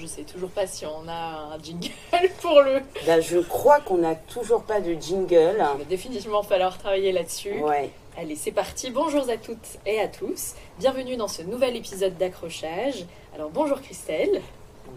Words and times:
je 0.00 0.06
sais 0.06 0.22
toujours 0.22 0.48
pas 0.48 0.66
si 0.66 0.86
on 0.86 1.06
a 1.08 1.54
un 1.54 1.58
jingle 1.62 1.90
pour 2.40 2.60
le. 2.62 2.80
Ben, 3.06 3.20
je 3.20 3.38
crois 3.38 3.80
qu'on 3.80 3.98
n'a 3.98 4.14
toujours 4.14 4.62
pas 4.62 4.80
de 4.80 4.94
jingle. 4.94 5.56
Il 5.58 5.78
va 5.78 5.84
définitivement 5.88 6.42
falloir 6.42 6.78
travailler 6.78 7.12
là-dessus. 7.12 7.60
Ouais. 7.60 7.90
Allez, 8.16 8.34
c'est 8.34 8.52
parti. 8.52 8.90
Bonjour 8.90 9.28
à 9.28 9.36
toutes 9.36 9.78
et 9.84 10.00
à 10.00 10.08
tous. 10.08 10.54
Bienvenue 10.78 11.16
dans 11.16 11.28
ce 11.28 11.42
nouvel 11.42 11.76
épisode 11.76 12.16
d'accrochage. 12.16 13.04
Alors, 13.34 13.50
bonjour 13.50 13.80
Christelle. 13.80 14.40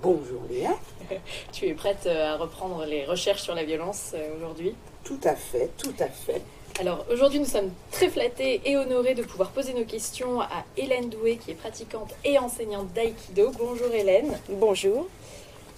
Bonjour 0.02 0.42
Léa. 0.50 0.72
Tu 1.52 1.68
es 1.68 1.74
prête 1.74 2.06
euh, 2.06 2.34
à 2.34 2.38
reprendre 2.38 2.86
les 2.86 3.06
recherches 3.06 3.42
sur 3.42 3.56
la 3.56 3.64
violence 3.64 4.12
euh, 4.14 4.38
aujourd'hui? 4.38 4.74
Tout 5.04 5.20
à 5.26 5.36
fait, 5.36 5.70
tout 5.78 5.94
à 6.00 6.08
fait. 6.08 6.42
Alors 6.80 7.06
aujourd'hui, 7.12 7.40
nous 7.40 7.46
sommes 7.46 7.70
très 7.92 8.10
flattés 8.10 8.60
et 8.66 8.76
honorés 8.78 9.14
de 9.14 9.22
pouvoir 9.22 9.52
poser 9.52 9.74
nos 9.74 9.86
questions 9.86 10.42
à 10.42 10.66
Hélène 10.76 11.08
Doué, 11.08 11.38
qui 11.38 11.52
est 11.52 11.56
pratiquante 11.56 12.16
et 12.26 12.40
enseignante 12.40 12.92
d'aïkido. 12.94 13.52
Bonjour 13.60 13.92
Hélène. 13.94 14.40
Bonjour. 14.50 15.08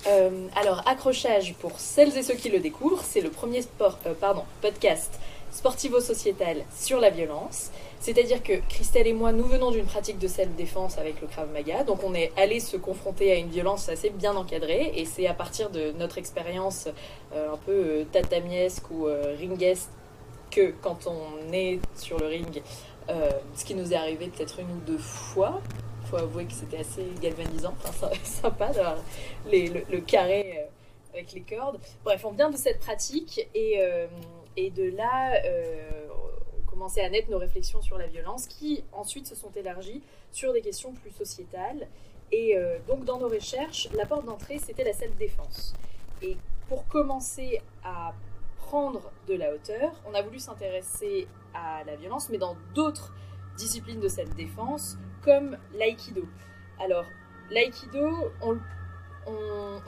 Euh, 0.08 0.48
alors 0.56 0.84
accrochage 0.88 1.54
pour 1.56 1.80
celles 1.80 2.18
et 2.18 2.24
ceux 2.24 2.36
qui 2.36 2.48
le 2.48 2.60
découvrent, 2.60 3.04
c'est 3.04 3.20
le 3.20 3.30
premier 3.30 3.62
sport, 3.62 4.00
euh, 4.06 4.14
pardon, 4.14 4.44
podcast 4.62 5.20
sportivo-sociétal 5.52 6.64
sur 6.80 7.02
la 7.02 7.10
violence. 7.10 7.72
C'est-à-dire 8.00 8.42
que 8.42 8.54
Christelle 8.70 9.08
et 9.08 9.14
moi, 9.14 9.34
nous 9.34 9.46
venons 9.46 9.72
d'une 9.72 9.86
pratique 9.86 10.18
de 10.18 10.30
self-défense 10.30 10.98
avec 10.98 11.20
le 11.20 11.28
Krav 11.28 11.52
Maga, 11.52 11.84
donc 11.84 12.04
on 12.06 12.14
est 12.14 12.32
allé 12.38 12.62
se 12.62 12.78
confronter 12.78 13.34
à 13.34 13.36
une 13.36 13.50
violence 13.50 13.90
assez 13.90 14.12
bien 14.12 14.36
encadrée, 14.36 14.94
et 14.96 15.06
c'est 15.06 15.28
à 15.28 15.34
partir 15.34 15.72
de 15.72 15.92
notre 15.94 16.18
expérience 16.18 16.88
euh, 17.34 17.54
un 17.54 17.58
peu 17.58 18.06
tatamiesque 18.14 18.90
ou 18.92 19.08
ringuesque 19.40 19.90
quand 20.82 21.08
on 21.08 21.52
est 21.54 21.80
sur 21.96 22.18
le 22.20 22.28
ring, 22.28 22.62
euh, 23.10 23.30
ce 23.56 23.66
qui 23.66 23.76
nous 23.76 23.94
est 23.94 23.96
arrivé 23.96 24.28
peut-être 24.28 24.60
une 24.60 24.72
ou 24.72 24.80
deux 24.86 24.98
fois, 24.98 25.62
il 26.02 26.08
faut 26.08 26.18
avouer 26.18 26.46
que 26.46 26.54
c'était 26.54 26.80
assez 26.80 27.06
galvanisant, 27.22 27.74
enfin, 27.84 28.10
sy- 28.24 28.42
sympa 28.42 28.68
d'avoir 28.68 28.98
le, 29.46 29.84
le 29.90 30.02
carré 30.02 30.60
euh, 30.60 30.66
avec 31.14 31.34
les 31.34 31.42
cordes. 31.42 31.80
Bref, 32.04 32.26
on 32.26 32.32
vient 32.32 32.50
de 32.50 32.58
cette 32.58 32.80
pratique 32.80 33.48
et, 33.54 33.80
euh, 33.80 34.08
de 34.58 34.96
là, 34.96 35.34
on 36.58 36.70
commençait 36.70 37.02
à 37.02 37.10
naître 37.10 37.30
nos 37.30 37.38
réflexions 37.38 37.82
sur 37.82 37.98
la 37.98 38.08
violence 38.08 38.48
qui 38.48 38.84
ensuite 38.94 39.28
se 39.28 39.36
sont 39.36 39.52
élargies 39.56 40.02
sur 40.32 40.54
des 40.54 40.62
questions 40.62 40.94
plus 40.94 41.12
sociétales. 41.12 41.88
Et 42.32 42.58
donc 42.88 43.04
dans 43.04 43.18
nos 43.18 43.28
recherches, 43.28 43.90
la 43.94 44.06
porte 44.06 44.26
d'entrée, 44.26 44.60
c'était 44.60 44.86
la 44.86 44.94
self-défense. 44.94 45.74
Et 46.22 46.38
pour 46.70 46.88
commencer 46.88 47.62
à 47.84 48.14
de 49.28 49.34
la 49.34 49.54
hauteur, 49.54 49.92
on 50.06 50.14
a 50.14 50.22
voulu 50.22 50.40
s'intéresser 50.40 51.28
à 51.54 51.84
la 51.86 51.96
violence, 51.96 52.30
mais 52.30 52.38
dans 52.38 52.56
d'autres 52.74 53.14
disciplines 53.58 54.00
de 54.00 54.08
cette 54.08 54.36
défense, 54.36 54.98
comme 55.24 55.58
l'aïkido. 55.74 56.24
Alors, 56.80 57.06
l'aïkido, 57.50 58.32
on, 58.42 58.58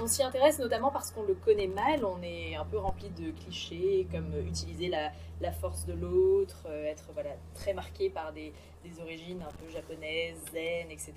s'y 0.08 0.24
intéresse 0.24 0.60
notamment 0.60 0.90
parce 0.90 1.12
qu'on 1.12 1.24
le 1.24 1.34
connaît 1.34 1.68
mal, 1.68 2.06
on 2.06 2.22
est 2.24 2.56
un 2.56 2.64
peu 2.64 2.78
rempli 2.78 3.10
de 3.10 3.32
clichés, 3.32 4.08
comme 4.10 4.34
utiliser 4.48 4.88
la, 4.88 5.52
force 5.52 5.86
de 5.86 5.94
l'autre, 5.94 6.66
euh, 6.68 6.86
être 6.86 7.10
voilà, 7.14 7.32
très 7.54 7.74
marqué 7.74 8.10
par 8.10 8.32
des, 8.32 8.54
origines 9.02 9.42
un 9.42 9.52
peu 9.52 9.70
japonaises, 9.70 10.38
zen, 10.54 10.90
etc. 10.90 11.14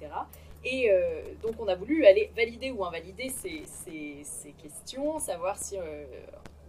Et 0.65 0.91
euh, 0.91 1.23
donc 1.41 1.55
on 1.61 1.69
a 1.69 1.77
voulu 1.77 2.05
aller 2.05 2.33
valider 2.37 2.73
ou 2.73 2.85
invalider 2.85 3.29
ces 3.29 4.55
questions, 4.61 5.21
savoir 5.21 5.57
si 5.57 5.79
euh, 5.79 6.05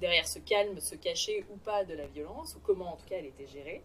derrière 0.01 0.27
ce 0.27 0.39
calme 0.39 0.79
se 0.81 0.95
cachait 0.95 1.45
ou 1.53 1.57
pas 1.57 1.85
de 1.85 1.93
la 1.93 2.07
violence, 2.07 2.55
ou 2.55 2.59
comment 2.59 2.93
en 2.93 2.97
tout 2.97 3.05
cas 3.05 3.15
elle 3.17 3.27
était 3.27 3.47
gérée. 3.47 3.81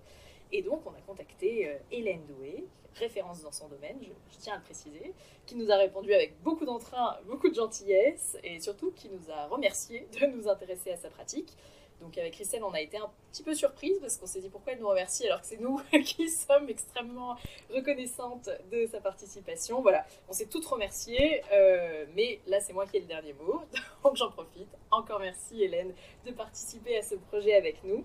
Et 0.53 0.63
donc 0.63 0.81
on 0.87 0.91
a 0.91 1.01
contacté 1.07 1.69
euh, 1.69 1.77
Hélène 1.93 2.25
Doué, 2.27 2.65
référence 2.95 3.43
dans 3.43 3.53
son 3.53 3.69
domaine, 3.69 3.99
je, 4.01 4.09
je 4.33 4.39
tiens 4.39 4.55
à 4.55 4.57
le 4.57 4.63
préciser, 4.63 5.13
qui 5.45 5.55
nous 5.55 5.71
a 5.71 5.77
répondu 5.77 6.13
avec 6.13 6.41
beaucoup 6.43 6.65
d'entrain, 6.65 7.19
beaucoup 7.27 7.49
de 7.49 7.55
gentillesse, 7.55 8.39
et 8.43 8.59
surtout 8.59 8.91
qui 8.93 9.09
nous 9.09 9.31
a 9.31 9.47
remercié 9.47 10.09
de 10.19 10.27
nous 10.27 10.49
intéresser 10.49 10.91
à 10.93 10.97
sa 10.97 11.11
pratique. 11.11 11.53
Donc 12.01 12.19
avec 12.19 12.35
Christelle, 12.35 12.63
on 12.63 12.73
a 12.73 12.81
été 12.81 12.99
un 12.99 13.11
petit 13.33 13.43
peu 13.43 13.55
surprise 13.55 13.99
parce 14.01 14.17
qu'on 14.17 14.27
s'est 14.27 14.41
dit 14.41 14.49
pourquoi 14.49 14.75
elle 14.75 14.81
nous 14.81 14.89
remercie 14.89 15.27
alors 15.27 15.41
que 15.41 15.47
c'est 15.47 15.61
nous 15.61 15.81
qui 16.05 16.29
sommes 16.29 16.69
extrêmement 16.69 17.37
reconnaissantes 17.75 18.51
de 18.71 18.87
sa 18.87 19.01
participation. 19.01 19.81
Voilà, 19.81 20.05
on 20.29 20.33
s'est 20.33 20.47
toutes 20.47 20.67
remerciées, 20.67 21.43
euh, 21.53 22.05
mais 22.15 22.41
là 22.47 22.61
c'est 22.61 22.73
moi 22.73 22.87
qui 22.87 22.99
ai 22.99 23.01
le 23.01 23.07
dernier 23.07 23.33
mot, 23.33 23.63
donc 24.05 24.17
j'en 24.17 24.31
profite. 24.31 24.69
Encore 24.91 25.21
merci 25.21 25.63
Hélène 25.63 25.95
de 26.27 26.33
participer 26.33 26.99
à 26.99 27.03
ce 27.03 27.15
projet 27.15 27.55
avec 27.55 27.83
nous. 27.85 28.05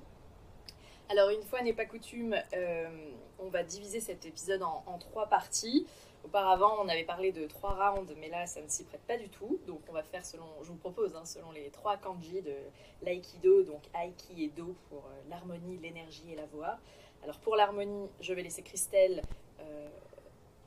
Alors 1.10 1.30
une 1.30 1.44
fois 1.44 1.62
n'est 1.62 1.74
pas 1.74 1.86
coutume, 1.86 2.36
euh, 2.54 3.12
on 3.40 3.50
va 3.50 3.64
diviser 3.64 4.00
cet 4.00 4.26
épisode 4.26 4.64
en, 4.64 4.84
en 4.88 4.98
trois 4.98 5.28
parties. 5.28 5.86
Auparavant, 6.24 6.78
on 6.80 6.88
avait 6.88 7.04
parlé 7.04 7.32
de 7.32 7.48
trois 7.48 7.74
rounds, 7.74 8.14
mais 8.20 8.30
là, 8.30 8.46
ça 8.46 8.62
ne 8.62 8.68
s'y 8.68 8.84
prête 8.84 9.02
pas 9.02 9.18
du 9.18 9.30
tout. 9.30 9.60
Donc, 9.66 9.82
on 9.90 9.94
va 9.94 10.04
faire 10.04 10.24
selon, 10.24 10.46
je 10.62 10.68
vous 10.68 10.76
propose, 10.76 11.16
hein, 11.16 11.26
selon 11.26 11.52
les 11.52 11.70
trois 11.72 11.98
kanji 11.98 12.42
de 12.42 12.54
l'aïkido, 13.02 13.64
donc 13.64 13.82
aiki 13.96 14.44
et 14.44 14.48
do 14.50 14.76
pour 14.90 15.00
euh, 15.00 15.30
l'harmonie, 15.30 15.78
l'énergie 15.78 16.32
et 16.32 16.36
la 16.36 16.46
voix. 16.46 16.78
Alors, 17.24 17.40
pour 17.40 17.56
l'harmonie, 17.56 18.08
je 18.20 18.34
vais 18.34 18.44
laisser 18.44 18.62
Christelle 18.62 19.24
euh, 19.62 19.90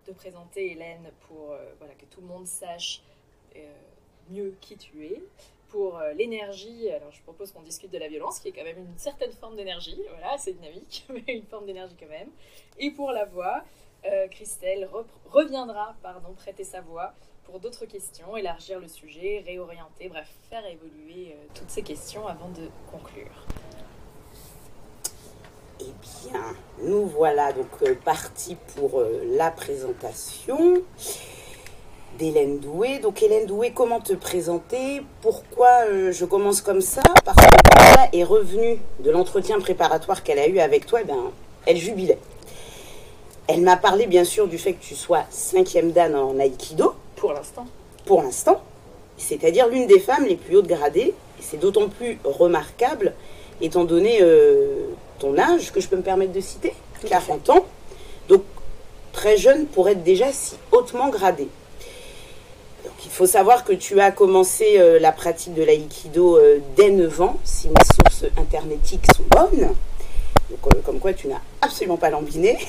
te 0.04 0.10
présenter 0.10 0.72
Hélène 0.72 1.12
pour 1.28 1.52
euh, 1.52 1.72
que 1.98 2.04
tout 2.06 2.20
le 2.20 2.26
monde 2.26 2.46
sache 2.46 3.02
mieux 4.30 4.56
qui 4.60 4.76
tu 4.76 5.06
es. 5.06 5.22
Pour 5.68 6.00
l'énergie, 6.16 6.90
alors 6.90 7.10
je 7.12 7.20
propose 7.22 7.52
qu'on 7.52 7.62
discute 7.62 7.90
de 7.90 7.98
la 7.98 8.08
violence, 8.08 8.38
qui 8.38 8.48
est 8.48 8.52
quand 8.52 8.64
même 8.64 8.78
une 8.78 8.96
certaine 8.96 9.32
forme 9.32 9.56
d'énergie. 9.56 10.00
Voilà, 10.08 10.38
c'est 10.38 10.52
dynamique, 10.52 11.04
mais 11.08 11.34
une 11.34 11.46
forme 11.46 11.66
d'énergie 11.66 11.94
quand 11.98 12.08
même. 12.08 12.30
Et 12.78 12.90
pour 12.90 13.10
la 13.10 13.24
voix, 13.24 13.64
euh, 14.06 14.28
Christelle 14.28 14.88
reviendra 15.30 15.94
pardon, 16.02 16.32
prêter 16.36 16.64
sa 16.64 16.80
voix 16.80 17.12
pour 17.44 17.60
d'autres 17.60 17.86
questions, 17.86 18.36
élargir 18.36 18.80
le 18.80 18.88
sujet, 18.88 19.42
réorienter, 19.44 20.08
bref, 20.08 20.28
faire 20.50 20.64
évoluer 20.66 21.32
euh, 21.32 21.44
toutes 21.54 21.70
ces 21.70 21.82
questions 21.82 22.26
avant 22.26 22.48
de 22.48 22.68
conclure. 22.90 23.46
Eh 25.80 25.84
bien, 26.30 26.40
nous 26.82 27.06
voilà 27.06 27.52
donc 27.52 27.66
euh, 27.82 27.94
partis 28.04 28.56
pour 28.74 29.02
la 29.24 29.50
présentation 29.50 30.82
d'Hélène 32.18 32.60
Doué. 32.60 33.00
Donc 33.00 33.22
Hélène 33.22 33.46
Doué, 33.46 33.72
comment 33.72 34.00
te 34.00 34.14
présenter? 34.14 35.02
Pourquoi 35.20 36.10
je 36.10 36.24
commence 36.24 36.60
comme 36.60 36.80
ça? 36.80 37.02
Parce 37.24 37.36
que 37.36 37.54
elle 38.12 38.20
est 38.20 38.24
revenue 38.24 38.78
de 39.00 39.10
l'entretien 39.10 39.58
préparatoire 39.58 40.22
qu'elle 40.22 40.38
a 40.38 40.46
eu 40.46 40.58
avec 40.58 40.86
toi, 40.86 41.00
eh 41.02 41.04
ben, 41.04 41.30
elle 41.66 41.76
jubilait. 41.76 42.18
Elle 43.46 43.60
m'a 43.60 43.76
parlé 43.76 44.06
bien 44.06 44.24
sûr 44.24 44.48
du 44.48 44.58
fait 44.58 44.72
que 44.72 44.82
tu 44.82 44.94
sois 44.94 45.24
cinquième 45.30 45.92
dan 45.92 46.14
en 46.14 46.38
aïkido, 46.38 46.94
Pour 47.16 47.32
l'instant. 47.34 47.66
pour 48.06 48.22
l'instant, 48.22 48.62
c'est-à-dire 49.18 49.68
l'une 49.68 49.86
des 49.86 50.00
femmes 50.00 50.24
les 50.24 50.36
plus 50.36 50.56
hautes 50.56 50.66
gradées. 50.66 51.14
Et 51.38 51.42
c'est 51.42 51.58
d'autant 51.58 51.88
plus 51.88 52.18
remarquable 52.24 53.12
étant 53.60 53.84
donné 53.84 54.18
euh, 54.22 54.86
ton 55.18 55.36
âge 55.38 55.72
que 55.72 55.80
je 55.80 55.88
peux 55.88 55.96
me 55.96 56.02
permettre 56.02 56.32
de 56.32 56.40
citer, 56.40 56.74
Tout 57.00 57.06
à 57.08 57.20
40 57.20 57.50
ans. 57.50 57.64
Donc 58.28 58.42
très 59.12 59.36
jeune 59.36 59.66
pour 59.66 59.88
être 59.88 60.02
déjà 60.02 60.32
si 60.32 60.54
hautement 60.72 61.08
gradée. 61.08 61.48
Donc 62.84 62.92
il 63.04 63.10
faut 63.10 63.26
savoir 63.26 63.64
que 63.64 63.72
tu 63.72 64.00
as 64.00 64.10
commencé 64.10 64.78
euh, 64.78 64.98
la 64.98 65.12
pratique 65.12 65.54
de 65.54 65.62
l'aïkido 65.62 66.38
euh, 66.38 66.58
dès 66.76 66.90
9 66.90 67.20
ans, 67.20 67.36
si 67.44 67.68
mes 67.68 67.74
sources 67.94 68.24
internetiques 68.38 69.06
sont 69.14 69.24
bonnes. 69.30 69.70
Donc, 70.50 70.82
comme 70.84 70.98
quoi 70.98 71.12
tu 71.12 71.28
n'as 71.28 71.40
absolument 71.62 71.96
pas 71.96 72.10
lambiné. 72.10 72.58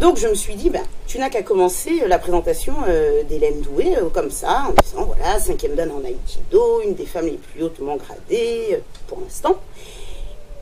Donc 0.00 0.16
je 0.16 0.28
me 0.28 0.34
suis 0.34 0.54
dit, 0.54 0.70
ben, 0.70 0.82
tu 1.06 1.18
n'as 1.18 1.28
qu'à 1.28 1.42
commencer 1.42 2.00
euh, 2.02 2.08
la 2.08 2.18
présentation 2.18 2.74
euh, 2.88 3.22
d'Hélène 3.24 3.60
Doué 3.60 3.96
euh, 3.96 4.08
comme 4.08 4.30
ça, 4.30 4.64
en 4.68 4.82
disant, 4.82 5.04
voilà, 5.04 5.38
cinquième 5.38 5.74
dan 5.74 5.90
en 5.90 6.04
Aïkido, 6.04 6.80
une 6.82 6.94
des 6.94 7.06
femmes 7.06 7.26
les 7.26 7.38
plus 7.38 7.62
hautement 7.62 7.96
gradées 7.96 8.80
pour 9.08 9.20
l'instant. 9.20 9.56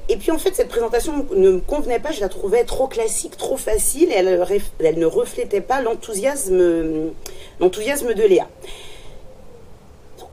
Et 0.09 0.17
puis 0.17 0.31
en 0.31 0.39
fait, 0.39 0.55
cette 0.55 0.69
présentation 0.69 1.27
ne 1.35 1.51
me 1.51 1.61
convenait 1.61 1.99
pas, 1.99 2.13
je 2.13 2.21
la 2.21 2.29
trouvais 2.29 2.65
trop 2.65 2.87
classique, 2.89 3.37
trop 3.37 3.59
facile, 3.59 4.11
et 4.11 4.15
elle, 4.15 4.99
ne 4.99 5.07
reflétait 5.07 5.61
pas 5.61 5.83
l'enthousiasme 5.83 6.57
de 6.59 8.23
Léa. 8.27 8.49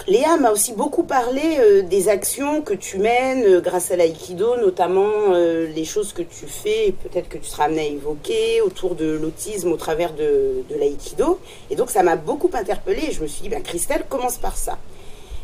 Léa 0.08 0.38
m'a 0.38 0.52
aussi 0.52 0.74
beaucoup 0.74 1.02
parlé 1.02 1.58
euh, 1.58 1.82
des 1.82 2.10
actions 2.10 2.62
que 2.62 2.76
tu 2.76 3.00
mènes 3.00 3.44
euh, 3.44 3.60
grâce 3.60 3.90
à 3.90 3.96
l'aïkido, 3.96 4.56
notamment 4.58 5.10
euh, 5.32 5.66
les 5.66 5.84
choses 5.84 6.14
que 6.14 6.22
tu 6.22 6.46
fais, 6.46 6.94
peut-être 7.02 7.28
que 7.28 7.40
tu 7.40 7.46
seras 7.46 7.64
amené 7.64 7.82
à 7.82 7.86
évoquer 7.86 8.62
autour 8.62 8.94
de 8.94 9.18
l'autisme 9.20 9.72
au 9.72 9.78
travers 9.78 10.14
de, 10.14 10.64
de 10.70 10.76
l'aïkido. 10.76 11.40
Et 11.72 11.76
donc 11.76 11.90
ça 11.90 12.04
m'a 12.04 12.18
beaucoup 12.18 12.52
interpellée 12.54 13.06
et 13.08 13.12
je 13.14 13.22
me 13.24 13.26
suis 13.26 13.42
dit, 13.42 13.50
ben, 13.50 13.64
Christelle, 13.64 14.06
commence 14.08 14.38
par 14.38 14.58
ça. 14.58 14.78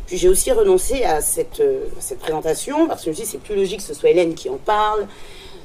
Puis 0.06 0.18
j'ai 0.18 0.30
aussi 0.30 0.52
renoncé 0.52 1.06
à 1.06 1.22
cette, 1.22 1.64
cette 2.00 2.20
présentation 2.20 2.88
parce 2.88 3.02
que 3.02 3.06
je 3.06 3.10
me 3.10 3.16
suis 3.16 3.24
dit, 3.24 3.32
c'est 3.32 3.40
plus 3.40 3.56
logique 3.56 3.80
que 3.80 3.86
ce 3.86 3.96
soit 3.96 4.12
Hélène 4.12 4.36
qui 4.36 4.48
en 4.50 4.58
parle. 4.58 5.08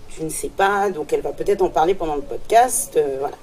Tu 0.08 0.24
ne 0.24 0.30
sais 0.30 0.48
pas, 0.48 0.88
donc 0.88 1.12
elle 1.12 1.20
va 1.20 1.32
peut-être 1.32 1.60
en 1.60 1.68
parler 1.68 1.94
pendant 1.94 2.16
le 2.16 2.22
podcast. 2.22 2.98
voilà. 3.18 3.36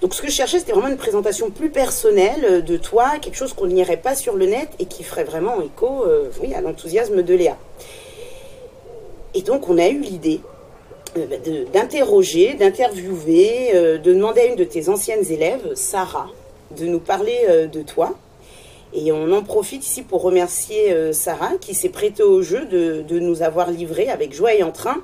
Donc 0.00 0.14
ce 0.14 0.22
que 0.22 0.28
je 0.28 0.32
cherchais, 0.32 0.58
c'était 0.58 0.72
vraiment 0.72 0.88
une 0.88 0.96
présentation 0.96 1.50
plus 1.50 1.68
personnelle 1.68 2.44
euh, 2.44 2.60
de 2.62 2.78
toi, 2.78 3.18
quelque 3.20 3.36
chose 3.36 3.52
qu'on 3.52 3.66
n'irait 3.66 3.98
pas 3.98 4.14
sur 4.14 4.34
le 4.34 4.46
net 4.46 4.70
et 4.78 4.86
qui 4.86 5.04
ferait 5.04 5.24
vraiment 5.24 5.60
écho 5.60 6.04
euh, 6.06 6.30
à 6.54 6.60
l'enthousiasme 6.62 7.22
de 7.22 7.34
Léa. 7.34 7.58
Et 9.34 9.42
donc 9.42 9.68
on 9.68 9.76
a 9.76 9.88
eu 9.88 9.98
l'idée 10.00 10.40
euh, 11.18 11.26
bah, 11.26 11.36
d'interroger, 11.74 12.54
d'interviewer, 12.54 13.72
de 13.74 14.12
demander 14.12 14.40
à 14.40 14.46
une 14.46 14.56
de 14.56 14.64
tes 14.64 14.88
anciennes 14.88 15.30
élèves, 15.30 15.74
Sarah, 15.74 16.28
de 16.78 16.86
nous 16.86 17.00
parler 17.00 17.68
de 17.70 17.82
toi. 17.82 18.14
Et 18.94 19.12
on 19.12 19.30
en 19.32 19.42
profite 19.42 19.86
ici 19.86 20.02
pour 20.02 20.22
remercier 20.22 21.12
Sarah 21.12 21.52
qui 21.60 21.74
s'est 21.74 21.90
prêtée 21.90 22.22
au 22.22 22.42
jeu 22.42 22.64
de, 22.64 23.18
nous 23.18 23.42
avoir 23.42 23.70
livré 23.70 24.08
avec 24.08 24.32
joie 24.32 24.54
et 24.54 24.62
entrain 24.62 24.96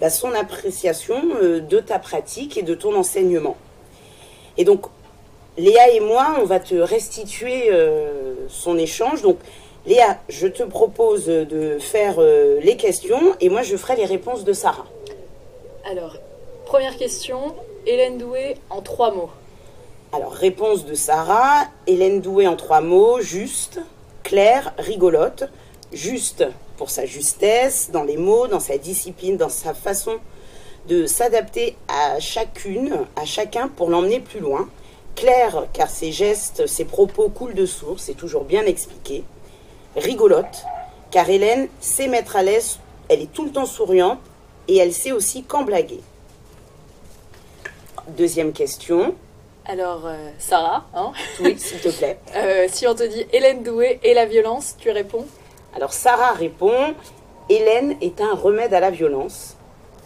bah, 0.00 0.10
son 0.10 0.32
appréciation 0.32 1.16
de 1.40 1.78
ta 1.78 1.98
pratique 1.98 2.56
et 2.58 2.62
de 2.62 2.74
ton 2.74 2.94
enseignement. 2.96 3.56
Et 4.56 4.64
donc, 4.64 4.86
Léa 5.56 5.90
et 5.90 6.00
moi, 6.00 6.36
on 6.40 6.44
va 6.44 6.60
te 6.60 6.74
restituer 6.74 7.70
euh, 7.70 8.34
son 8.48 8.76
échange. 8.78 9.22
Donc, 9.22 9.38
Léa, 9.86 10.18
je 10.28 10.46
te 10.46 10.62
propose 10.62 11.26
de 11.26 11.78
faire 11.78 12.16
euh, 12.18 12.58
les 12.60 12.76
questions 12.76 13.34
et 13.40 13.48
moi, 13.48 13.62
je 13.62 13.76
ferai 13.76 13.96
les 13.96 14.06
réponses 14.06 14.44
de 14.44 14.52
Sarah. 14.52 14.86
Alors, 15.90 16.16
première 16.64 16.96
question, 16.96 17.54
Hélène 17.86 18.18
Doué 18.18 18.56
en 18.70 18.80
trois 18.80 19.12
mots. 19.12 19.30
Alors, 20.12 20.32
réponse 20.32 20.86
de 20.86 20.94
Sarah, 20.94 21.66
Hélène 21.86 22.20
Doué 22.20 22.46
en 22.46 22.56
trois 22.56 22.80
mots, 22.80 23.20
juste, 23.20 23.80
claire, 24.22 24.72
rigolote, 24.78 25.44
juste 25.92 26.46
pour 26.76 26.90
sa 26.90 27.04
justesse 27.04 27.90
dans 27.92 28.04
les 28.04 28.16
mots, 28.16 28.46
dans 28.46 28.60
sa 28.60 28.78
discipline, 28.78 29.36
dans 29.36 29.48
sa 29.48 29.74
façon 29.74 30.18
de 30.88 31.06
s'adapter 31.06 31.76
à 31.88 32.20
chacune, 32.20 33.06
à 33.16 33.24
chacun 33.24 33.68
pour 33.68 33.90
l'emmener 33.90 34.20
plus 34.20 34.40
loin. 34.40 34.68
Claire, 35.14 35.66
car 35.72 35.88
ses 35.88 36.12
gestes, 36.12 36.66
ses 36.66 36.84
propos 36.84 37.28
coulent 37.28 37.54
de 37.54 37.66
source, 37.66 38.04
c'est 38.04 38.14
toujours 38.14 38.44
bien 38.44 38.64
expliqué. 38.66 39.24
Rigolote, 39.96 40.64
car 41.10 41.28
Hélène 41.30 41.68
sait 41.80 42.08
mettre 42.08 42.36
à 42.36 42.42
l'aise, 42.42 42.78
elle 43.08 43.22
est 43.22 43.32
tout 43.32 43.44
le 43.44 43.52
temps 43.52 43.66
souriante 43.66 44.18
et 44.66 44.76
elle 44.76 44.92
sait 44.92 45.12
aussi 45.12 45.44
quand 45.44 45.62
blaguer. 45.62 46.00
Deuxième 48.08 48.52
question. 48.52 49.14
Alors, 49.66 50.06
euh, 50.06 50.30
Sarah, 50.38 50.84
hein 50.94 51.12
Oui, 51.40 51.58
s'il 51.58 51.80
te 51.80 51.88
plaît. 51.88 52.18
Euh, 52.36 52.66
si 52.68 52.86
on 52.86 52.94
te 52.94 53.04
dit 53.04 53.24
Hélène 53.32 53.62
Doué 53.62 54.00
et 54.02 54.12
la 54.12 54.26
violence, 54.26 54.74
tu 54.78 54.90
réponds? 54.90 55.26
Alors 55.74 55.92
Sarah 55.92 56.32
répond 56.32 56.94
Hélène 57.48 57.96
est 58.00 58.20
un 58.20 58.34
remède 58.34 58.74
à 58.74 58.80
la 58.80 58.90
violence, 58.90 59.56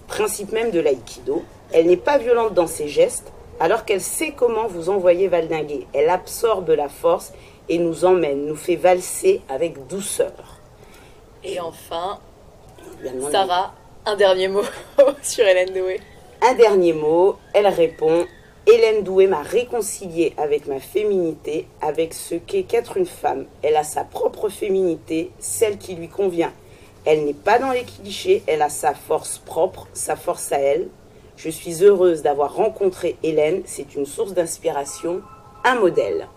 principe 0.09 0.53
même 0.53 0.71
de 0.71 0.81
l'aïkido. 0.81 1.45
Elle 1.73 1.87
n'est 1.87 1.97
pas 1.97 2.19
violente 2.19 2.55
dans 2.55 2.67
ses 2.67 2.89
gestes, 2.89 3.33
alors 3.61 3.85
qu'elle 3.85 4.01
sait 4.01 4.33
comment 4.33 4.67
vous 4.67 4.91
envoyer 4.91 5.29
valdinguer. 5.29 5.87
Elle 5.93 6.09
absorbe 6.09 6.71
la 6.71 6.89
force 6.89 7.33
et 7.69 7.79
nous 7.79 8.05
emmène, 8.05 8.47
nous 8.47 8.57
fait 8.57 8.77
valser 8.77 9.43
avec 9.49 9.87
douceur. 9.87 10.33
Et 11.45 11.61
enfin, 11.61 12.19
Sarah, 13.31 13.75
un 14.07 14.17
dernier 14.17 14.49
mot 14.49 14.65
sur 15.23 15.47
Hélène 15.47 15.73
Doué. 15.73 16.01
Un 16.41 16.55
dernier 16.55 16.93
mot, 16.93 17.37
elle 17.53 17.67
répond 17.67 18.27
Hélène 18.71 19.03
Doué 19.03 19.27
m'a 19.27 19.41
réconciliée 19.41 20.35
avec 20.37 20.67
ma 20.67 20.79
féminité, 20.79 21.67
avec 21.81 22.13
ce 22.13 22.35
qu'est 22.35 22.65
qu'être 22.65 22.99
une 22.99 23.07
femme. 23.07 23.47
Elle 23.63 23.77
a 23.77 23.83
sa 23.83 24.05
propre 24.05 24.51
féminité, 24.51 25.31
celle 25.39 25.79
qui 25.79 25.95
lui 25.95 26.09
convient. 26.09 26.53
Elle 27.11 27.25
n'est 27.25 27.33
pas 27.33 27.59
dans 27.59 27.73
les 27.73 27.85
clichés, 27.85 28.43
elle 28.47 28.61
a 28.61 28.69
sa 28.69 28.93
force 28.93 29.39
propre, 29.39 29.89
sa 29.95 30.15
force 30.15 30.53
à 30.53 30.59
elle. 30.59 30.89
Je 31.39 31.49
suis 31.49 31.83
heureuse 31.83 32.21
d'avoir 32.21 32.55
rencontré 32.55 33.17
Hélène, 33.23 33.63
c'est 33.65 33.95
une 33.95 34.05
source 34.05 34.35
d'inspiration, 34.35 35.23
un 35.65 35.77
modèle. 35.77 36.29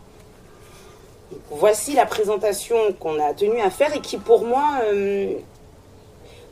Voici 1.50 1.94
la 1.94 2.06
présentation 2.06 2.78
qu'on 3.02 3.20
a 3.20 3.34
tenu 3.34 3.60
à 3.60 3.70
faire 3.70 3.94
et 3.94 4.00
qui 4.00 4.16
pour 4.16 4.46
moi, 4.46 4.80
euh, 4.86 5.34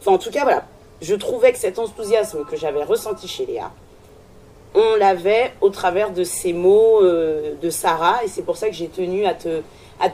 enfin 0.01 0.11
en 0.11 0.17
tout 0.17 0.31
cas 0.31 0.43
voilà, 0.43 0.65
je 1.01 1.15
trouvais 1.15 1.53
que 1.53 1.57
cet 1.57 1.79
enthousiasme 1.79 2.43
que 2.43 2.57
j'avais 2.57 2.83
ressenti 2.83 3.25
chez 3.25 3.45
Léa, 3.45 3.71
on 4.75 4.97
l'avait 4.97 5.53
au 5.61 5.69
travers 5.69 6.11
de 6.11 6.25
ces 6.25 6.51
mots 6.51 7.01
euh, 7.01 7.55
de 7.61 7.69
Sarah 7.69 8.21
et 8.25 8.27
c'est 8.27 8.43
pour 8.43 8.57
ça 8.57 8.67
que 8.67 8.75
j'ai 8.75 8.89
tenu 8.89 9.25
à 9.25 9.33
te, 9.33 9.61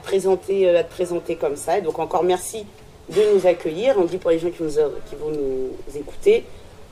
présenter, 0.04 0.70
euh, 0.70 0.82
à 0.82 0.84
te 0.84 0.92
présenter 0.92 1.38
comme 1.38 1.56
ça. 1.56 1.80
Et 1.80 1.82
donc 1.82 1.98
encore 1.98 2.24
merci 2.24 2.68
de 3.10 3.34
nous 3.34 3.48
accueillir. 3.48 3.96
On 3.98 4.06
dit 4.06 4.18
pour 4.18 4.32
les 4.32 4.40
gens 4.40 4.50
qui, 4.50 4.64
nous, 4.64 4.70
qui 4.70 5.16
vont 5.16 5.30
nous 5.30 5.98
écouter, 5.98 6.46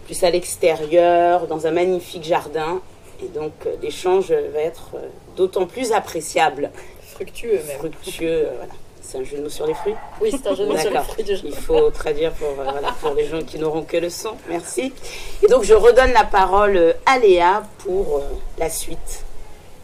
plus 0.06 0.24
à 0.24 0.30
l'extérieur, 0.30 1.48
dans 1.48 1.68
un 1.68 1.72
magnifique 1.72 2.24
jardin. 2.24 2.82
Et 3.24 3.28
donc 3.28 3.54
euh, 3.66 3.76
l'échange 3.82 4.32
va 4.32 4.60
être 4.60 4.92
d'autant 5.36 5.66
plus 5.66 5.92
appréciable. 5.92 6.72
Fructueux 7.14 7.60
même. 7.68 7.78
Fructueux, 7.78 8.48
voilà. 8.58 8.74
C'est 9.04 9.18
un 9.18 9.24
jeu 9.24 9.38
de 9.38 9.44
mots 9.44 9.50
sur 9.50 9.68
les 9.68 9.74
fruits 9.74 9.96
Oui, 10.22 10.32
c'est 10.32 10.48
un 10.48 10.56
jeu 10.56 10.66
de 10.66 10.72
mots 10.72 10.78
sur 10.78 10.90
les 10.90 11.00
fruits. 11.00 11.24
Du 11.24 11.34
Il 11.44 11.54
faut 11.54 11.90
traduire 11.92 12.32
pour, 12.32 12.48
euh, 12.48 12.72
voilà, 12.72 12.96
pour 13.02 13.14
les 13.14 13.26
gens 13.26 13.42
qui 13.42 13.60
n'auront 13.60 13.84
que 13.84 13.98
le 13.98 14.10
son. 14.10 14.32
Merci. 14.50 14.94
Et 15.44 15.48
donc, 15.48 15.64
je 15.64 15.74
redonne 15.74 16.14
la 16.14 16.24
parole 16.24 16.96
à 17.06 17.20
Léa 17.20 17.64
pour 17.80 18.18
euh, 18.18 18.22
la 18.58 18.70
suite. 18.70 19.26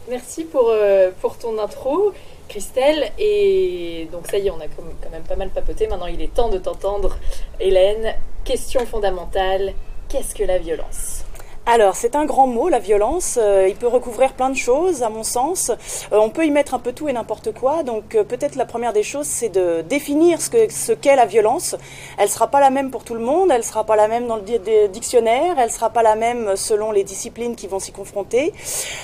Merci 0.10 0.46
pour, 0.46 0.70
euh, 0.70 1.12
pour 1.22 1.38
ton 1.38 1.60
intro, 1.60 2.14
Christelle. 2.50 3.12
Et 3.18 4.10
donc, 4.12 4.28
ça 4.28 4.38
y 4.38 4.48
est, 4.48 4.52
on 4.52 4.60
a 4.60 4.68
quand 4.68 5.12
même 5.12 5.24
pas 5.24 5.38
mal 5.38 5.50
papoté. 5.50 5.88
Maintenant, 5.88 6.08
il 6.08 6.22
est 6.22 6.34
temps 6.34 6.50
de 6.50 6.58
t'entendre, 6.58 7.18
Hélène. 7.60 8.16
Question 8.44 8.86
fondamentale 8.86 9.74
qu'est-ce 10.10 10.36
que 10.36 10.44
la 10.44 10.58
violence? 10.58 11.24
Alors, 11.66 11.96
c'est 11.96 12.16
un 12.16 12.26
grand 12.26 12.48
mot, 12.48 12.68
la 12.68 12.80
violence. 12.80 13.38
Euh, 13.40 13.68
il 13.70 13.76
peut 13.76 13.88
recouvrir 13.88 14.34
plein 14.34 14.50
de 14.50 14.56
choses, 14.56 15.04
à 15.04 15.10
mon 15.10 15.22
sens. 15.22 15.70
Euh, 15.70 16.18
on 16.18 16.32
peut 16.32 16.48
y 16.48 16.50
mettre 16.50 16.74
un 16.74 16.80
peu 16.80 16.94
tout 16.94 17.08
et 17.10 17.14
n'importe 17.14 17.54
quoi. 17.54 17.84
Donc, 17.84 18.16
euh, 18.16 18.24
peut-être 18.24 18.56
la 18.56 18.66
première 18.66 18.92
des 18.92 19.04
choses, 19.04 19.28
c'est 19.28 19.50
de 19.50 19.82
définir 19.88 20.42
ce 20.42 20.94
qu'est 20.94 21.16
la 21.16 21.28
violence. 21.28 21.76
Elle 22.18 22.30
sera 22.30 22.48
pas 22.48 22.60
la 22.60 22.72
même 22.72 22.90
pour 22.90 23.04
tout 23.04 23.14
le 23.14 23.20
monde. 23.20 23.52
Elle 23.52 23.64
sera 23.64 23.84
pas 23.84 23.96
la 23.96 24.08
même 24.08 24.26
dans 24.26 24.38
le 24.38 24.88
dictionnaire. 24.88 25.60
Elle 25.60 25.70
sera 25.70 25.92
pas 25.92 26.02
la 26.02 26.16
même 26.16 26.56
selon 26.56 26.92
les 26.92 27.04
disciplines 27.04 27.56
qui 27.56 27.68
vont 27.68 27.80
s'y 27.80 27.92
confronter. 27.92 28.52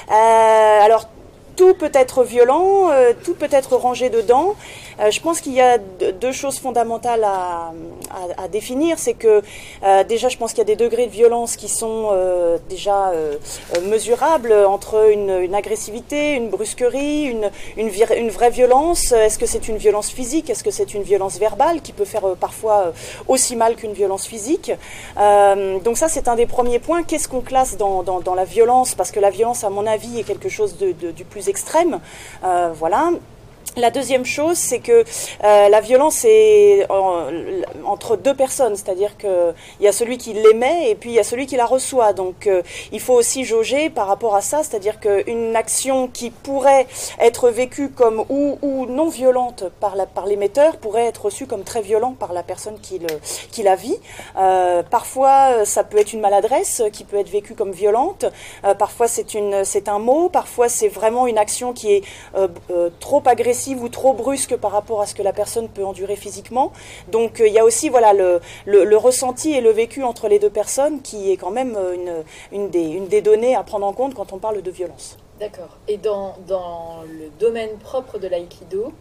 alors, 0.09 1.07
tout 1.55 1.73
peut 1.73 1.91
être 1.93 2.23
violent, 2.23 2.89
tout 3.23 3.33
peut 3.33 3.49
être 3.51 3.75
rangé 3.75 4.09
dedans. 4.09 4.55
Euh, 4.99 5.11
je 5.11 5.19
pense 5.19 5.41
qu'il 5.41 5.53
y 5.53 5.61
a 5.61 5.77
deux 5.77 6.31
choses 6.31 6.59
fondamentales 6.59 7.23
à, 7.23 7.71
définir. 8.51 8.99
C'est 8.99 9.13
que 9.13 9.41
euh, 9.83 10.03
déjà, 10.03 10.29
je 10.29 10.37
pense 10.37 10.51
qu'il 10.51 10.59
y 10.59 10.61
a 10.61 10.65
des 10.65 10.75
degrés 10.75 11.07
de 11.07 11.11
violence 11.11 11.57
qui 11.57 11.67
sont 11.67 12.09
euh, 12.11 12.57
déjà 12.69 13.11
mesurables 13.87 14.53
entre 14.53 15.11
une, 15.11 15.53
agressivité, 15.53 16.33
une 16.33 16.49
brusquerie, 16.49 17.35
une, 17.75 18.29
vraie 18.29 18.49
violence. 18.49 19.11
Est-ce 19.11 19.37
que 19.37 19.45
c'est 19.45 19.67
une 19.67 19.77
violence 19.77 20.09
physique? 20.09 20.49
Est-ce 20.49 20.63
que 20.63 20.71
c'est 20.71 20.93
une 20.93 21.03
violence 21.03 21.37
verbale 21.37 21.81
qui 21.81 21.91
peut 21.91 22.05
faire 22.05 22.35
parfois 22.39 22.93
aussi 23.27 23.55
mal 23.55 23.75
qu'une 23.75 23.93
violence 23.93 24.25
physique? 24.25 24.71
Donc 25.17 25.97
ça, 25.97 26.07
c'est 26.07 26.27
un 26.27 26.35
des 26.35 26.45
premiers 26.45 26.79
points. 26.79 27.03
Qu'est-ce 27.03 27.27
qu'on 27.27 27.41
classe 27.41 27.77
dans, 27.77 28.03
la 28.35 28.45
violence? 28.45 28.95
Parce 28.95 29.11
que 29.11 29.19
la 29.19 29.29
violence, 29.29 29.63
à 29.63 29.69
mon 29.69 29.87
avis, 29.87 30.19
est 30.19 30.23
quelque 30.23 30.49
chose 30.49 30.77
de, 30.77 30.91
du 30.91 31.25
plus 31.25 31.44
extrême. 31.47 32.00
voilà. 32.74 33.12
La 33.77 33.92
deuxième 33.92 34.24
chose, 34.24 34.57
c'est 34.57 34.80
que 34.80 35.04
euh, 35.44 35.69
la 35.69 35.81
violence 35.81 36.24
est 36.24 36.88
entre 37.84 38.15
deux 38.15 38.34
personnes, 38.34 38.77
c'est-à-dire 38.77 39.17
qu'il 39.17 39.53
y 39.82 39.88
a 39.88 39.91
celui 39.91 40.17
qui 40.17 40.32
l'émet 40.32 40.91
et 40.91 40.96
puis 40.96 41.10
il 41.10 41.13
y 41.15 41.20
a 41.20 41.25
celui 41.25 41.46
qui 41.46 41.58
la 41.58 41.65
reçoit. 41.65 42.13
Donc 42.13 42.48
euh, 42.48 42.62
il 42.94 43.01
faut 43.01 43.13
aussi 43.13 43.44
jauger 43.44 43.89
par 43.89 44.08
rapport 44.08 44.34
à 44.34 44.41
ça, 44.41 44.63
c'est-à-dire 44.63 45.01
qu'une 45.01 45.58
action 45.58 46.08
qui 46.08 46.29
pourrait 46.29 46.88
être 47.20 47.50
vécue 47.50 47.89
comme 47.89 48.24
ou, 48.29 48.86
non 48.88 49.10
violente 49.10 49.65
par, 49.82 49.96
l'émetteur 50.25 50.77
pourrait 50.77 51.08
être 51.08 51.25
reçue 51.25 51.46
comme 51.46 51.63
très 51.63 51.82
violent 51.82 52.15
par 52.17 52.32
la 52.32 52.44
personne 52.44 52.79
qui 52.79 53.63
la 53.63 53.75
vit. 53.75 53.98
Euh, 54.38 54.84
parfois, 54.84 55.65
ça 55.65 55.84
peut 55.84 55.98
être 55.98 56.13
une 56.13 56.22
maladresse 56.22 56.82
qui 56.94 57.03
peut 57.03 57.17
être 57.17 57.29
vécue 57.29 57.55
comme 57.55 57.72
violente. 57.72 58.25
parfois, 58.79 59.10
c'est, 59.10 59.34
une, 59.34 59.65
c'est 59.65 59.89
un 59.89 60.00
mot. 60.00 60.29
Parfois, 60.29 60.70
c'est 60.70 60.88
vraiment 60.88 61.27
une 61.27 61.38
action 61.38 61.74
qui 61.74 61.91
est 61.91 62.03
trop 63.01 63.22
agressive 63.25 63.64
ou 63.74 63.89
trop 63.89 64.13
brusque 64.13 64.55
par 64.55 64.72
rapport 64.72 65.01
à 65.01 65.07
ce 65.07 65.15
que 65.15 65.24
la 65.24 65.34
personne 65.34 65.69
peut 65.69 65.84
endurer 65.84 66.15
physiquement. 66.15 66.72
Donc 67.12 67.39
euh, 67.39 67.48
il 67.48 67.53
y 67.53 67.60
a 67.60 67.65
aussi 67.65 67.89
voilà 67.89 68.13
le, 68.13 68.39
le, 68.65 68.98
ressenti 68.98 69.51
et 69.53 69.62
le 69.62 69.72
vécu 69.72 70.03
entre 70.03 70.27
les 70.27 70.38
deux 70.38 70.50
personnes 70.50 71.01
qui 71.01 71.31
est 71.31 71.38
quand 71.38 71.51
même 71.51 71.75
euh, 71.75 71.95
une, 71.95 72.24
une, 72.51 72.69
des, 72.69 72.84
une 72.84 73.07
des 73.07 73.22
données 73.22 73.55
à 73.55 73.63
prendre 73.63 73.88
en 73.88 73.93
compte 73.93 74.13
quand 74.13 74.34
on 74.34 74.38
parle 74.38 74.62
de 74.62 74.72
violence. 74.72 75.17
D'accord. 75.39 75.77
Et 75.88 75.98
dans, 75.98 76.36
dans 76.48 77.01
le 77.03 77.29
domaine 77.39 77.77
propre 77.79 78.19
de 78.19 78.27
l'aïkido, 78.27 78.93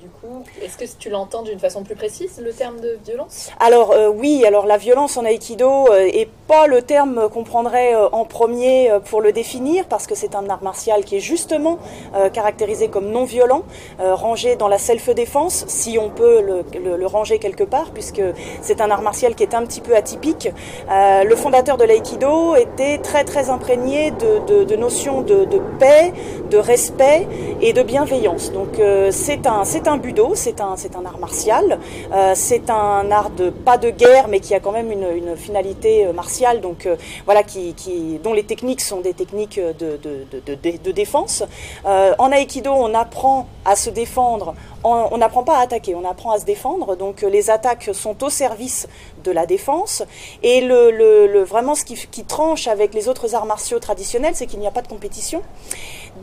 du 0.00 0.08
coup, 0.08 0.44
est-ce 0.62 0.76
que 0.76 0.84
tu 0.98 1.08
l'entends 1.08 1.42
d'une 1.42 1.58
façon 1.58 1.82
plus 1.82 1.94
précise, 1.94 2.38
le 2.44 2.52
terme 2.52 2.80
de 2.80 2.98
violence? 3.06 3.50
Alors 3.60 3.92
euh, 3.92 4.08
oui, 4.08 4.44
alors 4.46 4.66
la 4.66 4.76
violence 4.76 5.16
en 5.16 5.24
aïkido 5.24 5.86
euh, 5.90 6.10
est 6.12 6.28
pas 6.46 6.66
le 6.66 6.82
terme 6.82 7.30
qu'on 7.30 7.44
prendrait 7.44 7.94
euh, 7.94 8.08
en 8.10 8.26
premier 8.26 8.90
pour 9.08 9.22
le 9.22 9.32
définir, 9.32 9.86
parce 9.86 10.06
que 10.06 10.14
c'est 10.14 10.34
un 10.34 10.50
art 10.50 10.62
martial 10.62 11.04
qui 11.04 11.16
est 11.16 11.20
justement 11.20 11.78
caractérisé 12.32 12.88
comme 12.88 13.10
non 13.10 13.24
violent, 13.24 13.62
rangé 13.98 14.56
dans 14.56 14.68
la 14.68 14.78
self-défense, 14.78 15.64
si 15.68 15.98
on 15.98 16.10
peut 16.10 16.40
le, 16.40 17.06
ranger 17.06 17.38
quelque 17.38 17.64
part, 17.64 17.90
puisque 17.92 18.22
c'est 18.62 18.80
un 18.80 18.90
art 18.90 19.02
martial 19.02 19.34
qui 19.34 19.42
est 19.42 19.54
un 19.54 19.64
petit 19.64 19.80
peu 19.80 19.94
atypique. 19.94 20.48
le 20.88 21.36
fondateur 21.36 21.76
de 21.76 21.84
l'aïkido 21.84 22.54
était 22.56 22.98
très 22.98 23.24
très 23.24 23.50
imprégné 23.50 24.12
de, 24.12 24.76
notions 24.76 25.22
de, 25.22 25.44
de, 25.44 25.60
paix, 25.78 26.12
de 26.50 26.58
respect 26.58 27.26
et 27.60 27.72
de 27.72 27.82
bienveillance. 27.82 28.52
Donc 28.52 28.80
c'est 29.10 29.46
un, 29.46 29.64
c'est 29.64 29.86
c'est 29.86 29.92
un 29.96 29.98
budo, 29.98 30.32
c'est 30.34 30.60
un, 30.60 30.76
c'est 30.76 30.94
un 30.94 31.04
art 31.06 31.18
martial, 31.18 31.78
c'est 32.34 32.68
un 32.70 33.10
art 33.10 33.30
de 33.30 33.48
pas 33.50 33.78
de 33.78 33.90
guerre, 33.90 34.28
mais 34.28 34.40
qui 34.40 34.54
a 34.54 34.60
quand 34.60 34.72
même 34.72 34.92
une, 34.92 35.36
finalité 35.36 36.06
martiale, 36.12 36.60
donc 36.60 36.88
voilà, 37.24 37.42
qui, 37.42 37.74
qui, 37.74 38.18
dont 38.22 38.32
les 38.32 38.44
techniques 38.44 38.80
sont 38.80 39.00
des 39.00 39.14
techniques 39.14 39.58
de, 39.58 39.98
de, 40.02 40.84
de, 40.84 40.92
défense. 40.92 41.42
en 41.84 42.32
aïkido, 42.32 42.70
on 42.70 42.94
apprend 42.94 43.48
à 43.64 43.74
se 43.76 43.90
défendre 43.90 44.54
on 44.86 45.18
n'apprend 45.18 45.42
pas 45.42 45.58
à 45.58 45.62
attaquer, 45.62 45.94
on 45.94 46.08
apprend 46.08 46.32
à 46.32 46.38
se 46.38 46.44
défendre. 46.44 46.96
Donc 46.96 47.22
euh, 47.22 47.28
les 47.28 47.50
attaques 47.50 47.90
sont 47.92 48.22
au 48.22 48.30
service 48.30 48.88
de 49.24 49.30
la 49.30 49.46
défense. 49.46 50.02
Et 50.42 50.60
le, 50.60 51.42
vraiment 51.42 51.74
ce 51.74 51.84
qui, 51.84 52.24
tranche 52.24 52.68
avec 52.68 52.94
les 52.94 53.08
autres 53.08 53.34
arts 53.34 53.46
martiaux 53.46 53.78
traditionnels, 53.78 54.34
c'est 54.34 54.46
qu'il 54.46 54.60
n'y 54.60 54.66
a 54.66 54.70
pas 54.70 54.82
de 54.82 54.88
compétition. 54.88 55.42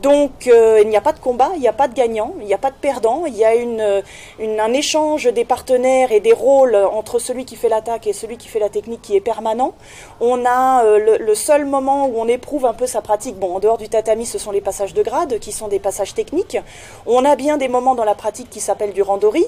Donc 0.04 0.48
euh, 0.48 0.80
il 0.82 0.90
n'y 0.90 0.98
a 0.98 1.00
pas 1.00 1.14
de 1.14 1.18
combat, 1.18 1.52
il 1.54 1.62
n'y 1.62 1.66
a 1.66 1.72
pas 1.72 1.88
de 1.88 1.94
gagnant, 1.94 2.34
il 2.38 2.44
n'y 2.44 2.52
a 2.52 2.58
pas 2.58 2.70
de 2.70 2.76
perdant. 2.76 3.24
Il 3.24 3.34
y 3.34 3.42
a 3.42 3.54
une, 3.54 4.02
un 4.38 4.72
échange 4.74 5.32
des 5.32 5.46
partenaires 5.46 6.12
et 6.12 6.20
des 6.20 6.34
rôles 6.34 6.76
entre 6.76 7.18
celui 7.18 7.46
qui 7.46 7.56
fait 7.56 7.70
l'attaque 7.70 8.06
et 8.06 8.12
celui 8.12 8.36
qui 8.36 8.48
fait 8.48 8.58
la 8.58 8.68
technique 8.68 9.00
qui 9.00 9.16
est 9.16 9.22
permanent. 9.22 9.72
On 10.20 10.44
a 10.44 10.84
euh, 10.84 11.16
le, 11.18 11.34
seul 11.34 11.64
moment 11.64 12.06
où 12.06 12.18
on 12.18 12.28
éprouve 12.28 12.66
un 12.66 12.74
peu 12.74 12.86
sa 12.86 13.00
pratique. 13.00 13.36
Bon, 13.36 13.56
en 13.56 13.60
dehors 13.60 13.78
du 13.78 13.88
tatami, 13.88 14.26
ce 14.26 14.36
sont 14.36 14.50
les 14.50 14.60
passages 14.60 14.92
de 14.92 15.02
grade 15.02 15.38
qui 15.38 15.52
sont 15.52 15.68
des 15.68 15.78
passages 15.78 16.12
techniques. 16.12 16.58
On 17.06 17.24
a 17.24 17.34
bien 17.34 17.56
des 17.56 17.68
moments 17.68 17.94
dans 17.94 18.04
la 18.04 18.14
pratique 18.14 18.50
qui 18.50 18.60
s'appelle 18.60 18.92
du 18.92 19.00
randori, 19.00 19.46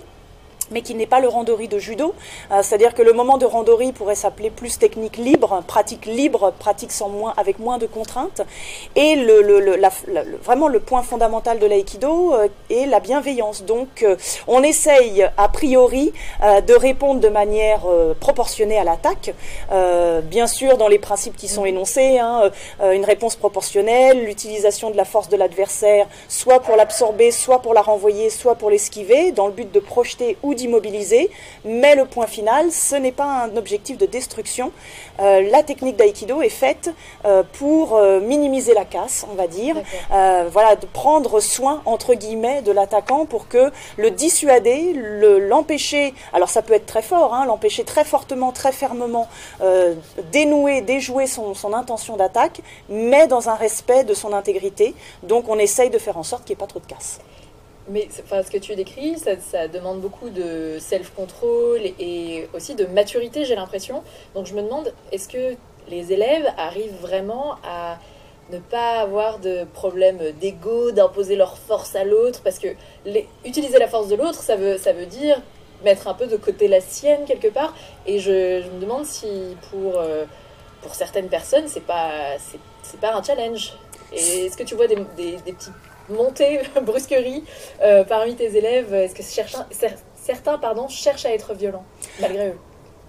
mais 0.70 0.82
qui 0.82 0.94
n'est 0.94 1.06
pas 1.06 1.20
le 1.20 1.28
randori 1.28 1.68
de 1.68 1.78
judo. 1.78 2.14
Euh, 2.50 2.62
c'est-à-dire 2.62 2.94
que 2.94 3.02
le 3.02 3.12
moment 3.12 3.38
de 3.38 3.46
randori 3.46 3.92
pourrait 3.92 4.14
s'appeler 4.14 4.50
plus 4.50 4.78
technique 4.78 5.16
libre, 5.16 5.62
pratique 5.66 6.06
libre, 6.06 6.52
pratique 6.58 6.92
sans 6.92 7.08
moins, 7.08 7.34
avec 7.36 7.58
moins 7.58 7.78
de 7.78 7.86
contraintes. 7.86 8.42
Et 8.94 9.16
le, 9.16 9.76
vraiment 10.42 10.68
le 10.68 10.80
point 10.80 11.02
fondamental 11.02 11.58
de 11.58 11.66
l'aïkido 11.66 12.34
euh, 12.34 12.48
est 12.70 12.86
la 12.86 13.00
bienveillance. 13.00 13.64
Donc 13.64 14.02
euh, 14.02 14.16
on 14.46 14.62
essaye 14.62 15.26
a 15.36 15.48
priori 15.48 16.12
de 16.42 16.74
répondre 16.74 17.20
de 17.20 17.28
manière 17.28 17.82
proportionnée 18.20 18.78
à 18.78 18.84
l'attaque, 18.84 19.34
bien 20.24 20.46
sûr 20.46 20.76
dans 20.76 20.88
les 20.88 20.98
principes 20.98 21.36
qui 21.36 21.48
sont 21.48 21.64
énoncés, 21.64 22.18
hein, 22.18 22.50
une 22.80 23.04
réponse 23.04 23.36
proportionnelle, 23.36 24.24
l'utilisation 24.24 24.90
de 24.90 24.96
la 24.96 25.04
force 25.04 25.28
de 25.28 25.36
l'adversaire, 25.36 26.06
soit 26.28 26.60
pour 26.60 26.76
l'absorber, 26.76 27.30
soit 27.30 27.60
pour 27.60 27.74
la 27.74 27.82
renvoyer, 27.82 28.30
soit 28.30 28.54
pour 28.54 28.70
l'esquiver, 28.70 29.32
dans 29.32 29.46
le 29.46 29.52
but 29.52 29.70
de 29.70 29.80
projeter 29.80 30.36
ou 30.42 30.54
d'immobiliser, 30.56 31.30
mais 31.64 31.94
le 31.94 32.04
point 32.04 32.26
final, 32.26 32.72
ce 32.72 32.96
n'est 32.96 33.12
pas 33.12 33.44
un 33.44 33.56
objectif 33.56 33.96
de 33.98 34.06
destruction. 34.06 34.72
Euh, 35.20 35.48
la 35.50 35.62
technique 35.62 35.96
d'aïkido 35.96 36.42
est 36.42 36.48
faite 36.48 36.90
euh, 37.24 37.42
pour 37.54 37.96
euh, 37.96 38.20
minimiser 38.20 38.74
la 38.74 38.84
casse, 38.84 39.26
on 39.30 39.34
va 39.34 39.46
dire, 39.46 39.76
voilà, 40.10 40.76
de 40.76 40.86
prendre 40.86 41.40
soin 41.40 41.82
entre 41.84 42.14
guillemets 42.14 42.62
de 42.62 42.72
l'attaquant 42.72 43.26
pour 43.26 43.48
que 43.48 43.70
le 43.96 44.10
dissuader, 44.10 44.92
l'empêcher. 44.94 46.14
alors 46.32 46.48
ça 46.48 46.62
peut 46.62 46.74
être 46.74 46.86
très 46.86 47.02
fort, 47.02 47.34
hein, 47.34 47.46
l'empêcher 47.46 47.84
très 47.84 48.04
fortement, 48.04 48.52
très 48.52 48.72
fermement, 48.72 49.28
dénouer, 50.32 50.80
déjouer 50.80 51.26
son, 51.26 51.54
son 51.54 51.72
intention 51.72 52.16
d'attaque, 52.16 52.60
mais 52.88 53.26
dans 53.26 53.48
un 53.48 53.54
respect 53.54 54.04
de 54.04 54.14
son 54.14 54.32
intégrité. 54.32 54.94
Donc 55.22 55.48
on 55.48 55.58
essaye 55.58 55.90
de 55.90 55.98
faire 55.98 56.16
en 56.16 56.22
sorte 56.22 56.44
qu'il 56.44 56.54
n'y 56.54 56.58
ait 56.58 56.64
pas 56.64 56.66
trop 56.66 56.80
de 56.80 56.86
casse. 56.86 57.20
Mais 57.88 58.08
enfin, 58.22 58.42
ce 58.42 58.50
que 58.50 58.58
tu 58.58 58.74
décris, 58.74 59.16
ça, 59.18 59.32
ça 59.38 59.68
demande 59.68 60.00
beaucoup 60.00 60.28
de 60.28 60.78
self-control 60.80 61.80
et 62.00 62.48
aussi 62.52 62.74
de 62.74 62.84
maturité, 62.86 63.44
j'ai 63.44 63.54
l'impression. 63.54 64.02
Donc 64.34 64.46
je 64.46 64.54
me 64.54 64.62
demande, 64.62 64.92
est-ce 65.12 65.28
que 65.28 65.54
les 65.88 66.12
élèves 66.12 66.46
arrivent 66.58 66.96
vraiment 67.00 67.56
à 67.64 67.98
ne 68.50 68.58
pas 68.58 69.00
avoir 69.00 69.38
de 69.38 69.64
problème 69.72 70.18
d'ego, 70.40 70.90
d'imposer 70.90 71.36
leur 71.36 71.56
force 71.58 71.94
à 71.94 72.02
l'autre? 72.02 72.40
Parce 72.42 72.58
que 72.58 72.68
les, 73.04 73.28
utiliser 73.44 73.78
la 73.78 73.86
force 73.86 74.08
de 74.08 74.16
l'autre, 74.16 74.40
ça 74.40 74.56
veut, 74.56 74.78
ça 74.78 74.92
veut 74.92 75.06
dire 75.06 75.40
mettre 75.84 76.08
un 76.08 76.14
peu 76.14 76.26
de 76.26 76.36
côté 76.36 76.66
la 76.66 76.80
sienne 76.80 77.24
quelque 77.24 77.48
part. 77.48 77.72
Et 78.06 78.18
je, 78.18 78.62
je 78.62 78.70
me 78.70 78.80
demande 78.80 79.04
si 79.04 79.56
pour, 79.70 79.98
euh, 79.98 80.24
pour 80.82 80.96
certaines 80.96 81.28
personnes, 81.28 81.68
c'est 81.68 81.84
pas, 81.84 82.36
c'est, 82.82 83.00
pas 83.00 83.14
un 83.14 83.22
challenge. 83.22 83.74
Et 84.12 84.46
est-ce 84.46 84.56
que 84.56 84.64
tu 84.64 84.74
vois 84.74 84.88
des, 84.88 84.96
des, 85.16 85.36
des 85.44 85.52
petits 85.52 85.70
montée, 86.08 86.60
brusquerie 86.82 87.44
euh, 87.82 88.04
parmi 88.04 88.34
tes 88.34 88.56
élèves 88.56 88.94
Est-ce 88.94 89.14
que 89.14 89.22
certains, 89.22 89.66
certains 90.14 90.58
pardon, 90.58 90.88
cherchent 90.88 91.26
à 91.26 91.32
être 91.32 91.54
violents, 91.54 91.84
malgré 92.20 92.48
eux? 92.48 92.58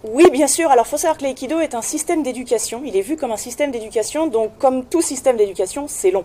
Oui, 0.04 0.30
bien 0.32 0.48
sûr. 0.48 0.70
Alors, 0.70 0.86
faut 0.86 0.98
savoir 0.98 1.18
que 1.18 1.24
l'aïkido 1.24 1.60
est 1.60 1.74
un 1.74 1.82
système 1.82 2.22
d'éducation. 2.22 2.84
Il 2.86 2.96
est 2.96 3.02
vu 3.02 3.18
comme 3.18 3.32
un 3.32 3.38
système 3.38 3.72
d'éducation. 3.72 4.28
Donc, 4.28 4.56
comme 4.60 4.86
tout 4.86 5.02
système 5.02 5.38
d'éducation, 5.38 5.88
c'est 5.88 6.12
long. 6.12 6.24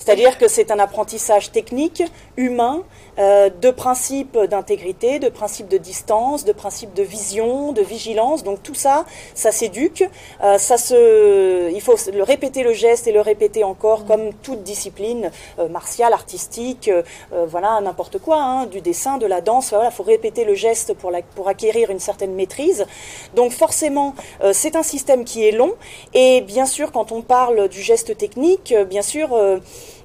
C'est-à-dire 0.00 0.38
que 0.38 0.48
c'est 0.48 0.72
un 0.72 0.78
apprentissage 0.80 1.52
technique, 1.52 2.02
humain, 2.36 2.82
euh, 3.18 3.50
de 3.50 3.70
principes 3.70 4.38
d'intégrité, 4.38 5.18
de 5.18 5.28
principes 5.28 5.68
de 5.68 5.76
distance, 5.76 6.46
de 6.46 6.52
principes 6.52 6.94
de 6.94 7.02
vision, 7.02 7.72
de 7.72 7.82
vigilance. 7.82 8.42
Donc 8.42 8.62
tout 8.62 8.74
ça, 8.74 9.04
ça 9.34 9.52
s'éduque. 9.52 10.08
Euh, 10.42 10.56
ça 10.56 10.78
se, 10.78 11.70
il 11.70 11.80
faut 11.82 11.96
le 12.10 12.22
répéter 12.22 12.62
le 12.62 12.72
geste 12.72 13.06
et 13.06 13.12
le 13.12 13.20
répéter 13.20 13.64
encore, 13.64 14.00
mm. 14.00 14.06
comme 14.06 14.32
toute 14.42 14.62
discipline 14.62 15.30
euh, 15.58 15.68
martiale, 15.68 16.12
artistique, 16.12 16.90
voilà 17.46 17.80
n'importe 17.80 18.18
quoi, 18.18 18.36
hein, 18.36 18.66
du 18.66 18.80
dessin, 18.80 19.18
de 19.18 19.26
la 19.26 19.40
danse. 19.40 19.70
Voilà, 19.70 19.90
faut 19.90 20.02
répéter 20.02 20.44
le 20.44 20.54
geste 20.54 20.94
pour, 20.94 21.10
la, 21.10 21.22
pour 21.22 21.48
acquérir 21.48 21.90
une 21.90 22.00
certaine 22.00 22.34
maîtrise. 22.34 22.86
Donc 23.34 23.52
forcément, 23.52 24.14
c'est 24.52 24.76
un 24.76 24.82
système 24.82 25.24
qui 25.24 25.46
est 25.46 25.52
long. 25.52 25.74
Et 26.14 26.40
bien 26.40 26.66
sûr, 26.66 26.92
quand 26.92 27.12
on 27.12 27.22
parle 27.22 27.68
du 27.68 27.82
geste 27.82 28.16
technique, 28.16 28.74
bien 28.88 29.02
sûr 29.02 29.36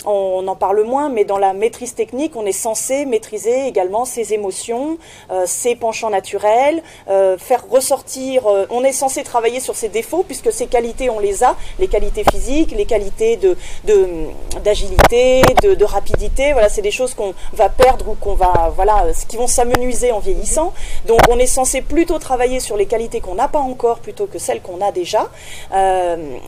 on 0.05 0.47
en 0.47 0.55
parle 0.55 0.83
moins, 0.83 1.09
mais 1.09 1.25
dans 1.25 1.37
la 1.37 1.53
maîtrise 1.53 1.95
technique, 1.95 2.35
on 2.35 2.45
est 2.45 2.51
censé 2.51 3.05
maîtriser 3.05 3.67
également 3.67 4.05
ses 4.05 4.33
émotions, 4.33 4.97
euh, 5.31 5.43
ses 5.45 5.75
penchants 5.75 6.09
naturels, 6.09 6.83
euh, 7.09 7.37
faire 7.37 7.63
ressortir. 7.69 8.47
Euh, 8.47 8.65
on 8.69 8.83
est 8.83 8.91
censé 8.91 9.23
travailler 9.23 9.59
sur 9.59 9.75
ses 9.75 9.89
défauts 9.89 10.23
puisque 10.23 10.51
ses 10.51 10.67
qualités, 10.67 11.09
on 11.09 11.19
les 11.19 11.43
a, 11.43 11.55
les 11.79 11.87
qualités 11.87 12.23
physiques, 12.29 12.71
les 12.71 12.85
qualités 12.85 13.37
de 13.37 13.57
d'agilité, 14.63 15.41
de, 15.61 15.83
rapidité. 15.83 16.51
Voilà, 16.53 16.69
c'est 16.69 16.81
des 16.81 16.91
choses 16.91 17.13
qu'on 17.13 17.33
va 17.53 17.69
perdre 17.69 18.09
ou 18.09 18.15
qu'on 18.15 18.33
va 18.33 18.71
voilà, 18.75 19.05
qui 19.27 19.37
vont 19.37 19.47
s'amenuiser 19.47 20.11
en 20.11 20.19
vieillissant. 20.19 20.73
Donc, 21.05 21.19
on 21.29 21.37
est 21.39 21.45
censé 21.47 21.81
plutôt 21.81 22.19
travailler 22.19 22.59
sur 22.59 22.75
les 22.75 22.85
qualités 22.85 23.21
qu'on 23.21 23.35
n'a 23.35 23.47
pas 23.47 23.59
encore 23.59 23.99
plutôt 23.99 24.25
que 24.25 24.39
celles 24.39 24.61
qu'on 24.61 24.81
a 24.81 24.91
déjà. 24.91 25.29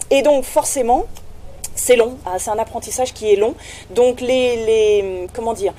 et 0.10 0.22
donc, 0.22 0.44
forcément 0.44 1.06
c'est 1.79 1.95
long, 1.95 2.17
ah, 2.25 2.38
c'est 2.38 2.51
un 2.51 2.59
apprentissage 2.59 3.13
qui 3.13 3.31
est 3.31 3.36
long. 3.36 3.55
Donc 3.89 4.21
les, 4.21 5.27
comment 5.33 5.53
dire, 5.53 5.74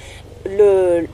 le, 0.45 1.07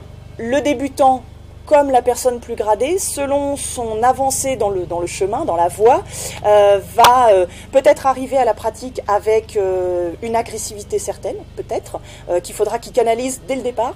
débutant 0.61 1.23
comme 1.65 1.91
la 1.91 2.01
personne 2.01 2.39
plus 2.39 2.55
gradée, 2.55 2.97
selon 2.97 3.57
son 3.57 4.01
avancée 4.01 4.55
dans 4.55 4.69
le, 4.69 4.85
dans 4.85 5.01
le 5.01 5.07
chemin, 5.07 5.43
dans 5.43 5.57
la 5.57 5.67
voie, 5.67 6.01
euh, 6.45 6.79
va 6.95 7.31
euh, 7.31 7.45
peut-être 7.73 8.05
arriver 8.05 8.37
à 8.37 8.45
la 8.45 8.53
pratique 8.53 9.01
avec 9.05 9.57
euh, 9.57 10.13
une 10.21 10.37
agressivité 10.37 10.97
certaine, 10.97 11.35
peut-être, 11.57 11.99
qu'il 12.41 12.55
faudra 12.55 12.79
qu'il 12.79 12.93
canalise 12.93 13.41
dès 13.47 13.55
le 13.55 13.63
départ, 13.63 13.95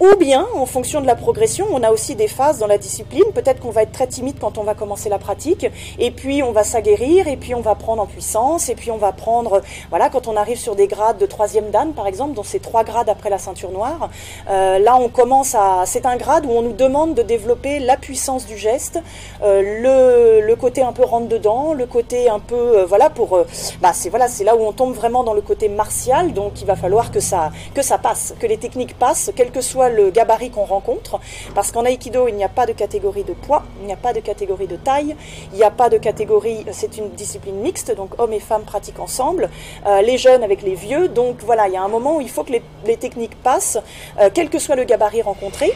ou 0.00 0.16
bien, 0.18 0.46
en 0.54 0.66
fonction 0.66 1.00
de 1.00 1.06
la 1.06 1.14
progression, 1.14 1.66
on 1.70 1.82
a 1.82 1.90
aussi 1.90 2.16
des 2.16 2.26
phases 2.26 2.58
dans 2.58 2.66
la 2.66 2.78
discipline. 2.78 3.24
Peut-être 3.32 3.60
qu'on 3.60 3.70
va 3.70 3.82
être 3.82 3.92
très 3.92 4.08
timide 4.08 4.36
quand 4.40 4.58
on 4.58 4.64
va 4.64 4.74
commencer 4.74 5.08
la 5.08 5.18
pratique, 5.18 5.66
et 5.98 6.10
puis 6.10 6.42
on 6.42 6.50
va 6.50 6.64
s'aguerrir, 6.64 7.28
et 7.28 7.36
puis 7.36 7.54
on 7.54 7.60
va 7.60 7.74
prendre 7.76 8.02
en 8.02 8.06
puissance, 8.06 8.68
et 8.68 8.74
puis 8.74 8.90
on 8.90 8.96
va 8.96 9.12
prendre, 9.12 9.62
voilà, 9.90 10.08
quand 10.10 10.26
on 10.26 10.36
arrive 10.36 10.58
sur 10.58 10.74
des 10.74 10.88
grades 10.88 11.18
de 11.18 11.26
troisième 11.26 11.70
dan, 11.70 11.92
par 11.92 12.08
exemple, 12.08 12.34
dont 12.34 12.42
c'est 12.42 12.58
trois 12.58 12.82
grades 12.82 13.08
après 13.08 13.30
la 13.30 13.38
ceinture 13.38 13.70
noire, 13.70 14.10
euh, 14.50 14.78
là 14.78 14.96
on 14.96 15.08
commence 15.08 15.54
à, 15.54 15.84
c'est 15.86 16.06
un 16.06 16.16
grade 16.16 16.44
où 16.44 16.50
on 16.50 16.62
nous 16.62 16.72
demande 16.72 17.14
de 17.14 17.22
développer 17.22 17.78
la 17.78 17.96
puissance 17.96 18.46
du 18.46 18.58
geste, 18.58 18.98
euh, 19.42 20.40
le, 20.40 20.46
le, 20.46 20.56
côté 20.56 20.82
un 20.82 20.92
peu 20.92 21.04
rentre 21.04 21.28
dedans, 21.28 21.72
le 21.72 21.86
côté 21.86 22.28
un 22.28 22.40
peu, 22.40 22.78
euh, 22.78 22.84
voilà, 22.84 23.10
pour, 23.10 23.38
bah 23.80 23.92
c'est 23.92 24.08
voilà, 24.08 24.28
c'est 24.28 24.44
là 24.44 24.56
où 24.56 24.64
on 24.64 24.72
tombe 24.72 24.92
vraiment 24.92 25.22
dans 25.22 25.34
le 25.34 25.40
côté 25.40 25.68
martial, 25.68 26.32
donc 26.32 26.60
il 26.60 26.66
va 26.66 26.74
falloir 26.74 27.12
que 27.12 27.20
ça, 27.20 27.52
que 27.74 27.82
ça 27.82 27.98
passe, 27.98 28.34
que 28.40 28.46
les 28.46 28.56
techniques 28.56 28.98
passent, 28.98 29.30
quel 29.36 29.50
que 29.52 29.60
soit 29.60 29.83
le 29.88 30.10
gabarit 30.10 30.50
qu'on 30.50 30.64
rencontre, 30.64 31.20
parce 31.54 31.72
qu'en 31.72 31.84
aïkido, 31.84 32.28
il 32.28 32.34
n'y 32.34 32.44
a 32.44 32.48
pas 32.48 32.66
de 32.66 32.72
catégorie 32.72 33.24
de 33.24 33.32
poids, 33.32 33.64
il 33.80 33.86
n'y 33.86 33.92
a 33.92 33.96
pas 33.96 34.12
de 34.12 34.20
catégorie 34.20 34.66
de 34.66 34.76
taille, 34.76 35.16
il 35.52 35.56
n'y 35.56 35.64
a 35.64 35.70
pas 35.70 35.88
de 35.88 35.98
catégorie, 35.98 36.64
c'est 36.72 36.96
une 36.96 37.10
discipline 37.10 37.56
mixte, 37.56 37.94
donc 37.94 38.18
hommes 38.18 38.32
et 38.32 38.40
femmes 38.40 38.64
pratiquent 38.64 39.00
ensemble, 39.00 39.50
euh, 39.86 40.02
les 40.02 40.18
jeunes 40.18 40.42
avec 40.42 40.62
les 40.62 40.74
vieux, 40.74 41.08
donc 41.08 41.36
voilà, 41.42 41.68
il 41.68 41.74
y 41.74 41.76
a 41.76 41.82
un 41.82 41.88
moment 41.88 42.16
où 42.16 42.20
il 42.20 42.30
faut 42.30 42.44
que 42.44 42.52
les, 42.52 42.96
techniques 42.96 43.36
passent, 43.42 43.78
euh, 44.20 44.30
quel 44.32 44.50
que 44.50 44.58
soit 44.58 44.76
le 44.76 44.84
gabarit 44.84 45.22
rencontré. 45.22 45.72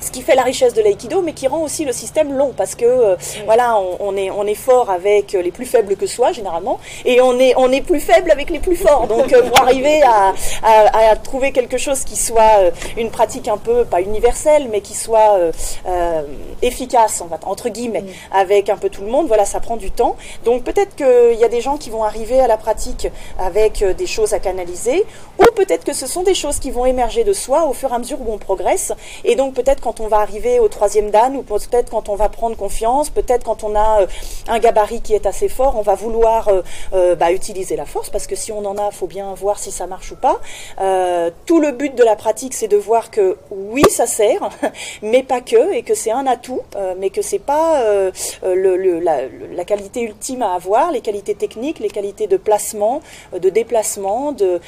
Ce 0.00 0.10
qui 0.10 0.22
fait 0.22 0.34
la 0.34 0.42
richesse 0.42 0.74
de 0.74 0.82
l'aïkido, 0.82 1.22
mais 1.22 1.32
qui 1.32 1.48
rend 1.48 1.62
aussi 1.62 1.84
le 1.84 1.92
système 1.92 2.36
long, 2.36 2.52
parce 2.56 2.74
que 2.74 2.84
euh, 2.84 3.16
voilà, 3.44 3.78
on, 4.00 4.16
est, 4.16 4.30
on 4.30 4.44
est 4.46 4.54
fort 4.54 4.90
avec 4.90 5.32
les 5.32 5.50
plus 5.50 5.66
faibles 5.66 5.96
que 5.96 6.06
soi, 6.06 6.32
généralement, 6.32 6.78
et 7.04 7.20
on 7.20 7.38
est, 7.38 7.54
on 7.56 7.70
est 7.70 7.80
plus 7.80 8.00
faible 8.00 8.30
avec 8.30 8.50
les 8.50 8.58
plus 8.58 8.76
forts. 8.76 9.06
Donc, 9.06 9.32
euh, 9.32 9.42
pour 9.42 9.60
arriver 9.60 10.02
à, 10.02 10.34
à, 10.62 11.16
trouver 11.16 11.52
quelque 11.52 11.78
chose 11.78 12.04
qui 12.04 12.16
soit 12.16 12.58
euh, 12.58 12.70
une 12.96 13.10
pratique 13.10 13.48
un 13.48 13.56
peu, 13.56 13.84
pas 13.84 14.00
universelle, 14.00 14.68
mais 14.70 14.80
qui 14.80 14.94
soit 14.94 15.38
efficace, 16.62 17.22
entre 17.44 17.68
guillemets, 17.68 18.04
avec 18.32 18.68
un 18.68 18.76
peu 18.76 18.88
tout 18.88 19.02
le 19.02 19.08
monde, 19.08 19.26
voilà, 19.26 19.44
ça 19.44 19.60
prend 19.60 19.76
du 19.76 19.90
temps. 19.90 20.16
Donc, 20.44 20.64
peut-être 20.64 20.94
qu'il 20.96 21.38
y 21.38 21.44
a 21.44 21.48
des 21.48 21.60
gens 21.60 21.76
qui 21.76 21.90
vont 21.90 22.04
arriver 22.04 22.40
à 22.40 22.46
la 22.46 22.56
pratique 22.56 23.08
avec 23.38 23.84
des 23.84 24.06
choses 24.06 24.32
à 24.32 24.38
canaliser, 24.38 25.04
ou 25.38 25.44
peut-être 25.54 25.84
que 25.84 25.92
ce 25.92 26.06
sont 26.06 26.22
des 26.22 26.34
choses 26.34 26.58
qui 26.58 26.70
vont 26.70 26.86
émerger 26.86 27.24
de 27.24 27.32
soi 27.32 27.66
au 27.66 27.72
fur 27.72 27.90
et 27.90 27.94
à 27.94 27.98
mesure 27.98 28.18
où 28.20 28.32
on 28.32 28.38
progresse, 28.38 28.92
et 29.24 29.36
donc 29.36 29.54
peut-être 29.54 29.80
quand 29.88 30.00
on 30.00 30.08
va 30.08 30.18
arriver 30.18 30.60
au 30.60 30.68
troisième 30.68 31.10
dan, 31.10 31.34
ou 31.34 31.42
peut-être 31.42 31.90
quand 31.90 32.10
on 32.10 32.14
va 32.14 32.28
prendre 32.28 32.54
confiance, 32.58 33.08
peut-être 33.08 33.42
quand 33.42 33.64
on 33.64 33.74
a 33.74 34.02
euh, 34.02 34.06
un 34.46 34.58
gabarit 34.58 35.00
qui 35.00 35.14
est 35.14 35.24
assez 35.24 35.48
fort, 35.48 35.76
on 35.78 35.80
va 35.80 35.94
vouloir 35.94 36.48
euh, 36.48 36.60
euh, 36.92 37.14
bah, 37.14 37.32
utiliser 37.32 37.74
la 37.74 37.86
force, 37.86 38.10
parce 38.10 38.26
que 38.26 38.36
si 38.36 38.52
on 38.52 38.66
en 38.66 38.76
a, 38.76 38.90
faut 38.90 39.06
bien 39.06 39.32
voir 39.32 39.58
si 39.58 39.70
ça 39.70 39.86
marche 39.86 40.12
ou 40.12 40.16
pas. 40.16 40.40
tout 41.46 41.58
le 41.58 41.72
but 41.72 41.94
de 41.94 42.04
la 42.04 42.16
pratique, 42.16 42.52
c'est 42.52 42.68
de 42.68 42.76
voir 42.76 43.10
que 43.10 43.38
oui, 43.50 43.82
ça 43.88 44.06
sert, 44.06 44.50
mais 45.02 45.22
pas 45.22 45.40
que, 45.40 45.72
et 45.72 45.82
que 45.82 45.94
c'est 45.94 46.10
un 46.10 46.26
atout, 46.26 46.60
mais 46.98 47.08
que 47.08 47.22
c'est 47.22 47.38
pas 47.38 47.82
la, 48.42 49.64
qualité 49.64 50.02
ultime 50.02 50.42
à 50.42 50.52
avoir, 50.52 50.92
les 50.92 51.00
qualités 51.00 51.34
techniques, 51.34 51.78
les 51.78 51.88
qualités 51.88 52.26
de 52.26 52.36
placement, 52.36 53.00
de 53.32 53.48
déplacement, 53.48 54.32
de, 54.32 54.60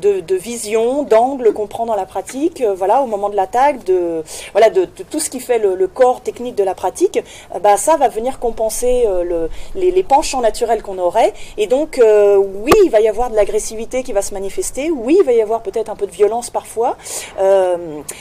de, 0.00 0.34
vision, 0.36 1.02
d'angle 1.02 1.52
qu'on 1.52 1.66
prend 1.66 1.86
dans 1.86 1.96
la 1.96 2.06
pratique, 2.06 2.62
voilà, 2.76 3.02
au 3.02 3.06
moment 3.06 3.30
de 3.30 3.36
l'attaque, 3.36 3.82
de, 3.82 4.22
voilà, 4.60 4.74
de, 4.74 4.84
tout 4.84 5.20
ce 5.20 5.30
qui 5.30 5.40
fait 5.40 5.58
le, 5.58 5.86
corps 5.86 6.20
technique 6.20 6.54
de 6.54 6.62
la 6.62 6.74
pratique, 6.74 7.18
euh, 7.54 7.58
bah, 7.60 7.78
ça 7.78 7.96
va 7.96 8.08
venir 8.08 8.38
compenser 8.38 9.04
euh, 9.06 9.24
le, 9.24 9.50
les, 9.74 10.02
penchants 10.02 10.42
naturels 10.42 10.82
qu'on 10.82 10.98
aurait. 10.98 11.32
Et 11.56 11.66
donc, 11.66 11.98
euh, 11.98 12.36
oui, 12.36 12.72
il 12.84 12.90
va 12.90 13.00
y 13.00 13.08
avoir 13.08 13.30
de 13.30 13.36
l'agressivité 13.36 14.02
qui 14.02 14.12
va 14.12 14.20
se 14.20 14.34
manifester. 14.34 14.90
Oui, 14.90 15.16
il 15.18 15.24
va 15.24 15.32
y 15.32 15.40
avoir 15.40 15.62
peut-être 15.62 15.88
un 15.88 15.96
peu 15.96 16.06
de 16.06 16.12
violence 16.12 16.50
parfois. 16.50 16.98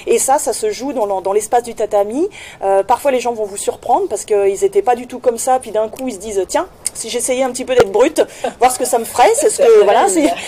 et 0.07 0.17
ça, 0.17 0.37
ça 0.37 0.53
se 0.53 0.71
joue 0.71 0.93
dans, 0.93 1.19
dans 1.19 1.33
l'espace 1.33 1.63
du 1.63 1.75
tatami. 1.75 2.29
parfois, 2.87 3.11
les 3.11 3.19
gens 3.19 3.33
vont 3.33 3.45
vous 3.45 3.57
surprendre 3.57 4.07
parce 4.07 4.23
qu'ils 4.23 4.61
n'étaient 4.61 4.81
pas 4.81 4.95
du 4.95 5.07
tout 5.07 5.19
comme 5.19 5.37
ça. 5.37 5.59
Puis 5.59 5.71
d'un 5.71 5.89
coup, 5.89 6.07
ils 6.07 6.13
se 6.13 6.19
disent, 6.19 6.45
tiens, 6.47 6.67
si 6.93 7.09
j'essayais 7.09 7.43
un 7.43 7.51
petit 7.51 7.65
peu 7.65 7.75
d'être 7.75 7.91
brute, 7.91 8.21
voir 8.59 8.71
ce 8.71 8.79
que 8.79 8.85
ça 8.85 8.99
me 8.99 9.05
ferait, 9.05 9.31
c'est 9.35 9.49
ce 9.49 9.59
que 9.59 9.83
voilà, 9.83 10.07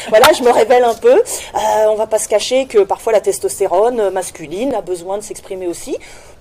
voilà, 0.10 0.34
je 0.34 0.44
me 0.44 0.52
révèle 0.52 0.84
un 0.84 0.94
peu. 0.94 1.14
Euh, 1.14 1.86
on 1.90 1.96
va 1.96 2.08
pas 2.08 2.20
se 2.20 2.28
cacher 2.28 2.66
que 2.66 2.80
parfois 2.80 3.14
la 3.14 3.22
testostérone 3.22 4.10
masculine 4.10 4.74
a 4.74 4.82
besoin 4.82 5.18
de 5.18 5.24
s'exprimer 5.24 5.68
aussi. 5.68 5.81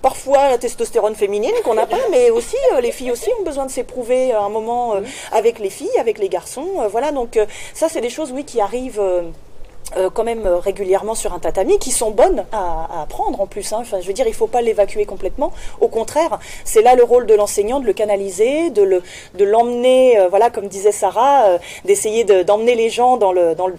Parfois 0.01 0.49
la 0.49 0.57
testostérone 0.57 1.15
féminine 1.15 1.53
qu'on 1.63 1.75
n'a 1.75 1.85
pas, 1.85 1.99
mais 2.09 2.31
aussi 2.31 2.55
euh, 2.73 2.81
les 2.81 2.91
filles 2.91 3.11
aussi 3.11 3.29
ont 3.39 3.43
besoin 3.43 3.65
de 3.65 3.71
s'éprouver 3.71 4.31
à 4.31 4.41
un 4.41 4.49
moment 4.49 4.95
euh, 4.95 5.01
avec 5.31 5.59
les 5.59 5.69
filles, 5.69 5.97
avec 5.99 6.17
les 6.17 6.29
garçons. 6.29 6.67
Euh, 6.79 6.87
voilà, 6.87 7.11
donc 7.11 7.39
ça 7.73 7.87
c'est 7.89 8.01
des 8.01 8.09
choses 8.09 8.31
oui 8.31 8.43
qui 8.43 8.61
arrivent 8.61 9.01
euh, 9.97 10.09
quand 10.09 10.23
même 10.23 10.45
euh, 10.45 10.57
régulièrement 10.57 11.15
sur 11.15 11.33
un 11.33 11.39
tatami 11.39 11.77
qui 11.77 11.91
sont 11.91 12.11
bonnes 12.11 12.45
à, 12.53 13.01
apprendre 13.01 13.41
en 13.41 13.47
plus. 13.47 13.73
Hein. 13.73 13.79
Enfin, 13.81 13.99
je 13.99 14.07
veux 14.07 14.13
dire, 14.13 14.25
il 14.25 14.31
ne 14.31 14.35
faut 14.35 14.47
pas 14.47 14.61
l'évacuer 14.61 15.05
complètement. 15.05 15.51
Au 15.81 15.89
contraire, 15.89 16.39
c'est 16.63 16.81
là 16.81 16.95
le 16.95 17.03
rôle 17.03 17.25
de 17.25 17.33
l'enseignant 17.33 17.81
de 17.81 17.85
le 17.85 17.91
canaliser, 17.91 18.69
de 18.69 18.83
le 18.83 19.03
de 19.33 19.43
l'emmener, 19.43 20.17
euh, 20.17 20.29
voilà, 20.29 20.49
comme 20.49 20.67
disait 20.67 20.93
Sarah, 20.93 21.57
d'essayer 21.83 22.23
d'emmener 22.23 22.75
les 22.75 22.89
gens 22.89 23.17
dans 23.17 23.33
le 23.33 23.53
dans 23.53 23.67
le 23.67 23.75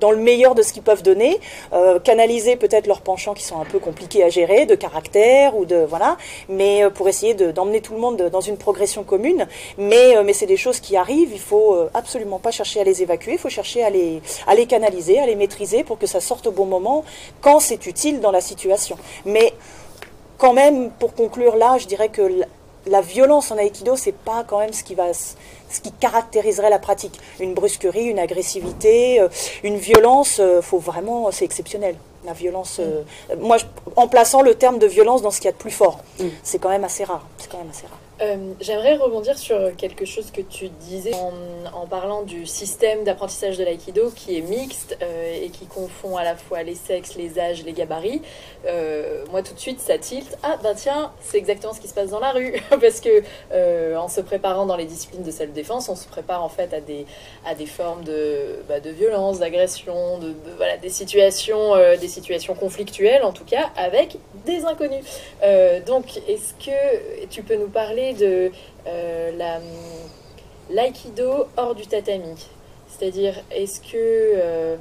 dans 0.00 0.10
le 0.10 0.18
meilleur 0.18 0.54
de 0.54 0.62
ce 0.62 0.72
qu'ils 0.72 0.82
peuvent 0.82 1.02
donner, 1.02 1.40
euh, 1.72 1.98
canaliser 1.98 2.56
peut-être 2.56 2.86
leurs 2.86 3.00
penchants 3.00 3.34
qui 3.34 3.44
sont 3.44 3.60
un 3.60 3.64
peu 3.64 3.78
compliqués 3.78 4.22
à 4.22 4.28
gérer, 4.28 4.66
de 4.66 4.74
caractère 4.74 5.56
ou 5.56 5.64
de 5.64 5.76
voilà, 5.88 6.16
mais 6.48 6.84
euh, 6.84 6.90
pour 6.90 7.08
essayer 7.08 7.34
d'emmener 7.34 7.80
tout 7.80 7.94
le 7.94 8.00
monde 8.00 8.28
dans 8.30 8.40
une 8.40 8.56
progression 8.56 9.04
commune. 9.04 9.46
Mais 9.78 10.16
euh, 10.16 10.22
mais 10.24 10.32
c'est 10.32 10.46
des 10.46 10.56
choses 10.56 10.80
qui 10.80 10.96
arrivent, 10.96 11.30
il 11.32 11.40
faut 11.40 11.76
absolument 11.94 12.38
pas 12.38 12.50
chercher 12.50 12.80
à 12.80 12.84
les 12.84 13.02
évacuer, 13.02 13.32
il 13.32 13.38
faut 13.38 13.48
chercher 13.48 13.82
à 13.82 13.90
les 13.90 14.20
à 14.46 14.54
les 14.54 14.66
canaliser, 14.66 15.18
à 15.18 15.26
les 15.26 15.36
maîtriser 15.36 15.84
pour 15.84 15.98
que 15.98 16.06
ça 16.06 16.20
sorte 16.20 16.46
au 16.46 16.52
bon 16.52 16.66
moment 16.66 17.04
quand 17.40 17.60
c'est 17.60 17.86
utile 17.86 18.20
dans 18.20 18.30
la 18.30 18.40
situation. 18.40 18.96
Mais 19.24 19.52
quand 20.38 20.52
même, 20.52 20.90
pour 20.90 21.14
conclure 21.14 21.56
là, 21.56 21.78
je 21.78 21.86
dirais 21.86 22.08
que 22.08 22.42
la 22.88 23.00
violence 23.00 23.50
en 23.50 23.58
aïkido, 23.58 23.96
c'est 23.96 24.12
pas 24.12 24.44
quand 24.46 24.58
même 24.58 24.72
ce 24.72 24.82
qui 24.82 24.94
va 24.94 25.12
ce 25.12 25.80
qui 25.80 25.92
caractériserait 25.92 26.70
la 26.70 26.78
pratique. 26.78 27.18
Une 27.40 27.54
brusquerie, 27.54 28.06
une 28.06 28.18
agressivité, 28.18 29.20
euh, 29.20 29.28
une 29.62 29.76
violence, 29.76 30.38
euh, 30.40 30.62
faut 30.62 30.78
vraiment, 30.78 31.30
c'est 31.30 31.44
exceptionnel. 31.44 31.96
La 32.24 32.32
violence, 32.32 32.78
euh, 32.80 33.02
moi, 33.38 33.58
en 33.96 34.08
plaçant 34.08 34.42
le 34.42 34.54
terme 34.54 34.78
de 34.78 34.86
violence 34.86 35.22
dans 35.22 35.30
ce 35.30 35.38
qu'il 35.38 35.46
y 35.46 35.48
a 35.48 35.52
de 35.52 35.58
plus 35.58 35.70
fort, 35.70 36.00
mm. 36.18 36.26
c'est 36.42 36.58
quand 36.58 36.70
même 36.70 36.84
assez 36.84 37.04
rare. 37.04 37.26
C'est 37.36 37.50
quand 37.50 37.58
même 37.58 37.70
assez 37.70 37.86
rare. 37.86 37.98
Euh, 38.20 38.54
j'aimerais 38.60 38.96
rebondir 38.96 39.38
sur 39.38 39.76
quelque 39.76 40.04
chose 40.04 40.32
que 40.32 40.40
tu 40.40 40.68
disais 40.68 41.14
en, 41.14 41.86
parlant 41.86 42.22
du 42.22 42.44
système 42.44 43.04
d'apprentissage 43.04 43.56
de 43.56 43.64
l'aïkido 43.64 44.10
qui 44.14 44.36
est 44.36 44.42
mixte 44.42 44.98
euh, 45.00 45.42
et 45.42 45.48
qui 45.48 45.64
confond 45.64 46.18
à 46.18 46.24
la 46.24 46.36
fois 46.36 46.62
les 46.62 46.74
sexes, 46.74 47.14
les 47.14 47.38
âges, 47.38 47.64
les 47.64 47.72
gabarits. 47.72 48.20
Euh, 48.66 49.24
moi, 49.30 49.42
tout 49.42 49.54
de 49.54 49.58
suite, 49.58 49.80
ça 49.80 49.96
tilte. 49.96 50.36
Ah, 50.42 50.58
ben 50.62 50.74
tiens, 50.74 51.12
c'est 51.22 51.38
exactement 51.38 51.72
ce 51.72 51.80
qui 51.80 51.88
se 51.88 51.94
passe 51.94 52.10
dans 52.10 52.20
la 52.20 52.32
rue. 52.32 52.60
Parce 52.70 53.00
que 53.00 53.22
en 53.96 54.08
se 54.08 54.20
préparant 54.20 54.66
dans 54.66 54.76
les 54.76 54.84
disciplines 54.84 55.22
de 55.22 55.30
self-défense, 55.30 55.88
on 55.88 55.96
se 55.96 56.08
prépare 56.08 56.42
en 56.42 56.48
fait 56.48 56.74
à 56.74 56.80
des, 56.80 57.06
à 57.46 57.54
des 57.54 57.66
formes 57.66 58.04
de, 58.04 58.58
bah, 58.68 58.80
de 58.80 58.90
violence, 58.90 59.38
d'agression, 59.38 60.18
de, 60.18 60.34
voilà, 60.56 60.76
des, 60.76 60.90
situations, 60.90 61.74
des 61.98 62.08
situations 62.08 62.54
conflictuelles 62.54 63.22
en 63.22 63.32
tout 63.32 63.44
cas, 63.44 63.70
avec 63.76 64.16
des 64.44 64.64
inconnus. 64.66 65.04
donc, 65.86 66.18
est-ce 66.28 66.52
que 66.62 67.26
tu 67.28 67.42
peux 67.42 67.56
nous 67.56 67.68
parler 67.68 68.07
de 68.14 68.50
euh, 68.86 69.30
la 69.36 69.60
l'aïkido 70.70 71.46
hors 71.56 71.74
du 71.74 71.86
tatami. 71.86 72.34
C'est-à-dire, 72.88 73.34
est-ce 73.50 73.80
que 73.80 73.86
euh, 73.94 74.76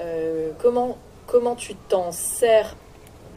euh, 0.00 0.50
comment 0.60 0.96
comment 1.26 1.54
tu 1.54 1.74
t'en 1.74 2.12
sers 2.12 2.76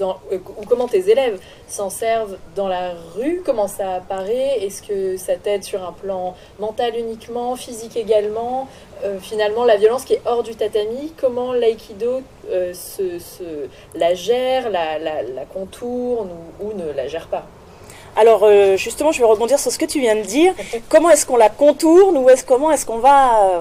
ou 0.02 0.66
comment 0.68 0.90
tes 0.90 1.10
élèves 1.10 1.40
s'en 1.70 1.90
servent 1.90 2.38
dans 2.54 2.68
la 2.68 2.92
rue, 3.16 3.42
comment 3.46 3.70
ça 3.70 3.94
apparaît, 3.94 4.62
est-ce 4.62 4.84
que 4.84 5.16
ça 5.16 5.38
t'aide 5.38 5.64
sur 5.64 5.88
un 5.88 5.94
plan 5.94 6.36
mental 6.60 6.98
uniquement, 6.98 7.56
physique 7.56 7.96
également, 7.96 8.68
finalement 9.22 9.64
la 9.64 9.78
violence 9.78 10.04
qui 10.04 10.16
est 10.16 10.22
hors 10.26 10.44
du 10.44 10.54
tatami, 10.54 11.14
comment 11.16 11.54
l'aïkido 11.54 12.24
se, 12.50 13.68
la 13.96 14.14
gère, 14.16 14.70
la, 14.70 15.46
contourne 15.54 16.30
ou, 16.60 16.66
ou 16.66 16.74
ne 16.74 16.92
la 16.92 17.08
gère 17.08 17.28
pas? 17.28 17.48
Alors 18.16 18.44
euh, 18.44 18.78
justement, 18.78 19.12
je 19.12 19.20
vais 19.20 19.26
rebondir 19.26 19.60
sur 19.60 19.72
ce 19.72 19.78
que 19.78 19.86
tu 19.86 20.00
viens 20.00 20.16
de 20.16 20.22
dire. 20.22 20.54
comment 20.90 21.10
est-ce 21.10 21.26
qu'on 21.26 21.36
la 21.36 21.50
contourne 21.50 22.18
ou 22.18 22.30
est-ce 22.30 22.46
comment 22.46 22.72
est-ce 22.72 22.86
qu'on 22.86 23.00
va 23.00 23.44
euh, 23.44 23.60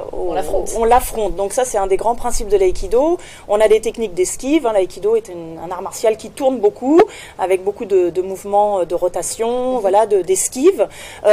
on 0.76 0.84
l'affronte. 0.84 1.34
Donc 1.34 1.52
ça, 1.52 1.64
c'est 1.64 1.78
un 1.78 1.88
des 1.88 1.96
grands 1.96 2.14
principes 2.14 2.48
de 2.48 2.56
l'aïkido. 2.56 3.18
On 3.48 3.60
a 3.60 3.66
des 3.66 3.80
techniques 3.80 4.14
d'esquive. 4.14 4.66
Hein. 4.66 4.72
L'aïkido 4.72 5.16
est 5.16 5.30
un 5.30 5.70
art 5.70 5.82
martial 5.82 6.16
qui 6.16 6.30
tourne 6.30 6.58
beaucoup, 6.58 7.00
avec 7.38 7.64
beaucoup 7.64 7.84
de, 7.84 8.22
mouvements 8.22 8.80
euh, 8.80 8.84
de 8.84 8.94
rotation, 8.94 9.78
voilà, 9.80 10.06
d'esquive. 10.06 10.88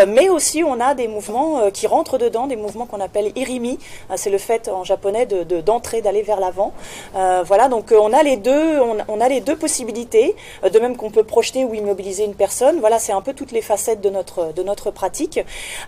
mais 0.07 0.29
aussi, 0.29 0.63
on 0.63 0.79
a 0.79 0.95
des 0.95 1.07
mouvements 1.07 1.69
qui 1.71 1.87
rentrent 1.87 2.17
dedans, 2.17 2.47
des 2.47 2.55
mouvements 2.55 2.85
qu'on 2.85 2.99
appelle 2.99 3.31
irimi. 3.35 3.77
c'est 4.15 4.29
le 4.29 4.37
fait 4.37 4.67
en 4.67 4.83
japonais 4.83 5.25
de 5.25 5.61
d'entrer, 5.61 6.01
d'aller 6.01 6.21
vers 6.21 6.39
l'avant. 6.39 6.73
voilà, 7.13 7.67
donc 7.67 7.91
on 7.91 8.13
a 8.13 8.23
les 8.23 8.37
deux, 8.37 8.79
on, 8.79 8.97
on, 9.07 9.21
a 9.21 9.29
les 9.29 9.41
deux 9.41 9.55
possibilités. 9.55 10.35
de 10.63 10.79
même 10.79 10.97
qu'on 10.97 11.11
peut 11.11 11.23
projeter 11.23 11.63
ou 11.65 11.73
immobiliser 11.73 12.25
une 12.25 12.35
personne. 12.35 12.79
Voilà, 12.79 12.99
c'est 12.99 13.10
un 13.11 13.21
peu 13.21 13.33
toutes 13.33 13.51
les 13.51 13.61
facettes 13.61 14.01
de 14.01 14.09
notre, 14.09 14.53
de 14.53 14.63
notre 14.63 14.91
pratique. 14.91 15.39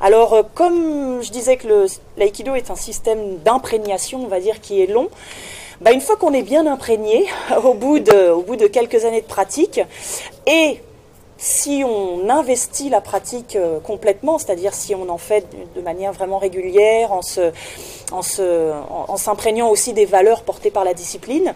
Alors, 0.02 0.34
euh, 0.34 0.44
comme 0.54 1.22
je 1.22 1.32
disais 1.32 1.58
que 1.58 1.88
l'aïkido 2.18 2.56
est 2.56 2.72
un 2.72 2.76
système 2.76 3.38
d'imprégnation, 3.40 4.24
on 4.24 4.28
va 4.28 4.40
dire, 4.40 4.62
qui 4.62 4.82
est 4.82 4.88
long, 4.88 5.10
bah, 5.82 5.92
une 5.92 6.02
fois 6.02 6.16
qu'on 6.16 6.34
est 6.34 6.44
bien 6.44 6.68
imprégné, 6.68 7.26
au 7.64 7.74
bout, 7.74 8.00
de, 8.00 8.30
au 8.30 8.42
bout 8.42 8.56
de 8.56 8.68
quelques 8.68 9.06
années 9.06 9.22
de 9.22 9.28
pratique, 9.28 9.82
et 10.48 10.82
si 11.38 11.84
on 11.86 12.30
investit 12.30 12.90
la 12.90 13.02
pratique 13.02 13.58
euh, 13.58 13.80
complètement, 13.80 14.38
c'est-à-dire 14.38 14.74
si 14.74 14.96
on 14.96 15.10
en 15.10 15.18
fait 15.18 15.46
de 15.76 15.82
manière 15.82 16.14
vraiment 16.14 16.38
régulière, 16.38 17.12
en 17.12 17.22
en 18.14 18.22
se, 18.22 18.72
en, 18.90 19.18
s'imprégnant 19.18 19.70
aussi 19.70 19.94
des 19.94 20.06
valeurs 20.06 20.44
portées 20.44 20.72
par 20.72 20.84
la 20.84 20.94
discipline, 20.94 21.54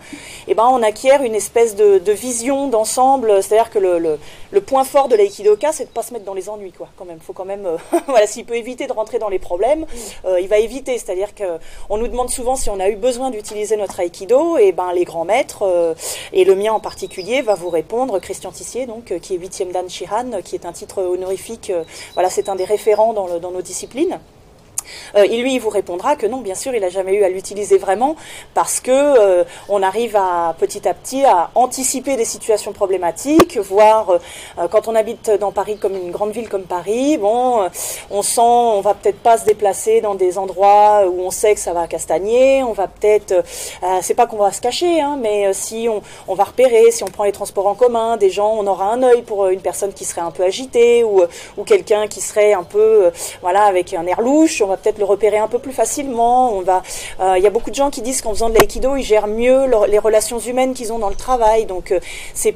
eh 0.48 0.56
ben 0.56 0.68
on 0.72 0.82
acquiert 0.82 1.24
une 1.24 1.36
espèce 1.36 1.76
de, 1.76 2.12
vision 2.12 2.68
d'ensemble. 2.68 3.44
C'est-à-dire 3.44 3.70
que 3.70 3.80
le, 3.80 4.20
point 4.62 4.84
fort 4.84 5.08
de 5.08 5.16
l'aïkidoka, 5.16 5.72
c'est 5.72 5.86
de 5.86 5.90
pas 5.90 6.04
se 6.04 6.14
mettre 6.14 6.26
dans 6.26 6.34
les 6.34 6.50
ennuis, 6.50 6.72
quoi. 6.72 6.90
Quand 6.98 7.06
même, 7.06 7.20
faut 7.20 7.34
quand 7.34 7.46
même, 7.46 7.66
euh, 7.66 7.78
voilà, 8.08 8.28
s'il 8.28 8.46
peut 8.46 8.56
éviter 8.56 8.88
de 8.88 8.94
rentrer 8.94 9.20
dans 9.20 9.30
les 9.30 9.40
problèmes, 9.40 9.86
euh, 10.26 10.40
il 10.40 10.48
va 10.48 10.60
éviter. 10.60 10.98
C'est-à-dire 10.98 11.36
que 11.36 11.58
on 11.90 11.98
nous 11.98 12.08
demande 12.08 12.30
souvent 12.30 12.56
si 12.56 12.70
on 12.70 12.80
a 12.80 12.90
eu 12.90 12.96
besoin 12.96 13.30
d'utiliser 13.30 13.78
notre 13.78 14.00
aïkido, 14.00 14.58
et 14.58 14.72
ben 14.72 14.92
les 14.94 15.04
grands 15.04 15.26
maîtres 15.26 15.96
et 16.34 16.46
le 16.46 16.56
mien 16.56 16.74
en 16.74 16.80
particulier 16.80 17.42
va 17.42 17.56
vous 17.56 17.70
répondre, 17.70 18.20
Christian 18.20 18.52
Tissier, 18.52 18.86
donc 18.86 19.14
qui 19.22 19.36
est 19.36 19.38
huitième 19.38 19.72
Dan 19.72 19.90
Shihan, 19.90 20.42
qui 20.44 20.56
est 20.56 20.66
un 20.66 20.72
titre 20.72 21.04
honorifique. 21.04 21.72
voilà, 22.14 22.30
c'est 22.30 22.50
un 22.50 22.56
des 22.56 22.66
référents 22.66 23.14
dans 23.14 23.52
nos 23.52 23.62
disciplines. 23.62 24.20
Euh, 25.16 25.26
il 25.26 25.42
lui, 25.42 25.56
il 25.56 25.60
vous 25.60 25.70
répondra 25.70 26.16
que 26.16 26.26
non, 26.26 26.38
bien 26.38 26.56
sûr, 26.56 26.74
il 26.76 26.82
n'a 26.82 26.90
jamais 26.90 27.14
eu 27.14 27.24
à 27.24 27.30
l'utiliser 27.30 27.78
vraiment 27.78 28.16
parce 28.54 28.80
que 28.80 28.92
euh, 28.92 29.44
on 29.70 29.82
arrive 29.84 30.16
à 30.16 30.56
petit 30.58 30.88
à 30.88 30.94
petit 30.94 31.24
à 31.24 31.52
anticiper 31.56 32.16
des 32.16 32.26
situations 32.26 32.74
problématiques, 32.74 33.58
voire 33.58 34.12
euh, 34.12 34.68
quand 34.68 34.88
on 34.88 34.96
habite 34.96 35.32
dans 35.32 35.52
Paris 35.52 35.78
comme 35.78 35.96
une 35.96 36.12
grande 36.12 36.32
ville 36.32 36.50
comme 36.50 36.64
Paris, 36.64 37.18
bon, 37.18 37.70
on 38.12 38.22
sent, 38.22 38.42
on 38.42 38.82
va 38.82 38.94
peut-être 38.94 39.20
pas 39.20 39.38
se 39.38 39.46
déplacer 39.46 40.02
dans 40.02 40.16
des 40.16 40.38
endroits 40.38 41.06
où 41.08 41.22
on 41.22 41.32
sait 41.32 41.54
que 41.54 41.60
ça 41.60 41.74
va 41.74 41.88
castagner, 41.88 42.64
on 42.64 42.74
va 42.74 42.88
peut-être, 42.88 43.44
c'est 44.02 44.14
pas 44.14 44.26
qu'on 44.28 44.38
va 44.38 44.52
se 44.52 44.62
cacher, 44.62 45.02
hein, 45.02 45.18
mais 45.20 45.54
si 45.54 45.88
on, 46.28 46.34
va 46.34 46.44
repérer, 46.46 46.92
si 46.92 47.04
on 47.04 47.08
prend 47.08 47.24
les 47.24 47.32
transports 47.32 47.68
en 47.68 47.76
commun, 47.76 48.18
des 48.18 48.30
gens, 48.30 48.56
on 48.58 48.68
aura 48.68 48.92
un 48.92 49.04
œil 49.04 49.22
pour 49.22 49.48
une 49.48 49.62
personne 49.62 49.94
qui 49.94 50.06
serait 50.06 50.22
un 50.22 50.32
peu 50.32 50.44
agitée 50.44 51.04
ou, 51.04 51.22
ou 51.58 51.64
quelqu'un 51.64 52.08
qui 52.08 52.22
serait 52.22 52.54
un 52.54 52.64
peu, 52.64 53.12
voilà, 53.42 53.64
avec 53.64 53.94
un 53.94 54.06
air 54.06 54.22
louche, 54.22 54.62
on 54.62 54.68
peut-être 54.78 54.98
le 54.98 55.06
repérer 55.06 55.38
un 55.38 55.48
peu 55.48 55.60
plus 55.60 55.74
facilement. 55.74 56.54
On 56.54 56.62
va, 56.62 56.84
euh, 57.20 57.38
il 57.38 57.44
y 57.44 57.48
a 57.48 57.50
beaucoup 57.50 57.70
de 57.70 57.76
gens 57.76 57.90
qui 57.90 58.02
disent 58.02 58.22
qu'en 58.22 58.32
faisant 58.32 58.50
de 58.50 58.56
l'aïkido, 58.56 58.96
ils 58.96 59.04
gèrent 59.04 59.28
mieux 59.28 59.66
les 59.88 60.00
relations 60.00 60.40
humaines 60.40 60.74
qu'ils 60.74 60.94
ont 60.94 61.00
dans 61.00 61.10
le 61.10 61.16
travail. 61.16 61.66
Donc 61.66 61.92
euh, 61.92 62.00
c'est, 62.34 62.56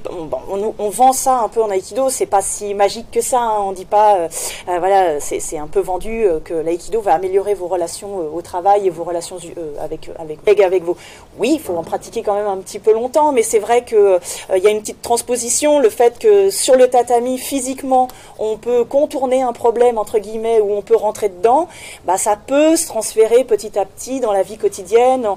on, 0.49 0.73
on, 0.77 0.89
vend 0.89 1.13
ça 1.13 1.39
un 1.39 1.49
peu 1.49 1.61
en 1.61 1.69
aïkido. 1.69 2.09
C'est 2.09 2.25
pas 2.25 2.41
si 2.41 2.73
magique 2.73 3.11
que 3.11 3.21
ça. 3.21 3.39
Hein. 3.39 3.61
On 3.61 3.71
dit 3.71 3.85
pas, 3.85 4.17
euh, 4.17 4.27
voilà, 4.65 5.19
c'est 5.19 5.57
un 5.57 5.67
peu 5.67 5.79
vendu 5.79 6.25
que 6.45 6.53
l'aïkido 6.53 7.01
va 7.01 7.13
améliorer 7.13 7.53
vos 7.53 7.67
relations 7.67 8.29
au 8.33 8.41
travail 8.41 8.87
et 8.87 8.89
vos 8.89 9.03
relations 9.03 9.37
avec 9.79 10.09
avec 10.19 10.59
avec 10.59 10.83
vous. 10.83 10.95
Oui, 11.37 11.53
il 11.55 11.59
faut 11.59 11.75
en 11.75 11.83
pratiquer 11.83 12.21
quand 12.21 12.35
même 12.35 12.47
un 12.47 12.57
petit 12.57 12.79
peu 12.79 12.93
longtemps, 12.93 13.31
mais 13.31 13.43
c'est 13.43 13.59
vrai 13.59 13.83
que 13.83 14.19
il 14.55 14.63
y 14.63 14.67
a 14.67 14.69
une 14.69 14.81
petite 14.81 15.01
transposition, 15.01 15.79
le 15.79 15.89
fait 15.89 16.19
que 16.19 16.49
sur 16.49 16.75
le 16.75 16.87
tatami 16.87 17.37
physiquement, 17.37 18.07
on 18.39 18.57
peut 18.57 18.83
contourner 18.83 19.41
un 19.41 19.53
problème 19.53 19.97
entre 19.97 20.19
guillemets 20.19 20.59
où 20.61 20.73
on 20.73 20.81
peut 20.81 20.95
rentrer 20.95 21.29
dedans, 21.29 21.67
bah 22.05 22.10
ça 22.17 22.35
peut 22.35 22.75
se 22.75 22.87
transférer 22.87 23.43
petit 23.43 23.77
à 23.77 23.85
petit 23.85 24.19
dans 24.19 24.33
la 24.33 24.43
vie 24.43 24.57
quotidienne. 24.57 25.27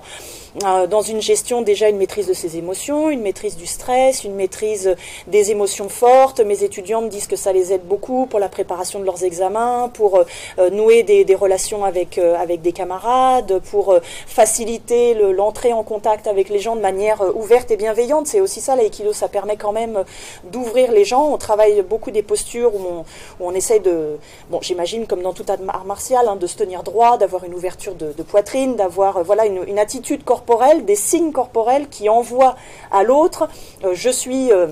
Euh, 0.62 0.86
dans 0.86 1.02
une 1.02 1.20
gestion 1.20 1.62
déjà 1.62 1.88
une 1.88 1.96
maîtrise 1.96 2.28
de 2.28 2.32
ses 2.32 2.56
émotions, 2.56 3.10
une 3.10 3.22
maîtrise 3.22 3.56
du 3.56 3.66
stress, 3.66 4.22
une 4.22 4.36
maîtrise 4.36 4.94
des 5.26 5.50
émotions 5.50 5.88
fortes. 5.88 6.38
Mes 6.38 6.62
étudiants 6.62 7.02
me 7.02 7.08
disent 7.08 7.26
que 7.26 7.34
ça 7.34 7.52
les 7.52 7.72
aide 7.72 7.84
beaucoup 7.84 8.26
pour 8.26 8.38
la 8.38 8.48
préparation 8.48 9.00
de 9.00 9.04
leurs 9.04 9.24
examens, 9.24 9.90
pour 9.92 10.16
euh, 10.16 10.24
euh, 10.60 10.70
nouer 10.70 11.02
des, 11.02 11.24
des, 11.24 11.34
relations 11.34 11.84
avec, 11.84 12.18
avec 12.18 12.62
des 12.62 12.70
camarades, 12.70 13.60
pour 13.70 13.98
faciliter 14.26 15.14
l'entrée 15.14 15.72
en 15.72 15.82
contact 15.82 16.28
avec 16.28 16.48
les 16.48 16.60
gens 16.60 16.76
de 16.76 16.80
manière 16.80 17.20
ouverte 17.36 17.72
et 17.72 17.76
bienveillante. 17.76 18.28
C'est 18.28 18.40
aussi 18.40 18.60
ça 18.60 18.76
l'aïkido, 18.76 19.12
ça 19.12 19.26
permet 19.26 19.56
quand 19.56 19.72
même 19.72 20.04
d'ouvrir 20.44 20.92
les 20.92 21.04
gens. 21.04 21.32
On 21.32 21.38
travaille 21.38 21.82
beaucoup 21.82 22.12
des 22.12 22.22
postures 22.22 22.74
où 22.76 22.80
on, 22.86 23.00
où 23.40 23.48
on 23.48 23.52
essaye 23.52 23.80
de, 23.80 24.18
bon 24.50 24.60
j'imagine 24.62 25.08
comme 25.08 25.22
dans 25.22 25.32
tout 25.32 25.46
art 25.48 25.84
martial, 25.84 26.28
hein, 26.28 26.36
de 26.36 26.46
se 26.46 26.56
tenir 26.56 26.84
droit, 26.84 27.18
d'avoir 27.18 27.42
une 27.42 27.54
ouverture 27.54 27.96
de, 27.96 28.12
de 28.12 28.22
poitrine, 28.22 28.76
d'avoir 28.76 29.24
voilà 29.24 29.46
une, 29.46 29.64
une 29.66 29.80
attitude 29.80 30.22
corporelle 30.22 30.43
des 30.84 30.96
signes 30.96 31.32
corporels 31.32 31.88
qui 31.88 32.08
envoient 32.08 32.56
à 32.90 33.02
l'autre 33.02 33.48
euh, 33.84 33.92
je 33.94 34.10
suis 34.10 34.52
euh, 34.52 34.66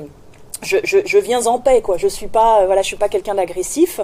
je, 0.63 1.19
viens 1.19 1.47
en 1.47 1.59
paix, 1.59 1.83
quoi. 1.83 1.97
Je 1.97 2.07
suis 2.07 2.29
pas, 2.29 2.61
euh, 2.61 2.67
voilà, 2.67 2.83
je 2.83 2.87
suis 2.87 2.97
pas 2.97 3.09
quelqu'un 3.09 3.35
d'agressif. 3.35 4.01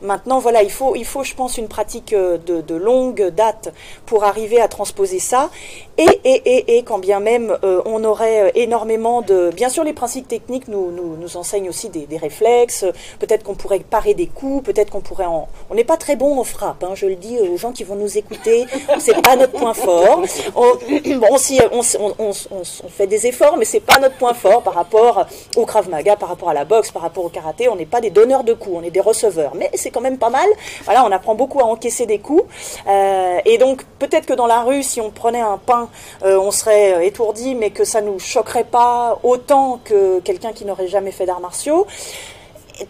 Maintenant, 0.00 0.38
voilà, 0.38 0.62
il 0.62 0.70
faut, 0.70 0.96
il 0.96 1.04
faut, 1.04 1.22
je 1.22 1.34
pense, 1.34 1.58
une 1.58 1.68
pratique 1.68 2.14
de, 2.14 2.74
longue 2.74 3.28
date 3.28 3.74
pour 4.06 4.24
arriver 4.24 4.58
à 4.58 4.68
transposer 4.68 5.18
ça. 5.18 5.50
Et, 5.98 6.20
et, 6.24 6.42
et, 6.44 6.78
et 6.78 6.82
quand 6.84 6.98
bien 6.98 7.20
même 7.20 7.56
euh, 7.64 7.82
on 7.84 8.04
aurait 8.04 8.52
énormément 8.54 9.20
de, 9.20 9.50
bien 9.54 9.68
sûr, 9.68 9.82
les 9.84 9.92
principes 9.92 10.28
techniques 10.28 10.68
nous, 10.68 10.92
nous, 10.92 11.16
nous 11.16 11.36
enseignent 11.36 11.68
aussi 11.68 11.88
des, 11.88 12.06
des 12.06 12.16
réflexes. 12.16 12.84
Peut-être 13.18 13.42
qu'on 13.42 13.54
pourrait 13.54 13.80
parer 13.80 14.14
des 14.14 14.26
coups. 14.26 14.64
Peut-être 14.64 14.90
qu'on 14.90 15.00
pourrait 15.00 15.26
en. 15.26 15.48
On 15.70 15.74
n'est 15.74 15.84
pas 15.84 15.96
très 15.96 16.16
bon 16.16 16.38
en 16.38 16.44
frappe. 16.44 16.84
Hein, 16.84 16.92
je 16.94 17.06
le 17.06 17.16
dis 17.16 17.38
aux 17.38 17.56
gens 17.56 17.72
qui 17.72 17.84
vont 17.84 17.96
nous 17.96 18.16
écouter. 18.16 18.66
c'est 18.98 19.20
pas 19.22 19.36
notre 19.36 19.52
point 19.52 19.74
fort. 19.74 20.22
On, 20.54 20.74
bon, 21.18 21.36
si 21.36 21.60
on, 21.72 21.80
on, 21.98 22.14
on, 22.18 22.30
on, 22.30 22.88
fait 22.88 23.06
des 23.06 23.26
efforts, 23.26 23.56
mais 23.56 23.64
c'est 23.64 23.80
pas 23.80 23.98
notre 23.98 24.16
point 24.16 24.34
fort 24.34 24.62
par 24.62 24.74
rapport 24.74 25.26
au 25.56 25.66
Krav 25.66 25.88
Maga 25.88 26.16
par 26.16 26.28
rapport 26.28 26.50
à 26.50 26.54
la 26.54 26.64
boxe, 26.64 26.90
par 26.90 27.02
rapport 27.02 27.24
au 27.24 27.28
karaté, 27.28 27.68
on 27.68 27.76
n'est 27.76 27.86
pas 27.86 28.00
des 28.00 28.10
donneurs 28.10 28.44
de 28.44 28.54
coups, 28.54 28.76
on 28.78 28.82
est 28.82 28.90
des 28.90 29.00
receveurs. 29.00 29.54
Mais 29.56 29.70
c'est 29.74 29.90
quand 29.90 30.00
même 30.00 30.18
pas 30.18 30.30
mal. 30.30 30.48
Voilà, 30.84 31.04
on 31.04 31.10
apprend 31.10 31.34
beaucoup 31.34 31.60
à 31.60 31.64
encaisser 31.64 32.06
des 32.06 32.18
coups. 32.18 32.44
Euh, 32.86 33.38
et 33.44 33.58
donc 33.58 33.84
peut-être 33.98 34.26
que 34.26 34.34
dans 34.34 34.46
la 34.46 34.62
rue, 34.62 34.82
si 34.82 35.00
on 35.00 35.10
prenait 35.10 35.40
un 35.40 35.58
pain, 35.58 35.87
euh, 36.24 36.38
on 36.38 36.50
serait 36.50 36.94
euh, 36.94 37.00
étourdi, 37.00 37.54
mais 37.54 37.70
que 37.70 37.84
ça 37.84 38.00
nous 38.00 38.18
choquerait 38.18 38.64
pas 38.64 39.18
autant 39.22 39.80
que 39.84 40.20
quelqu'un 40.20 40.52
qui 40.52 40.64
n'aurait 40.64 40.88
jamais 40.88 41.12
fait 41.12 41.26
d'arts 41.26 41.40
martiaux 41.40 41.86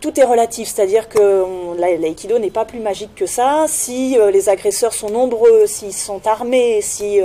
tout 0.03 0.21
est 0.21 0.25
relatif, 0.25 0.69
c'est-à-dire 0.69 1.09
que 1.09 1.47
l'aïkido 1.79 2.39
n'est 2.39 2.51
pas 2.51 2.67
plus 2.67 2.79
magique 2.79 3.15
que 3.15 3.25
ça. 3.25 3.65
Si 3.69 4.19
les 4.31 4.51
agresseurs 4.51 4.93
sont 4.93 5.09
nombreux, 5.09 5.65
s'ils 5.65 5.95
sont 5.95 6.27
armés, 6.27 6.83
si 6.83 7.19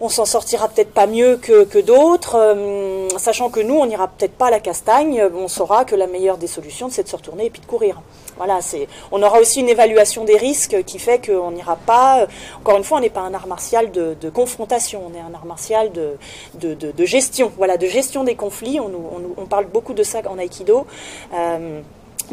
on 0.00 0.08
s'en 0.08 0.24
sortira 0.24 0.68
peut-être 0.68 0.92
pas 0.92 1.06
mieux 1.06 1.36
que, 1.36 1.64
que 1.64 1.78
d'autres, 1.78 2.36
euh, 2.36 3.08
sachant 3.18 3.50
que 3.50 3.60
nous, 3.60 3.74
on 3.74 3.86
n'ira 3.86 4.08
peut-être 4.08 4.32
pas 4.32 4.46
à 4.46 4.50
la 4.50 4.60
castagne, 4.60 5.22
on 5.34 5.48
saura 5.48 5.84
que 5.84 5.94
la 5.94 6.06
meilleure 6.06 6.38
des 6.38 6.46
solutions, 6.46 6.88
c'est 6.90 7.02
de 7.02 7.08
se 7.08 7.16
retourner 7.16 7.46
et 7.46 7.50
puis 7.50 7.60
de 7.60 7.66
courir. 7.66 8.00
Voilà, 8.38 8.62
c'est. 8.62 8.88
On 9.12 9.22
aura 9.22 9.38
aussi 9.38 9.60
une 9.60 9.68
évaluation 9.68 10.24
des 10.24 10.38
risques 10.38 10.82
qui 10.84 10.98
fait 10.98 11.24
qu'on 11.24 11.50
n'ira 11.50 11.76
pas. 11.76 12.26
Encore 12.60 12.78
une 12.78 12.84
fois, 12.84 12.96
on 12.96 13.00
n'est 13.02 13.10
pas 13.10 13.20
un 13.20 13.34
art 13.34 13.46
martial 13.46 13.90
de, 13.90 14.30
confrontation, 14.30 15.02
on 15.10 15.14
est 15.14 15.20
un 15.20 15.34
art 15.34 15.44
martial 15.44 15.92
de, 15.92 16.16
de, 16.54 16.74
de, 16.74 17.04
gestion. 17.04 17.52
Voilà, 17.58 17.76
de 17.76 17.86
gestion 17.86 18.24
des 18.24 18.36
conflits. 18.36 18.80
On, 18.80 18.90
on, 19.36 19.44
parle 19.44 19.66
beaucoup 19.66 19.92
de 19.92 20.02
ça 20.02 20.20
en 20.26 20.38
aïkido. 20.38 20.86
Euh, 21.34 21.80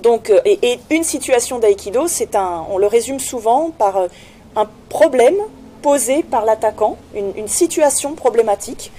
donc, 0.01 0.32
et, 0.45 0.60
et, 0.62 0.80
une 0.91 1.03
situation 1.03 1.60
d'aïkido, 1.60 2.08
c'est 2.08 2.36
un. 2.36 2.65
On 2.69 2.77
le 2.77 2.88
résume 2.88 3.19
souvent 3.19 3.71
par 3.77 3.97
euh, 3.97 4.08
un 4.56 4.67
problème 4.88 5.36
posée 5.82 6.24
par 6.24 6.46
l'attaquant, 6.46 6.98
une, 7.13 7.48
situation 7.48 8.13
problématique 8.13 8.92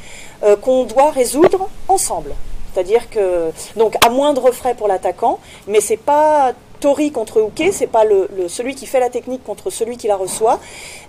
euh, 0.43 0.57
qu'on 0.57 0.85
doit 0.85 1.11
résoudre 1.11 1.69
ensemble. 1.88 2.35
C'est-à-dire 2.73 3.11
que, 3.11 3.51
donc, 3.77 3.97
à 4.05 4.11
moindre 4.11 4.51
frais 4.53 4.75
pour 4.75 4.88
l'attaquant, 4.88 5.38
mais 5.67 5.81
c'est 5.81 5.97
pas 5.97 6.53
Tori 6.81 7.11
contre 7.11 7.38
Uke, 7.38 7.73
c'est 7.73 7.87
pas 7.87 8.05
le, 8.05 8.29
celui 8.49 8.75
qui 8.75 8.87
fait 8.87 9.01
la 9.01 9.11
technique 9.11 9.43
contre 9.45 9.71
celui 9.71 9.97
qui 9.97 10.07
la 10.07 10.17
reçoit, 10.17 10.61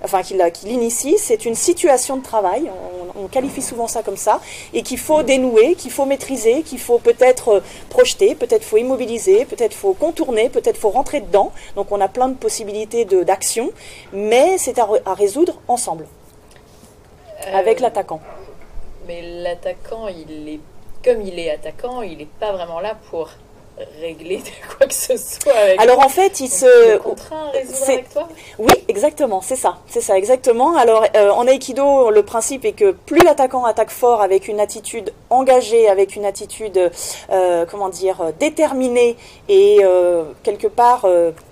enfin 0.03 0.21
qui 0.23 0.35
l'initie, 0.65 1.17
c'est 1.17 1.45
une 1.45 1.55
situation 1.55 2.17
de 2.17 2.23
travail, 2.23 2.69
on, 3.15 3.27
qualifie 3.27 3.61
souvent 3.61 3.87
ça 3.87 4.01
comme 4.01 4.17
ça, 4.17 4.39
et 4.73 4.81
qu'il 4.81 4.97
faut 4.97 5.21
dénouer, 5.21 5.75
qu'il 5.75 5.91
faut 5.91 6.05
maîtriser, 6.05 6.63
qu'il 6.63 6.79
faut 6.79 6.97
peut-être 6.97 7.49
euh, 7.49 7.59
projeter, 7.89 8.33
peut-être 8.33 8.63
faut 8.63 8.77
immobiliser, 8.77 9.45
peut-être 9.45 9.75
faut 9.75 9.93
contourner, 9.93 10.49
peut-être 10.49 10.77
faut 10.77 10.89
rentrer 10.89 11.21
dedans. 11.21 11.51
Donc 11.75 11.91
on 11.91 12.01
a 12.01 12.07
plein 12.07 12.29
de 12.29 12.33
possibilités 12.33 13.05
d'action, 13.05 13.71
mais 14.13 14.57
c'est 14.57 14.79
à, 14.79 15.13
résoudre 15.13 15.61
ensemble, 15.67 16.07
euh, 17.45 17.55
avec 17.55 17.81
l'attaquant. 17.81 18.21
Mais 19.07 19.21
l'attaquant, 19.21 20.07
il 20.07 20.49
est 20.49 20.59
comme 21.03 21.21
il 21.21 21.39
est 21.39 21.51
attaquant, 21.51 22.01
il 22.01 22.17
n'est 22.17 22.27
pas 22.39 22.51
vraiment 22.51 22.79
là 22.79 22.97
pour 23.09 23.29
régler 24.01 24.41
quoi 24.77 24.87
que 24.87 24.93
ce 24.93 25.17
soit. 25.17 25.53
Alors 25.77 25.99
en 25.99 26.09
fait, 26.09 26.39
il 26.39 26.49
se 26.49 26.97
contraint 26.97 27.47
à 27.47 27.51
résoudre 27.51 27.83
avec 27.87 28.09
toi. 28.09 28.27
Oui, 28.57 28.73
exactement, 28.87 29.41
c'est 29.41 29.55
ça, 29.55 29.77
c'est 29.87 30.01
ça 30.01 30.17
exactement. 30.17 30.75
Alors 30.77 31.05
euh, 31.15 31.29
en 31.31 31.45
aikido, 31.47 32.09
le 32.09 32.23
principe 32.23 32.65
est 32.65 32.73
que 32.73 32.91
plus 32.91 33.19
l'attaquant 33.19 33.65
attaque 33.65 33.91
fort 33.91 34.21
avec 34.21 34.47
une 34.47 34.59
attitude 34.59 35.13
engagée, 35.29 35.87
avec 35.87 36.15
une 36.15 36.25
attitude, 36.25 36.91
euh, 37.31 37.65
comment 37.69 37.89
dire, 37.89 38.33
déterminée 38.39 39.15
et 39.47 39.79
euh, 39.83 40.23
quelque 40.43 40.67
part 40.67 41.05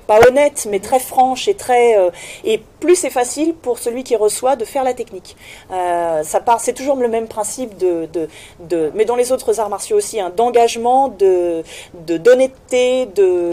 pas 0.07 0.19
honnête, 0.27 0.67
mais 0.69 0.79
très 0.79 0.99
franche 0.99 1.47
et 1.47 1.53
très 1.53 1.97
euh, 1.97 2.09
et 2.43 2.61
plus 2.79 2.95
c'est 2.95 3.09
facile 3.09 3.53
pour 3.53 3.79
celui 3.79 4.03
qui 4.03 4.15
reçoit 4.15 4.55
de 4.55 4.63
faire 4.65 4.83
la 4.83 4.93
technique. 4.93 5.35
Euh, 5.71 6.23
ça 6.23 6.39
part, 6.39 6.59
c'est 6.61 6.73
toujours 6.73 6.95
le 6.95 7.07
même 7.07 7.27
principe 7.27 7.77
de, 7.77 8.07
de, 8.13 8.29
de, 8.59 8.91
mais 8.95 9.05
dans 9.05 9.15
les 9.15 9.31
autres 9.31 9.59
arts 9.59 9.69
martiaux 9.69 9.97
aussi, 9.97 10.19
hein, 10.19 10.31
d'engagement, 10.35 11.09
de 11.09 11.63
d'honnêteté, 11.93 13.07
de 13.07 13.51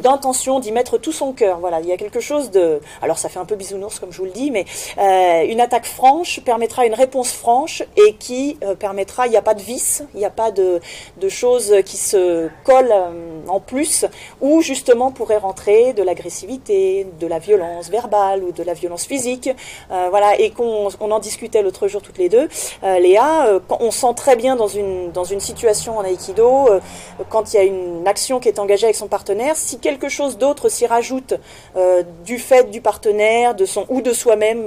d'intention, 0.00 0.60
d'y 0.60 0.72
mettre 0.72 0.98
tout 0.98 1.12
son 1.12 1.32
cœur. 1.32 1.58
Voilà, 1.60 1.80
il 1.80 1.86
y 1.86 1.92
a 1.92 1.96
quelque 1.96 2.20
chose 2.20 2.50
de, 2.50 2.80
alors 3.00 3.18
ça 3.18 3.28
fait 3.28 3.38
un 3.38 3.44
peu 3.44 3.56
bisounours 3.56 3.98
comme 3.98 4.12
je 4.12 4.18
vous 4.18 4.24
le 4.24 4.30
dis, 4.30 4.50
mais 4.50 4.64
euh, 4.98 5.46
une 5.52 5.60
attaque 5.60 5.86
franche 5.86 6.40
permettra 6.40 6.84
une 6.84 6.94
réponse 6.94 7.32
franche 7.32 7.82
et 7.96 8.14
qui 8.14 8.58
euh, 8.62 8.74
permettra, 8.74 9.26
il 9.26 9.30
n'y 9.30 9.36
a 9.36 9.42
pas 9.42 9.54
de 9.54 9.62
vice, 9.62 10.02
il 10.14 10.18
n'y 10.18 10.26
a 10.26 10.30
pas 10.30 10.50
de 10.50 10.80
de 11.16 11.28
choses 11.28 11.74
qui 11.84 11.96
se 11.96 12.48
collent 12.64 12.92
euh, 12.92 13.40
en 13.48 13.60
plus, 13.60 14.04
ou 14.40 14.62
justement 14.62 15.10
pourrait 15.12 15.38
rentrer 15.38 15.77
de 15.78 16.02
l'agressivité, 16.02 17.06
de 17.20 17.26
la 17.26 17.38
violence 17.38 17.88
verbale 17.88 18.42
ou 18.42 18.52
de 18.52 18.62
la 18.62 18.74
violence 18.74 19.06
physique, 19.06 19.50
euh, 19.90 20.06
voilà, 20.10 20.38
et 20.38 20.50
qu'on 20.50 20.88
on 21.00 21.10
en 21.10 21.18
discutait 21.18 21.62
l'autre 21.62 21.88
jour 21.88 22.02
toutes 22.02 22.18
les 22.18 22.28
deux, 22.28 22.48
euh, 22.82 22.98
Léa, 22.98 23.46
euh, 23.46 23.60
on 23.80 23.90
sent 23.90 24.14
très 24.16 24.36
bien 24.36 24.56
dans 24.56 24.66
une, 24.66 25.12
situation 25.38 25.98
en 25.98 26.02
aïkido, 26.02 26.68
quand 27.28 27.52
il 27.52 27.56
y 27.56 27.60
a 27.60 27.62
une 27.62 28.06
action 28.06 28.40
qui 28.40 28.48
est 28.48 28.58
engagée 28.58 28.84
avec 28.84 28.96
son 28.96 29.06
partenaire, 29.06 29.54
si 29.56 29.78
quelque 29.78 30.08
chose 30.08 30.36
d'autre 30.36 30.68
s'y 30.68 30.86
rajoute 30.86 31.34
du 32.24 32.38
fait 32.38 32.70
du 32.70 32.80
partenaire, 32.80 33.54
ou 33.88 34.00
de 34.00 34.12
soi-même, 34.12 34.64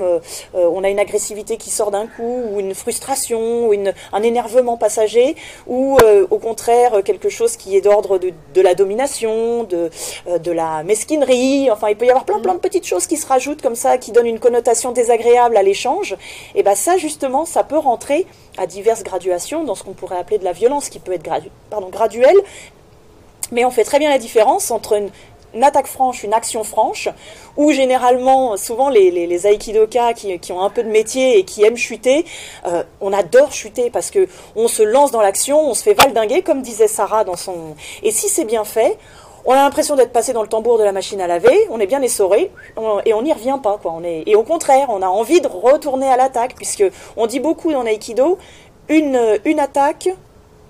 on 0.53 0.83
a 0.83 0.89
une 0.89 0.99
agressivité 0.99 1.57
qui 1.57 1.69
sort 1.71 1.91
d'un 1.91 2.07
coup, 2.07 2.41
ou 2.51 2.59
une 2.59 2.73
frustration, 2.73 3.67
ou 3.67 3.73
un 4.13 4.23
énervement 4.23 4.77
passager, 4.77 5.35
ou 5.67 5.97
au 6.29 6.37
contraire 6.37 7.03
quelque 7.03 7.29
chose 7.29 7.57
qui 7.57 7.75
est 7.75 7.81
d'ordre 7.81 8.17
de, 8.17 8.61
la 8.61 8.75
domination, 8.75 9.63
de, 9.63 10.51
la 10.51 10.83
mesquinerie, 11.01 11.71
enfin 11.71 11.89
il 11.89 11.97
peut 11.97 12.05
y 12.05 12.09
avoir 12.09 12.25
plein 12.25 12.39
plein 12.39 12.53
de 12.53 12.59
petites 12.59 12.85
choses 12.85 13.07
qui 13.07 13.17
se 13.17 13.25
rajoutent 13.25 13.61
comme 13.61 13.75
ça, 13.75 13.97
qui 13.97 14.11
donnent 14.11 14.27
une 14.27 14.39
connotation 14.39 14.91
désagréable 14.91 15.57
à 15.57 15.63
l'échange. 15.63 16.15
Et 16.55 16.63
ben 16.63 16.75
ça 16.75 16.97
justement, 16.97 17.45
ça 17.45 17.63
peut 17.63 17.77
rentrer 17.77 18.27
à 18.57 18.67
diverses 18.67 19.03
graduations 19.03 19.63
dans 19.63 19.75
ce 19.75 19.83
qu'on 19.83 19.93
pourrait 19.93 20.17
appeler 20.17 20.37
de 20.37 20.43
la 20.43 20.53
violence, 20.53 20.89
qui 20.89 20.99
peut 20.99 21.13
être 21.13 21.29
pardon, 21.69 21.89
graduelle. 21.89 22.37
Mais 23.51 23.65
on 23.65 23.71
fait 23.71 23.83
très 23.83 23.99
bien 23.99 24.09
la 24.09 24.17
différence 24.17 24.71
entre 24.71 24.93
une, 25.53 25.63
attaque 25.63 25.87
franche, 25.87 26.23
une 26.23 26.33
action 26.33 26.63
franche, 26.63 27.09
où 27.57 27.71
généralement, 27.73 28.55
souvent 28.55 28.87
les, 28.87 29.11
les, 29.11 29.57
qui, 29.57 29.73
qui, 30.39 30.51
ont 30.53 30.61
un 30.61 30.69
peu 30.69 30.83
de 30.83 30.89
métier 30.89 31.37
et 31.37 31.43
qui 31.43 31.63
aiment 31.65 31.75
chuter, 31.75 32.23
euh, 32.65 32.83
on 33.01 33.11
adore 33.11 33.51
chuter 33.51 33.89
parce 33.89 34.09
que 34.09 34.29
on 34.55 34.69
se 34.69 34.83
lance 34.83 35.11
dans 35.11 35.19
l'action, 35.21 35.59
on 35.59 35.73
se 35.73 35.83
fait 35.83 35.93
valdinguer, 35.93 36.43
comme 36.43 36.61
disait 36.61 36.87
Sarah 36.87 37.25
dans 37.25 37.35
son. 37.35 37.75
Et 38.03 38.11
si 38.11 38.29
c'est 38.29 38.45
bien 38.45 38.63
fait, 38.63 38.97
on 39.45 39.51
a 39.51 39.55
l'impression 39.55 39.95
d'être 39.95 40.11
passé 40.11 40.33
dans 40.33 40.41
le 40.41 40.47
tambour 40.47 40.77
de 40.77 40.83
la 40.83 40.91
machine 40.91 41.19
à 41.21 41.27
laver, 41.27 41.67
on 41.69 41.79
est 41.79 41.87
bien 41.87 42.01
essoré 42.01 42.51
et 43.05 43.13
on 43.13 43.21
n'y 43.21 43.33
revient 43.33 43.59
pas. 43.61 43.79
On 43.83 44.03
est, 44.03 44.23
et 44.25 44.35
au 44.35 44.43
contraire, 44.43 44.87
on 44.89 45.01
a 45.01 45.07
envie 45.07 45.41
de 45.41 45.47
retourner 45.47 46.07
à 46.07 46.17
l'attaque, 46.17 46.55
puisque 46.55 46.83
on 47.17 47.27
dit 47.27 47.39
beaucoup 47.39 47.71
dans 47.71 47.83
l'aïkido, 47.83 48.37
une, 48.89 49.39
une 49.45 49.59
attaque, 49.59 50.09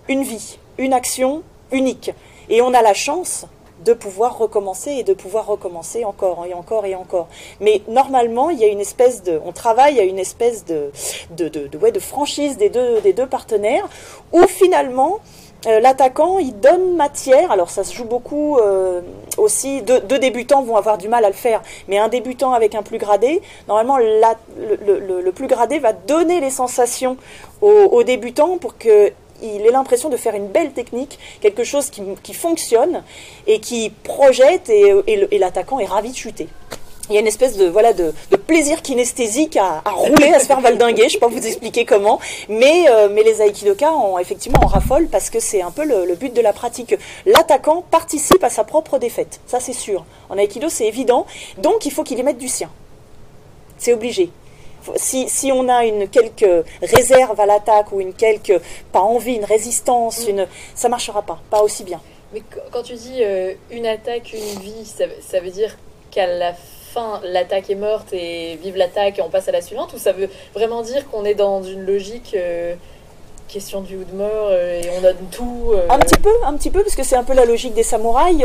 une 0.07 0.23
vie, 0.23 0.57
une 0.77 0.93
action 0.93 1.43
unique. 1.71 2.11
Et 2.49 2.61
on 2.61 2.73
a 2.73 2.81
la 2.81 2.93
chance 2.93 3.45
de 3.83 3.93
pouvoir 3.93 4.37
recommencer 4.37 4.91
et 4.91 5.03
de 5.03 5.13
pouvoir 5.13 5.47
recommencer 5.47 6.05
encore 6.05 6.45
et 6.45 6.53
encore 6.53 6.85
et 6.85 6.93
encore. 6.93 7.27
Mais 7.59 7.81
normalement, 7.87 8.51
il 8.51 8.59
y 8.59 8.63
a 8.63 8.67
une 8.67 8.79
espèce 8.79 9.23
de, 9.23 9.41
on 9.43 9.51
travaille 9.51 9.99
à 9.99 10.03
une 10.03 10.19
espèce 10.19 10.65
de, 10.65 10.91
de, 11.31 11.47
de, 11.49 11.67
de, 11.67 11.77
ouais, 11.77 11.91
de 11.91 11.99
franchise 11.99 12.57
des 12.57 12.69
deux, 12.69 13.01
des 13.01 13.13
deux 13.13 13.25
partenaires 13.25 13.89
où 14.33 14.43
finalement, 14.43 15.19
euh, 15.67 15.79
l'attaquant, 15.79 16.39
il 16.39 16.59
donne 16.59 16.95
matière. 16.95 17.51
Alors 17.51 17.69
ça 17.69 17.83
se 17.83 17.93
joue 17.93 18.05
beaucoup 18.05 18.57
euh, 18.57 19.01
aussi. 19.37 19.81
Deux, 19.81 20.01
débutants 20.19 20.63
vont 20.63 20.75
avoir 20.75 20.97
du 20.97 21.07
mal 21.07 21.23
à 21.25 21.29
le 21.29 21.35
faire, 21.35 21.61
mais 21.87 21.97
un 21.97 22.07
débutant 22.07 22.53
avec 22.53 22.75
un 22.75 22.83
plus 22.83 22.97
gradé, 22.97 23.41
normalement, 23.67 23.97
le, 23.97 25.31
plus 25.31 25.47
gradé 25.47 25.79
va 25.79 25.93
donner 25.93 26.39
les 26.39 26.49
sensations 26.49 27.17
au, 27.61 28.03
débutant 28.03 28.57
pour 28.57 28.77
que 28.77 29.11
il 29.43 29.65
ait 29.65 29.71
l'impression 29.71 30.09
de 30.09 30.17
faire 30.17 30.35
une 30.35 30.47
belle 30.47 30.71
technique, 30.71 31.17
quelque 31.41 31.63
chose 31.63 31.89
qui, 31.89 32.33
fonctionne 32.33 33.03
et 33.47 33.59
qui 33.59 33.89
projette, 33.89 34.69
et 34.69 35.37
l'attaquant 35.39 35.79
est 35.79 35.85
ravi 35.85 36.11
de 36.11 36.15
chuter 36.15 36.47
il 37.11 37.15
y 37.15 37.17
a 37.17 37.19
une 37.19 37.27
espèce 37.27 37.57
de 37.57 37.65
voilà 37.65 37.91
de, 37.93 38.13
plaisir 38.47 38.81
kinesthésique 38.81 39.57
à, 39.57 39.81
rouler, 39.91 40.33
à 40.33 40.39
se 40.39 40.45
faire 40.45 40.61
valdinguer. 40.61 41.03
Je 41.03 41.05
ne 41.05 41.09
sais 41.09 41.19
pas 41.19 41.27
vous 41.27 41.45
expliquer 41.45 41.85
comment, 41.85 42.19
mais 42.49 42.89
euh, 42.89 43.09
mais 43.11 43.23
les 43.23 43.41
aikidoka 43.41 43.93
ont 43.93 44.17
effectivement 44.17 44.59
en 44.63 44.67
raffolent 44.67 45.07
parce 45.09 45.29
que 45.29 45.39
c'est 45.39 45.61
un 45.61 45.71
peu 45.71 45.85
le, 45.85 46.15
but 46.15 46.33
de 46.33 46.41
la 46.41 46.53
pratique. 46.53 46.95
L'attaquant 47.25 47.83
participe 47.91 48.43
à 48.43 48.49
sa 48.49 48.63
propre 48.63 48.97
défaite, 48.97 49.41
ça 49.45 49.59
c'est 49.59 49.73
sûr. 49.73 50.05
En 50.29 50.37
aikido 50.37 50.69
c'est 50.69 50.85
évident, 50.85 51.25
donc 51.57 51.85
il 51.85 51.91
faut 51.91 52.03
qu'il 52.03 52.17
y 52.17 52.23
mette 52.23 52.37
du 52.37 52.47
sien. 52.47 52.69
C'est 53.77 53.93
obligé. 53.93 54.29
Si, 54.95 55.29
si, 55.29 55.51
on 55.51 55.69
a 55.69 55.85
une 55.85 56.07
quelque 56.07 56.63
réserve 56.81 57.39
à 57.39 57.45
l'attaque 57.45 57.91
ou 57.91 58.01
une 58.01 58.13
quelque 58.13 58.59
pas 58.91 59.01
envie, 59.01 59.35
une 59.35 59.45
résistance, 59.45 60.25
une 60.27 60.47
ça 60.73 60.89
marchera 60.89 61.21
pas, 61.21 61.39
pas 61.51 61.61
aussi 61.61 61.83
bien. 61.83 62.01
Mais 62.33 62.41
quand 62.71 62.81
tu 62.81 62.93
dis 62.93 63.19
euh, 63.21 63.53
une 63.69 63.85
attaque, 63.85 64.33
une 64.33 64.61
vie, 64.61 64.85
ça, 64.85 65.03
ça 65.21 65.39
veut 65.39 65.51
dire 65.51 65.77
qu'à 66.09 66.27
la 66.27 66.53
fin, 66.53 66.70
l'attaque 67.23 67.69
est 67.69 67.75
morte 67.75 68.13
et 68.13 68.57
vive 68.61 68.77
l'attaque 68.77 69.19
et 69.19 69.21
on 69.21 69.29
passe 69.29 69.47
à 69.47 69.51
la 69.51 69.61
suivante 69.61 69.93
Ou 69.93 69.97
ça 69.97 70.11
veut 70.11 70.29
vraiment 70.53 70.81
dire 70.81 71.09
qu'on 71.09 71.25
est 71.25 71.35
dans 71.35 71.63
une 71.63 71.85
logique 71.85 72.33
euh, 72.35 72.75
question 73.47 73.81
du 73.81 73.97
ou 73.97 74.03
de 74.03 74.15
mort 74.15 74.47
euh, 74.49 74.81
et 74.81 74.89
on 74.97 75.01
donne 75.01 75.17
tout 75.31 75.71
euh? 75.73 75.87
Un 75.89 75.99
petit 75.99 76.19
peu, 76.19 76.31
un 76.45 76.53
petit 76.55 76.69
peu, 76.69 76.83
parce 76.83 76.95
que 76.95 77.03
c'est 77.03 77.15
un 77.15 77.23
peu 77.23 77.33
la 77.33 77.45
logique 77.45 77.73
des 77.73 77.83
samouraïs. 77.83 78.43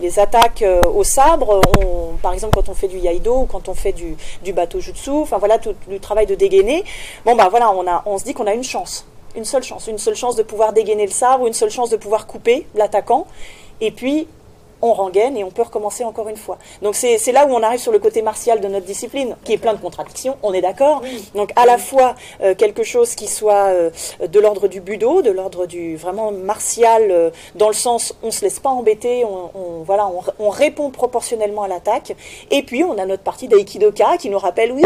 les, 0.00 0.18
attaques 0.18 0.64
au 0.94 1.04
sabre, 1.04 1.60
par 2.20 2.32
exemple 2.32 2.54
quand 2.54 2.68
on 2.68 2.74
fait 2.74 2.88
du 2.88 2.98
yaido 2.98 3.40
ou 3.40 3.46
quand 3.46 3.68
on 3.68 3.74
fait 3.74 3.92
du, 3.92 4.16
du 4.42 4.52
bateau 4.52 4.80
jutsu, 4.80 5.10
enfin 5.10 5.38
voilà, 5.38 5.58
tout 5.58 5.74
le 5.88 5.98
travail 5.98 6.26
de 6.26 6.34
dégainer, 6.34 6.84
bon 7.24 7.34
bah 7.34 7.48
voilà, 7.50 7.72
on, 7.72 7.86
a, 7.88 8.02
on 8.06 8.18
se 8.18 8.24
dit 8.24 8.34
qu'on 8.34 8.46
a 8.46 8.54
une 8.54 8.64
chance 8.64 9.06
une 9.34 9.44
seule 9.44 9.62
chance, 9.62 9.86
une 9.86 9.98
seule 9.98 10.14
chance 10.14 10.36
de 10.36 10.42
pouvoir 10.42 10.72
dégainer 10.72 11.06
le 11.06 11.12
sabre, 11.12 11.46
une 11.46 11.52
seule 11.52 11.70
chance 11.70 11.90
de 11.90 11.96
pouvoir 11.96 12.26
couper 12.26 12.66
l'attaquant. 12.74 13.26
Et 13.80 13.90
puis, 13.90 14.28
on 14.82 14.92
rengaine 14.92 15.36
et 15.36 15.44
on 15.44 15.50
peut 15.50 15.62
recommencer 15.62 16.04
encore 16.04 16.28
une 16.28 16.36
fois. 16.36 16.58
Donc 16.82 16.96
c'est 16.96 17.32
là 17.32 17.46
où 17.46 17.50
on 17.50 17.62
arrive 17.62 17.80
sur 17.80 17.92
le 17.92 18.00
côté 18.00 18.20
martial 18.20 18.60
de 18.60 18.68
notre 18.68 18.84
discipline, 18.84 19.36
qui 19.44 19.52
est 19.52 19.58
plein 19.58 19.74
de 19.74 19.80
contradictions, 19.80 20.36
on 20.42 20.52
est 20.52 20.60
d'accord. 20.60 21.02
Donc 21.34 21.52
à 21.56 21.64
la 21.64 21.78
fois 21.78 22.16
euh, 22.42 22.54
quelque 22.54 22.82
chose 22.82 23.14
qui 23.14 23.28
soit 23.28 23.68
euh, 23.68 23.90
de 24.26 24.40
l'ordre 24.40 24.66
du 24.66 24.80
budo, 24.80 25.22
de 25.22 25.30
l'ordre 25.30 25.66
du 25.66 25.96
vraiment 25.96 26.32
martial, 26.32 27.10
euh, 27.10 27.30
dans 27.54 27.68
le 27.68 27.74
sens 27.74 28.14
on 28.22 28.30
se 28.30 28.42
laisse 28.42 28.58
pas 28.58 28.70
embêter, 28.70 29.24
on, 29.24 29.82
voilà, 29.84 30.10
on, 30.38 30.50
répond 30.50 30.90
proportionnellement 30.90 31.62
à 31.62 31.68
l'attaque. 31.68 32.14
Et 32.50 32.62
puis 32.62 32.82
on 32.84 32.98
a 32.98 33.06
notre 33.06 33.22
partie 33.22 33.48
d'aikidoka 33.48 34.16
qui 34.18 34.28
nous 34.28 34.38
rappelle, 34.38 34.72
oui, 34.72 34.82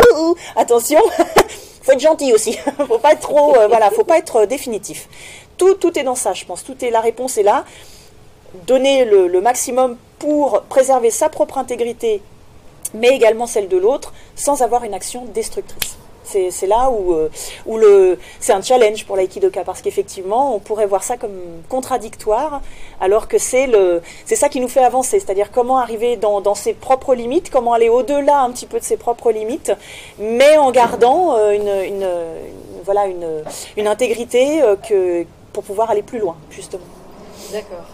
attention, 0.56 1.00
faut 1.82 1.92
être 1.92 2.00
gentil 2.00 2.32
aussi, 2.32 2.58
faut 2.88 2.98
pas 2.98 3.12
être 3.12 3.20
trop, 3.20 3.54
voilà, 3.68 3.90
faut 3.90 4.04
pas 4.04 4.18
être 4.18 4.44
définitif. 4.44 5.08
Tout, 5.56 5.74
tout 5.74 5.98
est 5.98 6.02
dans 6.02 6.14
ça, 6.14 6.34
je 6.34 6.44
pense. 6.44 6.62
Tout 6.62 6.84
est 6.84 6.90
la 6.90 7.00
réponse 7.00 7.38
est 7.38 7.42
là 7.42 7.64
donner 8.66 9.04
le, 9.04 9.40
maximum 9.40 9.96
pour 10.18 10.62
préserver 10.62 11.10
sa 11.10 11.28
propre 11.28 11.58
intégrité, 11.58 12.22
mais 12.94 13.08
également 13.08 13.46
celle 13.46 13.68
de 13.68 13.76
l'autre, 13.76 14.12
sans 14.34 14.62
avoir 14.62 14.84
une 14.84 14.94
action 14.94 15.24
destructrice. 15.34 15.98
C'est 16.24 16.66
là 16.66 16.90
où, 16.90 17.12
euh, 17.12 17.30
où 17.66 17.78
le 17.78 18.18
c'est 18.40 18.52
un 18.52 18.60
challenge 18.60 19.06
pour 19.06 19.16
l'aïkidoka 19.16 19.62
parce 19.62 19.80
qu'effectivement 19.80 20.56
on 20.56 20.58
pourrait 20.58 20.86
voir 20.86 21.04
ça 21.04 21.16
comme 21.16 21.38
contradictoire 21.68 22.62
alors 23.00 23.28
que 23.28 23.38
c'est 23.38 23.68
le 23.68 24.02
c'est 24.24 24.34
ça 24.34 24.48
qui 24.48 24.58
nous 24.58 24.66
fait 24.66 24.82
avancer. 24.82 25.20
C'est-à-dire 25.20 25.52
comment 25.52 25.78
arriver 25.78 26.16
dans, 26.16 26.54
ses 26.56 26.74
propres 26.74 27.14
limites 27.14 27.48
comment 27.48 27.74
aller 27.74 27.88
au-delà 27.88 28.40
un 28.40 28.50
petit 28.50 28.66
peu 28.66 28.80
de 28.80 28.84
ses 28.84 28.96
propres 28.96 29.30
limites 29.30 29.70
mais 30.18 30.58
en 30.58 30.72
gardant 30.72 31.36
euh, 31.36 31.52
une, 31.52 31.94
une, 31.94 32.08
voilà 32.84 33.06
une, 33.06 33.44
une 33.76 33.86
intégrité 33.86 34.62
euh, 34.62 34.74
que 34.74 35.24
pour 35.52 35.62
pouvoir 35.62 35.90
aller 35.90 36.02
plus 36.02 36.18
loin 36.18 36.36
justement. 36.50 36.82
D'accord 37.52 37.86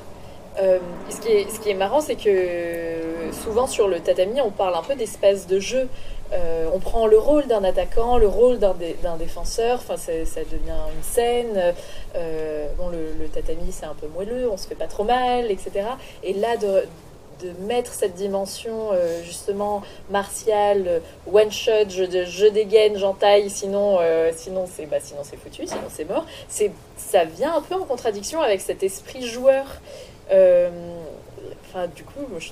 euh, 0.59 0.79
ce, 1.09 1.61
qui 1.61 1.71
est, 1.71 1.75
marrant, 1.75 2.01
c'est 2.01 2.17
que 2.17 3.33
souvent 3.33 3.67
sur 3.67 3.89
le 3.89 4.01
tatami, 4.01 4.41
on 4.41 4.51
parle 4.51 4.75
un 4.75 4.83
peu 4.83 4.95
d'espace 4.95 5.47
de 5.47 5.59
jeu. 5.59 5.89
Euh, 6.33 6.69
on 6.73 6.79
prend 6.79 7.07
le 7.07 7.19
rôle 7.19 7.47
d'un 7.47 7.65
attaquant, 7.65 8.17
le 8.17 8.29
rôle 8.29 8.59
d'un 8.59 9.17
défenseur, 9.19 9.79
enfin, 9.79 9.97
ça 9.97 10.13
devient 10.13 10.81
une 10.95 11.03
scène. 11.03 11.75
Euh, 12.17 12.67
bon, 12.79 12.89
le, 12.89 13.27
tatami, 13.29 13.71
c'est 13.71 13.87
un 13.87 13.95
peu 13.95 14.07
moelleux, 14.09 14.51
on 14.51 14.57
se 14.57 14.67
fait 14.67 14.75
pas 14.75 14.87
trop 14.87 15.05
mal, 15.05 15.51
etc. 15.51 15.87
Et 16.23 16.35
là, 16.35 16.57
de, 16.57 16.85
mettre 17.67 17.93
cette 17.93 18.15
dimension 18.15 18.91
justement 19.25 19.83
martiale, 20.11 21.03
one 21.27 21.51
shot, 21.51 21.89
je, 21.89 22.49
dégaine, 22.49 22.97
j'entaille, 22.97 23.51
sinon, 23.51 23.99
sinon 24.37 24.67
c'est 24.73 24.87
bah, 24.87 24.99
sinon 25.01 25.23
c'est 25.25 25.37
foutu, 25.37 25.67
sinon 25.67 25.89
c'est 25.89 26.09
mort. 26.09 26.25
Ça 26.97 27.25
vient 27.25 27.57
un 27.57 27.61
peu 27.61 27.75
en 27.75 27.85
contradiction 27.85 28.41
avec 28.41 28.61
cet 28.61 28.85
esprit 28.85 29.27
joueur 29.27 29.65
enfin, 30.31 31.87
du 31.95 32.05
coup, 32.05 32.21
moi, 32.29 32.39
je 32.39 32.49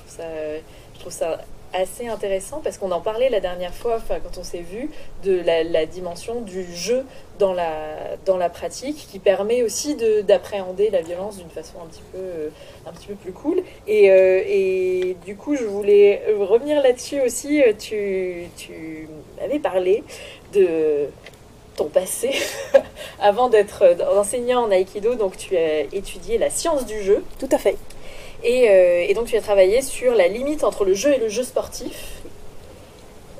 trouve 0.99 1.11
ça, 1.11 1.39
assez 1.73 2.07
intéressant 2.07 2.59
parce 2.61 2.77
qu'on 2.77 2.91
en 2.91 2.99
parlait 2.99 3.29
la 3.29 3.39
dernière 3.39 3.73
fois, 3.73 3.99
quand 4.09 4.37
on 4.37 4.43
s'est 4.43 4.61
vu, 4.61 4.89
de 5.23 5.39
la, 5.39 5.85
dimension 5.85 6.41
du 6.41 6.65
jeu 6.75 7.05
dans 7.39 7.53
la, 7.53 8.49
pratique 8.49 9.07
qui 9.09 9.19
permet 9.19 9.63
aussi 9.63 9.95
d'appréhender 10.23 10.89
la 10.89 11.01
violence 11.01 11.37
d'une 11.37 11.49
façon 11.49 11.77
un 11.83 11.87
petit 11.87 12.03
peu, 12.11 12.17
euh, 12.17 13.15
plus 13.21 13.31
cool. 13.31 13.63
Et, 13.87 14.11
euh, 14.11 14.43
et 14.45 15.15
du 15.25 15.35
coup, 15.37 15.55
je 15.55 15.63
voulais 15.63 16.23
revenir 16.37 16.81
là-dessus 16.83 17.21
aussi. 17.21 17.61
Tu, 17.79 18.47
tu 18.57 19.07
avais 19.41 19.59
parlé 19.59 20.03
de 20.53 21.07
ton 21.81 21.89
passé 21.89 22.31
avant 23.19 23.49
d'être 23.49 23.83
enseignant 24.15 24.65
en 24.65 24.71
Aikido, 24.71 25.15
donc 25.15 25.37
tu 25.37 25.57
as 25.57 25.81
étudié 25.93 26.37
la 26.37 26.49
science 26.49 26.85
du 26.85 27.01
jeu. 27.01 27.23
Tout 27.39 27.49
à 27.51 27.57
fait. 27.57 27.77
Et, 28.43 28.69
euh, 28.69 29.05
et 29.07 29.13
donc 29.13 29.27
tu 29.27 29.35
as 29.35 29.41
travaillé 29.41 29.81
sur 29.81 30.13
la 30.13 30.27
limite 30.27 30.63
entre 30.63 30.85
le 30.85 30.93
jeu 30.93 31.13
et 31.13 31.17
le 31.17 31.29
jeu 31.29 31.43
sportif 31.43 32.20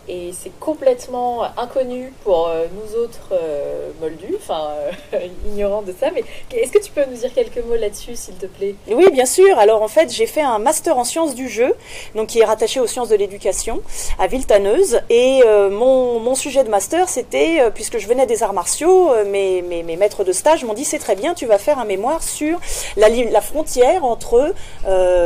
et 0.07 0.33
c'est 0.33 0.51
complètement 0.59 1.43
inconnu 1.57 2.11
pour 2.23 2.47
euh, 2.47 2.65
nous 2.73 2.99
autres 2.99 3.29
euh, 3.31 3.91
moldus, 4.01 4.35
enfin 4.35 4.69
euh, 5.13 5.27
ignorants 5.47 5.83
de 5.83 5.93
ça. 5.97 6.07
Mais 6.13 6.23
est-ce 6.57 6.71
que 6.71 6.79
tu 6.79 6.91
peux 6.91 7.05
nous 7.05 7.17
dire 7.17 7.31
quelques 7.33 7.63
mots 7.63 7.75
là-dessus, 7.75 8.15
s'il 8.15 8.33
te 8.35 8.47
plaît? 8.47 8.75
Oui, 8.89 9.05
bien 9.11 9.25
sûr. 9.25 9.59
Alors 9.59 9.83
en 9.83 9.87
fait, 9.87 10.11
j'ai 10.11 10.25
fait 10.25 10.41
un 10.41 10.57
master 10.59 10.97
en 10.97 11.03
sciences 11.03 11.35
du 11.35 11.47
jeu, 11.47 11.75
donc 12.15 12.29
qui 12.29 12.39
est 12.39 12.45
rattaché 12.45 12.79
aux 12.79 12.87
sciences 12.87 13.09
de 13.09 13.15
l'éducation 13.15 13.81
à 14.17 14.27
Viltaneuse. 14.27 15.01
Et 15.09 15.41
mon, 15.71 16.33
sujet 16.33 16.63
de 16.63 16.69
master, 16.69 17.09
c'était, 17.09 17.59
puisque 17.75 17.97
je 17.97 18.07
venais 18.07 18.25
des 18.25 18.41
arts 18.41 18.53
martiaux, 18.53 19.11
mes, 19.25 19.61
mes, 19.61 19.83
maîtres 19.97 20.23
de 20.23 20.31
stage 20.31 20.63
m'ont 20.63 20.73
dit 20.73 20.85
c'est 20.85 20.97
très 20.97 21.15
bien, 21.15 21.33
tu 21.33 21.45
vas 21.45 21.57
faire 21.57 21.77
un 21.77 21.85
mémoire 21.85 22.23
sur 22.23 22.59
la, 22.95 23.41
frontière 23.41 24.05
entre 24.05 24.53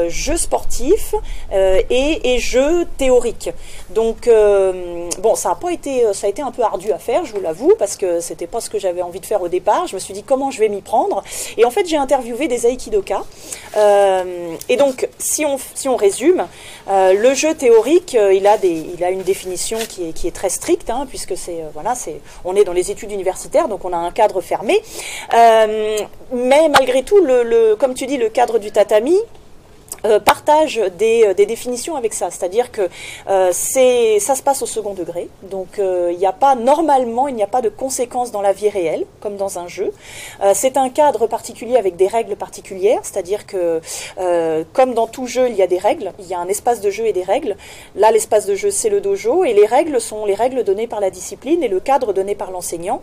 jeu 0.10 0.36
sportif 0.36 1.14
et, 1.54 2.34
et 2.34 2.40
jeu 2.40 2.86
théorique. 2.98 3.52
Donc 3.92 4.28
bon, 5.20 5.36
ça 5.36 5.52
a 5.52 5.56
pas 5.56 5.72
été, 5.72 6.14
ça 6.14 6.28
a 6.28 6.30
été 6.30 6.42
un 6.42 6.52
peu 6.52 6.64
ardu 6.64 6.92
à 6.92 6.98
faire, 6.98 7.26
je 7.26 7.34
vous 7.34 7.42
l'avoue, 7.42 7.74
parce 7.78 7.96
que 7.96 8.20
c'était 8.20 8.48
pas 8.48 8.62
ce 8.62 8.70
que 8.70 8.80
j'avais 8.80 9.02
envie 9.02 9.20
de 9.20 9.26
faire 9.26 9.42
au 9.42 9.48
départ. 9.48 9.88
Je 9.88 9.96
me 9.96 10.00
suis 10.00 10.14
dit 10.14 10.24
comment 10.24 10.52
je 10.52 10.60
vais 10.60 10.70
m'y 10.70 10.82
prendre? 10.82 11.24
Et 11.58 11.66
en 11.66 11.72
fait, 11.72 11.88
j'ai 11.88 11.98
interviewé 11.98 12.48
des 12.48 12.66
aikidoka. 12.66 13.24
et 13.76 14.78
donc, 14.78 15.08
si 15.18 15.46
on, 15.46 15.96
résume, 15.96 16.48
le 16.88 17.34
jeu 17.34 17.54
théorique, 17.54 18.14
il 18.14 18.48
a 18.48 19.10
une 19.10 19.24
définition 19.24 19.78
qui 19.90 20.28
est, 20.28 20.36
très 20.36 20.50
stricte, 20.50 20.90
hein, 20.90 21.06
puisque 21.08 21.38
c'est, 21.38 21.64
voilà, 21.74 21.96
c'est, 21.96 22.20
on 22.44 22.56
est 22.56 22.64
dans 22.64 22.74
les 22.74 22.92
études 22.92 23.12
universitaires, 23.12 23.68
donc 23.68 23.86
on 23.86 23.94
a 23.94 23.98
un 23.98 24.12
cadre 24.12 24.42
fermé. 24.42 24.82
mais 25.32 26.70
malgré 26.70 27.04
tout, 27.04 27.22
comme 27.80 27.94
tu 27.94 28.06
dis, 28.06 28.18
le 28.18 28.30
cadre 28.30 28.60
du 28.60 28.72
tatami, 28.72 29.18
euh, 30.06 30.20
partage 30.20 30.82
des, 30.98 31.24
euh, 31.26 31.34
des, 31.34 31.46
définitions 31.46 31.96
avec 31.96 32.14
ça, 32.14 32.30
c'est-à-dire 32.30 32.72
que 32.72 32.90
euh, 33.30 33.52
ça 33.52 34.36
se 34.36 34.44
passe 34.44 34.62
au 34.62 34.66
second 34.66 34.94
degré, 34.94 35.30
donc 35.44 35.78
il 35.78 36.18
n'y 36.18 36.26
a 36.26 36.32
pas 36.32 36.56
normalement 36.56 37.28
il 37.28 37.36
n'y 37.36 37.44
a 37.44 37.48
pas 37.48 37.62
de 37.62 37.70
conséquences 37.70 38.32
dans 38.32 38.42
la 38.42 38.54
vie 38.54 38.70
réelle 38.70 39.06
comme 39.20 39.38
dans 39.38 39.60
un 39.60 39.68
jeu. 39.68 39.92
c'est 40.54 40.78
un 40.78 40.90
cadre 40.90 41.28
particulier 41.28 41.78
avec 41.78 41.96
des 41.96 42.08
règles 42.08 42.36
particulières, 42.36 43.00
c'est-à-dire 43.04 43.46
que 43.46 43.82
comme 44.74 44.94
dans 44.94 45.08
tout 45.08 45.28
jeu 45.28 45.48
il 45.50 45.56
y 45.56 45.62
a 45.62 45.68
des 45.68 45.78
règles, 45.78 46.12
il 46.20 46.28
y 46.28 46.34
a 46.34 46.40
un 46.40 46.48
espace 46.48 46.82
de 46.82 46.90
jeu 46.90 47.06
et 47.06 47.14
des 47.14 47.24
règles. 47.24 47.56
Là 47.96 48.12
l'espace 48.12 48.46
de 48.46 48.56
jeu 48.56 48.72
c'est 48.72 48.90
le 48.90 49.02
dojo. 49.02 49.44
Et 49.44 49.54
les 49.54 49.66
règles 49.66 50.00
sont 50.02 50.26
les 50.26 50.36
règles 50.36 50.64
données 50.64 50.88
par 50.88 51.00
la 51.00 51.10
discipline 51.10 51.64
et 51.64 51.68
le 51.68 51.80
cadre 51.80 52.14
donné 52.14 52.36
par 52.36 52.52
l'enseignant. 52.52 53.02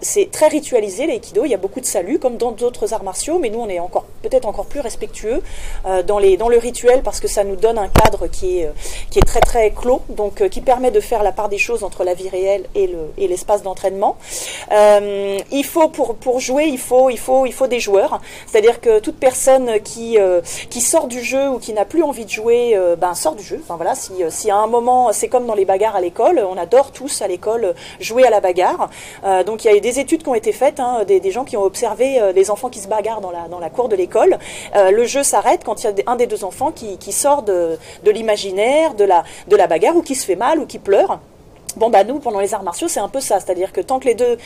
c'est 0.00 0.30
très 0.30 0.48
ritualisé 0.48 1.06
l'aïkido, 1.06 1.44
il 1.44 1.50
y 1.50 1.54
a 1.54 1.62
beaucoup 1.64 1.80
de 1.80 1.86
salut 1.86 2.18
comme 2.18 2.36
dans 2.36 2.52
d'autres 2.52 2.94
arts 2.94 3.04
martiaux, 3.04 3.38
mais 3.38 3.50
nous 3.50 3.60
on 3.60 3.68
est 3.68 3.80
encore 3.80 4.06
peut-être 4.22 4.46
encore 4.46 4.66
plus 4.66 4.80
respectueux 4.80 5.42
dans, 6.02 6.18
les, 6.18 6.36
dans 6.36 6.48
le 6.48 6.58
rituel 6.58 7.02
parce 7.02 7.20
que 7.20 7.28
ça 7.28 7.44
nous 7.44 7.56
donne 7.56 7.78
un 7.78 7.88
cadre 7.88 8.26
qui 8.26 8.58
est, 8.58 8.66
euh, 8.66 8.72
qui 9.10 9.18
est 9.18 9.24
très 9.24 9.40
très 9.40 9.70
clos, 9.70 10.02
donc 10.08 10.40
euh, 10.40 10.48
qui 10.48 10.60
permet 10.60 10.90
de 10.90 11.00
faire 11.00 11.22
la 11.22 11.32
part 11.32 11.48
des 11.48 11.58
choses 11.58 11.84
entre 11.84 12.04
la 12.04 12.14
vie 12.14 12.28
réelle 12.28 12.64
et, 12.74 12.86
le, 12.86 13.12
et 13.18 13.28
l'espace 13.28 13.62
d'entraînement. 13.62 14.16
Euh, 14.72 15.38
il 15.50 15.64
faut 15.64 15.88
pour, 15.88 16.16
pour 16.16 16.40
jouer, 16.40 16.66
il 16.66 16.78
faut, 16.78 17.10
il, 17.10 17.18
faut, 17.18 17.46
il 17.46 17.52
faut 17.52 17.66
des 17.66 17.80
joueurs, 17.80 18.20
c'est-à-dire 18.46 18.80
que 18.80 18.98
toute 18.98 19.16
personne 19.16 19.80
qui, 19.82 20.18
qui 20.68 20.80
sort 20.80 21.06
du 21.06 21.22
jeu 21.22 21.48
ou 21.48 21.58
qui 21.58 21.72
n'a 21.72 21.84
plus 21.84 22.02
envie 22.02 22.24
de 22.24 22.30
jouer, 22.30 22.78
ben 22.98 23.14
sort 23.14 23.34
du 23.34 23.42
jeu. 23.42 23.60
Enfin 23.62 23.76
voilà, 23.76 23.94
si, 23.94 24.12
si 24.30 24.50
à 24.50 24.56
un 24.56 24.66
moment, 24.66 25.12
c'est 25.12 25.28
comme 25.28 25.46
dans 25.46 25.54
les 25.54 25.64
bagarres 25.64 25.96
à 25.96 26.00
l'école, 26.00 26.44
on 26.48 26.56
adore 26.56 26.92
tous 26.92 27.22
à 27.22 27.28
l'école 27.28 27.74
jouer 28.00 28.24
à 28.24 28.30
la 28.30 28.40
bagarre. 28.40 28.90
donc 29.46 29.64
il 29.64 29.72
y 29.72 29.76
a 29.76 29.80
des 29.80 29.98
études 29.98 30.22
qui 30.22 30.28
ont 30.28 30.34
été 30.34 30.52
faites, 30.52 30.80
hein, 30.80 31.04
des, 31.06 31.20
des, 31.20 31.30
gens 31.30 31.44
qui 31.44 31.56
ont 31.56 31.62
observé 31.62 32.20
les 32.34 32.50
enfants 32.50 32.68
qui 32.68 32.80
se 32.80 32.88
bagarrent 32.88 33.20
dans 33.20 33.30
la, 33.30 33.48
dans 33.48 33.58
la 33.58 33.70
cour 33.70 33.88
de 33.88 33.96
l'école. 33.96 34.38
le 34.74 35.04
jeu 35.04 35.22
s'arrête 35.22 35.62
quand 35.64 35.82
il 35.82 35.84
y 35.84 35.88
a 35.88 35.89
un 36.06 36.16
des 36.16 36.26
deux 36.26 36.44
enfants 36.44 36.72
qui, 36.72 37.12
sort 37.12 37.42
de, 37.42 37.78
de 38.04 38.10
l'imaginaire, 38.10 38.94
de 38.94 39.04
la, 39.04 39.24
de 39.48 39.56
la 39.56 39.66
bagarre, 39.66 39.96
ou 39.96 40.02
qui 40.02 40.14
se 40.14 40.24
fait 40.24 40.36
mal, 40.36 40.58
ou 40.58 40.66
qui 40.66 40.78
pleure. 40.78 41.20
Bon, 41.76 41.90
bah 41.90 42.04
nous, 42.04 42.18
pendant 42.18 42.40
les 42.40 42.54
arts 42.54 42.62
martiaux, 42.62 42.88
c'est 42.88 43.00
un 43.00 43.08
peu 43.08 43.20
ça. 43.20 43.40
C'est-à-dire 43.40 43.72
que 43.72 43.80
tant 43.80 43.98
que 43.98 44.06
les 44.06 44.14
deux 44.14 44.38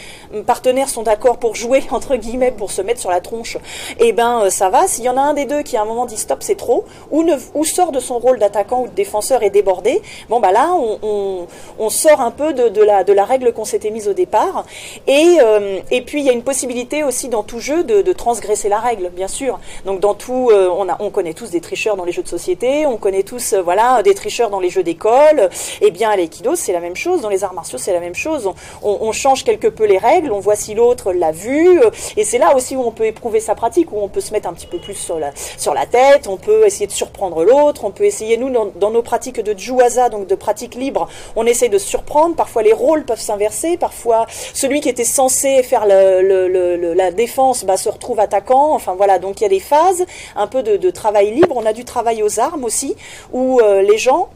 partenaires 0.47 0.89
sont 0.89 1.03
d'accord 1.03 1.39
pour 1.39 1.55
jouer, 1.55 1.83
entre 1.91 2.17
guillemets, 2.17 2.51
pour 2.51 2.71
se 2.71 2.83
mettre 2.83 3.01
sur 3.01 3.11
la 3.11 3.21
tronche, 3.21 3.59
eh 4.01 4.13
ben 4.13 4.43
euh, 4.43 4.51
ça 4.51 4.69
va. 4.69 4.87
S'il 4.87 5.05
y 5.05 5.09
en 5.09 5.17
a 5.17 5.21
un 5.21 5.35
des 5.35 5.45
deux 5.45 5.63
qui 5.63 5.77
à 5.77 5.83
un 5.83 5.85
moment 5.85 6.07
dit 6.07 6.17
stop, 6.17 6.43
c'est 6.43 6.57
trop, 6.57 6.85
ou, 7.11 7.23
ne, 7.23 7.35
ou 7.55 7.65
sort 7.65 7.93
de 7.93 8.01
son 8.01 8.19
rôle 8.19 8.39
d'attaquant 8.39 8.83
ou 8.83 8.89
de 8.89 8.95
défenseur 8.95 9.43
et 9.43 9.51
débordé, 9.51 10.03
bon, 10.29 10.41
bah 10.41 10.53
là, 10.53 10.71
on, 10.75 11.47
on, 11.79 11.91
sort 11.91 12.21
un 12.21 12.31
peu 12.31 12.53
de, 12.53 12.69
de, 12.69 12.83
la, 12.83 13.05
de 13.05 13.13
la 13.13 13.25
règle 13.25 13.53
qu'on 13.53 13.65
s'était 13.65 13.91
mise 13.91 14.09
au 14.09 14.15
départ. 14.15 14.65
Et, 15.07 15.39
euh, 15.41 15.79
et 15.91 16.03
puis, 16.03 16.21
il 16.21 16.27
y 16.27 16.31
a 16.31 16.33
une 16.33 16.43
possibilité 16.43 17.05
aussi 17.05 17.29
dans 17.29 17.43
tout 17.43 17.61
jeu 17.61 17.85
de, 17.85 18.03
de 18.03 18.13
transgresser 18.13 18.69
la 18.69 18.81
règle, 18.81 19.11
bien 19.11 19.29
sûr. 19.29 19.61
Donc, 19.85 20.01
dans 20.01 20.15
tout, 20.15 20.51
euh, 20.51 20.69
on, 20.77 20.89
a, 20.89 20.97
on 21.01 21.11
connaît 21.11 21.35
tous 21.35 21.51
des 21.51 21.61
tricheurs 21.61 21.97
dans 21.97 22.05
les 22.05 22.13
jeux 22.13 22.23
de 22.23 22.29
société, 22.29 22.87
on 22.87 22.97
connaît 22.97 23.23
tous, 23.23 23.55
voilà, 23.55 24.03
des 24.03 24.15
tricheurs 24.15 24.51
dans 24.51 24.61
les 24.61 24.71
jeux 24.71 24.83
d'école. 24.83 25.51
Eh 25.81 25.91
bien, 25.91 26.11
à 26.11 26.17
l'aïkido, 26.17 26.57
c'est 26.57 26.73
la 26.73 26.81
même 26.81 26.97
chose 26.97 27.14
dans 27.21 27.29
les 27.29 27.45
arts 27.45 27.55
martiaux, 27.55 27.79
c'est 27.79 27.93
la 27.93 28.01
même 28.01 28.15
chose. 28.15 28.51
On, 28.83 29.13
change 29.13 29.45
quelque 29.45 29.69
peu 29.69 29.85
les 29.85 29.99
règles, 29.99 30.33
on 30.33 30.41
voit 30.41 30.57
si 30.57 30.75
l'autre 30.75 31.13
l'a 31.13 31.31
vu. 31.31 31.81
Euh, 31.81 31.91
et 32.17 32.25
c'est 32.25 32.39
là 32.39 32.57
aussi 32.57 32.75
où 32.77 32.83
on 32.83 32.91
peut 32.91 33.07
éprouver 33.07 33.41
sa 33.41 33.55
pratique, 33.55 33.93
où 33.93 34.01
on 34.01 34.09
peut 34.09 34.21
se 34.21 34.33
mettre 34.33 34.49
un 34.49 34.53
petit 34.53 34.67
peu 34.67 34.79
plus 34.79 34.95
sur 34.95 35.19
la, 35.19 35.87
tête, 35.87 36.27
on 36.27 36.37
peut 36.37 36.67
essayer 36.67 36.87
de 36.87 36.93
surprendre 36.93 37.45
l'autre, 37.45 37.85
on 37.85 37.91
peut 37.91 38.05
essayer, 38.05 38.37
nous, 38.37 38.51
dans, 38.51 38.91
nos 38.91 39.03
pratiques 39.03 39.41
de 39.41 39.57
juwaza, 39.57 40.09
donc 40.09 40.27
de 40.27 40.35
pratique 40.35 40.75
libre, 40.75 41.09
on 41.37 41.47
essaie 41.47 41.69
de 41.69 41.79
surprendre. 41.79 42.35
Parfois, 42.35 42.63
les 42.63 42.73
rôles 42.73 43.05
peuvent 43.05 43.21
s'inverser. 43.21 43.77
Parfois, 43.77 44.27
celui 44.53 44.81
qui 44.81 44.89
était 44.89 45.05
censé 45.05 45.63
faire 45.63 45.87
la 45.87 47.11
défense 47.13 47.65
bah, 47.65 47.77
se 47.77 47.89
retrouve 47.89 48.21
attaquant. 48.21 48.75
Enfin, 48.75 48.95
voilà. 48.95 49.19
Donc, 49.19 49.41
il 49.41 49.45
y 49.45 49.47
a 49.47 49.51
des 49.51 49.61
phases, 49.61 50.05
un 50.37 50.47
peu 50.47 50.63
de, 50.63 50.91
travail 50.91 51.33
libre. 51.33 51.57
On 51.57 51.67
a 51.67 51.73
du 51.73 51.85
travail 51.85 52.23
aux 52.23 52.41
armes 52.41 52.65
aussi, 52.65 52.95
où 53.33 53.61
euh, 53.61 53.83
les 53.83 53.99
gens 53.99 54.29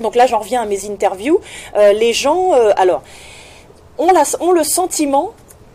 donc 0.00 0.14
là, 0.14 0.26
j'en 0.26 0.38
reviens 0.38 0.62
à 0.62 0.66
mes 0.66 0.90
interviews. 0.90 1.40
Euh, 1.76 1.92
les 1.92 2.12
gens, 2.12 2.54
euh, 2.54 2.72
alors, 2.76 3.02
ont, 3.98 4.10
la, 4.12 4.22
ont 4.40 4.52
le 4.52 4.64
sentiment 4.64 5.32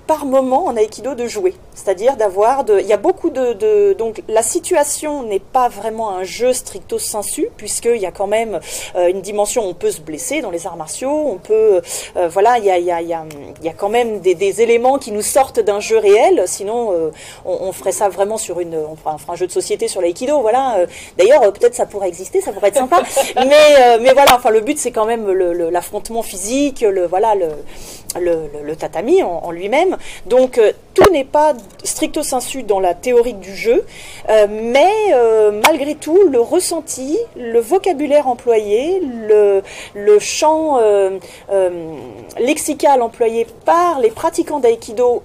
par 0.08 0.26
moment 0.26 0.66
en 0.66 0.76
aïkido 0.78 1.16
de 1.16 1.28
jouer. 1.28 1.54
C'est-à-dire 1.74 2.16
d'avoir 2.16 2.64
de 2.64 2.80
il 2.80 2.88
y 2.88 2.94
a 2.94 2.98
beaucoup 2.98 3.30
de, 3.30 3.94
donc 3.94 4.22
la 4.28 4.42
situation 4.44 5.24
n'est 5.24 5.40
pas 5.40 5.68
vraiment 5.68 6.10
un 6.10 6.24
jeu 6.24 6.54
stricto 6.54 7.00
sensu 7.00 7.48
puisqu'il 7.58 7.98
y 7.98 8.06
a 8.06 8.12
quand 8.12 8.28
même 8.28 8.60
euh, 8.96 9.08
une 9.08 9.22
dimension 9.22 9.64
on 9.64 9.74
peut 9.74 9.92
se 9.92 10.02
blesser 10.02 10.42
dans 10.42 10.52
les 10.52 10.68
arts 10.68 10.78
martiaux 10.78 11.10
on 11.28 11.38
peut 11.38 11.82
euh, 12.16 12.28
voilà 12.30 12.58
il 12.60 12.66
y 12.66 12.72
a, 12.72 12.78
il 12.78 12.86
y, 12.86 12.92
a, 12.92 13.02
il 13.02 13.08
y, 13.08 13.14
a, 13.14 13.26
il 13.60 13.66
y 13.66 13.70
a 13.70 13.74
quand 13.74 13.90
même 13.90 14.20
des, 14.20 14.36
des, 14.36 14.62
éléments 14.62 14.98
qui 15.00 15.12
nous 15.12 15.22
sortent 15.22 15.60
d'un 15.60 15.80
jeu 15.80 15.98
réel. 15.98 16.44
Sinon 16.46 16.92
euh, 16.94 17.12
on, 17.44 17.72
ferait 17.72 17.92
ça 17.92 18.08
vraiment 18.08 18.38
sur 18.38 18.60
une 18.60 18.76
on 18.76 18.96
fera, 18.96 19.18
un 19.28 19.36
jeu 19.36 19.48
de 19.48 19.52
société 19.52 19.88
sur 19.88 20.02
l'aïkido 20.02 20.40
voilà 20.42 20.78
d'ailleurs 21.18 21.42
peut-être 21.52 21.76
ça 21.76 21.86
pourrait 21.86 22.08
exister 22.08 22.42
ça 22.42 22.52
pourrait 22.54 22.70
être 22.70 22.78
sympa. 22.78 23.04
Mais 23.36 24.00
mais 24.00 24.14
voilà 24.14 24.36
enfin 24.36 24.50
le 24.50 24.62
but 24.62 24.80
c'est 24.80 24.92
quand 24.92 25.06
même 25.06 25.30
l'affrontement 25.30 26.22
physique 26.22 26.82
le 26.82 27.06
voilà 27.06 27.36
le 27.36 27.48
le, 28.20 28.50
le, 28.64 28.76
tatami 28.76 29.24
en, 29.24 29.42
en 29.44 29.52
lui-même 29.52 29.95
donc 30.26 30.60
tout 30.96 31.12
n'est 31.12 31.26
pas 31.26 31.54
stricto 31.84 32.24
sensu 32.24 32.64
dans 32.64 32.80
la 32.80 32.94
théorique 32.94 33.40
du 33.40 33.56
jeu, 33.56 33.86
euh, 34.30 34.48
mais 34.50 35.14
euh, 35.14 35.62
malgré 35.66 35.96
tout, 35.96 36.20
le 36.30 36.40
ressenti, 36.40 37.20
le 37.36 37.60
vocabulaire 37.60 38.28
employé, 38.28 39.02
le, 39.02 39.62
le 39.94 40.20
champ 40.20 40.80
euh, 40.80 41.20
lexical 42.40 43.02
employé 43.02 43.46
par 43.66 44.00
les 44.00 44.10
pratiquants 44.10 44.60
d'aïkido 44.60 45.22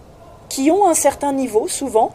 qui 0.49 0.73
ont 0.73 0.89
un 0.89 0.95
certain 0.95 1.33
niveau 1.33 1.69
souvent 1.69 2.11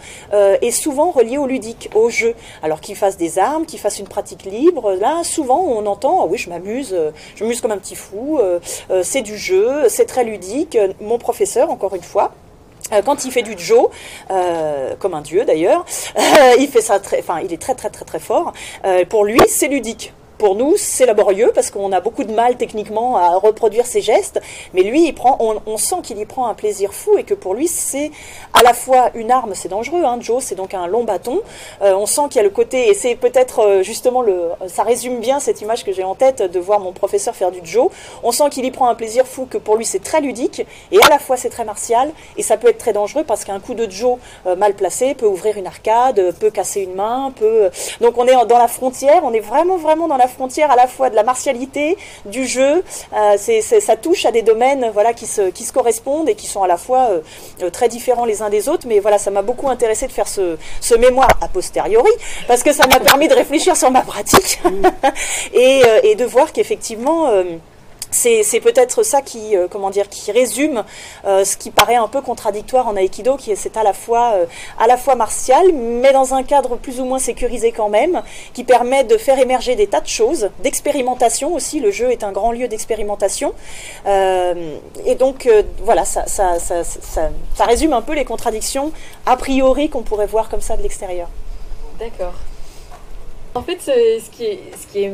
et 0.62 0.70
souvent 0.70 1.12
relié 1.12 1.38
au 1.38 1.48
ludique, 1.48 1.90
au 1.96 2.10
jeu. 2.10 2.36
Alors 2.62 2.82
qu'ils 2.82 2.98
fassent 2.98 3.16
des 3.16 3.40
armes, 3.40 3.66
qu'ils 3.66 3.80
fassent 3.80 4.00
une 4.00 4.10
pratique 4.10 4.44
libre, 4.44 4.92
là 4.92 5.24
souvent 5.24 5.64
on 5.66 5.86
entend 5.86 6.20
ah 6.22 6.26
oui 6.30 6.38
je 6.38 6.50
m'amuse, 6.50 6.94
je 7.38 7.44
m'amuse 7.46 7.62
comme 7.62 7.72
un 7.72 7.78
petit 7.78 7.96
fou, 7.96 8.38
c'est 9.04 9.22
du 9.22 9.38
jeu, 9.38 9.88
c'est 9.88 10.04
très 10.04 10.26
ludique. 10.26 10.78
Mon 11.00 11.18
professeur 11.18 11.72
encore 11.72 11.96
une 11.96 12.04
fois 12.04 12.34
euh, 12.34 12.45
quand 13.06 13.26
il 13.26 13.32
fait 13.32 13.42
du 13.42 13.56
jo, 13.58 13.90
euh, 14.32 14.96
comme 15.00 15.14
un 15.14 15.22
dieu 15.22 15.46
d'ailleurs, 15.46 15.86
il 16.60 16.68
fait 16.68 16.82
ça 16.82 17.00
très, 17.00 17.20
enfin, 17.20 17.40
il 17.44 17.52
est 17.54 17.62
très 17.62 17.76
très 17.76 17.90
très 17.90 18.06
très 18.06 18.20
fort. 18.20 18.54
Euh, 18.86 19.06
pour 19.06 19.26
lui, 19.26 19.40
c'est 19.48 19.68
ludique. 19.68 20.14
Pour 20.38 20.56
nous, 20.56 20.74
c'est 20.78 21.06
laborieux 21.06 21.52
parce 21.56 21.72
qu'on 21.72 21.92
a 21.92 22.02
beaucoup 22.02 22.24
de 22.24 22.34
mal 22.34 22.58
techniquement 22.58 23.18
à 23.18 23.38
reproduire 23.38 23.86
ses 23.86 24.02
gestes, 24.02 24.42
mais 24.74 24.84
lui, 24.84 25.08
il 25.08 25.14
prend, 25.14 25.38
on, 25.40 25.78
sent 25.78 25.96
qu'il 26.04 26.18
y 26.18 26.26
prend 26.26 26.48
un 26.48 26.54
plaisir 26.54 26.94
fou 26.94 27.18
et 27.18 27.24
que 27.24 27.34
pour 27.34 27.54
lui, 27.54 27.68
c'est 27.68 28.12
à 28.54 28.64
la 28.64 28.74
fois 28.74 29.12
une 29.14 29.32
arme, 29.32 29.54
c'est 29.56 29.70
dangereux. 29.70 30.04
Hein, 30.04 30.18
Joe, 30.20 30.44
c'est 30.44 30.56
donc 30.56 30.74
un 30.74 30.88
long 30.88 31.04
bâton. 31.04 31.42
Euh, 31.82 31.94
on 31.96 32.06
sent 32.06 32.24
qu'il 32.30 32.38
y 32.38 32.40
a 32.40 32.44
le 32.44 32.50
côté, 32.50 32.90
et 32.90 32.94
c'est 32.94 33.16
peut-être 33.16 33.60
euh, 33.60 33.84
justement 33.84 34.22
le, 34.22 34.50
ça 34.68 34.84
résume 34.84 35.20
bien 35.20 35.40
cette 35.40 35.62
image 35.62 35.84
que 35.84 35.92
j'ai 35.92 36.04
en 36.04 36.16
tête 36.16 36.42
de 36.42 36.60
voir 36.60 36.80
mon 36.80 36.92
professeur 36.92 37.36
faire 37.36 37.52
du 37.52 37.60
Joe. 37.64 37.90
On 38.24 38.32
sent 38.32 38.50
qu'il 38.52 38.66
y 38.66 38.72
prend 38.72 38.90
un 38.90 38.96
plaisir 38.96 39.26
fou, 39.26 39.48
que 39.50 39.58
pour 39.58 39.78
lui, 39.78 39.86
c'est 39.86 40.04
très 40.04 40.22
ludique 40.22 40.66
et 40.92 41.02
à 41.02 41.10
la 41.10 41.20
fois 41.20 41.38
c'est 41.38 41.50
très 41.50 41.66
martial 41.66 42.12
et 42.38 42.44
ça 42.44 42.58
peut 42.58 42.68
être 42.68 42.78
très 42.78 42.94
dangereux 42.94 43.24
parce 43.24 43.46
qu'un 43.46 43.60
coup 43.60 43.74
de 43.74 43.90
Joe 43.90 44.18
euh, 44.48 44.56
mal 44.56 44.74
placé 44.74 45.14
peut 45.16 45.28
ouvrir 45.28 45.58
une 45.58 45.68
arcade, 45.68 46.34
peut 46.40 46.50
casser 46.50 46.82
une 46.82 46.96
main, 46.96 47.32
peut. 47.36 47.70
Donc 48.02 48.18
on 48.18 48.26
est 48.28 48.46
dans 48.46 48.58
la 48.58 48.68
frontière, 48.68 49.22
on 49.24 49.34
est 49.34 49.40
vraiment 49.40 49.78
vraiment 49.78 50.08
dans 50.08 50.18
la 50.18 50.25
frontière 50.28 50.72
à 50.72 50.76
la 50.76 50.88
fois 50.88 51.10
de 51.10 51.16
la 51.16 51.24
martialité, 51.24 51.98
du 52.26 52.46
jeu. 52.46 52.84
Euh, 53.14 53.36
c'est, 53.38 53.62
ça 53.62 53.96
touche 53.96 54.26
à 54.26 54.32
des 54.32 54.42
domaines 54.42 54.90
voilà, 54.94 55.14
qui, 55.14 55.28
se, 55.28 55.50
qui 55.50 55.64
se 55.64 55.74
correspondent 55.74 56.30
et 56.30 56.36
qui 56.36 56.48
sont 56.48 56.64
à 56.64 56.68
la 56.68 56.78
fois 56.78 57.10
euh, 57.12 57.20
euh, 57.64 57.70
très 57.70 57.90
différents 57.90 58.26
les 58.26 58.42
uns 58.42 58.50
des 58.50 58.70
autres. 58.70 58.88
Mais 58.88 59.00
voilà, 59.00 59.18
ça 59.18 59.32
m'a 59.32 59.42
beaucoup 59.42 59.70
intéressé 59.70 60.08
de 60.08 60.12
faire 60.12 60.28
ce, 60.28 60.58
ce 60.82 60.96
mémoire 60.96 61.30
a 61.42 61.48
posteriori 61.48 62.12
parce 62.48 62.64
que 62.64 62.74
ça 62.74 62.88
m'a 62.88 63.00
permis 63.00 63.28
de 63.28 63.34
réfléchir 63.34 63.76
sur 63.76 63.92
ma 63.92 64.02
pratique 64.02 64.62
et, 65.54 65.82
et, 66.04 66.16
de 66.16 66.26
voir 66.26 66.52
qu'effectivement 66.54 67.30
c'est 68.16 68.60
peut-être 68.60 69.04
ça 69.04 69.22
qui, 69.22 69.56
euh, 69.56 69.68
comment 69.70 69.90
dire, 69.90 70.10
qui 70.10 70.32
résume 70.32 70.84
euh, 71.26 71.44
ce 71.44 71.58
qui 71.58 71.70
paraît 71.72 71.96
un 71.96 72.08
peu 72.08 72.22
contradictoire 72.22 72.88
en 72.88 72.96
aïkido, 72.96 73.36
qui 73.36 73.52
est 73.52 73.56
c'est 73.56 73.78
à 73.78 73.84
la 73.84 73.94
fois 73.94 74.34
euh, 74.36 74.46
à 74.80 74.88
la 74.88 74.98
fois 74.98 75.16
martial, 75.16 75.74
mais 75.74 76.14
dans 76.14 76.34
un 76.34 76.44
cadre 76.44 76.78
plus 76.78 77.00
ou 77.00 77.06
moins 77.06 77.20
sécurisé 77.20 77.72
quand 77.72 77.90
même, 77.90 78.22
qui 78.54 78.64
permet 78.64 79.04
de 79.04 79.18
faire 79.18 79.40
émerger 79.40 79.76
des 79.76 79.88
tas 79.88 80.02
de 80.02 80.08
choses, 80.08 80.50
d'expérimentation 80.64 81.54
aussi. 81.54 81.80
Le 81.80 81.92
jeu 81.92 82.12
est 82.12 82.24
un 82.24 82.32
grand 82.32 82.52
lieu 82.52 82.68
d'expérimentation, 82.68 83.54
et 84.06 85.16
donc 85.16 85.50
voilà, 85.84 86.06
ça 86.06 86.26
ça, 86.28 86.60
ça, 86.60 86.84
ça, 86.84 87.30
ça, 87.56 87.66
résume 87.66 87.94
un 87.94 88.02
peu 88.02 88.14
les 88.14 88.26
contradictions 88.26 88.92
a 89.26 89.36
priori 89.38 89.90
qu'on 89.90 90.04
pourrait 90.04 90.28
voir 90.28 90.50
comme 90.50 90.62
ça 90.62 90.78
de 90.78 90.84
l'extérieur. 90.84 91.30
D'accord. 92.00 92.34
En 93.54 93.62
fait, 93.62 93.80
ce 93.80 94.30
qui 94.32 94.44
est, 94.44 94.60
ce 94.80 94.92
qui 94.92 95.04
est 95.04 95.12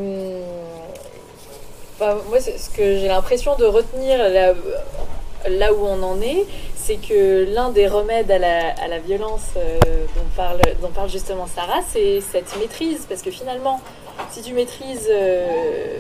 moi, 2.29 2.39
ce 2.39 2.69
que 2.69 2.97
j'ai 2.97 3.07
l'impression 3.07 3.55
de 3.55 3.65
retenir 3.65 4.17
là, 5.49 5.73
où 5.73 5.85
on 5.85 6.01
en 6.03 6.21
est, 6.21 6.45
c'est 6.75 6.95
que 6.95 7.45
l'un 7.53 7.69
des 7.69 7.87
remèdes 7.87 8.31
à 8.31 8.39
la, 8.39 8.99
violence 8.99 9.41
euh, 9.55 9.77
dont, 10.15 10.23
parle, 10.35 10.59
dont 10.81 10.89
parle 10.89 11.09
justement 11.09 11.45
Sarah, 11.47 11.81
c'est 11.91 12.21
cette 12.21 12.57
maîtrise. 12.59 13.05
Parce 13.07 13.21
que 13.21 13.31
finalement, 13.31 13.79
si 14.31 14.41
tu 14.41 14.53
maîtrises, 14.53 15.07
euh, 15.09 15.99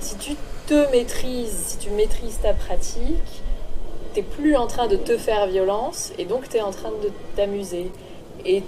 si 0.00 0.16
tu 0.16 0.32
te 0.66 0.90
maîtrises, 0.90 1.56
si 1.66 1.78
tu 1.78 1.90
maîtrises 1.90 2.38
ta 2.42 2.52
pratique, 2.52 3.42
t'es 4.14 4.22
plus 4.22 4.56
en 4.56 4.66
train 4.66 4.88
de 4.88 4.96
te 4.96 5.16
faire 5.16 5.46
violence 5.46 6.12
et 6.18 6.24
donc 6.24 6.48
tu 6.48 6.56
es 6.56 6.62
en 6.62 6.72
train 6.72 6.90
de 6.90 7.10
t'amuser. 7.36 7.90
Et 8.44 8.62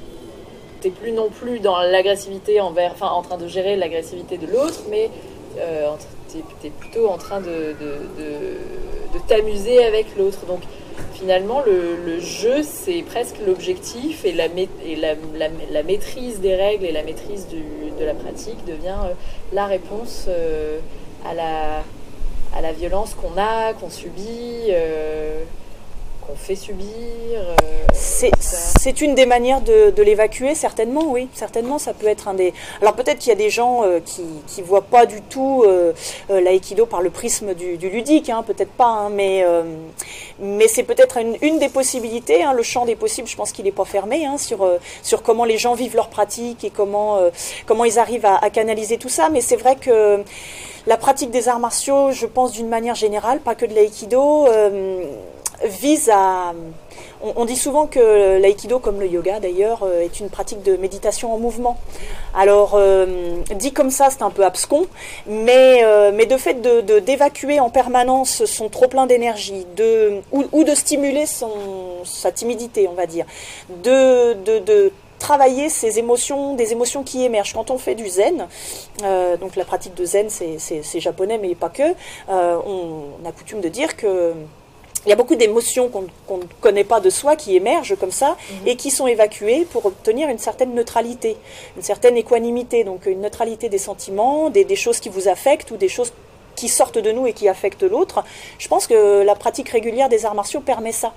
t'es 0.81 0.91
plus 0.91 1.13
non 1.13 1.31
plus 1.31 1.59
dans 1.59 1.81
l'agressivité 1.81 2.61
envers, 2.61 2.93
enfin 2.93 3.09
en 3.09 3.23
train 3.23 3.39
de 3.39 3.49
gérer 3.49 3.75
l'agressivité 3.75 4.39
de 4.39 4.47
l'autre, 4.47 4.83
mais 4.89 5.11
euh, 5.59 5.91
tu 6.31 6.67
es, 6.67 6.71
plutôt 6.71 7.09
en 7.09 7.19
train 7.19 7.41
de, 7.41 7.75
de, 7.79 9.19
t'amuser 9.27 9.85
avec 9.85 10.07
l'autre. 10.17 10.47
Donc 10.47 10.61
finalement, 11.15 11.63
le, 11.67 12.21
jeu, 12.21 12.63
c'est 12.63 13.03
presque 13.03 13.37
l'objectif 13.47 14.25
et, 14.25 14.33
la, 14.33 14.47
et 14.47 14.97
la, 14.97 15.15
la, 15.71 15.83
maîtrise 15.83 16.41
des 16.41 16.55
règles 16.55 16.85
et 16.85 16.93
la 16.93 17.03
maîtrise 17.03 17.47
de 17.49 18.05
la 18.05 18.15
pratique 18.15 18.65
devient 18.65 18.97
euh, 19.05 19.15
la 19.53 19.67
réponse 19.67 20.27
euh, 20.29 20.79
à, 21.27 21.35
la, 21.35 21.83
à 22.57 22.61
la 22.63 22.73
violence 22.73 23.15
qu'on 23.15 23.37
a, 23.41 23.73
qu'on 23.75 23.91
subit. 23.91 24.69
Euh, 24.71 25.43
qu'on 26.29 26.37
fait 26.37 26.55
subir. 26.55 27.41
c'est 27.95 29.01
une 29.01 29.15
des 29.15 29.27
manières 29.27 29.63
de, 29.63 30.03
l'évacuer, 30.03 30.55
certainement, 30.55 31.05
oui. 31.07 31.29
Certainement, 31.35 31.79
ça 31.79 31.95
peut 31.95 32.07
être 32.07 32.29
un 32.29 32.35
des. 32.35 32.53
Alors 32.83 32.95
peut-être 32.95 33.19
qu'il 33.19 33.31
y 33.31 33.33
a 33.33 33.37
des 33.37 33.51
gens 33.51 33.83
qui 34.05 34.61
ne 34.61 34.67
voient 34.67 34.83
pas 34.83 35.07
du 35.07 35.23
tout 35.23 35.65
l'aïkido 36.29 36.87
par 36.87 37.01
le 37.01 37.11
prisme 37.11 37.55
du, 37.55 37.77
ludique, 37.77 38.29
hein, 38.31 38.45
peut-être 38.47 38.71
pas, 38.71 38.87
hein, 38.87 39.11
mais, 39.11 39.45
mais 40.41 40.69
c'est 40.69 40.83
peut-être 40.83 41.19
une, 41.43 41.59
des 41.59 41.69
possibilités. 41.69 42.43
Hein, 42.43 42.53
le 42.53 42.63
champ 42.63 42.85
des 42.85 42.97
possibles, 42.97 43.29
je 43.29 43.37
pense 43.37 43.53
qu'il 43.53 43.65
n'est 43.65 43.73
pas 43.73 43.85
fermé 43.85 44.27
hein, 44.27 44.39
sur, 44.39 44.63
euh, 44.63 44.79
sur 45.03 45.23
comment 45.23 45.45
les 45.45 45.59
gens 45.59 45.75
vivent 45.75 45.97
leur 45.97 46.09
pratique 46.09 46.65
et 46.65 46.71
comment, 46.71 47.17
euh, 47.17 47.31
comment 47.67 47.85
ils 47.85 47.99
arrivent 47.99 48.27
à, 48.27 48.51
canaliser 48.51 48.99
tout 48.99 49.09
ça. 49.09 49.29
Mais 49.31 49.41
c'est 49.41 49.57
vrai 49.57 49.77
que 49.77 50.23
la 50.87 50.97
pratique 50.97 51.31
des 51.31 51.49
arts 51.49 51.59
martiaux, 51.59 52.13
je 52.13 52.27
pense 52.27 52.53
d'une 52.53 52.69
manière 52.69 52.95
générale, 52.95 53.41
pas 53.41 53.55
que 53.55 53.67
de 53.67 53.75
l'aïkido, 53.75 54.47
euh, 54.47 55.03
vise 55.65 56.11
à 56.13 56.55
on, 57.21 57.45
dit 57.45 57.57
souvent 57.57 57.87
que 57.87 58.39
l'aïkido, 58.39 58.79
comme 58.79 59.01
le 59.01 59.07
yoga 59.07 59.41
d'ailleurs, 59.41 59.83
euh, 59.83 60.03
est 60.03 60.21
une 60.21 60.31
pratique 60.31 60.63
de 60.63 60.77
méditation 60.77 61.33
en 61.33 61.39
mouvement. 61.39 61.77
Alors, 62.35 62.73
euh, 62.75 63.39
dit 63.57 63.73
comme 63.73 63.91
ça, 63.91 64.09
c'est 64.11 64.23
un 64.23 64.31
peu 64.31 64.45
abscon, 64.45 64.87
mais, 65.27 65.83
euh, 65.85 66.13
mais 66.15 66.27
de 66.27 66.37
fait 66.37 66.61
de, 66.61 66.99
d'évacuer 67.01 67.61
en 67.61 67.71
permanence 67.71 68.45
son 68.45 68.69
trop 68.69 68.87
plein 68.87 69.07
d'énergie, 69.07 69.67
de, 69.77 70.21
ou, 70.33 70.65
de 70.65 70.75
stimuler 70.75 71.27
son, 71.27 71.51
sa 72.05 72.31
timidité, 72.31 72.89
on 72.89 72.95
va 72.95 73.07
dire, 73.07 73.27
de, 73.83 74.35
de, 74.61 74.93
travailler 75.19 75.69
ses 75.69 75.99
émotions, 75.99 76.55
des 76.55 76.71
émotions 76.71 77.03
qui 77.03 77.25
émergent. 77.25 77.53
Quand 77.53 77.73
on 77.73 77.79
fait 77.79 77.97
du 77.97 78.09
zen, 78.09 78.47
donc 79.41 79.57
la 79.57 79.65
pratique 79.65 79.95
de 79.95 80.05
zen, 80.05 80.29
c'est, 80.31 81.01
japonais, 81.01 81.39
mais 81.39 81.57
pas 81.57 81.71
que, 81.71 81.83
on 82.29 83.27
a 83.27 83.33
coutume 83.33 83.61
de 83.61 83.69
dire 83.69 83.97
que 83.97 84.33
il 85.09 85.11
y 85.11 85.15
a 85.15 85.17
beaucoup 85.17 85.37
d'émotions 85.37 85.89
qu'on 85.89 86.37
ne 86.37 86.43
connaît 86.61 86.85
pas 86.85 87.01
de 87.01 87.09
soi 87.09 87.35
qui 87.35 87.57
émergent 87.57 87.97
comme 87.97 88.13
ça 88.13 88.37
mhm. 88.51 88.69
et 88.69 88.77
qui 88.77 88.91
sont 88.91 89.07
évacuées 89.07 89.67
pour 89.73 89.87
obtenir 89.87 90.29
une 90.29 90.37
certaine 90.37 90.75
neutralité, 90.75 91.39
une 91.79 91.83
certaine 91.83 92.19
équanimité, 92.19 92.85
donc 92.85 93.07
une 93.07 93.23
neutralité 93.23 93.71
des 93.71 93.79
sentiments, 93.79 94.51
des, 94.51 94.65
des 94.65 94.77
choses 94.77 95.01
qui 95.01 95.09
vous 95.09 95.27
affectent 95.27 95.71
ou 95.71 95.79
des 95.79 95.89
choses 95.89 96.13
qui 96.57 96.69
sortent 96.69 96.99
de 96.99 97.11
nous 97.11 97.27
et 97.27 97.33
qui 97.33 97.49
affectent 97.49 97.85
l'autre. 97.85 98.23
Je 98.59 98.69
pense 98.69 98.87
que 98.87 99.23
la 99.23 99.35
pratique 99.35 99.71
régulière 99.71 100.11
des 100.11 100.27
arts 100.27 100.35
martiaux 100.35 100.61
permet 100.61 100.93
ça 100.93 101.15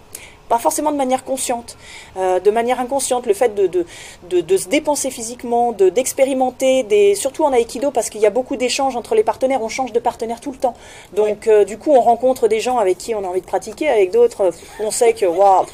pas 0.52 0.60
forcément 0.60 0.92
de 0.92 0.98
manière 0.98 1.24
consciente, 1.24 1.78
euh, 2.18 2.42
de 2.42 2.52
manière 2.52 2.82
inconsciente, 2.82 3.26
le 3.26 3.34
fait 3.34 3.56
de, 3.56 3.68
de, 3.68 4.58
se 4.58 4.68
dépenser 4.68 5.10
physiquement, 5.10 5.72
d'expérimenter, 5.72 6.84
des, 6.84 7.16
surtout 7.16 7.46
en 7.46 7.54
aïkido, 7.54 7.90
parce 7.90 8.10
qu'il 8.10 8.20
y 8.20 8.26
a 8.26 8.30
beaucoup 8.30 8.58
d'échanges 8.58 8.98
entre 8.98 9.16
les 9.16 9.24
partenaires, 9.24 9.62
on 9.64 9.70
change 9.70 9.94
de 9.94 10.00
partenaire 10.00 10.42
tout 10.42 10.52
le 10.52 10.58
temps. 10.58 10.74
Donc 11.14 11.48
euh, 11.48 11.64
du 11.64 11.78
coup, 11.78 11.94
on 11.94 12.02
rencontre 12.02 12.50
des 12.50 12.60
gens 12.60 12.80
avec 12.80 12.98
qui 12.98 13.16
on 13.16 13.24
a 13.24 13.28
envie 13.28 13.40
de 13.40 13.46
pratiquer, 13.46 13.88
avec 13.88 14.12
d'autres, 14.12 14.52
on 14.82 14.92
sait 14.92 15.14
que 15.14 15.26
waouh, 15.26 15.66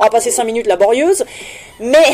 on 0.00 0.02
va 0.02 0.10
passer 0.10 0.32
cinq 0.32 0.42
minutes 0.42 0.66
laborieuses. 0.66 1.24
Mais 1.78 2.06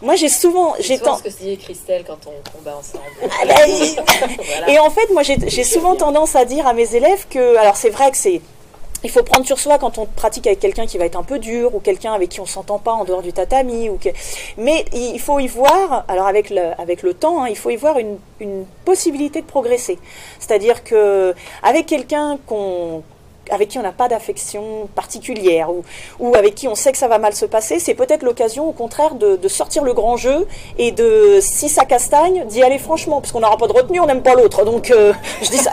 moi, 0.00 0.14
j'ai 0.14 0.30
souvent, 0.30 0.72
tant. 1.04 1.18
ce 1.18 1.22
que 1.22 1.28
dit 1.28 1.58
Christelle 1.58 2.04
quand 2.06 2.20
on 2.26 2.56
combat 2.56 2.78
ensemble. 2.78 3.04
Ah, 3.24 3.44
bah, 3.46 4.68
et 4.68 4.78
en 4.78 4.88
fait, 4.88 5.12
moi, 5.12 5.22
j'ai 5.22 5.64
souvent 5.64 5.96
tendance 5.96 6.34
à 6.34 6.46
dire 6.46 6.66
à 6.66 6.72
mes 6.72 6.94
élèves 6.94 7.26
que, 7.28 7.56
alors 7.56 7.76
c'est 7.76 7.90
vrai 7.90 8.10
que 8.10 8.16
c'est 8.16 8.40
il 9.04 9.10
faut 9.10 9.22
prendre 9.22 9.44
sur 9.46 9.58
soi 9.58 9.78
quand 9.78 9.98
on 9.98 10.06
pratique 10.06 10.46
avec 10.46 10.60
quelqu'un 10.60 10.86
qui 10.86 10.98
va 10.98 11.04
être 11.04 11.18
un 11.18 11.22
peu 11.22 11.38
dur 11.38 11.74
ou 11.74 11.80
quelqu'un 11.80 12.12
avec 12.12 12.28
qui 12.30 12.40
on 12.40 12.46
s'entend 12.46 12.78
pas 12.78 12.92
en 12.92 13.04
dehors 13.04 13.22
du 13.22 13.32
tatami. 13.32 13.90
Mais 14.56 14.84
il 14.92 15.20
faut 15.20 15.38
y 15.38 15.48
voir, 15.48 16.04
alors 16.08 16.26
avec 16.26 16.50
le, 16.50 16.80
avec 16.80 17.02
le 17.02 17.14
temps, 17.14 17.42
hein, 17.42 17.48
il 17.48 17.56
faut 17.56 17.70
y 17.70 17.76
voir 17.76 17.98
une, 17.98 18.18
une 18.40 18.64
possibilité 18.84 19.40
de 19.40 19.46
progresser. 19.46 19.98
C'est-à-dire 20.38 20.84
que 20.84 21.34
avec 21.62 21.86
quelqu'un 21.86 22.38
qu'on 22.46 23.02
avec 23.50 23.68
qui 23.68 23.78
on 23.78 23.82
n'a 23.82 23.92
pas 23.92 24.08
d'affection 24.08 24.88
particulière 24.94 25.70
ou, 25.70 25.84
ou, 26.20 26.34
avec 26.34 26.54
qui 26.54 26.68
on 26.68 26.74
sait 26.74 26.92
que 26.92 26.98
ça 26.98 27.08
va 27.08 27.18
mal 27.18 27.34
se 27.34 27.44
passer, 27.44 27.78
c'est 27.78 27.94
peut-être 27.94 28.22
l'occasion 28.22 28.68
au 28.68 28.72
contraire 28.72 29.14
de, 29.14 29.38
sortir 29.48 29.84
le 29.84 29.92
grand 29.92 30.16
jeu 30.16 30.46
et 30.78 30.92
de, 30.92 31.38
si 31.40 31.68
ça 31.68 31.84
castagne, 31.84 32.46
d'y 32.46 32.62
aller 32.62 32.78
franchement, 32.78 33.20
parce 33.20 33.32
qu'on 33.32 33.40
n'aura 33.40 33.58
pas 33.58 33.66
de 33.66 33.72
retenue, 33.72 34.00
on 34.00 34.06
n'aime 34.06 34.22
pas 34.22 34.34
l'autre. 34.34 34.64
Donc 34.64 34.90
euh, 34.90 35.12
je 35.42 35.50
dis 35.50 35.58
ça, 35.58 35.72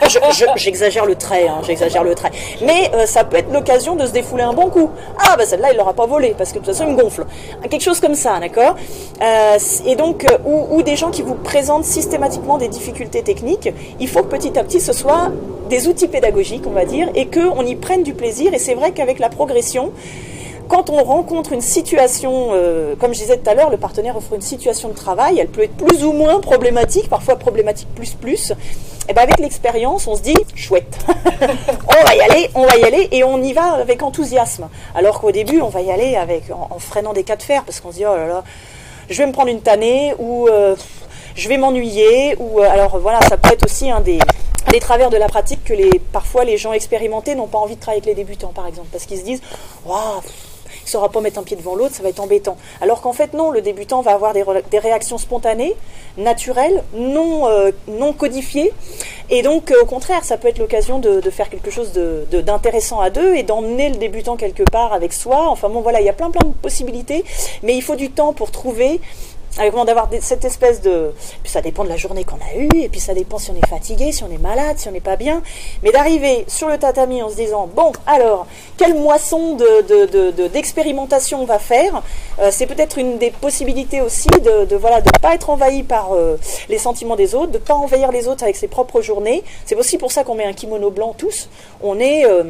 j'exagère 0.55 1.05
le 1.05 1.15
trait, 1.15 1.47
hein, 1.47 1.61
j'exagère 1.63 2.03
le 2.03 2.15
trait. 2.15 2.32
Mais 2.61 2.91
euh, 2.93 3.05
ça 3.05 3.24
peut 3.24 3.38
être 3.38 3.53
l'occasion 3.53 3.95
de 3.95 4.05
se 4.05 4.11
défouler 4.11 4.43
un 4.43 4.53
bon 4.53 4.70
coup. 4.70 4.89
Ah 5.17 5.38
bah 5.38 5.45
celle-là, 5.45 5.72
il 5.72 5.78
l'aura 5.78 5.93
pas 5.93 6.05
volé, 6.05 6.36
parce 6.38 6.51
que 6.51 6.59
de 6.59 6.65
toute 6.65 6.74
façon, 6.74 6.89
il 6.89 6.95
me 6.95 7.01
gonfle. 7.01 7.26
Quelque 7.70 7.84
chose 7.84 7.99
comme 7.99 8.15
ça, 8.15 8.39
d'accord? 8.39 8.76
Euh, 9.22 9.57
Et 9.86 9.95
donc, 9.95 10.26
ou, 10.45 10.78
ou 10.78 10.82
des 10.82 10.95
gens 10.95 11.11
qui 11.11 11.22
vous 11.22 11.36
présentent 11.36 11.86
systématiquement 11.86 12.57
des 12.57 12.67
difficultés 12.67 13.24
techniques, 13.24 13.70
il 13.99 14.07
faut 14.07 14.24
que 14.24 14.28
petit 14.28 14.57
à 14.57 14.63
petit 14.63 14.82
ce 14.82 14.93
soit 14.93 15.32
des 15.70 15.88
outils 15.88 16.07
pédagogiques, 16.07 16.63
on 16.65 16.72
va 16.72 16.84
dire, 16.84 17.09
et 17.15 17.28
qu'on 17.60 17.66
y 17.66 17.76
prenne 17.76 18.03
du 18.03 18.14
plaisir. 18.14 18.53
Et 18.53 18.60
c'est 18.60 18.74
vrai 18.74 18.91
qu'avec 18.91 19.20
la 19.20 19.28
progression, 19.28 19.91
quand 20.70 20.89
on 20.89 21.03
rencontre 21.03 21.51
une 21.51 21.62
situation, 21.62 22.49
euh, 22.53 22.95
comme 22.95 23.14
je 23.14 23.20
disais 23.20 23.38
tout 23.38 23.49
à 23.49 23.53
l'heure, 23.53 23.70
le 23.70 23.78
partenaire 23.78 24.16
offre 24.16 24.34
une 24.34 24.41
situation 24.41 24.88
de 24.88 24.93
travail, 24.93 25.39
elle 25.39 25.49
peut 25.49 25.64
être 25.64 25.76
plus 25.76 26.05
ou 26.05 26.14
moins 26.14 26.39
problématique, 26.39 27.10
parfois 27.10 27.36
problématique 27.36 27.89
plus 27.95 28.14
plus. 28.14 28.53
Et 29.10 29.14
ben 29.14 29.24
avec 29.24 29.39
l'expérience, 29.39 30.07
on 30.07 30.16
se 30.16 30.22
dit 30.22 30.36
chouette, 30.55 30.99
on 31.07 32.05
va 32.05 32.16
y 32.16 32.22
aller, 32.22 32.49
on 32.53 32.66
va 32.66 32.78
y 32.78 32.84
aller, 32.84 33.10
et 33.12 33.24
on 33.24 33.41
y 33.41 33.53
va 33.53 33.74
avec 33.74 34.03
enthousiasme. 34.03 34.70
Alors 34.95 35.20
qu'au 35.20 35.32
début, 35.32 35.60
on 35.62 35.70
va 35.70 35.82
y 35.82 35.91
aller 35.91 36.16
avec 36.16 36.43
en, 36.51 36.78
freinant 36.78 37.14
des 37.14 37.24
cas 37.24 37.36
de 37.36 37.43
fer, 37.43 37.64
parce 37.66 37.80
qu'on 37.82 37.91
se 37.91 37.97
dit 37.97 38.05
oh 38.05 38.16
là 38.16 38.28
là, 38.28 38.43
je 39.10 39.18
vais 39.18 39.26
me 39.26 39.34
prendre 39.34 39.49
une 39.49 39.62
tannée 39.62 40.14
ou 40.20 40.47
euh, 40.47 40.76
je 41.36 41.49
vais 41.49 41.57
m'ennuyer 41.57 42.36
ou 42.38 42.60
euh, 42.60 42.70
alors 42.70 42.99
voilà, 42.99 43.20
ça 43.28 43.38
peut 43.38 43.51
être 43.51 43.66
aussi 43.66 43.89
un 43.89 44.01
des 44.01 44.20
les 44.72 44.80
travers 44.80 45.09
de 45.09 45.17
la 45.17 45.28
pratique 45.28 45.63
que 45.63 45.74
parfois 46.11 46.43
les 46.43 46.57
gens 46.57 46.74
expérimentés 46.74 47.36
n'ont 47.36 47.47
pas 47.47 47.57
envie 47.57 47.76
de 47.76 47.82
travailler 47.82 48.03
avec 48.03 48.17
les 48.17 48.24
débutants, 48.24 48.51
par 48.53 48.67
exemple, 48.67 48.88
parce 48.91 49.05
qu'ils 49.05 49.20
se 49.20 49.24
disent 49.24 49.41
Waouh, 49.86 50.22
il 50.82 50.86
ne 50.86 50.89
saura 50.89 51.09
pas 51.09 51.22
mettre 51.22 51.39
un 51.39 51.43
pied 51.43 51.55
devant 51.55 51.76
l'autre, 51.76 51.95
ça 51.95 52.03
va 52.03 52.09
être 52.09 52.20
embêtant. 52.20 52.57
Alors 52.82 53.01
qu'en 53.01 53.13
fait, 53.13 53.34
non, 53.34 53.51
le 53.51 53.61
débutant 53.61 54.01
va 54.01 54.11
avoir 54.11 54.34
des, 54.34 54.43
réactions 54.80 55.17
spontanées, 55.17 55.76
naturelles, 56.17 56.84
non, 56.93 57.47
euh, 57.47 57.72
codifiées. 58.17 58.72
Et 59.30 59.41
donc, 59.41 59.72
euh, 59.72 59.84
au 59.84 59.86
contraire, 59.86 60.24
ça 60.24 60.38
peut 60.38 60.47
être 60.47 60.59
l'occasion 60.59 60.99
de, 60.99 61.22
faire 61.30 61.49
quelque 61.49 61.72
chose 61.72 61.91
d'intéressant 61.93 62.99
à 62.99 63.09
deux 63.09 63.36
et 63.36 63.43
d'emmener 63.43 63.89
le 63.89 63.97
débutant 63.97 64.36
quelque 64.36 64.63
part 64.63 64.93
avec 64.93 65.13
soi. 65.13 65.49
Enfin 65.49 65.70
bon, 65.70 65.82
voilà, 65.82 66.01
il 66.01 66.05
y 66.05 66.09
a 66.09 66.13
plein 66.13 66.32
plein 66.32 66.47
de 66.47 66.53
possibilités, 66.53 67.24
mais 67.63 67.76
il 67.76 67.82
faut 67.82 67.95
du 67.95 68.09
temps 68.11 68.34
pour 68.34 68.51
trouver 68.51 68.99
avec 69.58 69.74
d'avoir 69.86 70.10
cette 70.22 70.45
espèce 70.45 70.82
de. 70.82 71.12
Puis 71.43 71.52
ça 71.52 71.62
dépend 71.62 71.84
de 71.84 71.89
la 71.89 71.97
journée 71.97 72.24
qu'on 72.24 72.38
a 72.38 72.56
eue, 72.58 72.70
et 72.82 72.89
puis 72.89 73.00
ça 73.00 73.14
dépend 73.14 73.38
si 73.38 73.52
on 73.52 73.56
est 73.56 73.68
fatigué, 73.68 74.12
si 74.12 74.24
on 74.24 74.32
est 74.32 74.41
malade, 74.41 74.78
si 74.78 74.88
on 74.88 74.91
n'est 74.91 75.00
pas 75.00 75.16
bien. 75.16 75.41
Mais 75.84 75.91
d'arriver 75.91 76.45
sur 76.47 76.70
le 76.70 76.78
tatami 76.78 77.22
en 77.22 77.30
se 77.30 77.36
disant 77.36 77.68
bon, 77.74 77.91
alors, 78.06 78.45
quelle 78.78 78.95
moisson 78.95 79.58
d'expérimentation 80.54 81.39
de, 81.39 81.43
de, 81.43 81.50
on 81.50 81.54
va 81.54 81.60
faire 81.60 82.02
euh, 82.39 82.50
C'est 82.52 82.68
peut-être 82.68 82.97
une 82.97 83.18
des 83.18 83.32
possibilités 83.32 84.02
aussi 84.02 84.30
de, 84.30 84.66
de 84.66 84.76
voilà 84.76 85.02
de 85.02 85.10
pas 85.22 85.34
être 85.36 85.50
envahi 85.50 85.84
par 85.84 86.14
euh, 86.14 86.38
les 86.70 86.78
sentiments 86.78 87.16
des 87.16 87.36
autres, 87.36 87.52
de 87.52 87.58
pas 87.58 87.76
envahir 87.76 88.12
les 88.12 88.28
autres 88.28 88.43
avec 88.43 88.56
ses 88.56 88.68
propres 88.68 89.02
journées. 89.02 89.43
C'est 89.66 89.76
aussi 89.76 89.97
pour 89.97 90.12
ça 90.12 90.24
qu'on 90.24 90.36
met 90.36 90.45
un 90.45 90.54
kimono 90.54 90.91
blanc 90.91 91.16
tous. 91.18 91.50
On 91.82 92.00
est. 92.00 92.26
Euh, 92.26 92.43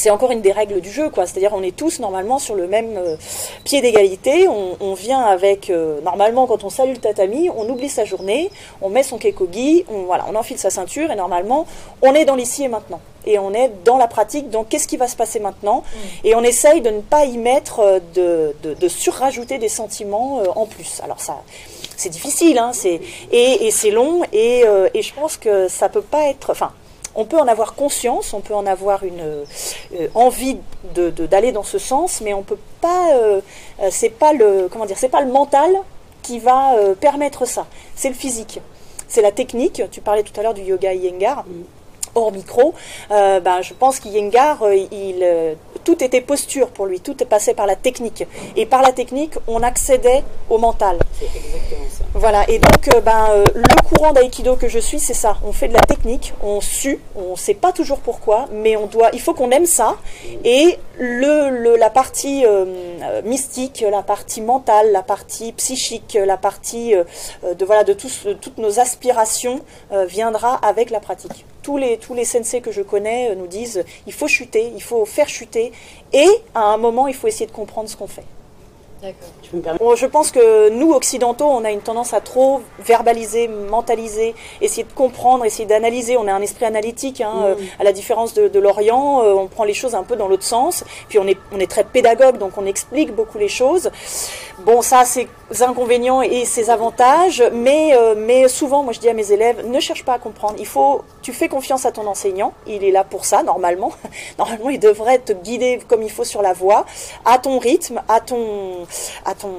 c'est 0.00 0.10
encore 0.10 0.30
une 0.30 0.40
des 0.40 0.52
règles 0.52 0.80
du 0.80 0.90
jeu, 0.90 1.10
quoi. 1.10 1.26
C'est-à-dire, 1.26 1.52
on 1.54 1.62
est 1.62 1.76
tous 1.76 2.00
normalement 2.00 2.38
sur 2.38 2.54
le 2.54 2.66
même 2.66 2.96
euh, 2.96 3.16
pied 3.64 3.82
d'égalité. 3.82 4.48
On, 4.48 4.94
vient 4.94 5.20
avec, 5.20 5.68
euh, 5.68 6.00
normalement, 6.00 6.46
quand 6.46 6.64
on 6.64 6.70
salue 6.70 6.92
le 6.92 6.98
tatami, 6.98 7.50
on 7.54 7.68
oublie 7.68 7.90
sa 7.90 8.04
journée, 8.04 8.50
on 8.80 8.88
met 8.88 9.02
son 9.02 9.18
kekogi, 9.18 9.84
on, 9.88 10.04
voilà, 10.04 10.24
on 10.30 10.34
enfile 10.34 10.58
sa 10.58 10.70
ceinture 10.70 11.10
et 11.10 11.16
normalement, 11.16 11.66
on 12.00 12.14
est 12.14 12.24
dans 12.24 12.34
l'ici 12.34 12.64
et 12.64 12.68
maintenant. 12.68 13.00
Et 13.26 13.38
on 13.38 13.52
est 13.52 13.70
dans 13.84 13.98
la 13.98 14.08
pratique, 14.08 14.48
donc 14.48 14.70
qu'est-ce 14.70 14.88
qui 14.88 14.96
va 14.96 15.06
se 15.06 15.16
passer 15.16 15.38
maintenant 15.38 15.84
mm. 15.84 16.26
Et 16.26 16.34
on 16.34 16.42
essaye 16.42 16.80
de 16.80 16.90
ne 16.90 17.00
pas 17.00 17.26
y 17.26 17.36
mettre, 17.36 17.80
euh, 17.80 18.00
de, 18.14 18.56
de, 18.62 18.88
surrajouter 18.88 19.58
des 19.58 19.68
sentiments 19.68 20.42
en 20.56 20.64
plus. 20.64 21.00
Alors 21.04 21.20
ça, 21.20 21.42
c'est 21.96 22.08
difficile, 22.08 22.56
hein, 22.56 22.70
c'est, 22.72 23.00
et, 23.30 23.66
et 23.66 23.70
c'est 23.70 23.90
long, 23.90 24.22
et, 24.32 24.64
et 24.94 25.02
je 25.02 25.14
pense 25.14 25.36
que 25.36 25.68
ça 25.68 25.90
peut 25.90 26.00
pas 26.00 26.28
être, 26.28 26.50
enfin, 26.50 26.72
on 27.14 27.24
peut 27.24 27.38
en 27.38 27.48
avoir 27.48 27.74
conscience, 27.74 28.32
on 28.34 28.40
peut 28.40 28.54
en 28.54 28.66
avoir 28.66 29.04
une 29.04 29.44
envie 30.14 30.58
d'aller 30.94 31.52
dans 31.52 31.62
ce 31.62 31.78
sens, 31.78 32.20
mais 32.20 32.34
on 32.34 32.42
peut 32.42 32.58
pas, 32.80 33.08
c'est 33.90 34.10
pas 34.10 34.32
le, 34.32 34.68
comment 34.70 34.86
dire, 34.86 34.98
c'est 34.98 35.08
pas 35.08 35.20
le 35.20 35.30
mental 35.30 35.70
qui 36.22 36.38
va 36.38 36.74
permettre 37.00 37.46
ça, 37.46 37.66
c'est 37.96 38.08
le 38.08 38.14
physique 38.14 38.60
c'est 39.10 39.22
la 39.22 39.32
technique. 39.32 39.82
Tu 39.90 40.00
parlais 40.00 40.22
tout 40.22 40.38
à 40.38 40.42
l'heure 40.42 40.54
du 40.54 40.62
yoga 40.62 40.94
Iyengar. 40.94 41.44
Hors 42.14 42.32
micro, 42.32 42.74
ben, 43.08 43.62
je 43.62 43.72
pense 43.74 44.00
qu'Iyengar, 44.00 44.58
il, 44.90 45.24
tout 45.84 46.02
était 46.02 46.20
posture 46.20 46.68
pour 46.68 46.86
lui, 46.86 47.00
tout 47.00 47.14
passé 47.28 47.54
par 47.54 47.66
la 47.66 47.76
technique. 47.76 48.24
Et 48.56 48.66
par 48.66 48.82
la 48.82 48.92
technique, 48.92 49.34
on 49.46 49.62
accédait 49.62 50.24
au 50.48 50.58
mental. 50.58 50.98
C'est 51.18 51.26
exactement 51.26 51.84
ça. 51.90 52.04
Voilà, 52.14 52.48
et 52.48 52.58
donc 52.58 52.88
euh, 52.94 53.00
ben, 53.00 53.28
euh, 53.30 53.44
le 53.54 53.82
courant 53.88 54.12
d'aïkido 54.12 54.56
que 54.56 54.68
je 54.68 54.78
suis, 54.78 54.98
c'est 54.98 55.14
ça. 55.14 55.36
On 55.44 55.52
fait 55.52 55.68
de 55.68 55.74
la 55.74 55.82
technique, 55.82 56.34
on 56.42 56.60
sue, 56.60 57.00
on 57.16 57.32
ne 57.32 57.36
sait 57.36 57.54
pas 57.54 57.72
toujours 57.72 57.98
pourquoi, 57.98 58.46
mais 58.52 58.76
on 58.76 58.86
doit, 58.86 59.10
il 59.12 59.20
faut 59.20 59.34
qu'on 59.34 59.50
aime 59.50 59.66
ça. 59.66 59.96
Et 60.44 60.78
le, 61.00 61.76
la 61.76 61.90
partie 61.90 62.44
euh, 62.46 63.22
mystique, 63.24 63.84
la 63.90 64.02
partie 64.02 64.40
mentale, 64.40 64.92
la 64.92 65.02
partie 65.02 65.52
psychique, 65.52 66.16
la 66.24 66.36
partie 66.36 66.94
de, 66.94 67.64
voilà, 67.64 67.84
de 67.84 67.92
toutes 67.92 68.58
nos 68.58 68.78
aspirations 68.78 69.60
viendra 70.06 70.54
avec 70.56 70.90
la 70.90 71.00
pratique 71.00 71.44
tous 71.62 71.76
les, 71.76 71.98
tous 71.98 72.14
les 72.14 72.24
sensei 72.24 72.60
que 72.60 72.72
je 72.72 72.82
connais 72.82 73.34
nous 73.34 73.46
disent 73.46 73.84
il 74.06 74.12
faut 74.12 74.28
chuter, 74.28 74.72
il 74.74 74.82
faut 74.82 75.04
faire 75.04 75.28
chuter, 75.28 75.72
et 76.12 76.28
à 76.54 76.62
un 76.62 76.76
moment, 76.78 77.06
il 77.06 77.14
faut 77.14 77.26
essayer 77.28 77.46
de 77.46 77.52
comprendre 77.52 77.88
ce 77.88 77.96
qu'on 77.96 78.06
fait. 78.06 78.24
Je 79.52 80.06
pense 80.06 80.30
que 80.30 80.70
nous, 80.70 80.92
occidentaux, 80.92 81.46
on 81.46 81.64
a 81.64 81.70
une 81.70 81.80
tendance 81.80 82.12
à 82.12 82.20
trop 82.20 82.60
verbaliser, 82.78 83.48
mentaliser, 83.48 84.34
essayer 84.60 84.84
de 84.84 84.92
comprendre, 84.92 85.44
essayer 85.44 85.66
d'analyser. 85.66 86.16
On 86.16 86.26
a 86.28 86.32
un 86.32 86.42
esprit 86.42 86.66
analytique, 86.66 87.20
hein, 87.20 87.42
euh, 87.44 87.54
à 87.78 87.84
la 87.84 87.92
différence 87.92 88.34
de, 88.34 88.58
l'Orient. 88.58 89.22
Euh, 89.22 89.34
on 89.34 89.46
prend 89.46 89.64
les 89.64 89.74
choses 89.74 89.94
un 89.94 90.02
peu 90.02 90.16
dans 90.16 90.28
l'autre 90.28 90.44
sens. 90.44 90.84
Puis 91.08 91.18
on 91.18 91.26
est, 91.26 91.38
on 91.52 91.58
est 91.58 91.70
très 91.70 91.84
pédagogue, 91.84 92.38
donc 92.38 92.58
on 92.58 92.66
explique 92.66 93.14
beaucoup 93.14 93.38
les 93.38 93.48
choses. 93.48 93.90
Bon, 94.64 94.82
ça, 94.82 95.04
c'est 95.06 95.28
inconvénients 95.60 96.22
et 96.22 96.44
ses 96.44 96.70
avantages, 96.70 97.42
mais, 97.52 97.94
euh, 97.94 98.14
mais 98.16 98.46
souvent, 98.48 98.82
moi 98.82 98.92
je 98.92 99.00
dis 99.00 99.08
à 99.08 99.14
mes 99.14 99.32
élèves, 99.32 99.66
ne 99.66 99.80
cherche 99.80 100.04
pas 100.04 100.14
à 100.14 100.18
comprendre. 100.18 100.54
Il 100.58 100.66
faut, 100.66 101.02
tu 101.22 101.32
fais 101.32 101.48
confiance 101.48 101.86
à 101.86 101.92
ton 101.92 102.06
enseignant, 102.06 102.52
il 102.66 102.84
est 102.84 102.90
là 102.90 103.04
pour 103.04 103.24
ça, 103.24 103.42
normalement. 103.42 103.92
Normalement, 104.38 104.70
il 104.70 104.78
devrait 104.78 105.18
te 105.18 105.32
guider 105.32 105.80
comme 105.88 106.02
il 106.02 106.10
faut 106.10 106.24
sur 106.24 106.42
la 106.42 106.52
voie, 106.52 106.84
à 107.24 107.38
ton 107.38 107.58
rythme, 107.58 108.02
à 108.08 108.20
ton, 108.20 108.86
à 109.24 109.34
ton, 109.34 109.54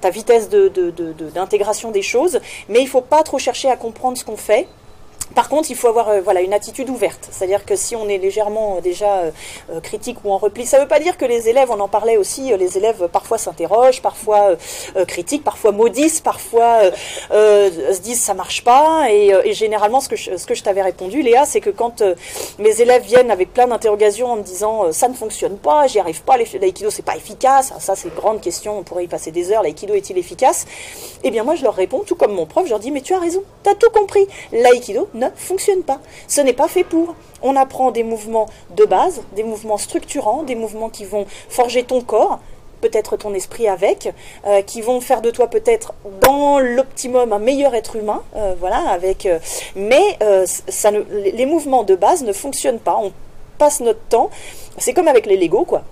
ta 0.00 0.10
vitesse 0.10 0.48
d'intégration 0.48 1.88
de, 1.88 1.94
de, 1.94 1.98
des 1.98 2.02
choses, 2.02 2.40
mais 2.68 2.80
il 2.80 2.88
faut 2.88 3.00
pas 3.00 3.22
trop 3.22 3.38
chercher 3.38 3.70
à 3.70 3.76
comprendre 3.76 4.16
ce 4.16 4.24
qu'on 4.24 4.36
fait. 4.36 4.68
Par 5.34 5.48
contre, 5.48 5.70
il 5.70 5.76
faut 5.76 5.88
avoir 5.88 6.08
euh, 6.10 6.20
voilà, 6.20 6.42
une 6.42 6.52
attitude 6.52 6.90
ouverte. 6.90 7.28
C'est-à-dire 7.30 7.64
que 7.64 7.76
si 7.76 7.96
on 7.96 8.08
est 8.08 8.18
légèrement 8.18 8.76
euh, 8.76 8.80
déjà 8.80 9.20
euh, 9.20 9.80
critique 9.82 10.18
ou 10.24 10.32
en 10.32 10.38
repli, 10.38 10.66
ça 10.66 10.76
ne 10.76 10.82
veut 10.82 10.88
pas 10.88 11.00
dire 11.00 11.16
que 11.16 11.24
les 11.24 11.48
élèves, 11.48 11.70
on 11.70 11.80
en 11.80 11.88
parlait 11.88 12.16
aussi, 12.16 12.54
les 12.56 12.76
élèves 12.76 13.08
parfois 13.08 13.38
s'interrogent, 13.38 14.02
parfois 14.02 14.50
critiquent, 15.08 15.44
parfois 15.44 15.72
maudissent, 15.72 16.20
parfois 16.20 16.80
se 17.30 18.00
disent 18.00 18.20
ça 18.20 18.34
marche 18.34 18.64
pas. 18.64 19.06
Et, 19.10 19.52
généralement, 19.52 20.00
ce 20.00 20.08
que 20.08 20.16
je, 20.16 20.36
ce 20.36 20.46
que 20.46 20.54
je 20.54 20.62
t'avais 20.62 20.82
répondu, 20.82 21.22
Léa, 21.22 21.46
c'est 21.46 21.60
que 21.60 21.70
quand 21.70 22.02
mes 22.58 22.80
élèves 22.80 23.02
viennent 23.02 23.30
avec 23.30 23.52
plein 23.52 23.66
d'interrogations 23.66 24.32
en 24.32 24.36
me 24.36 24.42
disant 24.42 24.92
ça 24.92 25.08
ne 25.08 25.14
fonctionne 25.14 25.56
pas, 25.56 25.86
j'y 25.86 25.98
arrive 25.98 26.22
pas, 26.22 26.36
l'aïkido 26.36 26.90
c'est 26.90 27.04
pas 27.04 27.16
efficace, 27.16 27.72
ça 27.78 27.96
c'est 27.96 28.08
une 28.08 28.14
grande 28.14 28.40
question, 28.40 28.78
on 28.78 28.82
pourrait 28.82 29.04
y 29.04 29.08
passer 29.08 29.30
des 29.30 29.52
heures, 29.52 29.62
l'aïkido 29.62 29.94
est-il 29.94 30.18
efficace? 30.18 30.66
Eh 31.22 31.30
bien 31.30 31.44
moi 31.44 31.54
je 31.54 31.62
leur 31.62 31.74
réponds, 31.74 32.02
tout 32.06 32.14
comme 32.14 32.32
mon 32.32 32.46
prof, 32.46 32.64
je 32.64 32.70
leur 32.70 32.80
dis 32.80 32.90
mais 32.90 33.00
tu 33.00 33.14
as 33.14 33.18
raison, 33.18 33.42
tu 33.62 33.70
as 33.70 33.74
tout 33.74 33.90
compris, 33.90 34.26
l'aïkido 34.52 35.08
ne 35.14 35.28
fonctionne 35.34 35.82
pas. 35.82 36.00
Ce 36.28 36.40
n'est 36.40 36.52
pas 36.52 36.68
fait 36.68 36.84
pour. 36.84 37.14
On 37.42 37.56
apprend 37.56 37.90
des 37.90 38.02
mouvements 38.02 38.46
de 38.76 38.84
base, 38.84 39.22
des 39.34 39.42
mouvements 39.42 39.78
structurants, 39.78 40.42
des 40.42 40.54
mouvements 40.54 40.90
qui 40.90 41.04
vont 41.04 41.26
forger 41.48 41.84
ton 41.84 42.00
corps, 42.00 42.40
peut-être 42.80 43.16
ton 43.16 43.32
esprit 43.32 43.68
avec, 43.68 44.12
euh, 44.46 44.62
qui 44.62 44.82
vont 44.82 45.00
faire 45.00 45.22
de 45.22 45.30
toi 45.30 45.48
peut-être 45.48 45.94
dans 46.20 46.58
l'optimum 46.58 47.32
un 47.32 47.38
meilleur 47.38 47.74
être 47.74 47.96
humain, 47.96 48.22
euh, 48.36 48.54
voilà, 48.58 48.88
avec. 48.90 49.26
Euh, 49.26 49.38
mais 49.76 50.18
les 51.10 51.46
mouvements 51.46 51.84
de 51.84 51.94
base 51.94 52.22
ne 52.22 52.32
fonctionnent 52.32 52.78
pas. 52.80 52.98
On 53.02 53.12
passe 53.58 53.80
notre 53.80 54.02
temps. 54.08 54.30
C'est 54.78 54.92
comme 54.92 55.08
avec 55.08 55.26
les 55.26 55.36
Lego, 55.36 55.64
quoi 55.64 55.82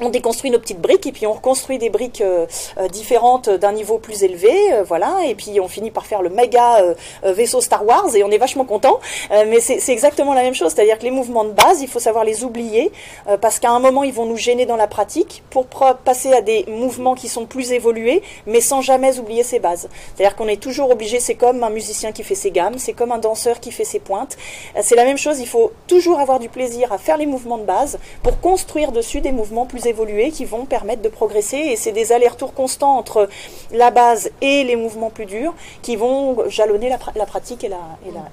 on 0.00 0.08
déconstruit 0.08 0.50
nos 0.50 0.58
petites 0.58 0.80
briques 0.80 1.06
et 1.06 1.12
puis 1.12 1.26
on 1.26 1.32
reconstruit 1.32 1.78
des 1.78 1.90
briques 1.90 2.20
euh, 2.20 2.46
euh, 2.78 2.88
différentes 2.88 3.50
d'un 3.50 3.72
niveau 3.72 3.98
plus 3.98 4.22
élevé, 4.22 4.50
euh, 4.72 4.82
voilà, 4.82 5.18
et 5.26 5.34
puis 5.34 5.60
on 5.60 5.68
finit 5.68 5.90
par 5.90 6.06
faire 6.06 6.22
le 6.22 6.30
méga 6.30 6.82
vaisseau 7.22 7.60
Star 7.60 7.84
Wars 7.84 8.14
et 8.14 8.24
on 8.24 8.30
est 8.30 8.38
vachement 8.38 8.64
content. 8.64 9.00
mais 9.30 9.60
c'est 9.60 9.92
exactement 9.92 10.34
la 10.34 10.42
même 10.42 10.54
chose, 10.54 10.72
c'est-à-dire 10.72 10.98
que 10.98 11.04
les 11.04 11.10
mouvements 11.10 11.44
de 11.44 11.50
base, 11.50 11.82
il 11.82 11.88
faut 11.88 11.98
savoir 11.98 12.24
les 12.24 12.44
oublier 12.44 12.92
parce 13.40 13.58
qu'à 13.58 13.70
un 13.70 13.78
moment 13.78 14.02
ils 14.02 14.12
vont 14.12 14.26
nous 14.26 14.36
gêner 14.36 14.66
dans 14.66 14.76
la 14.76 14.86
pratique 14.86 15.42
pour 15.50 15.66
passer 15.66 16.32
à 16.32 16.40
des 16.40 16.64
mouvements 16.68 17.14
qui 17.14 17.28
sont 17.28 17.46
plus 17.46 17.72
évolués, 17.72 18.22
mais 18.46 18.60
sans 18.60 18.80
jamais 18.80 19.18
oublier 19.18 19.42
ses 19.42 19.58
bases. 19.58 19.88
C'est-à-dire 20.14 20.36
qu'on 20.36 20.48
est 20.48 20.60
toujours 20.60 20.90
obligé, 20.90 21.20
c'est 21.20 21.34
comme 21.34 21.62
un 21.62 21.70
musicien 21.70 22.12
qui 22.12 22.22
fait 22.22 22.34
ses 22.34 22.50
gammes, 22.50 22.78
c'est 22.78 22.92
comme 22.92 23.12
un 23.12 23.18
danseur 23.18 23.60
qui 23.60 23.72
fait 23.72 23.84
ses 23.84 23.98
pointes. 23.98 24.36
c'est 24.80 24.96
la 24.96 25.04
même 25.04 25.18
chose, 25.18 25.40
il 25.40 25.48
faut 25.48 25.72
toujours 25.86 26.20
avoir 26.20 26.38
du 26.38 26.48
plaisir 26.48 26.92
à 26.92 26.98
faire 26.98 27.16
les 27.16 27.26
mouvements 27.26 27.58
de 27.58 27.64
base 27.64 27.98
pour 28.22 28.40
construire 28.40 28.92
dessus 28.92 29.20
des 29.20 29.32
mouvements 29.32 29.66
plus 29.66 29.86
évoluer, 29.90 30.30
qui 30.30 30.44
vont 30.44 30.64
permettre 30.64 31.02
de 31.02 31.08
progresser. 31.08 31.58
Et 31.58 31.76
c'est 31.76 31.92
des 31.92 32.12
allers-retours 32.12 32.54
constants 32.54 32.96
entre 32.96 33.28
la 33.72 33.90
base 33.90 34.30
et 34.40 34.64
les 34.64 34.76
mouvements 34.76 35.10
plus 35.10 35.26
durs 35.26 35.54
qui 35.82 35.96
vont 35.96 36.48
jalonner 36.48 36.88
la, 36.88 37.26
pratique 37.26 37.64
et, 37.64 37.70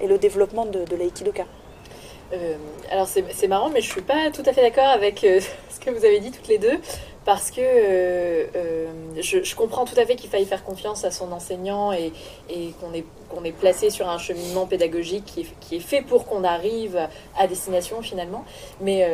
le 0.06 0.18
développement 0.18 0.64
de, 0.64 0.84
de 0.84 0.96
l'aïkidoka. 0.96 1.44
Euh, 2.32 2.56
alors 2.90 3.08
c'est 3.08 3.48
marrant, 3.48 3.70
mais 3.70 3.80
je 3.80 3.90
suis 3.90 4.02
pas 4.02 4.30
tout 4.30 4.42
à 4.44 4.52
fait 4.52 4.60
d'accord 4.60 4.88
avec 4.88 5.24
euh, 5.24 5.40
ce 5.70 5.80
que 5.80 5.90
vous 5.90 6.04
avez 6.04 6.20
dit 6.20 6.30
toutes 6.30 6.48
les 6.48 6.58
deux, 6.58 6.78
parce 7.24 7.50
que 7.50 7.60
euh, 7.60 8.86
je, 9.20 9.54
comprends 9.54 9.84
tout 9.84 9.98
à 9.98 10.04
fait 10.04 10.16
qu'il 10.16 10.28
faille 10.28 10.44
faire 10.44 10.64
confiance 10.64 11.04
à 11.04 11.10
son 11.10 11.32
enseignant 11.32 11.92
et, 11.92 12.12
et 12.50 12.72
qu'on 12.80 12.92
est, 12.92 13.04
qu'on 13.30 13.44
est 13.44 13.52
placé 13.52 13.90
sur 13.90 14.08
un 14.08 14.18
cheminement 14.18 14.66
pédagogique 14.66 15.24
qui 15.24 15.40
est, 15.40 15.46
qui 15.60 15.76
est 15.76 15.80
fait 15.80 16.02
pour 16.02 16.26
qu'on 16.26 16.44
arrive 16.44 17.08
à 17.38 17.46
destination 17.46 18.02
finalement. 18.02 18.44
Mais, 18.80 19.06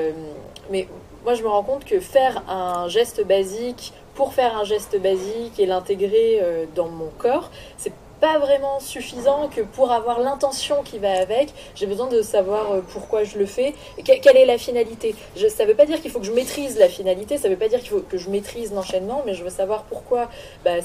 mais 0.70 0.86
moi 1.24 1.34
je 1.34 1.42
me 1.42 1.48
rends 1.48 1.62
compte 1.62 1.84
que 1.84 2.00
faire 2.00 2.42
un 2.48 2.88
geste 2.88 3.24
basique 3.26 3.92
pour 4.14 4.32
faire 4.32 4.56
un 4.56 4.64
geste 4.64 5.00
basique 5.00 5.58
et 5.58 5.66
l'intégrer 5.66 6.38
euh, 6.40 6.66
dans 6.74 6.88
mon 6.88 7.08
corps, 7.18 7.50
c'est 7.76 7.92
pas 8.20 8.38
vraiment 8.38 8.78
suffisant 8.78 9.48
que 9.48 9.60
pour 9.60 9.90
avoir 9.90 10.20
l'intention 10.20 10.82
qui 10.82 10.98
va 10.98 11.20
avec, 11.20 11.52
j'ai 11.74 11.86
besoin 11.86 12.06
de 12.06 12.22
savoir 12.22 12.72
euh, 12.72 12.80
pourquoi 12.92 13.24
je 13.24 13.38
le 13.38 13.46
fais, 13.46 13.74
quelle 14.04 14.36
est 14.36 14.46
la 14.46 14.56
finalité. 14.56 15.14
Je, 15.36 15.48
ça 15.48 15.64
veut 15.64 15.74
pas 15.74 15.84
dire 15.84 16.00
qu'il 16.00 16.10
faut 16.10 16.20
que 16.20 16.26
je 16.26 16.32
maîtrise 16.32 16.78
la 16.78 16.88
finalité, 16.88 17.38
ça 17.38 17.48
veut 17.48 17.56
pas 17.56 17.68
dire 17.68 17.80
qu'il 17.80 17.90
faut 17.90 18.00
que 18.00 18.16
je 18.16 18.30
maîtrise 18.30 18.72
l'enchaînement, 18.72 19.22
mais 19.26 19.34
je 19.34 19.42
veux 19.42 19.50
savoir 19.50 19.82
pourquoi, 19.84 20.28
bah, 20.64 20.76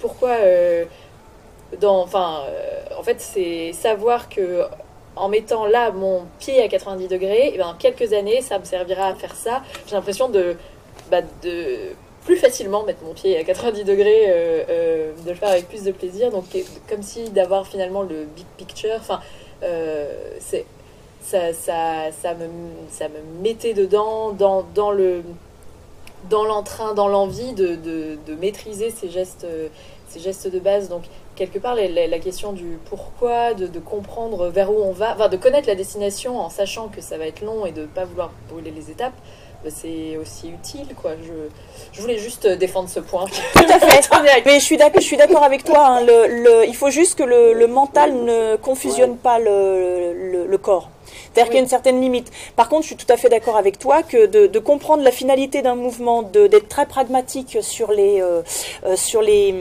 pourquoi, 0.00 0.30
euh, 0.30 0.86
dans, 1.80 2.00
enfin, 2.00 2.44
en 2.98 3.02
fait, 3.02 3.20
c'est 3.20 3.72
savoir 3.72 4.28
que 4.28 4.64
en 5.16 5.28
mettant 5.28 5.66
là 5.66 5.90
mon 5.90 6.22
pied 6.38 6.62
à 6.62 6.68
90 6.68 7.08
degrés, 7.08 7.52
et 7.54 7.58
ben, 7.58 7.76
quelques 7.78 8.12
années, 8.12 8.42
ça 8.42 8.58
me 8.58 8.64
servira 8.64 9.08
à 9.08 9.14
faire 9.14 9.34
ça. 9.34 9.62
J'ai 9.86 9.94
l'impression 9.94 10.28
de, 10.28 10.56
bah, 11.10 11.20
plus 12.24 12.36
facilement 12.36 12.84
mettre 12.84 13.04
mon 13.04 13.12
pied 13.12 13.36
à 13.38 13.44
90 13.44 13.84
degrés, 13.84 14.24
euh, 14.28 14.64
euh, 14.68 15.12
de 15.24 15.30
le 15.30 15.36
faire 15.36 15.50
avec 15.50 15.68
plus 15.68 15.84
de 15.84 15.92
plaisir. 15.92 16.30
Donc, 16.30 16.44
comme 16.88 17.02
si 17.02 17.30
d'avoir 17.30 17.66
finalement 17.66 18.02
le 18.02 18.24
big 18.24 18.46
picture, 18.56 19.00
euh. 19.62 20.06
Ça, 21.26 21.54
ça, 21.54 22.12
ça, 22.12 22.34
me, 22.34 22.46
ça 22.90 23.08
me 23.08 23.42
mettait 23.42 23.72
dedans, 23.72 24.32
dans, 24.32 24.90
le 24.90 25.22
dans 26.28 26.44
l'entrain, 26.44 26.92
dans 26.92 27.08
l'envie 27.08 27.54
de, 27.54 28.18
maîtriser 28.38 28.90
ces 28.90 29.08
gestes, 29.08 29.46
de 29.46 30.58
base. 30.58 30.90
Quelque 31.36 31.58
part 31.58 31.74
la, 31.74 32.18
question 32.18 32.52
du 32.52 32.78
pourquoi, 32.88 33.54
de, 33.54 33.78
comprendre 33.78 34.48
vers 34.48 34.70
où 34.70 34.82
on 34.82 34.92
va, 34.92 35.14
enfin, 35.14 35.28
de 35.28 35.36
connaître 35.36 35.68
la 35.68 35.74
destination 35.74 36.38
en 36.40 36.48
sachant 36.48 36.88
que 36.88 37.00
ça 37.00 37.18
va 37.18 37.26
être 37.26 37.42
long 37.42 37.66
et 37.66 37.72
de 37.72 37.82
ne 37.82 37.86
pas 37.86 38.04
vouloir 38.04 38.30
brûler 38.48 38.70
les 38.70 38.90
étapes, 38.90 39.14
bah, 39.64 39.70
c'est 39.74 40.16
aussi 40.16 40.50
utile. 40.50 40.94
Quoi. 40.94 41.12
Je, 41.22 41.32
je, 41.92 42.00
voulais 42.00 42.18
juste 42.18 42.46
défendre 42.46 42.88
ce 42.88 43.00
point. 43.00 43.24
Tout 43.54 43.64
à 43.68 43.78
fait. 43.78 44.08
Mais 44.44 44.60
je 44.60 44.64
suis 45.00 45.16
d'accord 45.16 45.42
avec 45.42 45.64
toi. 45.64 45.86
Hein. 45.86 46.04
Le, 46.04 46.66
il 46.66 46.76
faut 46.76 46.90
juste 46.90 47.16
que 47.16 47.24
le, 47.24 47.66
mental 47.66 48.14
ne 48.14 48.56
confusionne 48.56 49.16
pas 49.16 49.38
le, 49.38 50.46
le 50.46 50.58
corps. 50.58 50.90
C'est-à-dire 51.34 51.50
qu'il 51.50 51.56
y 51.56 51.58
a 51.58 51.62
une 51.62 51.68
certaine 51.68 52.00
limite. 52.00 52.30
Par 52.54 52.68
contre, 52.68 52.82
je 52.82 52.88
suis 52.88 52.96
tout 52.96 53.12
à 53.12 53.16
fait 53.16 53.28
d'accord 53.28 53.56
avec 53.56 53.78
toi 53.78 54.02
que 54.02 54.26
de, 54.26 54.46
de 54.46 54.58
comprendre 54.60 55.02
la 55.02 55.10
finalité 55.10 55.62
d'un 55.62 55.74
mouvement, 55.74 56.22
d'être 56.22 56.68
très 56.68 56.86
pragmatique 56.86 57.58
sur 57.60 57.90
les, 57.90 58.20
euh, 58.20 58.42
euh, 58.84 58.94
sur 58.96 59.20
les, 59.20 59.52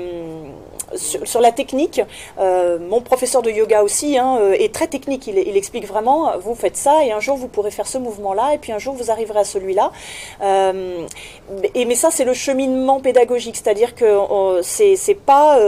sur, 0.96 1.42
la 1.42 1.52
technique. 1.52 2.02
Euh, 2.40 2.78
mon 2.80 3.02
professeur 3.02 3.42
de 3.42 3.50
yoga 3.50 3.84
aussi 3.84 4.18
hein, 4.18 4.38
euh, 4.40 4.54
est 4.54 4.74
très 4.74 4.88
technique. 4.88 5.28
Il, 5.28 5.38
il, 5.38 5.58
explique 5.58 5.88
vraiment, 5.88 6.38
vous 6.40 6.56
faites 6.56 6.78
ça 6.78 7.04
et 7.06 7.12
un 7.12 7.20
jour 7.20 7.36
vous 7.38 7.48
pourrez 7.48 7.72
faire 7.72 7.88
ce 7.88 7.98
mouvement-là 7.98 8.54
et 8.54 8.58
puis 8.58 8.72
un 8.72 8.80
jour 8.80 8.94
vous 8.96 9.12
arriverez 9.12 9.40
à 9.40 9.44
celui-là. 9.44 9.92
Euh, 10.42 11.06
et 11.76 11.86
mais 11.86 11.96
ça 11.96 12.10
c'est 12.12 12.26
le 12.26 12.34
cheminement 12.34 13.00
pédagogique, 13.00 13.56
c'est-à-dire 13.56 13.96
que 13.96 14.62
c'est 14.64 15.16
pas 15.16 15.60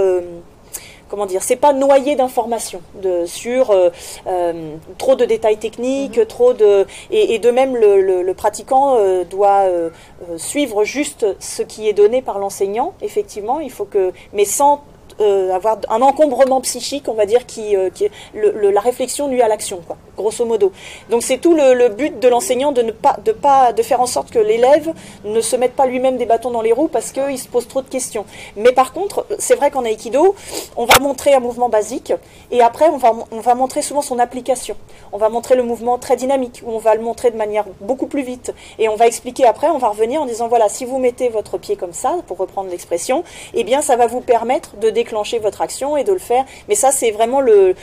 comment 1.08 1.28
dire, 1.28 1.44
c'est 1.44 1.56
pas 1.56 1.72
noyé 1.72 2.16
d'informations 2.16 2.82
sur 3.26 3.70
euh, 3.72 3.90
euh, 4.28 4.76
trop 4.98 5.16
de 5.16 5.24
détails 5.26 5.58
techniques, 5.58 6.18
Mhm. 6.18 6.26
trop 6.26 6.54
de 6.54 6.88
et, 7.12 7.36
et 7.36 7.40
de 7.40 7.52
même 7.52 7.76
le, 7.76 8.02
le- 8.02 8.24
le 8.24 8.34
pratiquant 8.34 8.96
euh, 8.98 9.24
doit 9.24 9.66
euh, 9.66 9.90
euh, 10.30 10.38
suivre 10.38 10.84
juste 10.84 11.26
ce 11.40 11.62
qui 11.62 11.88
est 11.88 11.94
donné 11.94 12.22
par 12.22 12.40
l'enseignant. 12.40 12.94
Effectivement, 13.02 13.60
il 13.60 13.72
faut 13.72 13.86
que, 13.86 14.14
mais 14.34 14.46
sans 14.46 14.82
euh, 15.22 15.54
avoir 15.54 15.78
un 15.90 16.02
encombrement 16.02 16.62
psychique, 16.62 17.06
on 17.08 17.14
va 17.14 17.26
dire, 17.26 17.46
qui, 17.46 17.76
euh, 17.76 17.90
qui 17.90 18.10
le- 18.34 18.72
la 18.72 18.82
réflexion 18.82 19.28
nuit 19.28 19.42
à 19.42 19.48
l'action, 19.48 19.82
quoi, 19.86 19.98
grosso 20.18 20.46
modo. 20.46 20.72
Donc 21.10 21.24
c'est 21.24 21.38
tout 21.38 21.54
le, 21.56 21.88
but 21.90 22.20
de 22.20 22.28
l'enseignant 22.28 22.72
de 22.72 22.82
ne 22.82 22.92
pas, 22.92 23.18
de 23.24 23.32
pas, 23.32 23.72
de 23.74 23.82
faire 23.84 24.02
en 24.02 24.06
sorte 24.08 24.32
que 24.32 24.40
l'élève 24.40 24.92
ne 25.24 25.40
se 25.42 25.56
mette 25.56 25.74
pas 25.74 25.86
lui-même 25.86 26.18
des 26.18 26.26
bâtons 26.26 26.52
dans 26.52 26.62
les 26.62 26.72
roues 26.72 26.88
parce 26.88 27.12
qu'il 27.12 27.38
se 27.40 27.48
pose 27.48 27.68
trop 27.68 27.82
de 27.82 27.90
questions. 27.90 28.26
Mais 28.56 28.72
par 28.72 28.92
contre, 28.92 29.26
c'est 29.40 29.56
vrai 29.56 29.72
qu'en 29.72 29.86
aïkido, 29.86 30.36
on 30.76 30.86
va 30.86 31.00
montrer 31.00 31.34
un 31.34 31.40
mouvement 31.40 31.70
basique 31.70 32.14
et 32.52 32.62
après 32.62 32.90
on 32.90 32.98
va, 32.98 33.14
on 33.32 33.40
va 33.40 33.56
montrer 33.56 33.82
souvent 33.82 34.02
son 34.02 34.20
application. 34.20 34.76
On 35.14 35.18
va 35.18 35.30
montrer 35.30 35.56
le 35.56 35.64
mouvement 35.64 35.98
très 35.98 36.16
dynamique 36.16 36.62
ou 36.66 36.72
on 36.72 36.80
va 36.80 36.96
le 36.96 37.02
montrer 37.02 37.32
de 37.32 37.38
manière 37.38 37.66
beaucoup 37.82 38.08
plus 38.08 38.24
vite 38.24 38.54
et 38.80 38.90
on 38.90 38.96
va 38.96 39.08
expliquer 39.08 39.46
après, 39.46 39.68
on 39.68 39.78
va 39.78 39.90
revenir 39.90 40.22
en 40.22 40.26
disant 40.26 40.48
voilà, 40.48 40.70
si 40.70 40.86
vous 40.86 40.98
mettez 41.00 41.30
votre 41.30 41.58
pied 41.58 41.76
comme 41.76 41.94
ça, 41.94 42.16
pour 42.28 42.38
reprendre 42.38 42.70
l'expression, 42.70 43.24
eh 43.54 43.64
bien 43.64 43.82
ça 43.82 43.96
va 43.96 44.08
vous 44.08 44.22
permettre 44.22 44.76
de 44.78 44.90
déclencher 45.06 45.38
votre 45.38 45.62
action 45.62 45.96
et 45.98 46.04
de 46.04 46.12
le 46.12 46.20
faire. 46.20 46.46
Mais 46.68 46.76
ça, 46.76 46.92
c'est 46.92 47.12
vraiment 47.12 47.42
le, 47.42 47.76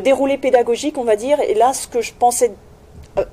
déroulé 0.00 0.38
pédagogique, 0.38 0.96
on 0.96 1.04
va 1.04 1.16
dire. 1.16 1.38
Et 1.40 1.54
là, 1.54 1.72
ce 1.74 1.86
que 1.86 2.00
je 2.00 2.12
pensais 2.18 2.52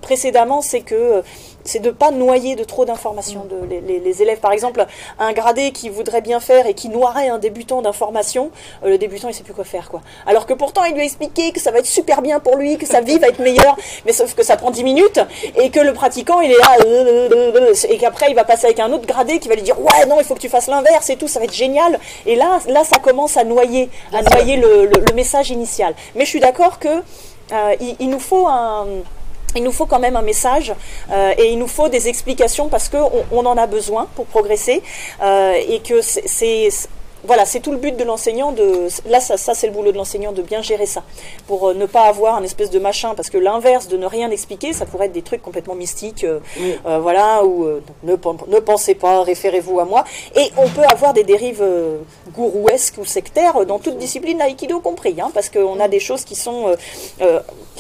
précédemment, 0.02 0.62
c'est 0.62 0.82
que 0.82 0.96
euh, 0.96 1.22
c'est 1.64 1.80
de 1.80 1.92
pas 1.92 2.12
noyer 2.12 2.56
de 2.56 2.64
trop 2.64 2.86
d'informations 2.86 3.46
de 3.46 3.58
les, 3.70 3.82
les- 3.82 4.00
les 4.00 4.22
élèves. 4.22 4.40
Par 4.40 4.52
exemple, 4.54 4.86
un 5.20 5.34
gradé 5.34 5.72
qui 5.72 5.90
voudrait 5.90 6.22
bien 6.22 6.40
faire 6.40 6.66
et 6.66 6.74
qui 6.74 6.88
noierait 6.90 7.28
un 7.28 7.40
débutant 7.40 7.82
d'informations, 7.82 8.52
euh, 8.86 8.90
le 8.90 8.98
débutant 8.98 9.28
il 9.28 9.34
sait 9.34 9.44
plus 9.44 9.54
quoi 9.54 9.66
faire 9.66 9.90
quoi. 9.90 10.02
Alors 10.26 10.46
que 10.46 10.54
pourtant 10.54 10.84
il 10.86 10.94
lui 10.94 11.02
a 11.02 11.04
expliqué 11.04 11.52
que 11.52 11.60
ça 11.60 11.72
va 11.72 11.80
être 11.80 11.86
super 11.86 12.22
bien 12.22 12.40
pour 12.40 12.56
lui, 12.56 12.78
que 12.78 12.86
sa 12.86 13.02
vie 13.02 13.18
va 13.20 13.28
être 13.28 13.40
meilleure, 13.40 13.76
mais 14.06 14.14
sauf 14.14 14.34
que 14.34 14.44
ça 14.44 14.56
prend 14.56 14.72
10 14.72 14.84
minutes 14.84 15.20
et 15.56 15.70
que 15.70 15.80
le 15.82 15.94
pratiquant 15.94 16.40
il 16.42 16.52
est 16.52 16.58
là 16.58 16.78
euh, 16.86 17.30
euh, 17.32 17.52
euh, 17.56 17.74
et 17.90 17.98
qu'après 17.98 18.28
il 18.30 18.36
va 18.36 18.46
passer 18.46 18.66
avec 18.68 18.80
un 18.80 18.92
autre 18.94 19.06
gradé 19.06 19.40
qui 19.40 19.50
va 19.50 19.56
lui 19.56 19.62
dire 19.64 19.80
ouais 19.80 20.06
non 20.08 20.18
il 20.20 20.26
faut 20.26 20.36
que 20.36 20.40
tu 20.40 20.50
fasses 20.50 20.68
l'inverse 20.68 21.10
et 21.10 21.18
tout, 21.18 21.28
ça 21.28 21.40
va 21.40 21.46
être 21.46 21.54
génial. 21.54 22.00
Et 22.26 22.36
là 22.36 22.60
là 22.68 22.84
ça 22.86 22.98
commence 23.00 23.36
à 23.36 23.44
noyer, 23.44 23.90
à 24.14 24.22
noyer 24.22 24.56
le, 24.58 24.86
le- 24.86 25.04
le 25.08 25.14
message 25.14 25.50
initial. 25.52 25.94
Mais 26.16 26.24
je 26.24 26.30
suis 26.30 26.40
d'accord 26.40 26.80
que 26.80 26.88
euh, 27.52 27.76
il, 27.82 27.96
il 28.00 28.10
nous 28.10 28.20
faut 28.20 28.48
un 28.48 28.88
il 29.56 29.64
nous 29.64 29.72
faut 29.72 29.86
quand 29.86 30.00
même 30.00 30.16
un 30.16 30.22
message 30.22 30.74
euh, 31.12 31.34
et 31.38 31.52
il 31.52 31.58
nous 31.60 31.68
faut 31.68 31.90
des 31.90 32.08
explications 32.08 32.68
parce 32.68 32.90
qu'on 32.90 33.10
on 33.32 33.46
en 33.46 33.58
a 33.58 33.66
besoin 33.68 34.08
pour 34.16 34.26
progresser 34.26 34.84
euh, 35.24 35.54
et 35.68 35.80
que 35.80 36.02
c'est- 36.02 36.28
c'est 36.28 36.70
voilà, 37.28 37.46
c'est 37.46 37.60
tout 37.60 37.72
le 37.72 37.78
but 37.78 37.96
de 37.96 38.04
l'enseignant. 38.04 38.52
De 38.52 38.88
là, 39.08 39.20
ça, 39.20 39.38
ça 39.38 39.54
c'est 39.54 39.68
le 39.68 39.74
boulot 39.74 39.92
de 39.92 39.98
l'enseignant 39.98 40.32
de 40.32 40.42
bien 40.42 40.62
gérer 40.62 40.86
ça 40.86 41.04
pour 41.46 41.70
euh, 41.70 41.74
ne 41.74 41.86
pas 41.86 42.04
avoir 42.04 42.36
un 42.36 42.44
espèce 42.44 42.70
de 42.72 42.80
machin 42.80 43.14
parce 43.16 43.30
que 43.30 43.38
l'inverse 43.38 43.88
de 43.88 43.98
ne 43.98 44.06
rien 44.06 44.32
expliquer, 44.32 44.74
ça 44.74 44.86
pourrait 44.86 45.06
être 45.08 45.12
des 45.12 45.22
trucs 45.22 45.42
complètement 45.42 45.76
mystiques, 45.76 46.24
euh, 46.24 46.40
Oui. 46.60 46.76
euh, 46.86 47.00
voilà, 47.00 47.44
ou 47.44 47.66
euh, 47.66 47.84
ne, 48.04 48.16
pen- 48.16 48.38
ne 48.48 48.60
pensez 48.60 48.96
pas, 48.96 49.22
référez-vous 49.24 49.80
à 49.80 49.86
moi. 49.86 50.04
Et 50.36 50.52
on 50.58 50.68
peut 50.70 50.86
avoir 50.92 51.14
des 51.14 51.24
dérives 51.24 51.64
gourouesques 52.34 52.96
ou 52.98 53.06
sectaires 53.06 53.66
dans 53.66 53.80
toute 53.80 53.98
discipline, 53.98 54.38
l'aïkido 54.38 54.80
compris, 54.80 55.16
hein, 55.20 55.30
parce 55.34 55.50
qu'on 55.50 55.80
a 55.80 55.88
des 55.88 56.00
choses 56.00 56.24
qui 56.24 56.36
sont 56.36 56.76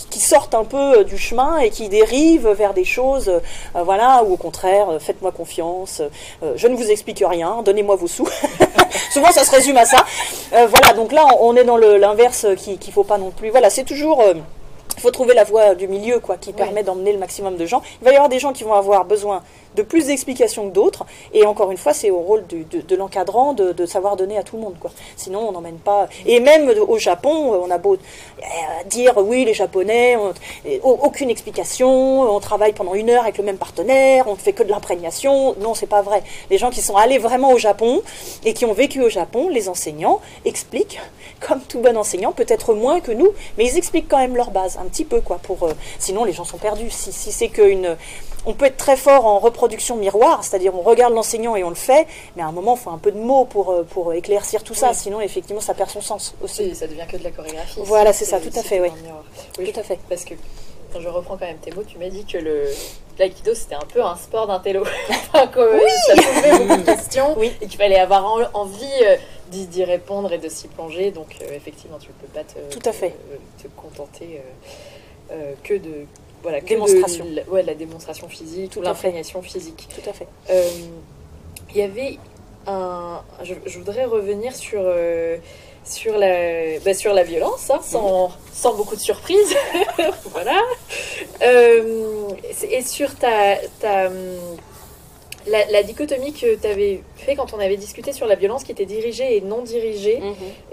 qui 0.10 0.20
sortent 0.20 0.54
un 0.56 0.64
peu 0.64 1.04
du 1.04 1.18
chemin 1.18 1.58
et 1.60 1.70
qui 1.70 1.90
dérivent 1.90 2.50
vers 2.50 2.74
des 2.74 2.86
choses, 2.86 3.32
voilà, 3.74 4.24
ou 4.24 4.34
au 4.34 4.38
contraire, 4.38 4.88
faites-moi 5.00 5.32
confiance, 5.32 6.02
euh, 6.44 6.54
je 6.56 6.68
ne 6.68 6.76
vous 6.76 6.90
explique 6.92 7.24
rien, 7.26 7.62
donnez-moi 7.64 7.96
vos 7.96 8.08
sous. 8.08 8.28
Souvent, 9.12 9.32
ça 9.38 9.44
se 9.44 9.52
résume 9.52 9.78
à 9.78 9.86
ça. 9.86 10.04
Euh, 10.54 10.66
voilà, 10.68 10.94
donc 10.94 11.12
là, 11.12 11.26
on 11.42 11.56
est 11.56 11.64
dans 11.64 11.78
l'inverse 11.78 12.48
qui 12.58 12.78
qu'il 12.78 12.92
faut 12.94 13.04
pas 13.04 13.18
non 13.20 13.32
plus. 13.32 13.50
Voilà, 13.50 13.70
c'est 13.70 13.84
toujours. 13.84 14.22
euh, 14.22 14.34
il 14.96 15.02
faut 15.02 15.12
trouver 15.12 15.36
la 15.36 15.44
voie 15.44 15.76
du 15.76 15.88
milieu, 15.88 16.20
quoi, 16.20 16.38
qui 16.38 16.54
permet 16.54 16.82
d'emmener 16.82 17.14
le 17.14 17.20
maximum 17.20 17.56
de 17.56 17.68
gens. 17.68 17.84
Il 18.02 18.06
va 18.06 18.12
y 18.12 18.16
avoir 18.16 18.30
des 18.30 18.40
gens 18.40 18.52
qui 18.52 18.64
vont 18.64 18.74
avoir 18.74 19.06
besoin 19.06 19.44
de 19.78 19.84
plus 19.84 20.08
d'explications 20.08 20.68
que 20.68 20.74
d'autres. 20.74 21.06
Et 21.34 21.46
encore 21.46 21.72
une 21.72 21.78
fois, 21.78 21.94
c'est 21.94 22.10
au 22.10 22.20
rôle 22.20 22.44
de, 22.48 22.96
l'encadrant 22.96 23.54
de, 23.54 23.86
savoir 23.86 24.18
donner 24.18 24.38
à 24.38 24.44
tout 24.44 24.58
le 24.58 24.64
monde, 24.64 24.76
quoi. 24.80 24.92
Sinon, 25.16 25.48
on 25.48 25.52
n'emmène 25.54 25.78
pas. 25.78 26.08
Et 26.26 26.40
même 26.42 26.70
au 26.88 26.98
Japon, 26.98 27.54
euh, 27.54 27.58
on 27.62 27.72
a 27.72 27.78
beau 27.78 27.94
euh, 27.96 28.44
dire 28.88 29.14
oui, 29.18 29.46
les 29.46 29.54
Japonais, 29.54 30.18
au- 30.84 31.00
aucune 31.04 31.30
explication, 31.30 32.22
on 32.22 32.40
travaille 32.40 32.74
pendant 32.74 32.96
une 32.96 33.10
heure 33.10 33.24
avec 33.24 33.38
le 33.38 33.44
même 33.44 33.58
partenaire, 33.58 34.28
on 34.28 34.34
ne 34.34 34.38
fait 34.38 34.54
que 34.54 34.64
de 34.64 34.70
l'imprégnation. 34.70 35.56
Non, 35.60 35.74
c'est 35.76 35.86
pas 35.88 36.02
vrai. 36.02 36.24
Les 36.50 36.58
gens 36.58 36.70
qui 36.72 36.82
sont 36.82 36.98
allés 36.98 37.20
vraiment 37.20 37.52
au 37.52 37.58
Japon 37.58 38.02
et 38.44 38.54
qui 38.54 38.66
ont 38.66 38.74
vécu 38.74 39.02
au 39.04 39.10
Japon, 39.10 39.48
les 39.50 39.70
enseignants 39.70 40.20
expliquent, 40.44 41.00
comme 41.40 41.62
tout 41.62 41.80
bon 41.80 41.96
enseignant, 41.96 42.32
peut-être 42.32 42.74
moins 42.74 43.00
que 43.00 43.12
nous, 43.12 43.30
mais 43.58 43.66
ils 43.66 43.78
expliquent 43.78 44.08
quand 44.10 44.18
même 44.18 44.36
leur 44.36 44.50
base, 44.50 44.78
un 44.82 44.86
petit 44.86 45.06
peu, 45.06 45.22
quoi. 45.22 45.38
Pour, 45.44 45.64
euh, 45.64 45.74
sinon, 46.00 46.24
les 46.26 46.34
gens 46.34 46.46
sont 46.46 46.58
perdus. 46.58 46.90
Si, 46.90 47.12
si 47.12 47.32
c'est 47.32 47.50
qu'une 47.50 47.96
on 48.46 48.54
peut 48.54 48.66
être 48.66 48.78
très 48.78 48.96
fort 48.98 49.26
en 49.26 49.40
reproduction 49.40 49.96
miroir, 49.98 50.44
c'est-à-dire 50.44 50.74
on 50.76 50.82
regarde 50.82 51.14
l'enseignant 51.14 51.56
et 51.56 51.64
on 51.64 51.70
le 51.70 51.76
fait, 51.76 52.08
mais 52.36 52.44
à 52.44 52.48
un 52.48 52.52
moment, 52.52 52.76
il 52.76 52.80
faut 52.84 52.90
un 52.92 52.98
peu 52.98 53.12
de 53.12 53.20
mots 53.20 53.46
pour, 53.46 53.72
euh, 53.72 53.84
pour 53.84 54.14
éclaircir 54.14 54.64
tout 54.64 54.74
ça, 54.74 54.90
Oui. 54.90 54.96
sinon, 54.96 55.22
effectivement, 55.22 55.62
ça 55.62 55.74
perd 55.74 55.90
son 55.90 56.02
sens 56.02 56.34
aussi. 56.42 56.70
C'est- 56.70 56.76
Ça 56.76 56.88
devient 56.88 57.06
que 57.12 57.18
de 57.18 57.24
la 57.24 57.32
chorégraphie. 57.32 57.80
Voilà, 57.84 58.14
c'est 58.14 58.26
ça, 58.26 58.40
tout 58.40 58.52
à 58.56 58.64
fait, 58.64 58.80
oui. 58.80 58.90
Oui, 59.60 59.72
Tout 59.74 59.80
à 59.80 59.84
fait. 59.84 60.00
Parce 60.08 60.24
que 60.24 60.36
quand 60.94 61.02
je 61.02 61.10
reprends 61.10 61.36
quand 61.38 61.46
même 61.46 61.58
tes 61.58 61.72
mots, 61.72 61.84
tu 61.84 61.98
m'as 61.98 62.10
dit 62.10 62.24
que 62.26 62.38
le 62.38 62.64
l'aïkido 63.20 63.56
c'était 63.56 63.74
un 63.76 63.80
peu 63.92 64.02
un 64.04 64.16
sport 64.16 64.46
d'intello. 64.46 64.84
enfin, 65.10 65.48
que 65.48 65.80
ça 66.06 66.16
soulevait 66.16 66.60
beaucoup 66.66 66.82
de 66.82 66.86
questions 66.96 67.34
Oui. 67.38 67.52
et 67.62 67.68
qu'il 67.68 67.78
fallait 67.78 68.00
avoir 68.00 68.26
en- 68.32 68.40
envie 68.62 68.86
euh, 69.04 69.18
d'y 69.50 69.66
d'y 69.66 69.84
répondre 69.84 70.32
et 70.32 70.38
de 70.38 70.48
s'y 70.50 70.68
plonger. 70.68 71.10
Donc 71.12 71.36
euh, 71.42 71.46
effectivement, 71.56 71.98
tu 72.00 72.10
ne 72.10 72.14
peux 72.14 72.28
pas 72.28 72.44
te, 72.44 72.60
Tout 72.74 72.88
à 72.88 72.94
fait. 72.94 73.16
te, 73.58 73.64
te 73.64 73.68
contenter 73.76 74.40
euh, 75.32 75.34
euh, 75.34 75.54
que 75.64 75.74
de 75.74 76.06
voilà, 76.44 76.62
que 76.62 76.68
Démonstration. 76.68 77.26
De, 77.26 77.36
la- 77.38 77.44
ouais, 77.44 77.64
la 77.64 77.74
démonstration 77.74 78.28
physique 78.30 78.72
Tout 78.72 78.82
l'imprégnation 78.82 79.42
physique. 79.42 79.88
Tout 79.94 80.10
à 80.10 80.14
fait. 80.14 80.28
Euh, 80.50 80.70
Il 81.72 81.78
y 81.78 81.82
avait 81.82 82.18
un. 82.68 83.22
Je, 83.44 83.54
je 83.66 83.78
voudrais 83.80 84.06
revenir 84.06 84.56
sur, 84.56 84.82
euh, 84.84 85.38
sur, 85.84 86.18
la, 86.18 86.80
bah, 86.86 86.94
sur 86.94 87.14
la 87.14 87.24
violence, 87.24 87.70
hein, 87.70 87.80
sans, 87.84 88.32
sans 88.54 88.76
beaucoup 88.76 88.96
de 88.96 89.02
surprises. 89.02 89.56
voilà. 90.32 90.62
Euh, 91.42 92.30
et 92.70 92.82
sur 92.84 93.14
ta. 93.16 93.56
ta 93.80 94.08
hum, 94.08 94.14
la, 95.50 95.66
la 95.72 95.82
dichotomie 95.82 96.34
que 96.34 96.56
tu 96.56 96.68
avais 96.68 97.02
fait 97.16 97.38
quand 97.38 97.54
on 97.54 97.60
avait 97.60 97.78
discuté 97.78 98.12
sur 98.12 98.28
la 98.28 98.36
violence 98.36 98.66
qui 98.66 98.74
était 98.74 98.86
dirigée 98.86 99.38
et 99.38 99.40
non 99.42 99.62
dirigée, 99.62 100.22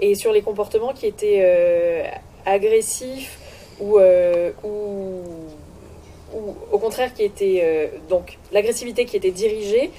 et 0.01 0.15
sur 0.15 0.33
les 0.33 0.41
comportements 0.41 0.91
qui 0.91 1.05
étaient 1.05 1.39
euh, 1.45 2.03
agressifs 2.45 3.39
ou, 3.79 3.99
euh, 3.99 4.51
ou, 4.65 5.21
ou 6.35 6.55
au 6.71 6.79
contraire 6.79 7.13
qui 7.13 7.23
étaient 7.23 7.61
euh, 7.63 7.87
donc 8.09 8.37
l'agressivité 8.51 9.05
qui 9.05 9.17
était 9.17 9.31
dirigée 9.31 9.91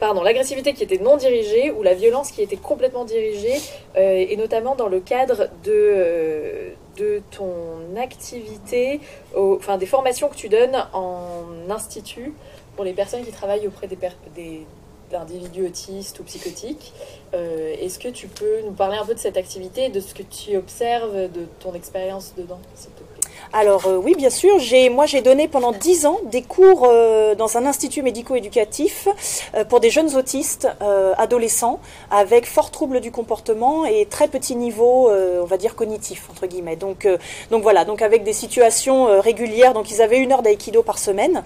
pardon 0.00 0.24
l'agressivité 0.24 0.74
qui 0.74 0.82
était 0.82 0.98
non 0.98 1.16
dirigée 1.16 1.70
ou 1.70 1.84
la 1.84 1.94
violence 1.94 2.32
qui 2.32 2.42
était 2.42 2.56
complètement 2.56 3.04
dirigée 3.04 3.54
euh, 3.96 4.26
et 4.28 4.36
notamment 4.36 4.74
dans 4.74 4.88
le 4.88 4.98
cadre 4.98 5.48
de 5.62 5.72
euh, 5.72 6.70
de 6.96 7.22
ton 7.30 7.96
activité 7.96 9.00
enfin 9.36 9.76
des 9.76 9.86
formations 9.86 10.28
que 10.28 10.34
tu 10.34 10.48
donnes 10.48 10.76
en 10.92 11.70
institut 11.70 12.32
pour 12.74 12.84
les 12.84 12.94
personnes 12.94 13.24
qui 13.24 13.30
travaillent 13.30 13.68
auprès 13.68 13.86
des, 13.86 13.98
des 14.34 14.66
d'individus 15.12 15.66
autistes 15.66 16.18
ou 16.18 16.24
psychotiques. 16.24 16.92
Est-ce 17.32 18.00
que 18.00 18.08
tu 18.08 18.26
peux 18.26 18.62
nous 18.62 18.72
parler 18.72 18.96
un 18.96 19.04
peu 19.04 19.14
de 19.14 19.20
cette 19.20 19.36
activité, 19.36 19.88
de 19.88 20.00
ce 20.00 20.14
que 20.14 20.24
tu 20.24 20.56
observes, 20.56 21.30
de 21.30 21.46
ton 21.60 21.74
expérience 21.74 22.34
dedans, 22.36 22.58
Alors 23.52 23.86
euh, 23.86 23.96
oui, 23.96 24.14
bien 24.16 24.30
sûr. 24.30 24.58
J'ai, 24.58 24.88
moi, 24.90 25.06
j'ai 25.06 25.22
donné 25.22 25.48
pendant 25.48 25.72
dix 25.72 26.06
ans 26.06 26.18
des 26.24 26.42
cours 26.42 26.86
euh, 26.88 27.34
dans 27.34 27.56
un 27.56 27.66
institut 27.66 28.02
médico-éducatif 28.02 29.08
euh, 29.54 29.64
pour 29.64 29.80
des 29.80 29.90
jeunes 29.90 30.14
autistes 30.16 30.68
adolescents 31.18 31.80
avec 32.10 32.46
fort 32.46 32.70
trouble 32.70 33.00
du 33.00 33.10
comportement 33.10 33.84
et 33.84 34.06
très 34.06 34.28
petit 34.28 34.56
niveau, 34.56 35.10
on 35.10 35.44
va 35.44 35.56
dire 35.56 35.74
cognitif 35.74 36.28
entre 36.30 36.46
guillemets. 36.46 36.76
Donc, 36.76 37.08
donc 37.50 37.62
voilà, 37.62 37.84
donc 37.84 38.02
avec 38.02 38.24
des 38.24 38.32
situations 38.32 39.20
régulières. 39.20 39.74
Donc 39.74 39.90
ils 39.90 40.02
avaient 40.02 40.18
une 40.18 40.32
heure 40.32 40.42
d'aïkido 40.42 40.82
par 40.82 40.98
semaine 40.98 41.42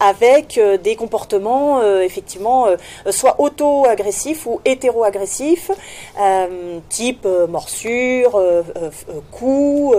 avec 0.00 0.60
des 0.82 0.96
comportements 0.96 1.82
effectivement 2.00 2.66
soit 3.10 3.40
auto-agressifs 3.40 4.46
ou 4.46 4.60
hétéro-agressifs, 4.64 5.70
type 6.88 7.26
morsure, 7.48 8.40
coups. 9.30 9.96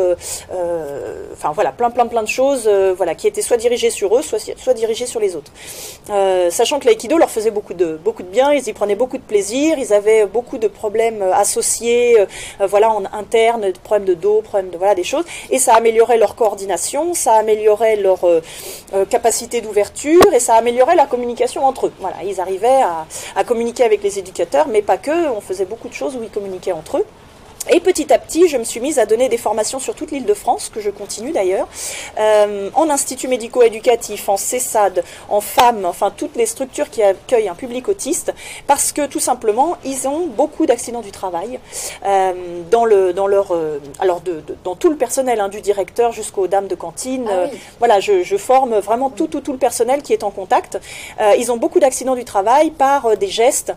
Euh, 0.63 1.25
enfin 1.33 1.51
voilà, 1.51 1.71
plein 1.71 1.89
plein 1.89 2.07
plein 2.07 2.23
de 2.23 2.27
choses 2.27 2.63
euh, 2.67 2.93
voilà, 2.95 3.15
qui 3.15 3.27
étaient 3.27 3.41
soit 3.41 3.57
dirigées 3.57 3.89
sur 3.89 4.17
eux, 4.17 4.21
soit, 4.21 4.39
soit 4.39 4.73
dirigées 4.73 5.05
sur 5.05 5.19
les 5.19 5.35
autres. 5.35 5.51
Euh, 6.09 6.49
sachant 6.49 6.79
que 6.79 6.85
l'aïkido 6.85 7.17
leur 7.17 7.29
faisait 7.29 7.51
beaucoup 7.51 7.73
de, 7.73 7.97
beaucoup 8.03 8.23
de 8.23 8.27
bien, 8.29 8.53
ils 8.53 8.67
y 8.67 8.73
prenaient 8.73 8.95
beaucoup 8.95 9.17
de 9.17 9.23
plaisir, 9.23 9.77
ils 9.77 9.93
avaient 9.93 10.25
beaucoup 10.25 10.57
de 10.57 10.67
problèmes 10.67 11.21
associés, 11.33 12.17
voilà, 12.59 12.91
en 12.91 13.03
interne, 13.13 13.61
des 13.61 13.73
problèmes 13.73 14.07
de 14.07 14.13
dos, 14.13 14.41
problèmes 14.41 14.71
de 14.71 14.77
voilà 14.77 14.95
des 14.95 15.03
choses, 15.03 15.25
et 15.49 15.59
ça 15.59 15.73
améliorait 15.75 16.17
leur 16.17 16.35
coordination, 16.35 17.13
ça 17.13 17.33
améliorait 17.33 17.97
leur 17.97 18.19
capacité 19.09 19.61
d'ouverture 19.61 20.33
et 20.33 20.39
ça 20.39 20.55
améliorait 20.55 20.95
la 20.95 21.05
communication 21.05 21.65
entre 21.65 21.87
eux. 21.87 21.93
Voilà, 21.99 22.17
ils 22.25 22.39
arrivaient 22.39 22.81
à, 22.83 23.05
à 23.35 23.43
communiquer 23.43 23.83
avec 23.83 24.03
les 24.03 24.19
éducateurs, 24.19 24.67
mais 24.67 24.81
pas 24.81 24.97
que, 24.97 25.29
on 25.29 25.41
faisait 25.41 25.65
beaucoup 25.65 25.89
de 25.89 25.93
choses 25.93 26.15
où 26.15 26.23
ils 26.23 26.29
communiquaient 26.29 26.71
entre 26.71 26.97
eux. 26.97 27.05
Et 27.69 27.79
petit 27.79 28.11
à 28.11 28.19
petit, 28.19 28.49
je 28.49 28.57
me 28.57 28.63
suis 28.65 28.79
mise 28.81 28.99
à 28.99 29.05
donner 29.05 29.29
des 29.29 29.37
formations 29.37 29.79
sur 29.79 29.95
toute 29.95 30.11
l'île 30.11 30.25
de 30.25 30.33
France, 30.33 30.69
que 30.69 30.81
je 30.81 30.89
continue 30.89 31.31
d'ailleurs, 31.31 31.67
euh, 32.19 32.69
en 32.75 32.89
institut 32.89 33.27
médico-éducatif, 33.27 34.27
en 34.27 34.35
CESAD, 34.35 35.03
en 35.29 35.39
femmes, 35.39 35.85
enfin 35.85 36.11
toutes 36.15 36.35
les 36.35 36.45
structures 36.45 36.89
qui 36.89 37.01
accueillent 37.01 37.47
un 37.47 37.55
public 37.55 37.87
autiste, 37.87 38.33
parce 38.67 38.91
que 38.91 39.05
tout 39.05 39.19
simplement, 39.19 39.77
ils 39.85 40.07
ont 40.07 40.27
beaucoup 40.27 40.65
d'accidents 40.65 41.01
du 41.01 41.11
travail 41.11 41.59
euh, 42.05 42.33
dans 42.69 42.83
le 42.83 43.13
dans 43.13 43.27
leur 43.27 43.53
euh, 43.53 43.79
alors 43.99 44.19
de, 44.19 44.43
dans 44.65 44.75
tout 44.75 44.89
le 44.89 44.97
personnel, 44.97 45.39
hein, 45.39 45.47
du 45.47 45.61
directeur 45.61 46.11
jusqu'aux 46.11 46.47
dames 46.47 46.67
de 46.67 46.75
cantine. 46.75 47.27
Ah 47.29 47.47
oui. 47.51 47.57
voilà, 47.79 48.01
je, 48.01 48.23
je 48.23 48.35
forme 48.37 48.75
vraiment 48.79 49.09
tout 49.09 49.27
tout 49.27 49.39
tout 49.39 49.53
le 49.53 49.57
personnel 49.57 50.01
qui 50.01 50.11
est 50.11 50.23
en 50.23 50.31
contact. 50.31 50.79
Ils 51.37 51.51
ont 51.51 51.57
beaucoup 51.57 51.79
d'accidents 51.79 52.15
du 52.15 52.25
travail 52.25 52.71
par 52.71 53.15
des 53.17 53.27
gestes 53.27 53.73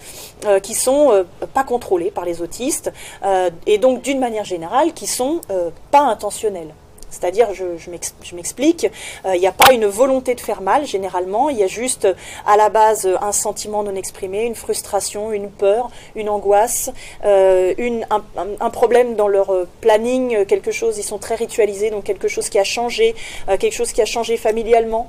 qui 0.63 0.75
sont 0.75 1.25
pas 1.55 1.65
contrôlés 1.65 2.11
par 2.11 2.25
les 2.25 2.43
autistes. 2.43 2.91
Euh, 3.25 3.51
et 3.77 3.79
donc 3.79 4.01
d'une 4.01 4.19
manière 4.19 4.47
générale 4.47 4.95
qui 4.95 5.07
sont 5.07 5.43
euh, 5.51 5.69
pas 5.91 6.01
intentionnels. 6.01 6.73
C'est-à-dire, 7.11 7.53
je, 7.53 7.77
je 7.77 7.91
m'ex- 7.91 8.15
je 8.23 8.35
m'explique, 8.35 8.87
euh, 9.27 9.35
il 9.35 9.41
n'y 9.41 9.47
a 9.47 9.53
pas 9.53 9.73
une 9.75 9.85
volonté 9.85 10.35
de 10.35 10.41
faire 10.41 10.63
mal 10.63 10.87
généralement, 10.87 11.51
il 11.51 11.59
y 11.59 11.63
a 11.63 11.67
juste 11.67 12.07
euh, 12.07 12.15
à 12.47 12.57
la 12.57 12.71
base 12.71 13.07
un 13.21 13.33
sentiment 13.33 13.83
non 13.83 13.95
exprimé, 13.95 14.45
une 14.45 14.55
frustration, 14.55 15.31
une 15.31 15.51
peur, 15.51 15.91
une 16.15 16.31
angoisse, 16.31 16.91
un, 17.23 18.71
problème 18.71 19.15
dans 19.15 19.29
leur 19.29 19.53
planning, 19.83 20.47
quelque 20.47 20.71
chose, 20.71 20.97
ils 20.97 21.03
sont 21.03 21.19
très 21.19 21.35
ritualisés, 21.35 21.91
donc 21.91 22.05
quelque 22.05 22.29
chose 22.29 22.49
qui 22.49 22.59
a 22.59 22.65
changé, 22.65 23.15
quelque 23.47 23.75
chose 23.75 23.93
qui 23.93 24.01
a 24.01 24.07
changé 24.07 24.39
familialement 24.39 25.09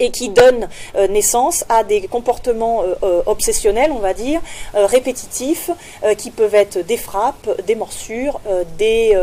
et 0.00 0.10
qui 0.10 0.28
donne 0.28 0.68
euh, 0.96 1.08
naissance 1.08 1.64
à 1.68 1.84
des 1.84 2.02
comportements 2.02 2.82
euh, 2.82 2.94
euh, 3.02 3.22
obsessionnels, 3.26 3.90
on 3.92 3.98
va 3.98 4.14
dire, 4.14 4.40
euh, 4.74 4.86
répétitifs, 4.86 5.70
qui 6.18 6.30
peuvent 6.30 6.54
être 6.54 6.78
des 6.84 6.96
frappes, 6.96 7.48
des 7.66 7.74
morsures, 7.74 8.40
des, 8.78 9.16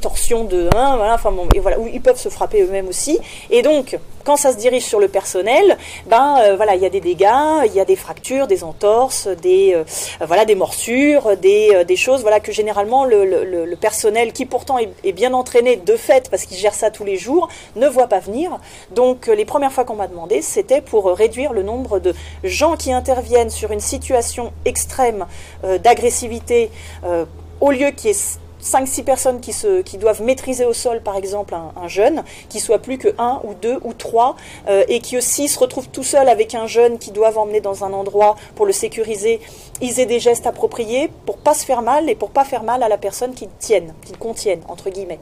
torsions 0.00 0.44
de 0.44 0.68
voilà, 0.72 1.14
enfin 1.14 1.32
et 1.54 1.60
voilà, 1.60 1.76
ils 1.92 2.00
peuvent 2.00 2.18
se 2.18 2.28
frapper 2.28 2.62
eux-mêmes 2.62 2.88
aussi. 2.88 3.18
Et 3.50 3.62
donc, 3.62 3.98
quand 4.24 4.36
ça 4.36 4.52
se 4.52 4.56
dirige 4.56 4.84
sur 4.84 5.00
le 5.00 5.08
personnel, 5.08 5.78
ben 6.06 6.56
voilà, 6.56 6.74
il 6.74 6.82
y 6.82 6.86
a 6.86 6.90
des 6.90 7.00
dégâts, 7.00 7.64
il 7.66 7.72
y 7.72 7.80
a 7.80 7.84
des 7.84 7.96
fractures, 7.96 8.46
des 8.46 8.64
entorses, 8.64 9.28
des 9.28 9.76
voilà, 10.20 10.44
des 10.44 10.54
morsures, 10.54 11.36
des, 11.36 11.96
choses 11.96 12.22
voilà 12.22 12.40
que 12.40 12.52
généralement 12.52 13.04
le, 13.04 13.76
personnel 13.80 14.32
qui 14.32 14.46
pourtant 14.46 14.78
est, 14.78 14.90
est 15.04 15.12
bien 15.12 15.32
entraîné 15.32 15.76
de 15.76 15.96
fait 15.96 16.28
parce 16.30 16.44
qu'il 16.44 16.56
gère 16.56 16.74
ça 16.74 16.90
tous 16.90 17.04
les 17.04 17.16
jours 17.16 17.48
ne 17.76 17.88
voit 17.88 18.08
pas 18.08 18.20
venir. 18.20 18.58
Donc 18.90 19.28
les 19.28 19.44
premières 19.44 19.72
fois 19.72 19.84
qu'on 19.90 19.96
m'a 19.96 20.06
demandé, 20.06 20.40
c'était 20.40 20.80
pour 20.80 21.08
euh, 21.08 21.14
réduire 21.14 21.52
le 21.52 21.64
nombre 21.64 21.98
de 21.98 22.14
gens 22.44 22.76
qui 22.76 22.92
interviennent 22.92 23.50
sur 23.50 23.72
une 23.72 23.80
situation 23.80 24.52
extrême 24.64 25.26
euh, 25.64 25.78
d'agressivité 25.78 26.70
euh, 27.04 27.24
au 27.60 27.72
lieu 27.72 27.90
qu'il 27.90 28.10
y 28.10 28.12
ait 28.12 28.38
5-6 28.62 29.02
personnes 29.02 29.40
qui, 29.40 29.52
se, 29.52 29.80
qui 29.82 29.98
doivent 29.98 30.22
maîtriser 30.22 30.64
au 30.64 30.72
sol, 30.72 31.02
par 31.02 31.16
exemple, 31.16 31.54
un, 31.54 31.72
un 31.76 31.88
jeune, 31.88 32.22
qui 32.48 32.60
soit 32.60 32.78
plus 32.78 32.98
que 32.98 33.08
un 33.18 33.40
ou 33.42 33.54
deux 33.54 33.80
ou 33.82 33.94
trois, 33.94 34.36
et 34.68 35.00
qui 35.00 35.16
aussi 35.16 35.48
se 35.48 35.58
retrouve 35.58 35.88
tout 35.88 36.02
seul 36.02 36.28
avec 36.28 36.54
un 36.54 36.66
jeune 36.66 36.98
qui 36.98 37.10
doivent 37.10 37.38
emmener 37.38 37.62
dans 37.62 37.84
un 37.84 37.94
endroit 37.94 38.36
pour 38.56 38.66
le 38.66 38.72
sécuriser, 38.72 39.40
ils 39.80 39.98
aient 39.98 40.04
des 40.04 40.20
gestes 40.20 40.46
appropriés 40.46 41.10
pour 41.24 41.38
pas 41.38 41.54
se 41.54 41.64
faire 41.64 41.80
mal 41.80 42.10
et 42.10 42.14
pour 42.14 42.30
pas 42.30 42.44
faire 42.44 42.62
mal 42.62 42.82
à 42.82 42.88
la 42.90 42.98
personne 42.98 43.32
qu'ils 43.32 43.48
tiennent, 43.58 43.94
qu'ils 44.04 44.18
contiennent, 44.18 44.62
entre 44.68 44.90
guillemets. 44.90 45.20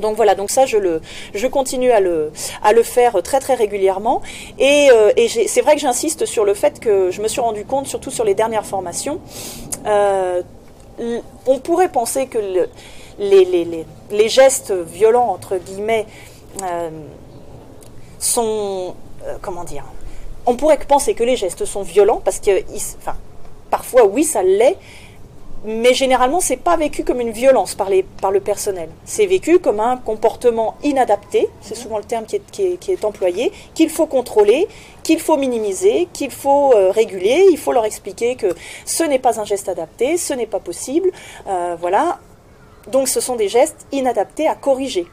Donc 0.00 0.16
voilà, 0.16 0.34
donc 0.34 0.50
ça 0.50 0.66
je 0.66 0.76
le, 0.78 1.00
je 1.34 1.46
continue 1.46 1.90
à 1.92 2.00
le, 2.00 2.32
à 2.62 2.72
le 2.72 2.82
faire 2.82 3.22
très 3.22 3.38
très 3.40 3.54
régulièrement. 3.54 4.22
Et, 4.58 4.88
euh, 4.90 5.12
et 5.16 5.28
c'est 5.28 5.60
vrai 5.60 5.74
que 5.74 5.80
j'insiste 5.80 6.24
sur 6.26 6.44
le 6.44 6.54
fait 6.54 6.80
que 6.80 7.10
je 7.10 7.20
me 7.22 7.28
suis 7.28 7.40
rendu 7.40 7.64
compte, 7.64 7.86
surtout 7.86 8.10
sur 8.10 8.24
les 8.24 8.34
dernières 8.34 8.66
formations, 8.66 9.20
euh, 9.86 10.42
on 11.46 11.58
pourrait 11.60 11.90
penser 11.90 12.26
que 12.26 12.38
le- 12.38 12.68
les, 13.18 13.44
les, 13.44 13.64
les, 13.64 13.86
les 14.10 14.28
gestes 14.28 14.72
violents 14.72 15.28
entre 15.28 15.56
guillemets 15.58 16.06
euh, 16.62 16.90
sont 18.18 18.94
comment 19.42 19.64
dire 19.64 19.84
on 20.46 20.56
pourrait 20.56 20.78
penser 20.78 21.14
que 21.14 21.22
les 21.24 21.36
gestes 21.36 21.64
sont 21.64 21.82
violents 21.82 22.20
parce 22.24 22.40
que 22.40 22.50
enfin, 22.98 23.16
parfois 23.70 24.04
oui 24.06 24.24
ça 24.24 24.42
l'est 24.42 24.76
mais 25.64 25.94
généralement 25.94 26.40
c'est 26.40 26.56
pas 26.56 26.76
vécu 26.76 27.04
comme 27.04 27.20
une 27.20 27.30
violence 27.30 27.74
par, 27.74 27.90
les, 27.90 28.02
par 28.02 28.30
le 28.30 28.40
personnel. 28.40 28.88
C'est 29.04 29.26
vécu 29.26 29.58
comme 29.58 29.80
un 29.80 29.96
comportement 29.96 30.76
inadapté 30.82 31.48
c'est 31.60 31.74
souvent 31.74 31.98
le 31.98 32.04
terme 32.04 32.24
qui 32.24 32.36
est, 32.36 32.50
qui 32.50 32.62
est, 32.66 32.76
qui 32.76 32.92
est 32.92 33.04
employé 33.04 33.52
qu'il 33.74 33.90
faut 33.90 34.06
contrôler 34.06 34.68
qu'il 35.02 35.20
faut 35.20 35.36
minimiser 35.36 36.08
qu'il 36.12 36.30
faut 36.30 36.72
euh, 36.74 36.90
réguler. 36.90 37.46
Il 37.50 37.58
faut 37.58 37.72
leur 37.72 37.84
expliquer 37.84 38.36
que 38.36 38.54
ce 38.84 39.02
n'est 39.02 39.18
pas 39.18 39.40
un 39.40 39.44
geste 39.44 39.68
adapté 39.68 40.16
ce 40.16 40.32
n'est 40.34 40.46
pas 40.46 40.60
possible 40.60 41.10
euh, 41.46 41.76
voilà. 41.78 42.18
Donc 42.88 43.08
ce 43.08 43.20
sont 43.20 43.36
des 43.36 43.48
gestes 43.48 43.86
inadaptés 43.92 44.48
à 44.48 44.54
corriger. 44.54 45.06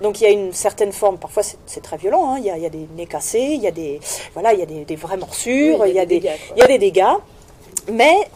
Donc 0.00 0.20
il 0.20 0.24
y 0.24 0.26
a 0.26 0.30
une 0.30 0.52
certaine 0.52 0.92
forme, 0.92 1.18
parfois 1.18 1.42
c'est 1.42 1.82
très 1.82 1.96
violent, 1.96 2.32
hein, 2.32 2.36
il, 2.38 2.44
y 2.44 2.50
a, 2.50 2.56
il 2.56 2.62
y 2.62 2.66
a 2.66 2.70
des 2.70 2.86
nez 2.96 3.06
cassés, 3.06 3.52
il 3.54 3.62
y 3.62 3.66
a 3.66 3.70
des, 3.70 4.00
voilà, 4.34 4.52
il 4.52 4.58
y 4.58 4.62
a 4.62 4.66
des, 4.66 4.84
des 4.84 4.96
vraies 4.96 5.16
morsures, 5.16 5.80
Oui, 5.80 5.90
il 5.90 5.94
y 5.94 5.98
a 5.98 6.06
des, 6.06 6.20
dégâts, 6.20 6.36
il 6.56 6.60
y 6.60 6.62
a 6.62 6.66
des 6.66 6.78
dégâts, 6.78 7.14
mais 7.90 8.28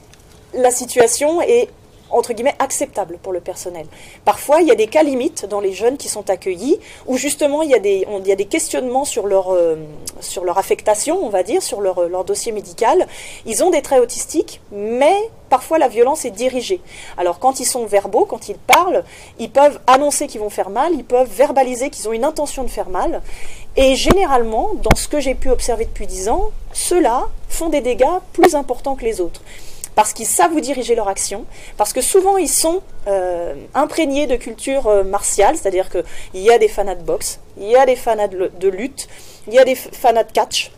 la 0.56 0.70
situation 0.70 1.40
est 1.40 1.68
entre 2.10 2.32
guillemets 2.32 2.54
acceptable 2.58 3.18
pour 3.22 3.32
le 3.32 3.40
personnel. 3.40 3.86
Parfois, 4.24 4.60
il 4.60 4.68
y 4.68 4.70
a 4.70 4.74
des 4.74 4.86
cas 4.86 5.02
limites 5.02 5.44
dans 5.46 5.60
les 5.60 5.72
jeunes 5.72 5.96
qui 5.96 6.08
sont 6.08 6.30
accueillis 6.30 6.78
où 7.06 7.16
justement 7.16 7.62
il 7.62 7.70
y 7.70 7.74
a 7.74 7.78
des, 7.78 8.44
questionnements 8.44 9.04
sur 9.04 9.26
leur, 9.26 9.52
euh, 9.52 9.76
sur 10.20 10.44
leur 10.44 10.58
affectation, 10.58 11.18
on 11.24 11.28
va 11.28 11.42
dire, 11.42 11.62
sur 11.62 11.80
leur, 11.80 11.98
euh, 11.98 12.08
leur 12.08 12.24
dossier 12.24 12.52
médical. 12.52 13.06
Ils 13.44 13.64
ont 13.64 13.70
des 13.70 13.82
traits 13.82 14.00
autistiques, 14.00 14.60
mais 14.70 15.16
parfois 15.48 15.78
la 15.78 15.88
violence 15.88 16.24
est 16.24 16.30
dirigée. 16.30 16.80
Alors 17.16 17.38
quand 17.38 17.60
ils 17.60 17.64
sont 17.64 17.86
verbaux, 17.86 18.24
quand 18.24 18.48
ils 18.48 18.56
parlent, 18.56 19.02
ils 19.38 19.50
peuvent 19.50 19.80
annoncer 19.86 20.26
qu'ils 20.26 20.40
vont 20.40 20.50
faire 20.50 20.70
mal, 20.70 20.92
ils 20.94 21.04
peuvent 21.04 21.30
verbaliser 21.30 21.90
qu'ils 21.90 22.08
ont 22.08 22.12
une 22.12 22.24
intention 22.24 22.62
de 22.62 22.70
faire 22.70 22.88
mal. 22.88 23.22
Et 23.76 23.94
généralement, 23.94 24.70
dans 24.76 24.96
ce 24.96 25.08
que 25.08 25.20
j'ai 25.20 25.34
pu 25.34 25.50
observer 25.50 25.84
depuis 25.84 26.06
10 26.06 26.28
ans, 26.28 26.50
ceux-là 26.72 27.24
font 27.48 27.68
des 27.68 27.80
dégâts 27.80 28.06
plus 28.32 28.54
importants 28.54 28.94
que 28.94 29.04
les 29.04 29.20
autres 29.20 29.42
parce 29.96 30.12
qu'ils 30.12 30.26
savent 30.26 30.52
où 30.52 30.60
diriger 30.60 30.94
leur 30.94 31.08
action, 31.08 31.46
parce 31.78 31.92
que 31.92 32.02
souvent 32.02 32.36
ils 32.36 32.50
sont 32.50 32.82
euh, 33.08 33.54
imprégnés 33.74 34.26
de 34.26 34.36
culture 34.36 34.86
euh, 34.86 35.02
martiale, 35.02 35.56
c'est-à-dire 35.56 35.88
qu'il 35.90 36.04
y 36.34 36.50
a 36.52 36.58
des 36.58 36.68
fanats 36.68 36.94
de 36.94 37.02
boxe, 37.02 37.40
il 37.56 37.66
y 37.66 37.76
a 37.76 37.86
des 37.86 37.96
fanats 37.96 38.28
de, 38.28 38.68
lutte, 38.68 39.08
il 39.48 39.54
y 39.54 39.58
a 39.58 39.64
des 39.64 39.74
fanats 39.74 40.24
de 40.24 40.32
catch, 40.32 40.70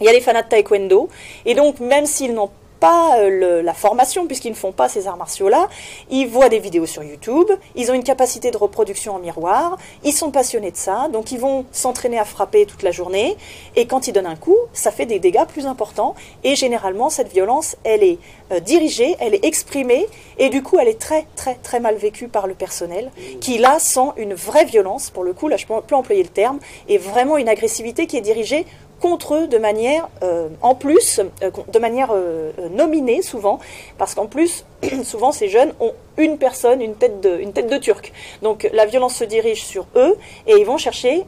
il 0.00 0.06
y 0.06 0.08
a 0.08 0.12
des 0.12 0.20
fanats 0.20 0.42
de 0.42 0.48
taekwondo, 0.48 1.08
et 1.44 1.54
donc 1.54 1.80
même 1.80 2.06
s'ils 2.06 2.32
n'ont 2.32 2.50
pas 2.82 3.20
euh, 3.20 3.62
la 3.62 3.74
formation, 3.74 4.26
puisqu'ils 4.26 4.50
ne 4.50 4.56
font 4.56 4.72
pas 4.72 4.88
ces 4.88 5.06
arts 5.06 5.16
martiaux-là, 5.16 5.68
ils 6.10 6.26
voient 6.26 6.48
des 6.48 6.58
vidéos 6.58 6.84
sur 6.84 7.04
YouTube, 7.04 7.48
ils 7.76 7.92
ont 7.92 7.94
une 7.94 8.02
capacité 8.02 8.50
de 8.50 8.56
reproduction 8.56 9.14
en 9.14 9.20
miroir, 9.20 9.78
ils 10.02 10.12
sont 10.12 10.32
passionnés 10.32 10.72
de 10.72 10.76
ça, 10.76 11.06
donc 11.12 11.30
ils 11.30 11.38
vont 11.38 11.64
s'entraîner 11.70 12.18
à 12.18 12.24
frapper 12.24 12.66
toute 12.66 12.82
la 12.82 12.90
journée, 12.90 13.36
et 13.76 13.86
quand 13.86 14.08
ils 14.08 14.12
donnent 14.12 14.26
un 14.26 14.34
coup, 14.34 14.56
ça 14.72 14.90
fait 14.90 15.06
des 15.06 15.20
dégâts 15.20 15.46
plus 15.46 15.66
importants, 15.66 16.16
et 16.42 16.56
généralement 16.56 17.08
cette 17.08 17.32
violence, 17.32 17.76
elle 17.84 18.02
est 18.02 18.18
euh, 18.50 18.58
dirigée, 18.58 19.14
elle 19.20 19.34
est 19.36 19.44
exprimée, 19.44 20.08
et 20.38 20.48
du 20.48 20.64
coup 20.64 20.80
elle 20.80 20.88
est 20.88 20.98
très 20.98 21.24
très 21.36 21.54
très 21.54 21.78
mal 21.78 21.94
vécue 21.94 22.26
par 22.26 22.48
le 22.48 22.54
personnel, 22.54 23.12
qui 23.40 23.58
là 23.58 23.78
sent 23.78 24.10
une 24.16 24.34
vraie 24.34 24.64
violence, 24.64 25.10
pour 25.10 25.22
le 25.22 25.34
coup, 25.34 25.46
là 25.46 25.56
je 25.56 25.66
peux, 25.66 25.80
peux 25.82 25.94
employer 25.94 26.24
le 26.24 26.30
terme, 26.30 26.58
et 26.88 26.98
vraiment 26.98 27.36
une 27.36 27.48
agressivité 27.48 28.08
qui 28.08 28.16
est 28.16 28.22
dirigée 28.22 28.66
contre 29.02 29.34
eux 29.34 29.48
de 29.48 29.58
manière, 29.58 30.08
euh, 30.22 30.48
en 30.62 30.74
plus, 30.76 31.20
euh, 31.42 31.50
de 31.68 31.78
manière 31.80 32.10
euh, 32.12 32.52
nominée 32.70 33.20
souvent, 33.20 33.58
parce 33.98 34.14
qu'en 34.14 34.26
plus, 34.26 34.64
souvent 35.04 35.32
ces 35.32 35.48
jeunes 35.48 35.74
ont 35.80 35.92
une 36.16 36.38
personne, 36.38 36.80
une 36.80 36.94
tête 36.94 37.20
de, 37.20 37.38
une 37.38 37.52
turc. 37.80 38.12
Donc 38.42 38.70
la 38.72 38.86
violence 38.86 39.16
se 39.16 39.24
dirige 39.24 39.64
sur 39.64 39.86
eux 39.96 40.16
et 40.46 40.54
ils 40.56 40.64
vont 40.64 40.78
chercher 40.78 41.24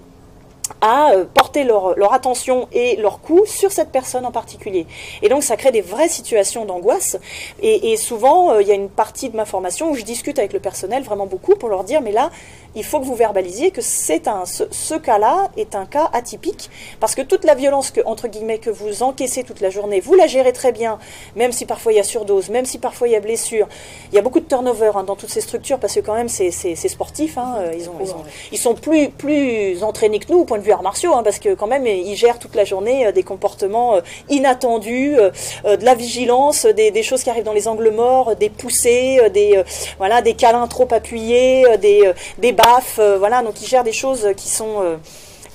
à 0.80 1.12
porter 1.34 1.64
leur, 1.64 2.12
attention 2.12 2.68
et 2.72 2.96
leur 2.96 3.20
coup 3.20 3.44
sur 3.44 3.70
cette 3.70 3.90
personne 3.90 4.24
en 4.24 4.30
particulier. 4.30 4.86
Et 5.20 5.28
donc 5.28 5.42
ça 5.42 5.56
crée 5.56 5.72
des 5.72 5.82
vraies 5.82 6.08
situations 6.08 6.64
d'angoisse. 6.64 7.18
Et, 7.60 7.96
souvent, 7.98 8.58
il 8.58 8.66
y 8.66 8.70
a 8.70 8.74
une 8.74 8.88
partie 8.88 9.28
de 9.28 9.36
ma 9.36 9.44
formation 9.44 9.90
où 9.90 9.94
je 9.94 10.04
discute 10.04 10.38
avec 10.38 10.54
le 10.54 10.60
personnel 10.60 11.02
vraiment 11.02 11.26
beaucoup 11.26 11.54
pour 11.54 11.68
leur 11.68 11.84
dire, 11.84 12.00
mais 12.00 12.12
là, 12.12 12.30
il 12.74 12.84
faut 12.84 13.00
que 13.00 13.04
vous 13.04 13.14
verbalisiez 13.14 13.70
que 13.70 13.80
c'est 13.80 14.28
un, 14.28 14.44
ce, 14.46 14.64
ce 14.70 14.94
cas-là 14.94 15.48
est 15.56 15.74
un 15.74 15.86
cas 15.86 16.08
atypique, 16.12 16.70
parce 17.00 17.14
que 17.14 17.22
toute 17.22 17.44
la 17.44 17.54
violence 17.54 17.90
que, 17.90 18.00
entre 18.04 18.28
guillemets, 18.28 18.58
que 18.58 18.70
vous 18.70 19.02
encaissez 19.02 19.44
toute 19.44 19.60
la 19.60 19.70
journée, 19.70 20.00
vous 20.00 20.14
la 20.14 20.26
gérez 20.26 20.52
très 20.52 20.72
bien, 20.72 20.98
même 21.36 21.52
si 21.52 21.66
parfois 21.66 21.92
il 21.92 21.96
y 21.96 22.00
a 22.00 22.04
surdose, 22.04 22.48
même 22.50 22.64
si 22.64 22.78
parfois 22.78 23.08
il 23.08 23.12
y 23.12 23.16
a 23.16 23.20
blessure. 23.20 23.68
Il 24.12 24.16
y 24.16 24.18
a 24.18 24.22
beaucoup 24.22 24.40
de 24.40 24.46
turnover 24.46 24.92
hein, 24.94 25.04
dans 25.04 25.16
toutes 25.16 25.30
ces 25.30 25.40
structures, 25.40 25.78
parce 25.78 25.94
que 25.94 26.00
quand 26.00 26.14
même 26.14 26.28
c'est 26.28 26.50
c'est- 26.50 26.74
c'est 26.74 26.88
sportif, 26.88 27.38
hein, 27.38 27.56
euh, 27.58 27.72
ils, 27.76 27.88
ont, 27.88 27.94
ils, 28.02 28.10
ont, 28.10 28.24
ils 28.52 28.58
sont 28.58 28.74
plus, 28.74 29.08
plus 29.10 29.82
entraînés 29.84 30.18
que 30.18 30.30
nous 30.32 30.38
au 30.40 30.44
point 30.44 30.58
de 30.58 30.62
vue 30.64 30.72
arts 30.72 30.82
martiaux, 30.82 31.14
hein, 31.14 31.22
parce 31.22 31.38
que 31.38 31.54
quand 31.54 31.66
même 31.66 31.86
ils 31.86 32.16
gèrent 32.16 32.38
toute 32.38 32.54
la 32.54 32.64
journée 32.64 33.06
euh, 33.06 33.12
des 33.12 33.22
comportements 33.22 33.96
euh, 33.96 34.00
inattendus, 34.28 35.16
de 35.64 35.84
la 35.84 35.94
vigilance, 35.94 36.66
des, 36.66 36.90
des 36.90 37.02
choses 37.02 37.22
qui 37.22 37.30
arrivent 37.30 37.44
dans 37.44 37.52
les 37.52 37.68
angles 37.68 37.90
morts, 37.90 38.36
des 38.36 38.50
poussées, 38.50 39.20
des, 39.32 39.62
voilà, 39.98 40.22
des 40.22 40.34
câlins 40.34 40.66
trop 40.66 40.88
appuyés, 40.90 41.64
des, 41.78 42.12
des 42.38 42.52
euh, 42.98 43.18
voilà, 43.18 43.42
donc 43.42 43.60
ils 43.60 43.66
gèrent 43.66 43.84
des 43.84 43.92
choses 43.92 44.28
qui 44.36 44.48
sont, 44.48 44.82
euh, 44.82 44.96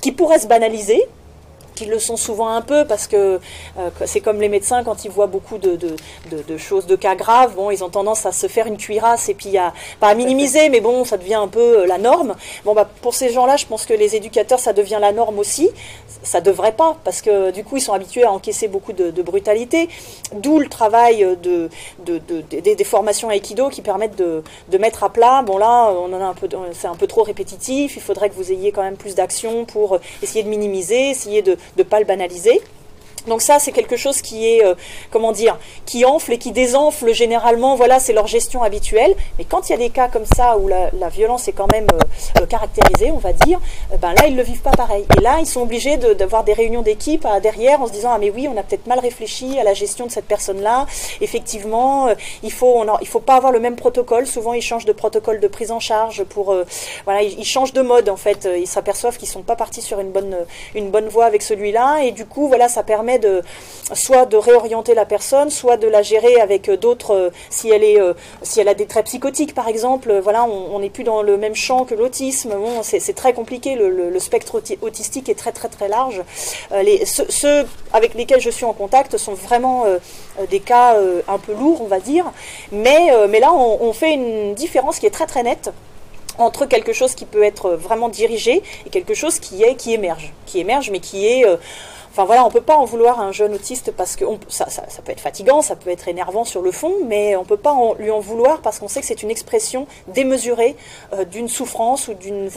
qui 0.00 0.12
pourraient 0.12 0.38
se 0.38 0.46
banaliser, 0.46 1.02
qui 1.80 1.86
le 1.86 1.98
sont 1.98 2.18
souvent 2.18 2.48
un 2.48 2.60
peu 2.60 2.84
parce 2.84 3.06
que 3.06 3.40
c'est 4.04 4.20
comme 4.20 4.38
les 4.40 4.50
médecins 4.50 4.84
quand 4.84 5.06
ils 5.06 5.10
voient 5.10 5.26
beaucoup 5.26 5.56
de, 5.56 5.76
de, 5.76 6.56
choses, 6.58 6.86
de 6.86 6.94
cas 6.94 7.14
graves, 7.14 7.54
bon, 7.54 7.70
ils 7.70 7.82
ont 7.82 7.88
tendance 7.88 8.26
à 8.26 8.32
se 8.32 8.48
faire 8.48 8.66
une 8.66 8.76
cuirasse 8.76 9.30
et 9.30 9.34
puis 9.34 9.56
à, 9.56 9.72
pas 9.98 10.08
à 10.08 10.14
minimiser, 10.14 10.68
mais 10.68 10.80
bon, 10.80 11.04
ça 11.04 11.16
devient 11.16 11.34
un 11.34 11.48
peu 11.48 11.86
la 11.86 11.96
norme. 11.96 12.36
Bon, 12.64 12.74
bah, 12.74 12.86
pour 13.00 13.14
ces 13.14 13.30
gens-là, 13.30 13.56
je 13.56 13.64
pense 13.64 13.86
que 13.86 13.94
les 13.94 14.14
éducateurs, 14.14 14.58
ça 14.58 14.74
devient 14.74 14.98
la 15.00 15.12
norme 15.12 15.38
aussi. 15.38 15.70
Ça 16.22 16.42
devrait 16.42 16.72
pas, 16.72 16.98
parce 17.02 17.22
que 17.22 17.50
du 17.50 17.64
coup, 17.64 17.78
ils 17.78 17.80
sont 17.80 17.94
habitués 17.94 18.24
à 18.24 18.32
encaisser 18.32 18.68
beaucoup 18.68 18.92
de, 18.92 19.22
brutalité. 19.22 19.88
D'où 20.34 20.58
le 20.58 20.68
travail 20.68 21.26
de, 21.42 21.70
des 22.04 22.84
formations 22.84 23.30
Aikido 23.30 23.70
qui 23.70 23.80
permettent 23.80 24.16
de, 24.16 24.42
mettre 24.78 25.04
à 25.04 25.10
plat. 25.10 25.42
Bon, 25.42 25.56
là, 25.56 25.92
on 25.92 26.12
en 26.12 26.20
a 26.20 26.24
un 26.24 26.34
peu, 26.34 26.48
c'est 26.72 26.88
un 26.88 26.94
peu 26.94 27.06
trop 27.06 27.22
répétitif. 27.22 27.96
Il 27.96 28.02
faudrait 28.02 28.28
que 28.28 28.34
vous 28.34 28.52
ayez 28.52 28.70
quand 28.70 28.82
même 28.82 28.96
plus 28.96 29.14
d'action 29.14 29.64
pour 29.64 29.98
essayer 30.22 30.42
de 30.42 30.48
minimiser, 30.48 31.10
essayer 31.10 31.42
de 31.42 31.56
ne 31.76 31.82
pas 31.82 32.00
le 32.00 32.06
banaliser. 32.06 32.60
Donc 33.26 33.42
ça, 33.42 33.58
c'est 33.58 33.72
quelque 33.72 33.96
chose 33.96 34.22
qui 34.22 34.52
est, 34.52 34.64
euh, 34.64 34.74
comment 35.10 35.32
dire, 35.32 35.58
qui 35.86 36.04
enfle 36.04 36.32
et 36.32 36.38
qui 36.38 36.52
désenfle 36.52 37.12
généralement. 37.12 37.76
Voilà, 37.76 38.00
c'est 38.00 38.12
leur 38.12 38.26
gestion 38.26 38.62
habituelle. 38.62 39.14
Mais 39.38 39.44
quand 39.44 39.68
il 39.68 39.72
y 39.72 39.74
a 39.74 39.78
des 39.78 39.90
cas 39.90 40.08
comme 40.08 40.24
ça 40.24 40.56
où 40.58 40.68
la, 40.68 40.90
violence 41.10 41.48
est 41.48 41.52
quand 41.52 41.70
même 41.72 41.88
euh, 41.92 42.42
euh, 42.42 42.46
caractérisée, 42.46 43.10
on 43.10 43.18
va 43.18 43.32
dire, 43.32 43.58
ben 44.00 44.14
là, 44.14 44.26
ils 44.28 44.36
le 44.36 44.42
vivent 44.42 44.62
pas 44.62 44.70
pareil. 44.70 45.04
Et 45.18 45.20
là, 45.20 45.38
ils 45.40 45.46
sont 45.46 45.62
obligés 45.62 45.96
d'avoir 45.96 46.44
des 46.44 46.52
réunions 46.52 46.82
d'équipe 46.82 47.26
derrière 47.42 47.82
en 47.82 47.86
se 47.86 47.92
disant 47.92 48.10
ah 48.14 48.18
mais 48.18 48.30
oui, 48.30 48.48
on 48.48 48.56
a 48.56 48.62
peut-être 48.62 48.86
mal 48.86 49.00
réfléchi 49.00 49.58
à 49.58 49.64
la 49.64 49.74
gestion 49.74 50.06
de 50.06 50.10
cette 50.12 50.26
personne-là. 50.26 50.86
Effectivement, 51.20 52.08
il 52.42 52.52
faut, 52.52 52.80
on 52.80 52.98
il 53.00 53.08
faut 53.08 53.20
pas 53.20 53.34
avoir 53.34 53.52
le 53.52 53.60
même 53.60 53.76
protocole. 53.76 54.26
Souvent, 54.26 54.52
ils 54.52 54.62
changent 54.62 54.84
de 54.84 54.92
protocole 54.92 55.40
de 55.40 55.48
prise 55.48 55.72
en 55.72 55.80
charge 55.80 56.24
pour, 56.24 56.54
voilà, 57.04 57.22
ils, 57.22 57.44
changent 57.44 57.72
de 57.72 57.82
mode 57.82 58.08
en 58.08 58.16
fait. 58.16 58.48
Ils 58.56 58.68
s'aperçoivent 58.68 59.18
qu'ils 59.18 59.28
sont 59.28 59.42
pas 59.42 59.56
partis 59.56 59.82
sur 59.82 59.98
une 60.00 60.10
bonne, 60.10 60.36
une 60.74 60.90
bonne 60.90 61.08
voie 61.08 61.26
avec 61.26 61.42
celui-là. 61.42 62.02
Et 62.04 62.12
du 62.12 62.24
coup, 62.26 62.48
voilà, 62.48 62.68
ça 62.68 62.82
permet 62.82 63.09
de 63.18 63.42
soit 63.94 64.26
de 64.26 64.36
réorienter 64.36 64.94
la 64.94 65.04
personne, 65.04 65.50
soit 65.50 65.76
de 65.76 65.88
la 65.88 66.02
gérer 66.02 66.40
avec 66.40 66.70
d'autres, 66.70 67.14
euh, 67.14 67.30
si 67.48 67.70
elle 67.70 67.84
est, 67.84 68.00
euh, 68.00 68.14
si 68.42 68.60
elle 68.60 68.68
a 68.68 68.74
des 68.74 68.86
traits 68.86 69.06
psychotiques 69.06 69.54
par 69.54 69.68
exemple. 69.68 70.20
Voilà, 70.22 70.44
on 70.44 70.78
n'est 70.78 70.90
plus 70.90 71.04
dans 71.04 71.22
le 71.22 71.36
même 71.36 71.54
champ 71.54 71.84
que 71.84 71.94
l'autisme. 71.94 72.52
C'est 72.82 73.14
très 73.14 73.32
compliqué. 73.32 73.74
Le, 73.74 74.18
spectre 74.20 74.60
autistique 74.82 75.28
est 75.28 75.34
très 75.34 75.52
très 75.52 75.68
très 75.68 75.88
large. 75.88 76.22
Euh, 76.72 76.82
ceux, 77.04 77.66
avec 77.92 78.14
lesquels 78.14 78.40
je 78.40 78.50
suis 78.50 78.64
en 78.64 78.72
contact 78.72 79.16
sont 79.16 79.34
vraiment 79.34 79.84
des 80.50 80.60
cas 80.60 80.96
un 81.26 81.38
peu 81.38 81.52
lourds, 81.54 81.80
on 81.80 81.86
va 81.86 82.00
dire. 82.00 82.30
Mais, 82.70 83.08
là, 83.40 83.52
on, 83.52 83.78
on 83.80 83.92
fait 83.92 84.12
une 84.12 84.54
différence 84.54 84.98
qui 84.98 85.06
est 85.06 85.10
très 85.10 85.26
très 85.26 85.42
nette 85.42 85.70
entre 86.38 86.66
quelque 86.66 86.92
chose 86.92 87.14
qui 87.14 87.24
peut 87.24 87.42
être 87.42 87.70
vraiment 87.70 88.08
dirigé 88.08 88.62
et 88.86 88.90
quelque 88.90 89.14
chose 89.14 89.38
qui 89.40 89.62
est 89.62 89.74
qui 89.74 89.92
émerge, 89.92 90.32
qui 90.46 90.58
émerge 90.60 90.90
mais 90.90 91.00
qui 91.00 91.26
est 91.26 91.44
Enfin 92.12 92.24
voilà, 92.24 92.44
on 92.44 92.50
peut 92.50 92.60
pas 92.60 92.76
en 92.76 92.84
vouloir 92.84 93.20
à 93.20 93.22
un 93.22 93.30
jeune 93.30 93.54
autiste 93.54 93.92
parce 93.92 94.16
que 94.16 94.24
ça, 94.48 94.66
peut 95.04 95.12
être 95.12 95.20
fatigant, 95.20 95.62
ça 95.62 95.76
peut 95.76 95.90
être 95.90 96.08
énervant 96.08 96.44
sur 96.44 96.60
le 96.60 96.72
fond, 96.72 96.92
mais 97.06 97.36
on 97.36 97.44
peut 97.44 97.56
pas 97.56 97.76
lui 98.00 98.10
en 98.10 98.18
vouloir 98.18 98.60
parce 98.62 98.80
qu'on 98.80 98.88
sait 98.88 99.00
que 99.00 99.06
c'est 99.06 99.22
une 99.22 99.30
expression 99.30 99.86
démesurée 100.08 100.74
euh, 101.12 101.24
d'une 101.24 101.48
souffrance 101.48 102.08
ou 102.08 102.14
d'une 102.14 102.50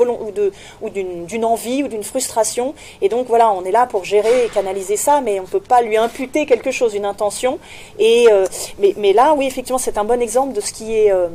ou 0.82 0.90
d'une 0.90 1.46
envie 1.46 1.84
ou 1.84 1.88
d'une 1.88 2.04
frustration. 2.04 2.74
Et 3.02 3.10
donc 3.10 3.28
voilà, 3.28 3.52
on 3.52 3.64
est 3.64 3.72
là 3.72 3.86
pour 3.86 4.06
gérer 4.06 4.46
et 4.46 4.50
canaliser 4.50 4.98
ça, 4.98 5.22
mais 5.22 5.40
on 5.40 5.46
peut 5.46 5.60
pas 5.60 5.84
lui 5.84 5.98
imputer 5.98 6.48
quelque 6.48 6.72
chose, 6.72 6.96
une 6.96 7.06
intention. 7.06 7.60
Et 8.00 8.28
euh, 8.32 8.48
mais, 8.80 9.14
là, 9.14 9.36
oui, 9.38 9.46
effectivement, 9.46 9.78
c'est 9.78 10.00
un 10.00 10.04
bon 10.04 10.20
exemple 10.20 10.54
de 10.54 10.62
ce 10.62 10.74
qui 10.74 10.96
est 10.96 11.12
euh, 11.12 11.28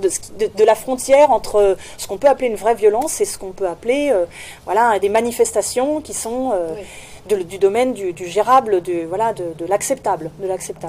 de, 0.00 0.64
la 0.64 0.74
frontière 0.76 1.32
entre 1.32 1.76
ce 1.98 2.06
qu'on 2.06 2.16
peut 2.16 2.28
appeler 2.28 2.46
une 2.46 2.56
vraie 2.56 2.74
violence 2.74 3.20
et 3.20 3.24
ce 3.24 3.38
qu'on 3.38 3.52
peut 3.52 3.68
appeler 3.68 4.12
voilà 4.64 4.98
des 4.98 5.08
manifestations 5.08 6.00
qui 6.00 6.12
sont 6.12 6.52
du 7.26 7.58
domaine 7.58 7.92
du, 7.92 8.26
gérable, 8.26 8.82
voilà, 9.08 9.32
de, 9.32 9.64
l'acceptable. 9.66 10.30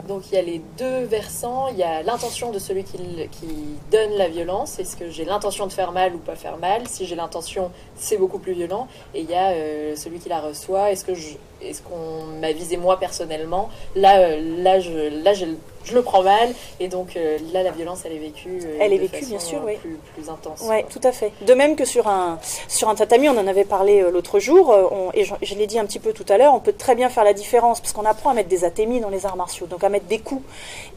Donc 0.07 0.23
il 0.31 0.35
y 0.35 0.37
a 0.37 0.41
les 0.41 0.61
deux 0.77 1.03
versants. 1.05 1.67
Il 1.69 1.77
y 1.77 1.83
a 1.83 2.03
l'intention 2.03 2.51
de 2.51 2.59
celui 2.59 2.83
qui, 2.83 2.97
qui 3.31 3.47
donne 3.91 4.11
la 4.17 4.29
violence. 4.29 4.79
Est-ce 4.79 4.95
que 4.95 5.09
j'ai 5.09 5.25
l'intention 5.25 5.67
de 5.67 5.73
faire 5.73 5.91
mal 5.91 6.15
ou 6.15 6.19
pas 6.19 6.35
faire 6.35 6.57
mal? 6.57 6.87
Si 6.87 7.05
j'ai 7.05 7.15
l'intention, 7.15 7.71
c'est 7.95 8.17
beaucoup 8.17 8.39
plus 8.39 8.53
violent. 8.53 8.87
Et 9.13 9.21
il 9.21 9.29
y 9.29 9.35
a 9.35 9.49
euh, 9.49 9.95
celui 9.95 10.19
qui 10.19 10.29
la 10.29 10.39
reçoit. 10.39 10.91
Est-ce 10.91 11.05
que 11.05 11.15
je, 11.15 11.29
est-ce 11.61 11.81
qu'on 11.81 12.39
m'a 12.39 12.51
visé 12.51 12.77
moi 12.77 12.99
personnellement 12.99 13.69
Là, 13.95 14.19
euh, 14.19 14.61
là, 14.61 14.79
je, 14.79 15.23
là, 15.23 15.33
je, 15.33 15.45
le 15.93 16.01
prends 16.01 16.21
mal, 16.21 16.49
et 16.81 16.89
donc 16.89 17.15
euh, 17.15 17.37
là, 17.53 17.63
la 17.63 17.71
violence, 17.71 18.01
elle 18.05 18.11
est 18.11 18.19
vécue. 18.19 18.59
Euh, 18.63 18.77
elle 18.81 18.91
est 18.91 18.97
vécue, 18.97 19.25
bien 19.25 19.39
sûr, 19.39 19.61
oui. 19.65 19.75
Plus, 19.77 19.97
plus 20.15 20.29
intense. 20.29 20.61
Oui, 20.69 20.83
tout 20.89 20.99
à 21.03 21.13
fait. 21.13 21.31
De 21.45 21.53
même 21.53 21.77
que 21.77 21.85
sur 21.85 22.07
un 22.07 22.39
sur 22.67 22.89
un 22.89 22.95
tatami, 22.95 23.29
on 23.29 23.37
en 23.37 23.47
avait 23.47 23.63
parlé 23.63 24.01
l'autre 24.11 24.39
jour, 24.39 24.75
et 25.13 25.23
je, 25.23 25.55
l'ai 25.55 25.65
dit 25.65 25.79
un 25.79 25.85
petit 25.85 25.99
peu 25.99 26.11
tout 26.11 26.25
à 26.27 26.37
l'heure, 26.37 26.53
on 26.53 26.59
peut 26.59 26.73
très 26.73 26.93
bien 26.93 27.09
faire 27.09 27.23
la 27.23 27.33
différence, 27.33 27.79
parce 27.79 27.93
qu'on 27.93 28.05
apprend 28.05 28.31
à 28.31 28.33
mettre 28.33 28.49
des 28.49 28.65
atémis 28.65 28.99
dans 28.99 29.09
les 29.09 29.25
arts 29.25 29.37
martiaux, 29.37 29.65
donc 29.65 29.83
à 29.83 29.89
mettre 29.89 30.07
des 30.07 30.19
coups 30.19 30.43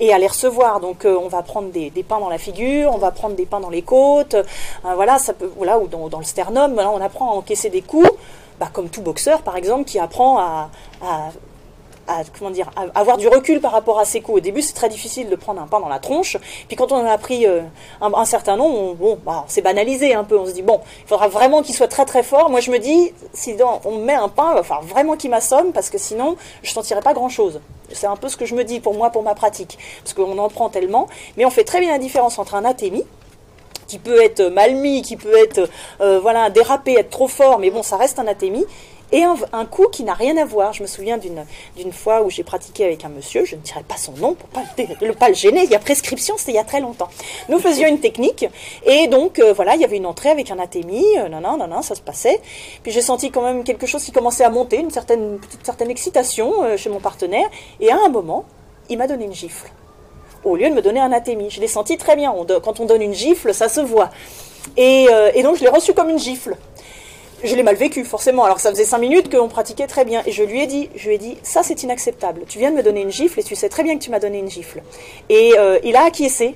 et 0.00 0.12
à 0.12 0.18
les 0.18 0.26
recevoir. 0.26 0.80
Donc, 0.80 1.04
on 1.04 1.28
va 1.28 1.42
prendre 1.42 1.70
des, 1.70 1.90
des, 1.90 2.02
pains 2.02 2.18
dans 2.18 2.28
la 2.28 2.38
figure, 2.38 2.92
on 2.92 2.98
va 2.98 3.12
prendre 3.12 3.36
des 3.36 3.46
pains 3.46 3.60
dans 3.60 3.70
les 3.70 3.82
côtes, 3.82 4.36
voilà, 4.82 5.18
ça 5.18 5.32
peut, 5.34 5.50
voilà, 5.56 5.78
ou 5.78 5.86
dans, 5.86 6.08
dans 6.08 6.18
le 6.18 6.24
sternum. 6.24 6.74
Voilà, 6.74 6.90
on 6.90 7.00
apprend 7.00 7.30
à 7.30 7.34
encaisser 7.34 7.70
des 7.70 7.82
coups. 7.82 8.10
Bah, 8.60 8.68
comme 8.70 8.90
tout 8.90 9.00
boxeur, 9.00 9.40
par 9.40 9.56
exemple, 9.56 9.84
qui 9.84 9.98
apprend 9.98 10.38
à, 10.38 10.68
comment 12.38 12.50
dire, 12.50 12.70
avoir 12.94 13.16
du 13.16 13.26
recul 13.26 13.58
par 13.58 13.72
rapport 13.72 13.98
à 13.98 14.04
ses 14.04 14.20
coups. 14.20 14.36
Au 14.36 14.40
début, 14.40 14.60
c'est 14.60 14.74
très 14.74 14.90
difficile 14.90 15.30
de 15.30 15.36
prendre 15.36 15.62
un 15.62 15.66
pain 15.66 15.80
dans 15.80 15.88
la 15.88 15.98
tronche. 15.98 16.36
Puis 16.68 16.76
quand 16.76 16.92
on 16.92 16.96
en 16.96 17.06
a 17.06 17.16
pris 17.16 17.46
euh, 17.46 17.62
un, 18.02 18.24
certain 18.26 18.56
nombre, 18.56 18.78
on, 18.78 18.94
bon, 18.94 19.18
bah, 19.24 19.44
c'est 19.48 19.62
banalisé 19.62 20.12
un 20.12 20.24
peu. 20.24 20.38
On 20.38 20.44
se 20.44 20.52
dit, 20.52 20.60
bon, 20.60 20.80
il 21.00 21.06
faudra 21.06 21.28
vraiment 21.28 21.62
qu'il 21.62 21.74
soit 21.74 21.88
très 21.88 22.04
très 22.04 22.22
fort. 22.22 22.50
Moi, 22.50 22.60
je 22.60 22.70
me 22.70 22.78
dis, 22.78 23.14
si 23.32 23.56
on 23.86 23.98
met 23.98 24.12
un 24.12 24.28
pain, 24.28 24.50
il 24.50 24.56
va 24.56 24.62
falloir 24.62 24.86
vraiment 24.86 25.16
qu'il 25.16 25.30
m'assomme, 25.30 25.72
parce 25.72 25.88
que 25.88 25.96
sinon, 25.96 26.36
je 26.62 26.68
ne 26.68 26.74
sentirai 26.74 27.00
pas 27.00 27.14
grand-chose. 27.14 27.62
C'est 27.92 28.08
un 28.08 28.16
peu 28.16 28.28
ce 28.28 28.36
que 28.36 28.44
je 28.44 28.54
me 28.54 28.64
dis 28.64 28.80
pour 28.80 28.92
moi, 28.94 29.08
pour 29.08 29.22
ma 29.22 29.34
pratique. 29.34 29.78
Parce 30.04 30.12
qu'on 30.12 30.36
en 30.36 30.48
prend 30.50 30.68
tellement. 30.68 31.08
Mais 31.38 31.46
on 31.46 31.50
fait 31.50 31.64
très 31.64 31.80
bien 31.80 31.92
la 31.92 31.98
différence 31.98 32.38
entre 32.38 32.56
un 32.56 32.66
athémie, 32.66 33.04
qui 33.90 33.98
peut 33.98 34.22
être 34.22 34.42
mal 34.42 34.76
mis, 34.76 35.02
qui 35.02 35.16
peut 35.16 35.36
être 35.36 35.68
euh, 36.00 36.20
voilà 36.20 36.48
dérapé, 36.48 36.94
être 36.94 37.10
trop 37.10 37.26
fort, 37.26 37.58
mais 37.58 37.70
bon, 37.70 37.82
ça 37.82 37.96
reste 37.96 38.20
un 38.20 38.26
athémie. 38.28 38.64
Et 39.12 39.24
un, 39.24 39.66
coup 39.66 39.88
qui 39.90 40.04
n'a 40.04 40.14
rien 40.14 40.36
à 40.36 40.44
voir. 40.44 40.72
Je 40.72 40.82
me 40.82 40.86
souviens 40.86 41.18
d'une 41.18 41.92
fois 41.92 42.22
où 42.22 42.30
j'ai 42.30 42.44
pratiqué 42.44 42.84
avec 42.84 43.04
un 43.04 43.08
monsieur, 43.08 43.44
je 43.44 43.56
ne 43.56 43.60
dirais 43.60 43.82
pas 43.82 43.96
son 43.96 44.12
nom 44.12 44.34
pour 44.34 44.48
pas 44.50 44.62
le, 44.78 45.12
pas 45.14 45.28
le 45.28 45.34
gêner, 45.34 45.64
il 45.64 45.70
y 45.70 45.74
a 45.74 45.80
prescription, 45.80 46.36
c'était 46.38 46.52
il 46.52 46.54
y 46.54 46.58
a 46.58 46.64
très 46.64 46.80
longtemps. 46.80 47.08
Nous 47.48 47.58
faisions 47.58 47.88
une 47.88 47.98
technique, 47.98 48.46
et 48.86 49.08
donc 49.08 49.40
euh, 49.40 49.52
voilà, 49.52 49.74
il 49.74 49.80
y 49.80 49.84
avait 49.84 49.96
une 49.96 50.06
entrée 50.06 50.30
avec 50.30 50.52
un 50.52 50.60
athémie, 50.60 51.04
euh, 51.18 51.28
non, 51.28 51.40
non, 51.40 51.56
non, 51.56 51.66
non, 51.66 51.82
ça 51.82 51.96
se 51.96 52.02
passait. 52.02 52.40
Puis 52.84 52.92
j'ai 52.92 53.02
senti 53.02 53.32
quand 53.32 53.42
même 53.42 53.64
quelque 53.64 53.88
chose 53.88 54.04
qui 54.04 54.12
commençait 54.12 54.44
à 54.44 54.50
monter, 54.50 54.78
une 54.78 54.92
certaine, 54.92 55.40
certaine 55.64 55.90
excitation 55.90 56.76
chez 56.76 56.88
mon 56.88 57.00
partenaire, 57.00 57.50
et 57.80 57.90
à 57.90 57.98
un 58.06 58.10
moment, 58.10 58.44
il 58.88 58.96
m'a 58.96 59.08
donné 59.08 59.24
une 59.24 59.34
gifle 59.34 59.72
au 60.44 60.56
lieu 60.56 60.68
de 60.68 60.74
me 60.74 60.82
donner 60.82 61.00
un 61.00 61.12
athémie. 61.12 61.50
Je 61.50 61.60
l'ai 61.60 61.68
senti 61.68 61.96
très 61.96 62.16
bien. 62.16 62.34
quand 62.62 62.80
on 62.80 62.86
donne 62.86 63.02
une 63.02 63.14
gifle, 63.14 63.52
ça 63.54 63.68
se 63.68 63.80
voit. 63.80 64.10
Euh, 64.78 65.30
et, 65.34 65.42
donc 65.42 65.56
je 65.56 65.62
l'ai 65.62 65.68
reçu 65.68 65.92
comme 65.92 66.10
une 66.10 66.18
gifle. 66.18 66.56
Je 67.42 67.54
l'ai 67.54 67.62
mal 67.62 67.76
vécu, 67.76 68.04
forcément, 68.04 68.44
alors 68.44 68.60
ça 68.60 68.68
faisait 68.68 68.84
cinq 68.84 68.98
minutes 68.98 69.34
qu'on 69.34 69.48
pratiquait 69.48 69.86
très 69.86 70.04
bien. 70.04 70.22
Et 70.26 70.32
je 70.32 70.42
lui 70.42 70.60
ai 70.60 70.66
dit, 70.66 70.90
je 70.94 71.08
lui 71.08 71.14
ai 71.14 71.18
dit, 71.18 71.38
ça 71.42 71.62
c'est 71.62 71.82
inacceptable. 71.82 72.42
Tu 72.46 72.58
viens 72.58 72.70
de 72.70 72.76
me 72.76 72.82
donner 72.82 73.00
une 73.00 73.10
gifle 73.10 73.40
et 73.40 73.42
tu 73.42 73.54
sais 73.54 73.70
très 73.70 73.82
bien 73.82 73.96
que 73.96 74.02
tu 74.02 74.10
m'as 74.10 74.20
donné 74.20 74.38
une 74.38 74.50
gifle. 74.50 74.82
Et 75.30 75.54
euh, 75.58 75.78
il 75.82 75.96
a 75.96 76.04
acquiescé 76.04 76.54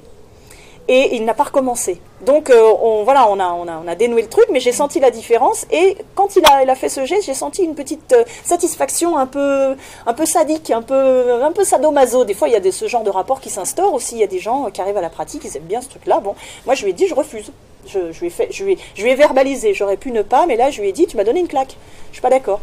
et 0.89 1.15
il 1.17 1.25
n'a 1.25 1.35
pas 1.35 1.45
recommencé. 1.45 2.01
Donc 2.21 2.51
euh, 2.51 2.73
on, 2.83 3.05
voilà, 3.05 3.29
on 3.29 3.39
a, 3.39 3.53
on, 3.53 3.69
a, 3.69 3.81
on 3.85 3.89
a 3.89 3.95
dénoué 3.95 4.23
le 4.23 4.29
truc, 4.29 4.47
mais 4.51 4.61
j'ai 4.61 4.73
senti 4.73 5.01
la 5.01 5.11
différence. 5.11 5.67
Et 5.71 5.97
quand 6.15 6.37
il 6.37 6.45
a, 6.47 6.63
il 6.63 6.71
a 6.71 6.75
fait 6.75 6.89
ce 6.89 7.05
geste, 7.05 7.25
j'ai 7.25 7.35
senti 7.35 7.63
une 7.63 7.75
petite 7.75 8.13
euh, 8.13 8.25
satisfaction 8.45 9.17
un 9.17 9.27
peu, 9.27 9.77
un 10.07 10.15
peu 10.15 10.27
sadique, 10.27 10.71
un 10.71 10.83
peu, 10.83 11.43
un 11.43 11.53
peu 11.53 11.65
sadomaso. 11.65 12.25
Des 12.25 12.35
fois, 12.35 12.49
il 12.49 12.53
y 12.53 12.57
a 12.57 12.73
ce 12.73 12.87
genre 12.89 13.03
de 13.03 13.11
rapport 13.11 13.41
qui 13.41 13.51
s'instaure 13.51 13.95
aussi. 13.95 14.17
Il 14.17 14.21
y 14.21 14.25
a 14.25 14.27
des 14.27 14.39
gens 14.39 14.71
qui 14.71 14.81
arrivent 14.81 14.97
à 14.97 15.03
la 15.03 15.11
pratique, 15.11 15.43
ils 15.45 15.57
aiment 15.57 15.65
bien 15.65 15.81
ce 15.81 15.89
truc-là. 15.89 16.21
Bon, 16.21 16.35
moi 16.67 16.75
je 16.75 16.85
lui 16.85 16.91
ai 16.91 16.95
dit, 16.95 17.07
je 17.07 17.15
refuse. 17.15 17.51
Je, 17.87 18.13
je 18.13 18.21
lui 18.21 18.29
ai 18.29 18.31
fait, 18.31 18.49
je 18.51 18.65
lui 18.65 18.79
je 18.95 19.03
lui 19.03 19.11
ai 19.11 19.15
verbalisé. 19.15 19.75
J'aurais 19.75 19.99
pu 19.99 20.11
ne 20.11 20.23
pas, 20.23 20.47
mais 20.47 20.57
là 20.57 20.71
je 20.71 20.81
lui 20.81 20.89
ai 20.89 20.93
dit, 20.93 21.07
tu 21.07 21.17
m'as 21.19 21.25
donné 21.25 21.41
une 21.41 21.49
claque. 21.49 21.77
Je 22.11 22.15
suis 22.15 22.23
pas 22.23 22.31
d'accord. 22.31 22.61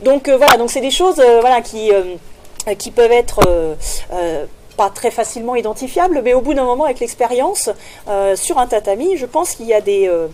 Donc 0.00 0.28
euh, 0.28 0.36
voilà, 0.36 0.56
donc 0.56 0.70
c'est 0.70 0.80
des 0.80 0.90
choses, 0.90 1.22
voilà, 1.40 1.60
qui 1.60 1.92
qui 2.78 2.90
peuvent 2.90 3.12
être 3.12 3.40
très 4.88 5.10
facilement 5.10 5.54
identifiable, 5.54 6.22
mais 6.24 6.32
au 6.32 6.40
bout 6.40 6.54
d'un 6.54 6.64
moment, 6.64 6.84
avec 6.84 7.00
l'expérience, 7.00 7.68
euh, 8.08 8.36
sur 8.36 8.56
un 8.58 8.66
tatami, 8.66 9.18
je 9.18 9.26
pense 9.26 9.54
qu'il 9.54 9.66
y 9.66 9.74
a 9.74 9.82
des, 9.82 10.08
euh, 10.08 10.28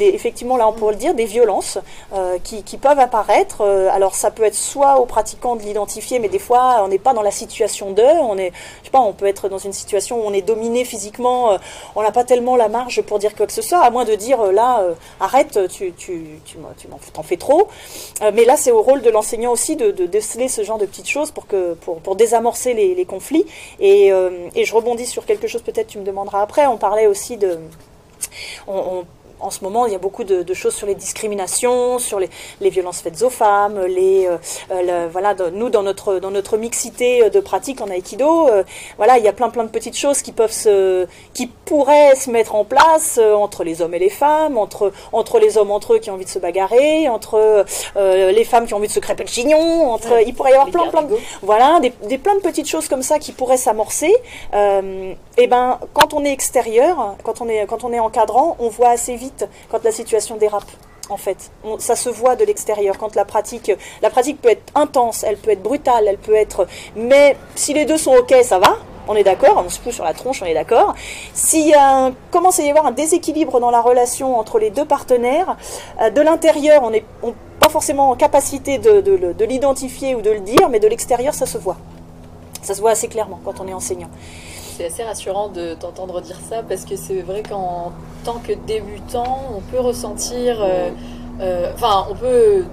effectivement, 0.00 0.56
là 0.56 0.66
on 0.66 0.72
pourrait 0.72 0.94
le 0.94 0.98
dire, 0.98 1.14
des 1.14 1.26
violences 1.26 1.78
euh, 2.14 2.38
qui, 2.42 2.62
peuvent 2.78 2.98
apparaître. 2.98 3.62
alors 3.92 4.14
ça 4.14 4.30
peut 4.30 4.44
être 4.44 4.54
soit 4.54 5.00
aux 5.00 5.04
pratiquants 5.04 5.56
de 5.56 5.62
l'identifier, 5.62 6.18
mais 6.20 6.28
des 6.28 6.38
fois 6.38 6.80
on 6.82 6.88
n'est 6.88 6.98
pas 6.98 7.12
dans 7.12 7.22
la 7.22 7.32
situation 7.32 7.90
d'eux, 7.90 8.02
on 8.02 8.38
est, 8.38 8.52
je 8.80 8.86
sais 8.86 8.90
pas, 8.90 9.00
on 9.00 9.12
peut 9.12 9.26
être 9.26 9.48
dans 9.48 9.58
une 9.58 9.72
situation 9.72 10.16
où 10.16 10.22
on 10.24 10.32
est 10.32 10.42
dominé 10.42 10.84
physiquement, 10.84 11.58
on 11.96 12.02
n'a 12.02 12.12
pas 12.12 12.24
tellement 12.24 12.56
la 12.56 12.68
marge 12.68 13.02
pour 13.02 13.18
dire 13.18 13.34
quoi 13.34 13.46
que 13.46 13.52
ce 13.52 13.62
soit, 13.62 13.80
à 13.80 13.90
moins 13.90 14.04
de 14.04 14.14
dire 14.14 14.52
là, 14.52 14.84
arrête, 15.20 15.58
tu, 15.68 15.92
tu, 15.92 16.40
tu, 16.44 16.56
tu 16.76 16.88
t'en 17.12 17.22
fais 17.22 17.36
trop. 17.36 17.68
mais 18.32 18.44
là, 18.44 18.56
c'est 18.56 18.70
au 18.70 18.80
rôle 18.80 19.02
de 19.02 19.10
l'enseignant 19.10 19.52
aussi 19.52 19.76
de, 19.76 19.90
de, 19.90 20.06
déceler 20.06 20.48
ce 20.48 20.62
genre 20.62 20.78
de 20.78 20.86
petites 20.86 21.08
choses 21.08 21.30
pour, 21.32 21.46
que, 21.46 21.74
pour, 21.74 21.98
pour 21.98 22.14
désamorcer 22.16 22.74
les 22.74 23.04
conflits 23.04 23.44
euh, 23.80 24.50
et, 24.54 24.64
je 24.64 24.74
rebondis 24.74 25.06
sur 25.06 25.26
quelque 25.26 25.46
chose, 25.46 25.62
peut-être 25.62 25.88
tu 25.88 25.98
me 25.98 26.04
demanderas 26.04 26.42
après. 26.42 26.66
On 26.66 26.76
parlait 26.76 27.06
aussi 27.06 27.36
de. 27.36 27.58
On, 28.66 29.04
en 29.40 29.50
ce 29.50 29.62
moment, 29.62 29.86
il 29.86 29.92
y 29.92 29.94
a 29.94 29.98
beaucoup 29.98 30.24
de, 30.24 30.54
choses 30.54 30.74
sur 30.74 30.86
les 30.86 30.94
discriminations, 30.94 31.98
sur 31.98 32.18
les, 32.20 32.28
violences 32.70 33.00
faites 33.00 33.22
aux 33.22 33.30
femmes, 33.30 33.80
les, 33.86 34.26
euh, 34.26 34.36
euh, 34.72 35.08
voilà, 35.10 35.34
nous 35.52 35.70
dans 35.70 35.82
notre 35.82 36.18
dans 36.18 36.30
notre 36.30 36.56
mixité 36.56 37.30
de 37.30 37.40
pratiques 37.40 37.80
en 37.80 37.88
aïkido, 37.88 38.48
voilà, 38.96 39.18
il 39.18 39.24
y 39.24 39.28
a 39.28 39.32
plein 39.32 39.50
plein 39.50 39.64
de 39.64 39.68
petites 39.68 39.96
choses 39.96 40.22
qui 40.22 40.32
peuvent 40.32 40.52
se, 40.52 41.06
qui 41.34 41.46
pourraient 41.46 42.14
se 42.16 42.30
mettre 42.30 42.54
en 42.54 42.64
place 42.64 43.18
entre 43.18 43.64
les 43.64 43.80
hommes 43.82 43.94
et 43.94 43.98
les 43.98 44.10
femmes, 44.10 44.58
entre 44.58 44.92
entre 45.12 45.38
les 45.38 45.56
hommes 45.58 45.70
entre 45.70 45.94
eux 45.94 45.98
qui 45.98 46.10
ont 46.10 46.14
envie 46.14 46.24
de 46.24 46.30
se 46.30 46.38
bagarrer, 46.38 47.08
entre 47.08 47.64
les 47.96 48.44
femmes 48.44 48.66
qui 48.66 48.74
ont 48.74 48.78
envie 48.78 48.88
de 48.88 48.92
se 48.92 49.00
crêper 49.00 49.24
le 49.24 49.28
chignon, 49.28 49.92
entre, 49.92 50.20
il 50.26 50.34
pourrait 50.34 50.50
y 50.50 50.54
avoir 50.54 50.70
plein 50.70 50.88
plein 50.88 51.02
de, 51.02 51.16
voilà, 51.42 51.78
des, 51.80 51.92
des, 52.08 52.18
plein 52.18 52.34
de 52.34 52.40
petites 52.40 52.68
choses 52.68 52.88
comme 52.88 53.02
ça 53.02 53.18
qui 53.18 53.32
pourraient 53.32 53.56
s'amorcer. 53.56 54.12
et 54.52 55.46
ben, 55.46 55.78
quand 55.92 56.14
on 56.14 56.24
est 56.24 56.32
extérieur, 56.32 57.16
quand 57.22 57.40
on 57.40 57.48
est 57.48 57.66
quand 57.66 57.84
on 57.84 57.92
est 57.92 58.00
encadrant, 58.00 58.56
on 58.58 58.68
voit 58.68 58.90
assez 58.90 59.14
vite 59.14 59.27
quand 59.70 59.84
la 59.84 59.92
situation 59.92 60.36
dérape. 60.36 60.70
En 61.10 61.16
fait, 61.16 61.50
ça 61.78 61.96
se 61.96 62.10
voit 62.10 62.36
de 62.36 62.44
l'extérieur 62.44 62.98
quand 62.98 63.14
la 63.14 63.24
pratique, 63.24 63.72
la 64.02 64.10
pratique 64.10 64.42
peut 64.42 64.50
être 64.50 64.72
intense, 64.74 65.24
elle 65.24 65.38
peut 65.38 65.52
être 65.52 65.62
brutale, 65.62 66.06
elle 66.06 66.18
peut 66.18 66.34
être. 66.34 66.66
Mais 66.96 67.36
si 67.54 67.72
les 67.72 67.86
deux 67.86 67.96
sont 67.96 68.14
ok, 68.14 68.34
ça 68.42 68.58
va. 68.58 68.76
On 69.10 69.16
est 69.16 69.24
d'accord, 69.24 69.64
on 69.64 69.70
se 69.70 69.80
pousse 69.80 69.94
sur 69.94 70.04
la 70.04 70.12
tronche, 70.12 70.42
on 70.42 70.44
est 70.44 70.52
d'accord. 70.52 70.94
S'il 71.32 71.74
commence 72.30 72.60
à 72.60 72.62
y 72.62 72.68
avoir 72.68 72.84
un 72.84 72.90
déséquilibre 72.90 73.58
dans 73.58 73.70
la 73.70 73.80
relation 73.80 74.38
entre 74.38 74.58
les 74.58 74.68
deux 74.68 74.84
partenaires, 74.84 75.56
euh, 76.02 76.10
de 76.10 76.20
l'intérieur, 76.20 76.82
on 76.82 76.90
n'est 76.90 77.04
pas 77.58 77.70
forcément 77.70 78.10
en 78.10 78.16
capacité 78.16 78.76
de, 78.76 79.00
de 79.00 79.44
l'identifier 79.46 80.14
ou 80.14 80.20
de 80.20 80.30
le 80.30 80.40
dire, 80.40 80.68
mais 80.68 80.78
de 80.78 80.88
l'extérieur, 80.88 81.32
ça 81.32 81.46
se 81.46 81.56
voit. 81.56 81.78
Ça 82.60 82.74
se 82.74 82.82
voit 82.82 82.90
assez 82.90 83.08
clairement 83.08 83.40
quand 83.46 83.60
on 83.60 83.68
est 83.68 83.72
enseignant 83.72 84.10
c'est 84.78 84.84
assez 84.84 85.02
rassurant 85.02 85.48
de 85.48 85.74
t'entendre 85.74 86.20
dire 86.20 86.38
ça 86.48 86.62
parce 86.62 86.84
que 86.84 86.94
c'est 86.94 87.20
vrai 87.22 87.42
qu'en 87.42 87.92
tant 88.24 88.38
que 88.38 88.52
débutant, 88.52 89.42
on 89.56 89.60
peut 89.60 89.80
ressentir. 89.80 90.62
Euh, 90.62 90.90
euh, 91.40 91.72
enfin, 91.74 92.06
on 92.10 92.14
peut 92.14 92.64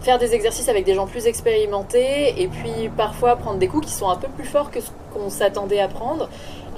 faire 0.00 0.18
des 0.18 0.34
exercices 0.34 0.68
avec 0.68 0.84
des 0.84 0.94
gens 0.94 1.06
plus 1.06 1.26
expérimentés 1.26 2.42
et 2.42 2.48
puis 2.48 2.90
parfois 2.96 3.36
prendre 3.36 3.58
des 3.58 3.68
coups 3.68 3.86
qui 3.86 3.92
sont 3.92 4.08
un 4.08 4.16
peu 4.16 4.28
plus 4.28 4.44
forts 4.44 4.72
que 4.72 4.80
ce 4.80 4.90
qu'on 5.12 5.30
s'attendait 5.30 5.80
à 5.80 5.86
prendre. 5.86 6.28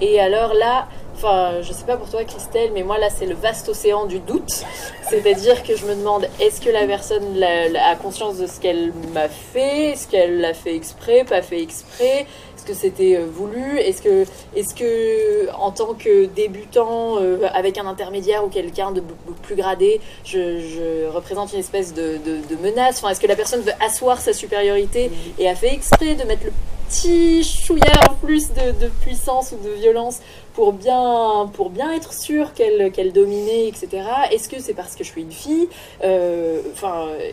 Et 0.03 0.20
alors 0.20 0.53
là, 0.53 0.89
enfin, 1.14 1.62
je 1.62 1.72
sais 1.72 1.87
pas 1.87 1.97
pour 1.97 2.11
toi 2.11 2.22
Christelle, 2.24 2.70
mais 2.74 2.83
moi 2.83 2.99
là 2.99 3.09
c'est 3.09 3.24
le 3.24 3.35
vaste 3.35 3.70
océan 3.70 4.05
du 4.05 4.18
doute. 4.18 4.62
C'est-à-dire 5.09 5.62
que 5.62 5.74
je 5.74 5.87
me 5.87 5.95
demande 5.95 6.29
est-ce 6.39 6.61
que 6.61 6.68
la 6.68 6.87
personne 6.87 7.43
a 7.43 7.97
conscience 7.97 8.37
de 8.37 8.47
ce 8.47 8.61
qu'elle 8.61 8.93
m'a 9.14 9.29
fait, 9.29 9.93
est-ce 9.93 10.07
qu'elle 10.07 10.41
l'a 10.43 10.53
fait 10.53 10.77
exprès, 10.77 11.24
pas 11.24 11.41
fait 11.41 11.62
exprès, 11.62 12.27
que 12.66 12.74
c'était 12.74 13.16
euh, 13.16 13.26
voulu? 13.30 13.78
Est-ce 13.78 14.02
que, 14.02 14.26
est 14.54 14.74
que, 14.74 15.50
en 15.54 15.70
tant 15.70 15.94
que 15.94 16.26
débutant 16.26 17.18
euh, 17.18 17.38
avec 17.54 17.78
un 17.78 17.86
intermédiaire 17.86 18.44
ou 18.44 18.48
quelqu'un 18.48 18.92
de 18.92 19.02
plus 19.42 19.54
gradé, 19.54 20.00
je, 20.24 21.08
représente 21.08 21.52
une 21.52 21.60
espèce 21.60 21.94
de, 21.94 22.18
menace? 22.62 22.98
Enfin, 22.98 23.10
Est-ce 23.10 23.20
que 23.20 23.26
la 23.26 23.36
personne 23.36 23.62
veut 23.62 23.72
asseoir 23.80 24.20
sa 24.20 24.32
supériorité 24.32 25.10
et 25.38 25.48
a 25.48 25.54
fait 25.54 25.72
exprès 25.72 26.14
de 26.14 26.24
mettre 26.24 26.44
le 26.44 26.52
petit 26.89 27.43
chouillard 27.43 28.11
en 28.11 28.14
plus 28.14 28.53
de, 28.53 28.89
puissance 29.01 29.53
ou 29.53 29.64
de 29.64 29.70
violence 29.70 30.20
pour 30.55 30.72
bien, 30.72 31.51
pour 31.53 31.70
bien 31.70 31.93
être 31.93 32.12
sûr 32.12 32.55
qu'elle 32.55 32.91
qu'elle 32.93 33.12
dominait, 33.12 33.68
etc. 33.68 33.89
Est-ce 34.30 34.49
que 34.49 34.61
c'est 34.61 34.74
parce 34.74 34.95
que 34.95 35.05
je 35.05 35.11
suis 35.11 35.22
une 35.22 35.32
fille? 35.32 35.68
Euh, 36.05 36.61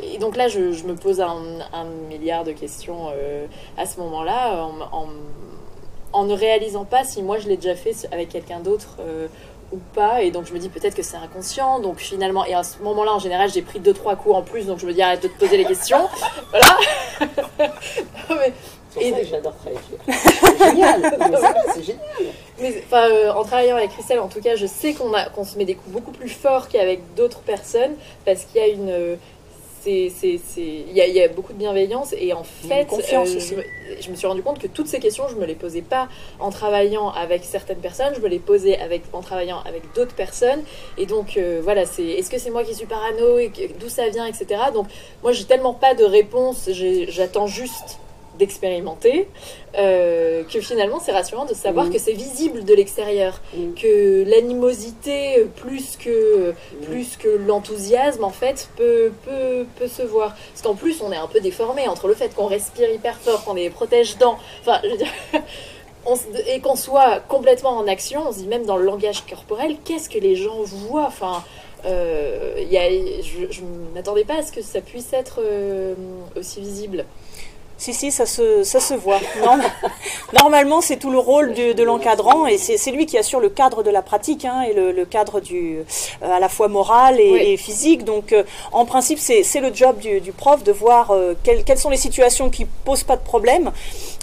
et 0.04 0.18
donc 0.18 0.36
là, 0.36 0.48
je, 0.48 0.60
me 0.60 0.96
pose 0.96 1.22
un, 1.22 1.86
milliard 2.10 2.44
de 2.44 2.52
questions 2.52 3.08
euh, 3.16 3.46
à 3.78 3.86
ce 3.86 4.00
moment-là, 4.00 4.68
en, 4.92 5.08
en, 6.12 6.26
ne 6.26 6.34
réalisant 6.34 6.86
pas 6.86 7.04
si 7.04 7.22
moi 7.24 7.38
je 7.38 7.48
l'ai 7.48 7.58
déjà 7.58 7.76
fait 7.76 8.08
avec 8.12 8.30
quelqu'un 8.30 8.60
d'autre 8.60 8.98
euh, 9.00 9.28
ou 9.72 9.78
pas. 9.94 10.22
Et 10.22 10.32
donc 10.32 10.46
je 10.46 10.54
me 10.54 10.60
dis 10.60 10.70
peut-être 10.70 10.96
que 10.96 11.04
c'est 11.04 11.18
inconscient. 11.18 11.80
Donc 11.80 12.00
finalement, 12.00 12.44
et 12.46 12.54
à 12.54 12.64
ce 12.64 12.80
moment-là, 12.80 13.14
en 13.14 13.20
général, 13.20 13.50
j'ai 13.50 13.62
pris 13.62 13.80
deux 13.80 13.94
trois 13.94 14.16
cours 14.16 14.36
en 14.36 14.42
plus. 14.42 14.66
Donc 14.66 14.80
je 14.80 14.86
me 14.86 14.94
dis 14.94 15.02
arrête 15.02 15.24
de 15.24 15.30
te 15.30 15.40
poser 15.40 15.58
les 15.58 15.66
questions. 15.66 16.10
voilà. 16.50 17.72
et 19.00 19.26
j'adore 19.26 19.56
travailler 19.56 19.80
C'est 20.08 20.70
génial. 20.70 21.18
c'est 21.74 21.84
génial. 21.84 22.34
Mais 22.60 22.84
euh, 22.94 23.32
en 23.34 23.44
travaillant 23.44 23.78
avec 23.78 23.92
Christelle, 23.92 24.20
en 24.20 24.28
tout 24.28 24.42
cas, 24.42 24.56
je 24.56 24.66
sais 24.66 24.94
qu'on 24.94 25.12
qu'on 25.36 25.44
se 25.44 25.58
met 25.58 25.66
des 25.66 25.76
coups 25.76 25.92
beaucoup 25.92 26.12
plus 26.12 26.30
forts 26.30 26.70
qu'avec 26.70 27.14
d'autres 27.16 27.42
personnes 27.42 27.96
parce 28.26 28.46
qu'il 28.46 28.62
y 28.62 28.64
a 28.64 28.68
une 28.68 29.18
il 29.86 30.94
y, 30.94 31.22
a 31.22 31.28
beaucoup 31.28 31.54
de 31.54 31.58
bienveillance 31.58 32.14
et 32.18 32.34
en 32.34 32.44
fait 32.44 32.88
euh, 32.92 33.26
je, 34.00 34.12
me 34.12 34.16
suis 34.16 34.28
rendu 34.28 34.42
compte 34.42 34.60
que 34.60 34.68
toutes 34.68 34.88
ces 34.88 35.00
questions 35.00 35.28
je 35.30 35.36
me 35.36 35.46
les 35.46 35.56
posais 35.56 35.82
pas 35.82 36.08
en 36.40 36.52
travaillant 36.52 37.10
avec 37.10 37.44
certaines 37.44 37.80
personnes 37.80 38.14
je 38.16 38.22
me 38.22 38.28
les 38.28 38.40
posais 38.40 38.78
avec 38.80 39.04
en 39.14 39.22
travaillant 39.22 39.60
avec 39.66 39.84
d'autres 39.94 40.16
personnes 40.16 40.64
et 40.98 41.06
donc 41.06 41.38
euh, 41.38 41.60
voilà 41.64 41.86
c'est 41.86 42.06
est-ce 42.06 42.30
que 42.30 42.38
c'est 42.38 42.50
moi 42.50 42.64
qui 42.64 42.76
suis 42.76 42.86
parano 42.86 43.40
d'où 43.80 43.90
ça 43.90 44.08
vient 44.10 44.26
etc 44.26 44.46
donc 44.74 44.88
moi 45.22 45.32
j'ai 45.32 45.46
tellement 45.46 45.74
pas 45.74 45.96
de 45.96 46.06
réponse 46.06 46.70
j'attends 47.10 47.48
juste 47.48 48.00
d'expérimenter, 48.38 49.28
euh, 49.78 50.44
que 50.44 50.60
finalement 50.62 51.00
c'est 51.00 51.12
rassurant 51.12 51.46
de 51.46 51.54
savoir 51.54 51.90
que 51.90 51.98
c'est 52.00 52.14
visible 52.14 52.64
de 52.64 52.74
l'extérieur, 52.74 53.42
que 53.76 54.24
l'animosité 54.30 55.46
plus 55.56 55.98
que, 55.98 56.54
plus 56.84 57.18
que 57.18 57.28
l'enthousiasme 57.28 58.24
en 58.24 58.30
fait 58.30 58.70
peut, 58.76 59.12
peut, 59.26 59.66
peut, 59.78 59.88
se 59.88 60.02
voir. 60.02 60.36
Parce 60.52 60.62
qu'en 60.62 60.76
plus 60.76 61.02
on 61.02 61.12
est 61.12 61.18
un 61.18 61.28
peu 61.28 61.40
déformé 61.40 61.88
entre 61.88 62.08
le 62.08 62.16
fait 62.16 62.34
qu'on 62.36 62.48
respire 62.48 62.92
hyper 62.92 63.18
fort, 63.18 63.44
qu'on 63.46 63.56
est 63.56 63.70
protège 63.70 64.18
dents, 64.18 64.38
enfin 64.62 64.80
je 64.84 64.90
veux 64.90 64.98
dire... 64.98 65.12
et 66.48 66.60
qu'on 66.60 66.76
soit 66.76 67.22
complètement 67.28 67.78
en 67.78 67.88
action, 67.88 68.24
on 68.28 68.32
se 68.32 68.40
dit 68.40 68.48
même 68.48 68.66
dans 68.66 68.78
le 68.78 68.84
langage 68.84 69.24
corporel, 69.26 69.78
qu'est-ce 69.86 70.10
que 70.10 70.20
les 70.20 70.36
gens 70.36 70.62
voient? 70.64 71.06
Enfin, 71.08 71.44
euh, 71.86 72.56
y 72.70 72.78
a, 72.78 72.90
je 73.22 73.62
ne 73.62 73.94
m'attendais 73.94 74.24
pas 74.24 74.40
à 74.40 74.42
ce 74.44 74.52
que 74.52 74.62
ça 74.62 74.82
puisse 74.82 75.12
être 75.14 75.40
euh, 75.44 75.96
aussi 76.36 76.62
visible. 76.62 77.06
Si, 77.78 77.94
si, 77.94 78.12
ça 78.12 78.26
se, 78.26 78.64
ça 78.64 78.80
se 78.80 78.94
voit. 78.94 79.20
Normalement, 80.34 80.80
c'est 80.80 80.98
tout 80.98 81.12
le 81.12 81.18
rôle 81.18 81.54
de, 81.54 81.84
l'encadrant 81.84 82.46
et 82.46 82.58
c'est 82.58 82.92
lui 82.92 83.06
qui 83.06 83.18
assure 83.18 83.40
le 83.40 83.50
cadre 83.50 83.84
de 83.84 83.90
la 83.90 84.02
pratique 84.02 84.46
hein, 84.46 84.62
et 84.62 84.74
le, 84.74 85.06
cadre 85.06 85.42
du, 85.42 85.80
euh, 85.80 86.32
à 86.32 86.40
la 86.40 86.50
fois 86.50 86.68
moral 86.68 87.20
et, 87.20 87.58
physique. 87.58 88.04
Donc, 88.04 88.32
euh, 88.32 88.44
en 88.72 88.86
principe, 88.86 89.20
c'est 89.20 89.60
le 89.60 89.74
job 89.74 89.98
du, 89.98 90.32
prof 90.32 90.64
de 90.64 90.72
voir 90.72 91.12
euh, 91.12 91.34
quelles, 91.44 91.78
sont 91.78 91.90
les 91.90 91.98
situations 91.98 92.50
qui 92.50 92.66
posent 92.66 93.04
pas 93.04 93.18
de 93.18 93.24
problème 93.24 93.72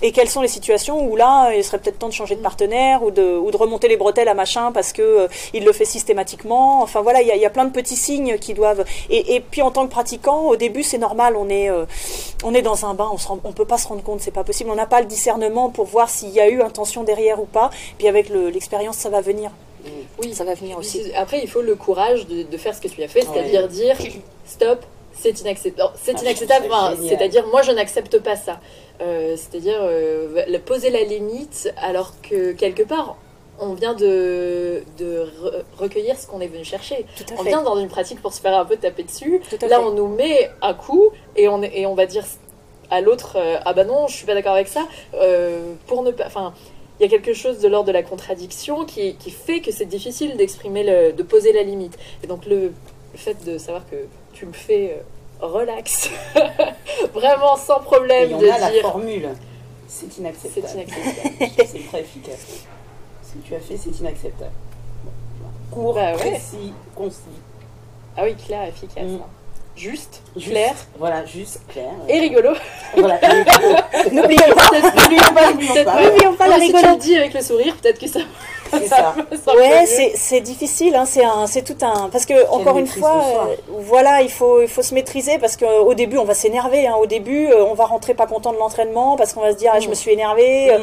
et 0.02 0.12
quelles 0.12 0.30
sont 0.30 0.42
les 0.42 0.48
situations 0.48 1.04
où 1.04 1.16
là, 1.16 1.52
il 1.52 1.62
serait 1.62 1.78
peut-être 1.78 1.98
temps 1.98 2.08
de 2.08 2.14
changer 2.14 2.36
de 2.36 2.42
partenaire 2.42 3.02
ou 3.02 3.10
de, 3.10 3.36
ou 3.36 3.50
de 3.50 3.56
remonter 3.56 3.88
les 3.88 3.96
bretelles 3.96 4.28
à 4.28 4.34
machin 4.34 4.72
parce 4.72 4.92
que 4.92 5.28
il 5.52 5.64
le 5.64 5.72
fait 5.72 5.84
systématiquement. 5.84 6.82
Enfin 6.82 7.02
voilà, 7.02 7.20
il 7.20 7.26
y, 7.26 7.44
a, 7.44 7.50
plein 7.50 7.64
de 7.64 7.72
petits 7.72 7.96
signes 7.96 8.38
qui 8.38 8.54
doivent. 8.54 8.84
Et, 9.10 9.34
et 9.34 9.40
puis 9.40 9.60
en 9.60 9.70
tant 9.70 9.86
que 9.86 9.90
pratiquant, 9.90 10.44
au 10.46 10.56
début, 10.56 10.82
c'est 10.82 10.98
normal, 10.98 11.36
on 11.36 11.48
est, 11.50 11.68
on 12.42 12.54
est 12.54 12.62
dans 12.62 12.86
un 12.86 12.94
bain, 12.94 13.10
on 13.12 13.18
se 13.18 13.28
rend 13.28 13.39
on 13.44 13.52
peut 13.52 13.64
pas 13.64 13.78
se 13.78 13.88
rendre 13.88 14.02
compte, 14.02 14.20
c'est 14.20 14.30
pas 14.30 14.44
possible. 14.44 14.70
On 14.70 14.74
n'a 14.74 14.86
pas 14.86 15.00
le 15.00 15.06
discernement 15.06 15.70
pour 15.70 15.86
voir 15.86 16.08
s'il 16.08 16.30
y 16.30 16.40
a 16.40 16.48
eu 16.48 16.62
intention 16.62 17.02
derrière 17.04 17.40
ou 17.40 17.46
pas. 17.46 17.70
Puis 17.98 18.08
avec 18.08 18.28
l'expérience, 18.28 18.96
ça 18.96 19.10
va 19.10 19.20
venir. 19.20 19.50
Oui, 20.18 20.34
ça 20.34 20.44
va 20.44 20.54
venir 20.54 20.78
aussi. 20.78 21.00
Après, 21.14 21.40
il 21.42 21.48
faut 21.48 21.62
le 21.62 21.74
courage 21.74 22.26
de, 22.26 22.56
faire 22.56 22.74
ce 22.74 22.80
que 22.80 22.88
tu 22.88 23.02
as 23.02 23.08
fait, 23.08 23.22
c'est-à-dire 23.22 23.68
dire 23.68 23.96
stop, 24.46 24.84
c'est 25.14 25.40
inacceptable. 25.40 25.92
C'est 26.02 26.14
ah, 26.16 26.22
inacceptable, 26.22 26.68
c'est-à-dire 27.08 27.46
moi 27.46 27.62
je 27.62 27.72
n'accepte 27.72 28.18
pas 28.18 28.36
ça. 28.36 28.60
Euh, 29.00 29.36
c'est-à-dire 29.36 29.78
euh, 29.80 30.58
poser 30.66 30.90
la 30.90 31.02
limite 31.02 31.72
alors 31.78 32.12
que 32.20 32.52
quelque 32.52 32.82
part 32.82 33.16
on 33.60 33.74
vient 33.74 33.94
de, 33.94 34.82
recueillir 35.78 36.18
ce 36.18 36.26
qu'on 36.26 36.40
est 36.40 36.46
venu 36.46 36.64
chercher. 36.64 37.06
On 37.38 37.42
vient 37.42 37.62
dans 37.62 37.78
une 37.78 37.88
pratique 37.88 38.20
pour 38.20 38.32
se 38.32 38.40
faire 38.40 38.58
un 38.58 38.64
peu 38.64 38.76
taper 38.76 39.04
dessus. 39.04 39.40
Là, 39.68 39.80
on 39.82 39.92
nous 39.92 40.08
met 40.08 40.50
un 40.62 40.74
coup 40.74 41.10
et 41.36 41.48
on, 41.48 41.62
et 41.62 41.86
on 41.86 41.94
va 41.94 42.06
dire 42.06 42.24
à 42.90 43.00
l'autre 43.00 43.36
euh, 43.36 43.58
ah 43.64 43.72
bah 43.72 43.84
non 43.84 44.06
je 44.08 44.16
suis 44.16 44.26
pas 44.26 44.34
d'accord 44.34 44.54
avec 44.54 44.68
ça 44.68 44.86
euh, 45.14 45.74
pour 45.86 46.02
ne 46.02 46.10
pas 46.10 46.26
enfin 46.26 46.52
il 46.98 47.04
y 47.04 47.06
a 47.06 47.08
quelque 47.08 47.32
chose 47.32 47.60
de 47.60 47.68
l'ordre 47.68 47.86
de 47.86 47.92
la 47.92 48.02
contradiction 48.02 48.84
qui, 48.84 49.14
qui 49.14 49.30
fait 49.30 49.60
que 49.60 49.72
c'est 49.72 49.86
difficile 49.86 50.36
d'exprimer 50.36 50.84
le, 50.84 51.12
de 51.14 51.22
poser 51.22 51.50
la 51.54 51.62
limite. 51.62 51.98
Et 52.22 52.26
donc 52.26 52.44
le, 52.44 52.74
fait 53.14 53.42
de 53.42 53.56
savoir 53.56 53.88
que 53.90 53.96
tu 54.34 54.44
le 54.44 54.52
fais 54.52 54.98
euh, 55.42 55.46
relax 55.46 56.10
vraiment 57.14 57.56
sans 57.56 57.80
problème 57.80 58.32
de 58.32 58.36
dire 58.36 58.58
la 58.60 58.70
formule. 58.82 59.30
C'est 59.88 60.18
inacceptable. 60.18 60.66
C'est 60.68 60.74
inacceptable. 60.74 61.52
C'est 61.66 61.88
très 61.88 62.00
efficace 62.00 62.66
ce 63.30 63.38
que 63.38 63.46
tu 63.46 63.54
as 63.54 63.60
fait 63.60 63.76
c'est 63.76 63.98
inacceptable. 64.00 64.52
Court 65.70 65.94
bah 65.94 66.12
précis 66.12 66.72
concis. 66.94 67.20
Ah 68.16 68.24
oui 68.24 68.34
clair 68.34 68.68
efficace 68.68 69.04
mm. 69.04 69.14
hein 69.14 69.39
juste, 69.80 70.20
clair. 70.40 70.74
Voilà, 70.98 71.24
juste, 71.24 71.60
clair. 71.72 71.90
Et 72.08 72.18
rigolo. 72.20 72.50
Voilà, 72.96 73.18
N'oublions 74.12 74.54
pas, 74.54 74.78
n'oublions 75.02 75.34
pas, 75.34 75.50
n'oublions 75.52 76.34
pas, 76.36 76.48
la 76.48 76.56
rigolo. 76.56 76.78
Si 76.78 76.84
tu 76.84 76.90
le 76.90 76.96
dis 76.96 77.16
avec 77.16 77.34
le 77.34 77.40
sourire, 77.40 77.76
peut-être 77.80 77.98
que 77.98 78.08
ça. 78.08 78.20
C'est 78.72 78.86
ça. 78.88 79.14
Ouais, 79.56 79.84
c'est, 80.14 80.40
difficile, 80.40 80.94
hein, 80.94 81.04
c'est, 81.04 81.24
un, 81.24 81.46
c'est 81.48 81.62
tout 81.62 81.84
un. 81.84 82.08
Parce 82.10 82.24
que, 82.26 82.48
encore 82.50 82.78
une 82.78 82.86
fois, 82.86 83.24
euh, 83.48 83.54
voilà, 83.80 84.22
il 84.22 84.30
faut, 84.30 84.62
il 84.62 84.68
faut 84.68 84.82
se 84.82 84.94
maîtriser 84.94 85.38
parce 85.38 85.56
qu'au 85.56 85.94
début, 85.94 86.18
on 86.18 86.24
va 86.24 86.34
s'énerver. 86.34 86.86
Hein, 86.86 86.94
au 87.00 87.06
début, 87.06 87.46
euh, 87.48 87.64
on 87.64 87.74
va 87.74 87.86
rentrer 87.86 88.14
pas 88.14 88.26
content 88.26 88.52
de 88.52 88.58
l'entraînement 88.58 89.16
parce 89.16 89.32
qu'on 89.32 89.40
va 89.40 89.52
se 89.52 89.56
dire, 89.56 89.72
ah, 89.74 89.80
je 89.80 89.88
me 89.88 89.94
suis 89.94 90.12
énervé, 90.12 90.70
euh, 90.70 90.78
Mm. 90.78 90.82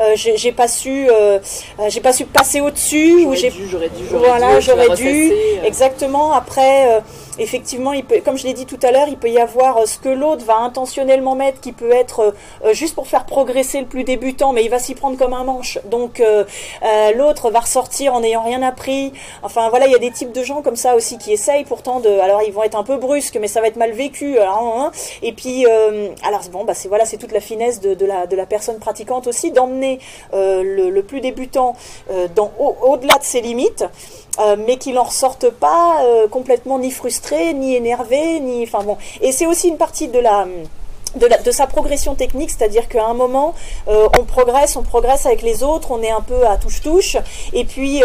euh, 0.00 0.12
j'ai, 0.16 0.52
pas 0.52 0.68
su, 0.68 1.08
euh, 1.08 1.38
euh, 1.80 1.88
j'ai 1.88 2.00
pas 2.00 2.12
su 2.12 2.26
passer 2.26 2.60
au-dessus, 2.60 3.14
ou 3.24 3.34
J'aurais 3.34 3.36
j'ai 3.36 3.50
dû, 3.50 3.66
j'aurais 3.68 3.88
dû, 3.88 4.04
j'aurais 4.10 4.28
Voilà, 4.28 4.56
dû, 4.56 4.60
j'aurais 4.66 4.94
dû. 4.96 5.32
euh. 5.32 5.64
Exactement. 5.64 6.32
Après, 6.32 6.96
euh, 6.96 7.00
effectivement, 7.38 7.92
il 7.92 8.04
peut, 8.04 8.20
comme 8.24 8.36
je 8.36 8.44
l'ai 8.44 8.52
dit 8.52 8.66
tout 8.66 8.78
à 8.82 8.90
l'heure, 8.90 9.08
il 9.08 9.16
peut 9.16 9.30
y 9.30 9.38
avoir 9.38 9.78
euh, 9.78 9.86
ce 9.86 9.98
que 9.98 10.08
l'autre 10.08 10.44
va 10.44 10.56
intentionnellement 10.56 11.34
mettre, 11.34 11.60
qui 11.60 11.72
peut 11.72 11.92
être 11.92 12.20
euh, 12.20 12.30
euh, 12.64 12.74
juste 12.74 12.94
pour 12.94 13.06
faire 13.06 13.24
progresser 13.24 13.80
le 13.80 13.86
plus 13.86 14.04
débutant, 14.04 14.52
mais 14.52 14.64
il 14.64 14.70
va 14.70 14.78
s'y 14.78 14.94
prendre 14.94 15.16
comme 15.16 15.32
un 15.32 15.44
manche. 15.44 15.78
Donc, 15.84 16.22
l'autre 17.14 17.50
va 17.50 17.60
ressortir 17.60 18.14
en 18.14 18.20
n'ayant 18.20 18.42
rien 18.42 18.62
appris. 18.62 19.12
Enfin, 19.42 19.68
voilà, 19.70 19.86
il 19.86 19.92
y 19.92 19.94
a 19.94 19.98
des 19.98 20.10
types 20.10 20.32
de 20.32 20.42
gens 20.42 20.62
comme 20.62 20.76
ça 20.76 20.94
aussi 20.94 21.18
qui 21.18 21.32
essayent 21.32 21.64
pourtant 21.64 22.00
de. 22.00 22.08
Alors, 22.08 22.42
ils 22.42 22.52
vont 22.52 22.62
être 22.62 22.76
un 22.76 22.82
peu 22.82 22.96
brusques, 22.96 23.38
mais 23.40 23.48
ça 23.48 23.60
va 23.60 23.68
être 23.68 23.76
mal 23.76 23.92
vécu. 23.92 24.38
Alors, 24.38 24.76
hein, 24.78 24.92
et 25.22 25.32
puis, 25.32 25.66
alors 26.22 26.42
bon, 26.50 26.64
bah 26.64 26.74
c'est 26.74 26.88
voilà, 26.88 27.06
c'est 27.06 27.16
toute 27.16 27.32
la 27.32 27.40
finesse 27.40 27.80
de, 27.80 28.04
la 28.04 28.46
personne 28.46 28.78
pratiquante 28.78 29.26
aussi 29.26 29.50
d'emmener 29.50 29.98
le, 30.32 31.00
plus 31.02 31.20
débutant 31.20 31.74
dans 32.34 32.52
au- 32.58 32.76
au-delà 32.82 33.18
de 33.18 33.24
ses 33.24 33.40
limites 33.40 33.84
euh, 34.38 34.56
mais 34.66 34.76
qu'il 34.78 34.94
n'en 34.94 35.02
ressorte 35.02 35.50
pas 35.50 36.02
euh, 36.02 36.26
complètement 36.26 36.78
ni 36.78 36.90
frustré, 36.90 37.52
ni 37.52 37.76
énervé, 37.76 38.40
ni. 38.40 38.62
Enfin 38.62 38.82
bon. 38.82 38.96
Et 39.20 39.30
c'est 39.30 39.46
aussi 39.46 39.68
une 39.68 39.76
partie 39.76 40.08
de 40.08 40.18
la. 40.18 40.46
De, 41.14 41.50
sa 41.50 41.66
progression 41.66 42.14
technique, 42.14 42.48
c'est-à-dire 42.48 42.88
qu'à 42.88 43.04
un 43.04 43.12
moment, 43.12 43.52
euh, 43.86 44.08
on 44.18 44.24
progresse, 44.24 44.76
on 44.76 44.82
progresse 44.82 45.26
avec 45.26 45.42
les 45.42 45.62
autres, 45.62 45.90
on 45.90 46.00
est 46.00 46.10
un 46.10 46.22
peu 46.22 46.46
à 46.46 46.56
touche-touche, 46.56 47.18
et 47.52 47.66
puis 47.66 48.02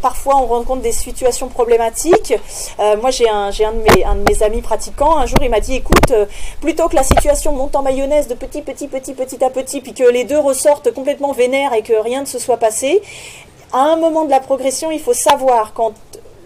parfois 0.00 0.36
on 0.36 0.46
rencontre 0.46 0.80
des 0.80 0.92
situations 0.92 1.48
problématiques. 1.48 2.32
Moi, 2.78 3.10
j'ai 3.10 3.28
un, 3.28 3.48
un, 3.48 3.50
de 3.50 3.96
mes, 3.96 4.04
un 4.04 4.14
de 4.14 4.22
mes 4.22 4.40
amis 4.44 4.62
pratiquants, 4.62 5.18
un 5.18 5.26
jour 5.26 5.38
il 5.42 5.50
m'a 5.50 5.58
dit, 5.58 5.74
écoute, 5.74 6.14
plutôt 6.60 6.86
que 6.88 6.94
la 6.94 7.02
situation 7.02 7.50
monte 7.50 7.74
en 7.74 7.82
mayonnaise 7.82 8.28
de 8.28 8.34
petit, 8.34 8.62
petit, 8.62 8.86
petit, 8.86 9.14
petit 9.14 9.42
à 9.42 9.50
petit, 9.50 9.80
puis 9.80 9.92
que 9.92 10.04
les 10.04 10.22
deux 10.22 10.38
ressortent 10.38 10.92
complètement 10.94 11.32
vénères 11.32 11.72
et 11.72 11.82
que 11.82 11.94
rien 11.94 12.20
ne 12.20 12.26
se 12.26 12.38
soit 12.38 12.58
passé, 12.58 13.02
à 13.74 13.80
un 13.80 13.96
moment 13.96 14.24
de 14.24 14.30
la 14.30 14.38
progression, 14.38 14.92
il 14.92 15.00
faut 15.00 15.14
savoir 15.14 15.72
quand 15.74 15.92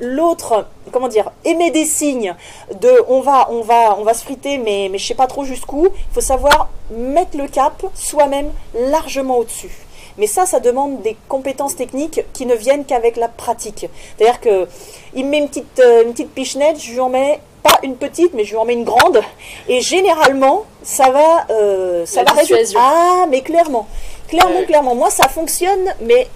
l'autre, 0.01 0.67
comment 0.93 1.09
dire, 1.09 1.31
émet 1.45 1.71
des 1.71 1.85
signes 1.85 2.35
de 2.81 2.91
on 3.09 3.21
va, 3.21 3.49
on 3.51 3.61
va, 3.61 3.97
on 3.99 4.03
va 4.03 4.15
se 4.15 4.25
friter, 4.25 4.57
mais, 4.57 4.89
mais 4.91 4.97
je 4.97 5.07
sais 5.07 5.15
pas 5.15 5.27
trop 5.27 5.45
jusqu'où. 5.45 5.89
Il 5.93 6.15
faut 6.15 6.23
savoir 6.23 6.71
mettre 6.91 7.37
le 7.37 7.47
cap 7.47 7.85
soi-même 7.95 8.51
largement 8.75 9.37
au-dessus. 9.37 9.77
Mais 10.17 10.27
ça, 10.27 10.47
ça 10.47 10.59
demande 10.59 11.03
des 11.03 11.17
compétences 11.29 11.77
techniques 11.77 12.23
qui 12.33 12.47
ne 12.47 12.55
viennent 12.55 12.87
qu'avec 12.87 13.17
la 13.17 13.29
pratique. 13.29 13.87
C'est-à-dire 14.17 14.41
que 14.41 14.67
il 15.15 15.27
me 15.27 15.31
met 15.31 15.39
une 15.39 15.49
petite, 15.49 15.81
euh, 15.81 16.05
une 16.05 16.13
petite 16.13 16.33
pichenette, 16.33 16.81
je 16.81 16.93
lui 16.93 17.01
en 17.01 17.11
mets 17.11 17.41
pas 17.63 17.79
une 17.83 17.97
petite, 17.97 18.33
mais 18.33 18.45
je 18.45 18.53
lui 18.53 18.57
en 18.57 18.65
mets 18.65 18.73
une 18.73 18.85
grande. 18.85 19.21
Et 19.69 19.83
généralement, 19.83 20.65
ça 20.83 21.11
va, 21.11 21.47
euh, 21.51 22.07
ça 22.07 22.23
La 22.23 22.33
va 22.33 22.41
résoudre. 22.41 22.81
Ah, 22.81 23.27
mais 23.29 23.43
clairement, 23.43 23.87
clairement, 24.29 24.63
clairement. 24.65 24.95
Moi, 24.95 25.11
ça 25.11 25.29
fonctionne, 25.29 25.95
mais 26.01 26.27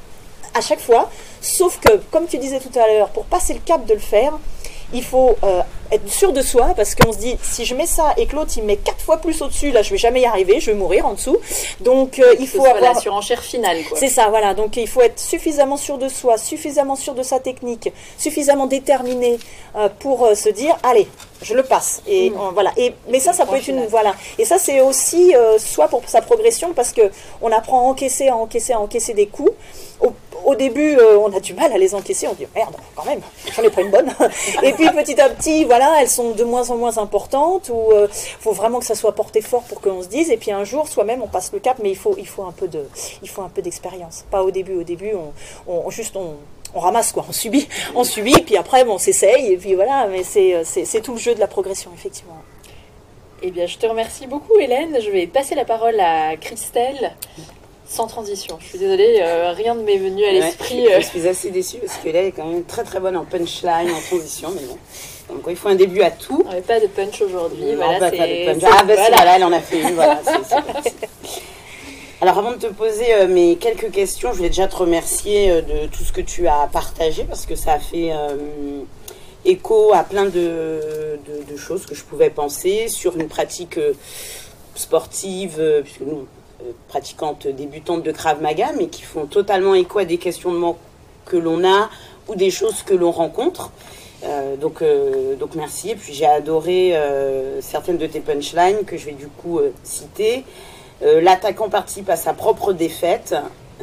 à 0.55 0.61
chaque 0.61 0.81
fois. 0.81 1.11
Sauf 1.41 1.79
que, 1.81 1.97
comme 2.11 2.27
tu 2.27 2.39
disais 2.39 2.61
tout 2.61 2.77
à 2.79 2.87
l'heure, 2.87 3.09
pour 3.11 3.25
passer 3.25 3.55
le 3.55 3.61
cap 3.61 3.85
de 3.87 3.95
le 3.95 4.01
faire, 4.01 4.33
il 4.95 5.03
faut 5.03 5.37
euh, 5.43 5.63
être 5.91 6.09
sûr 6.11 6.33
de 6.33 6.43
soi 6.43 6.75
parce 6.77 6.95
qu'on 6.95 7.13
se 7.13 7.19
dit 7.19 7.37
si 7.43 7.65
je 7.65 7.75
mets 7.75 7.87
ça 7.87 8.13
et 8.19 8.27
que 8.27 8.37
l'autre 8.37 8.53
il 8.57 8.63
met 8.65 8.77
quatre 8.77 9.01
fois 9.01 9.17
plus 9.17 9.41
au-dessus, 9.41 9.71
là 9.71 9.81
je 9.83 9.91
vais 9.91 9.97
jamais 9.97 10.21
y 10.21 10.27
arriver, 10.27 10.61
je 10.61 10.71
vais 10.71 10.77
mourir 10.77 11.07
en 11.07 11.15
dessous. 11.15 11.39
Donc 11.81 12.19
euh, 12.19 12.35
il 12.39 12.47
faut 12.47 12.65
avoir 12.65 12.81
la 12.95 13.01
surenchère 13.01 13.43
finale, 13.43 13.79
c'est 13.97 14.09
ça, 14.11 14.29
voilà. 14.29 14.53
Donc 14.55 14.77
il 14.77 14.87
faut 14.89 15.01
être 15.01 15.19
suffisamment 15.19 15.77
sûr 15.79 15.97
de 15.99 16.09
soi, 16.09 16.37
suffisamment 16.37 16.97
sûr 16.97 17.15
de 17.15 17.23
sa 17.23 17.41
technique, 17.41 17.91
suffisamment 18.19 18.67
déterminé 18.67 19.39
euh, 19.77 19.89
pour 19.99 20.29
se 20.37 20.51
dire 20.51 20.77
allez, 20.83 21.09
je 21.41 21.55
le 21.55 21.63
passe. 21.63 22.03
Et 22.07 22.29
Mm. 22.31 22.35
voilà. 22.53 22.73
Et 22.77 22.95
mais 23.09 23.19
ça, 23.21 23.33
ça 23.33 23.47
peut 23.47 23.57
être 23.57 23.69
une 23.69 23.87
voilà. 23.87 24.15
Et 24.39 24.45
ça, 24.45 24.59
c'est 24.59 24.81
aussi 24.81 25.33
soit 25.59 25.89
pour 25.89 26.03
sa 26.07 26.21
progression 26.21 26.73
parce 26.75 26.93
que 26.93 27.11
on 27.41 27.51
apprend 27.51 27.81
à 27.81 27.91
encaisser, 27.91 28.29
à 28.29 28.37
encaisser, 28.37 28.75
à 28.75 28.81
encaisser 28.81 29.15
des 29.15 29.27
coups. 29.27 29.53
Au, 30.01 30.13
au 30.45 30.55
début, 30.55 30.97
euh, 30.97 31.19
on 31.19 31.35
a 31.35 31.41
du 31.41 31.55
mal 31.55 31.73
à 31.73 31.79
les 31.79 31.95
encaisser. 31.95 32.27
On 32.29 32.35
dit 32.35 32.47
merde, 32.55 32.77
quand 32.95 33.05
même, 33.05 33.21
j'en 33.55 33.63
ai 33.63 33.71
pas 33.71 33.83
une 33.83 33.91
bonne. 33.91 34.13
Et 34.63 34.73
puis 34.73 34.89
petit 34.91 35.21
à 35.21 35.29
petit, 35.29 35.65
voilà, 35.65 35.97
elles 36.01 36.09
sont 36.09 36.31
de 36.31 36.45
moins 36.45 36.71
en 36.71 36.77
moins 36.77 36.99
importantes. 36.99 37.71
Ou 37.73 37.93
euh, 37.93 38.09
faut 38.13 38.53
vraiment 38.53 38.81
que 38.81 38.87
ça 38.87 38.95
soit 38.95 39.15
porté 39.15 39.41
fort 39.41 39.63
pour 39.63 39.81
qu'on 39.81 40.03
se 40.03 40.09
dise. 40.09 40.31
Et 40.31 40.37
puis 40.37 40.53
un 40.53 40.65
jour, 40.65 40.89
soi-même, 40.89 41.23
on 41.23 41.29
passe 41.29 41.53
le 41.53 41.59
cap. 41.59 41.79
Mais 41.83 41.91
il 41.91 41.97
faut, 41.97 42.15
il 42.19 42.27
faut 42.27 42.45
un 42.45 42.53
peu 42.53 42.69
de, 42.69 42.87
il 43.23 43.29
faut 43.29 43.43
un 43.43 43.49
peu 43.49 43.63
d'expérience. 43.63 44.25
Pas 44.31 44.43
au 44.43 44.51
début. 44.51 44.75
Au 44.75 44.85
début, 44.85 45.13
on, 45.67 45.87
on 45.87 45.91
juste 45.91 46.17
on 46.17 46.37
on 46.75 46.81
ramasse 46.81 47.13
quoi, 47.13 47.27
on 47.29 47.33
subit, 47.33 47.69
on 47.95 48.03
subit, 48.03 48.41
puis 48.41 48.57
après 48.57 48.85
bon, 48.85 48.95
on 48.95 48.99
s'essaye, 48.99 49.53
et 49.53 49.57
puis 49.59 49.75
voilà, 49.75 50.07
mais 50.07 50.23
c'est, 50.23 50.55
euh, 50.55 50.63
c'est 50.65 51.03
tout 51.03 51.13
le 51.13 51.19
jeu 51.19 51.35
de 51.35 51.41
la 51.41 51.47
progression, 51.47 51.91
effectivement. 51.95 52.41
Eh 53.45 53.51
bien, 53.51 53.67
je 53.67 53.77
te 53.77 53.87
remercie 53.87 54.29
beaucoup, 54.29 54.57
Hélène. 54.61 55.01
Je 55.01 55.11
vais 55.11 55.27
passer 55.27 55.57
la 55.57 55.65
parole 55.65 55.99
à 55.99 56.37
Christelle. 56.37 57.13
Sans 57.93 58.07
transition. 58.07 58.57
Je 58.59 58.69
suis 58.69 58.79
désolée, 58.79 59.19
euh, 59.21 59.53
rien 59.53 59.75
ne 59.75 59.83
m'est 59.83 59.99
venu 59.99 60.25
à 60.25 60.29
Ouais, 60.29 60.33
l'esprit. 60.41 60.87
je, 60.89 60.93
euh, 60.95 61.01
je 61.03 61.07
suis 61.07 61.29
assez 61.29 61.51
déçue 61.51 61.77
parce 61.77 61.99
qu'elle 61.99 62.17
est 62.17 62.33
quand 62.33 62.47
même 62.47 62.65
très 62.65 62.85
très 62.85 63.01
bonne 63.01 63.19
en 63.19 63.27
punchline, 63.27 63.91
en 63.91 64.01
transition, 64.09 64.51
mais 64.55 64.63
bon. 64.67 64.79
Donc 65.35 65.43
il 65.51 65.57
faut 65.57 65.69
un 65.69 65.75
début 65.75 66.01
à 66.01 66.11
tout. 66.11 66.43
On 66.49 66.61
pas 66.63 66.81
de 66.81 66.87
punch 66.87 67.21
aujourd'hui. 67.21 67.75
Voilà, 67.77 68.11
c'est- 68.11 68.17
pas 68.17 68.27
de 68.27 68.45
punch. 68.47 68.61
c'est- 68.61 68.67
Ah 68.67 68.85
bah 68.85 68.95
voilà. 68.97 69.17
voilà, 69.17 69.37
elle 69.37 69.45
en 69.45 69.53
a 69.53 69.61
fait 69.61 69.81
une, 69.83 69.91
voilà. 69.95 70.21
Alors 72.23 72.39
avant 72.39 72.53
de 72.53 72.57
te 72.57 72.67
poser 72.69 73.13
euh, 73.15 73.27
mes 73.29 73.57
quelques 73.57 73.91
questions, 73.91 74.31
je 74.33 74.37
voulais 74.39 74.49
déjà 74.49 74.69
te 74.69 74.77
remercier 74.77 75.51
euh, 75.51 75.61
de 75.61 75.87
tout 75.89 76.03
ce 76.05 76.13
que 76.13 76.21
tu 76.23 76.47
as 76.49 76.69
partagé 76.73 77.25
parce 77.25 77.45
que 77.45 77.57
ça 77.57 77.75
a 77.75 77.79
fait 77.79 78.11
euh, 78.13 78.37
écho 79.45 79.93
à 79.93 80.03
plein 80.05 80.25
de, 80.25 80.31
de- 80.31 81.53
de 81.53 81.57
choses 81.59 81.85
que 81.85 81.95
je 81.95 82.05
pouvais 82.05 82.31
penser 82.31 82.89
sur 82.89 83.17
une 83.19 83.29
pratique 83.29 83.79
sportive, 84.75 85.61
puisque 85.85 86.01
nous, 86.01 86.27
pratiquantes 86.89 87.47
débutantes 87.47 88.03
de 88.03 88.13
Krav 88.13 88.41
Maga, 88.41 88.71
mais 88.77 88.89
qui 88.89 89.03
font 89.03 89.27
totalement 89.27 89.75
écho 89.75 89.99
à 89.99 90.05
des 90.05 90.19
questionnements 90.19 90.79
que 91.25 91.37
l'on 91.37 91.65
a 91.65 91.91
ou 92.29 92.35
des 92.35 92.51
choses 92.51 92.83
que 92.83 92.95
l'on 92.95 93.11
rencontre. 93.11 93.71
Euh, 94.25 94.57
donc, 94.57 94.83
euh, 94.83 95.35
donc 95.37 95.55
merci. 95.55 95.91
Et 95.91 95.97
puis 95.97 96.13
j'ai 96.15 96.27
adoré 96.27 96.97
euh, 96.97 97.61
certaines 97.61 97.99
de 97.99 98.07
tes 98.07 98.21
punchlines 98.21 98.85
que 98.87 98.97
je 98.97 99.07
vais 99.07 99.13
du 99.13 99.27
coup 99.27 99.59
euh, 99.59 99.73
citer. 99.83 100.45
Euh, 101.03 101.21
L'attaquant 101.21 101.69
participe 101.69 102.09
à 102.09 102.17
sa 102.17 102.33
propre 102.33 102.73
défaite. 102.73 103.35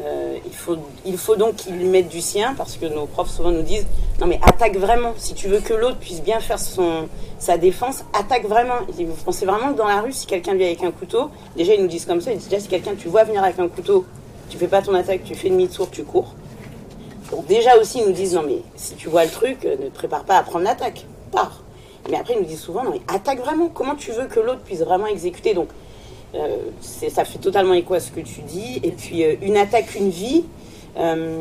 Euh, 0.02 0.38
il, 0.46 0.54
faut, 0.54 0.78
il 1.06 1.18
faut 1.18 1.36
donc 1.36 1.58
qu'il 1.58 1.76
mette 1.76 2.08
du 2.08 2.22
sien 2.22 2.54
parce 2.56 2.78
que 2.78 2.86
nos 2.86 3.06
profs 3.06 3.32
souvent 3.32 3.52
nous 3.52 3.64
disent 3.64 3.86
non 4.20 4.28
mais 4.28 4.40
attaque 4.42 4.78
vraiment. 4.78 5.14
Si 5.18 5.34
tu 5.34 5.48
veux 5.48 5.60
que 5.60 5.74
l'autre 5.74 5.98
puisse 5.98 6.22
bien 6.22 6.40
faire 6.40 6.60
son, 6.60 7.08
sa 7.38 7.58
défense 7.58 8.04
attaque 8.14 8.46
vraiment. 8.46 8.76
Disent, 8.96 9.08
vous 9.08 9.24
pensez 9.24 9.46
vraiment 9.46 9.74
que 9.74 9.78
dans 9.78 9.88
la 9.88 10.02
rue 10.02 10.14
si 10.14 10.26
quelqu'un 10.26 10.56
vient 10.56 10.68
avec 10.68 10.84
un 10.84 10.92
couteau 10.92 11.30
déjà 11.58 11.74
ils 11.74 11.82
nous 11.82 11.88
disent 11.88 12.06
comme 12.06 12.22
ça 12.22 12.32
ils 12.32 12.38
disent 12.38 12.50
déjà 12.50 12.62
si 12.62 12.70
quelqu'un 12.70 12.96
tu 12.98 13.10
vois 13.10 13.24
venir 13.24 13.44
avec 13.44 13.60
un 13.60 13.68
couteau 13.68 14.06
tu 14.50 14.58
fais 14.58 14.68
pas 14.68 14.82
ton 14.82 14.94
attaque 14.94 15.24
tu 15.24 15.36
fais 15.36 15.50
demi-tour 15.50 15.90
tu 15.90 16.04
cours. 16.04 16.34
Donc 17.32 17.46
déjà 17.46 17.78
aussi, 17.78 18.00
ils 18.00 18.06
nous 18.06 18.14
disent, 18.14 18.34
non 18.34 18.44
mais 18.44 18.62
si 18.76 18.96
tu 18.96 19.10
vois 19.10 19.24
le 19.24 19.30
truc, 19.30 19.66
euh, 19.66 19.76
ne 19.78 19.90
te 19.90 19.94
prépare 19.94 20.24
pas 20.24 20.38
à 20.38 20.44
prendre 20.44 20.66
l'attaque, 20.66 21.06
pars. 21.32 21.62
Mais 22.10 22.18
après, 22.18 22.34
ils 22.34 22.40
nous 22.40 22.46
disent 22.46 22.62
souvent, 22.62 22.84
non 22.84 22.92
mais 22.92 23.02
attaque 23.08 23.40
vraiment, 23.40 23.70
comment 23.70 23.96
tu 23.96 24.12
veux 24.12 24.26
que 24.26 24.40
l'autre 24.40 24.62
puisse 24.62 24.80
vraiment 24.80 25.06
exécuter? 25.06 25.54
Donc, 25.54 25.70
ça 26.82 27.26
fait 27.26 27.40
totalement 27.40 27.74
écho 27.74 27.94
à 27.94 28.00
ce 28.00 28.12
que 28.12 28.20
tu 28.20 28.42
dis. 28.42 28.80
Et 28.84 28.92
puis, 28.92 29.24
euh, 29.24 29.36
une 29.42 29.58
attaque, 29.58 29.96
une 29.96 30.10
vie, 30.10 30.46
euh, 30.98 31.38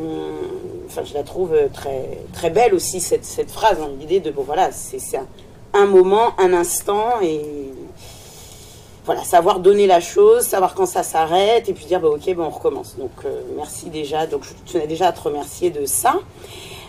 enfin, 0.86 1.03
je 1.05 1.14
la 1.14 1.22
trouve 1.22 1.53
euh, 1.53 1.68
très, 1.72 2.20
très 2.32 2.51
belle 2.51 2.74
aussi, 2.74 3.01
cette, 3.01 3.24
cette 3.24 3.51
phrase, 3.51 3.78
hein, 3.80 3.91
l'idée 3.99 4.20
de, 4.20 4.30
bon 4.30 4.43
voilà, 4.43 4.70
c'est 4.72 4.99
un, 5.74 5.86
moment, 5.86 6.32
un 6.39 6.53
instant, 6.53 7.20
et 7.22 7.41
voilà, 9.05 9.24
savoir 9.24 9.61
donner 9.61 9.86
la 9.86 10.01
chose, 10.01 10.43
savoir 10.43 10.74
quand 10.74 10.86
ça 10.86 11.03
s'arrête, 11.03 11.68
et 11.68 11.72
puis 11.72 11.86
dire, 11.86 12.01
bah, 12.01 12.09
ok, 12.09 12.34
bon, 12.34 12.45
on 12.45 12.51
recommence. 12.51 12.97
Donc, 12.99 13.11
euh, 13.24 13.41
merci 13.57 13.91
déjà. 13.91 14.26
Donc, 14.26 14.45
je 14.45 14.72
tenais 14.72 14.86
déjà 14.86 15.09
à 15.09 15.12
te 15.12 15.20
remercier 15.20 15.70
de 15.70 15.86
ça. 15.86 16.18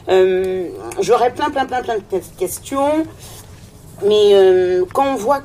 Euh, 0.10 0.70
J'aurais 1.00 1.34
plein, 1.34 1.50
plein, 1.50 1.66
plein, 1.66 1.82
plein 1.82 1.98
de 1.98 2.22
questions, 2.38 3.06
mais 4.04 4.34
euh, 4.34 4.86
quand 4.94 5.06
on 5.06 5.16
voit 5.16 5.42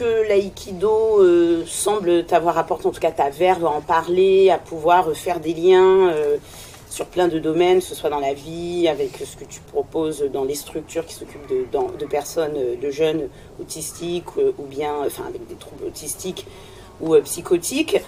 que 0.00 0.26
l'aïkido 0.28 1.20
euh, 1.20 1.62
semble 1.66 2.24
t'avoir 2.24 2.56
apporté, 2.56 2.86
en 2.86 2.90
tout 2.90 3.00
cas 3.00 3.10
ta 3.10 3.28
verve 3.28 3.66
à 3.66 3.68
en 3.68 3.82
parler, 3.82 4.48
à 4.48 4.56
pouvoir 4.56 5.10
euh, 5.10 5.14
faire 5.14 5.40
des 5.40 5.52
liens 5.52 6.08
euh, 6.08 6.38
sur 6.88 7.04
plein 7.04 7.28
de 7.28 7.38
domaines, 7.38 7.80
que 7.80 7.84
ce 7.84 7.94
soit 7.94 8.08
dans 8.08 8.18
la 8.18 8.32
vie, 8.32 8.88
avec 8.88 9.10
ce 9.18 9.36
que 9.36 9.44
tu 9.44 9.60
proposes 9.60 10.22
dans 10.32 10.44
les 10.44 10.54
structures 10.54 11.04
qui 11.04 11.14
s'occupent 11.14 11.46
de, 11.50 12.06
personnes, 12.06 12.56
de 12.82 12.90
jeunes 12.90 13.28
autistiques, 13.60 14.34
ou 14.36 14.62
bien, 14.64 14.94
enfin, 15.06 15.24
avec 15.28 15.46
des 15.46 15.54
troubles 15.54 15.84
autistiques 15.84 16.46
ou 17.00 17.14
psychotiques. 17.20 17.98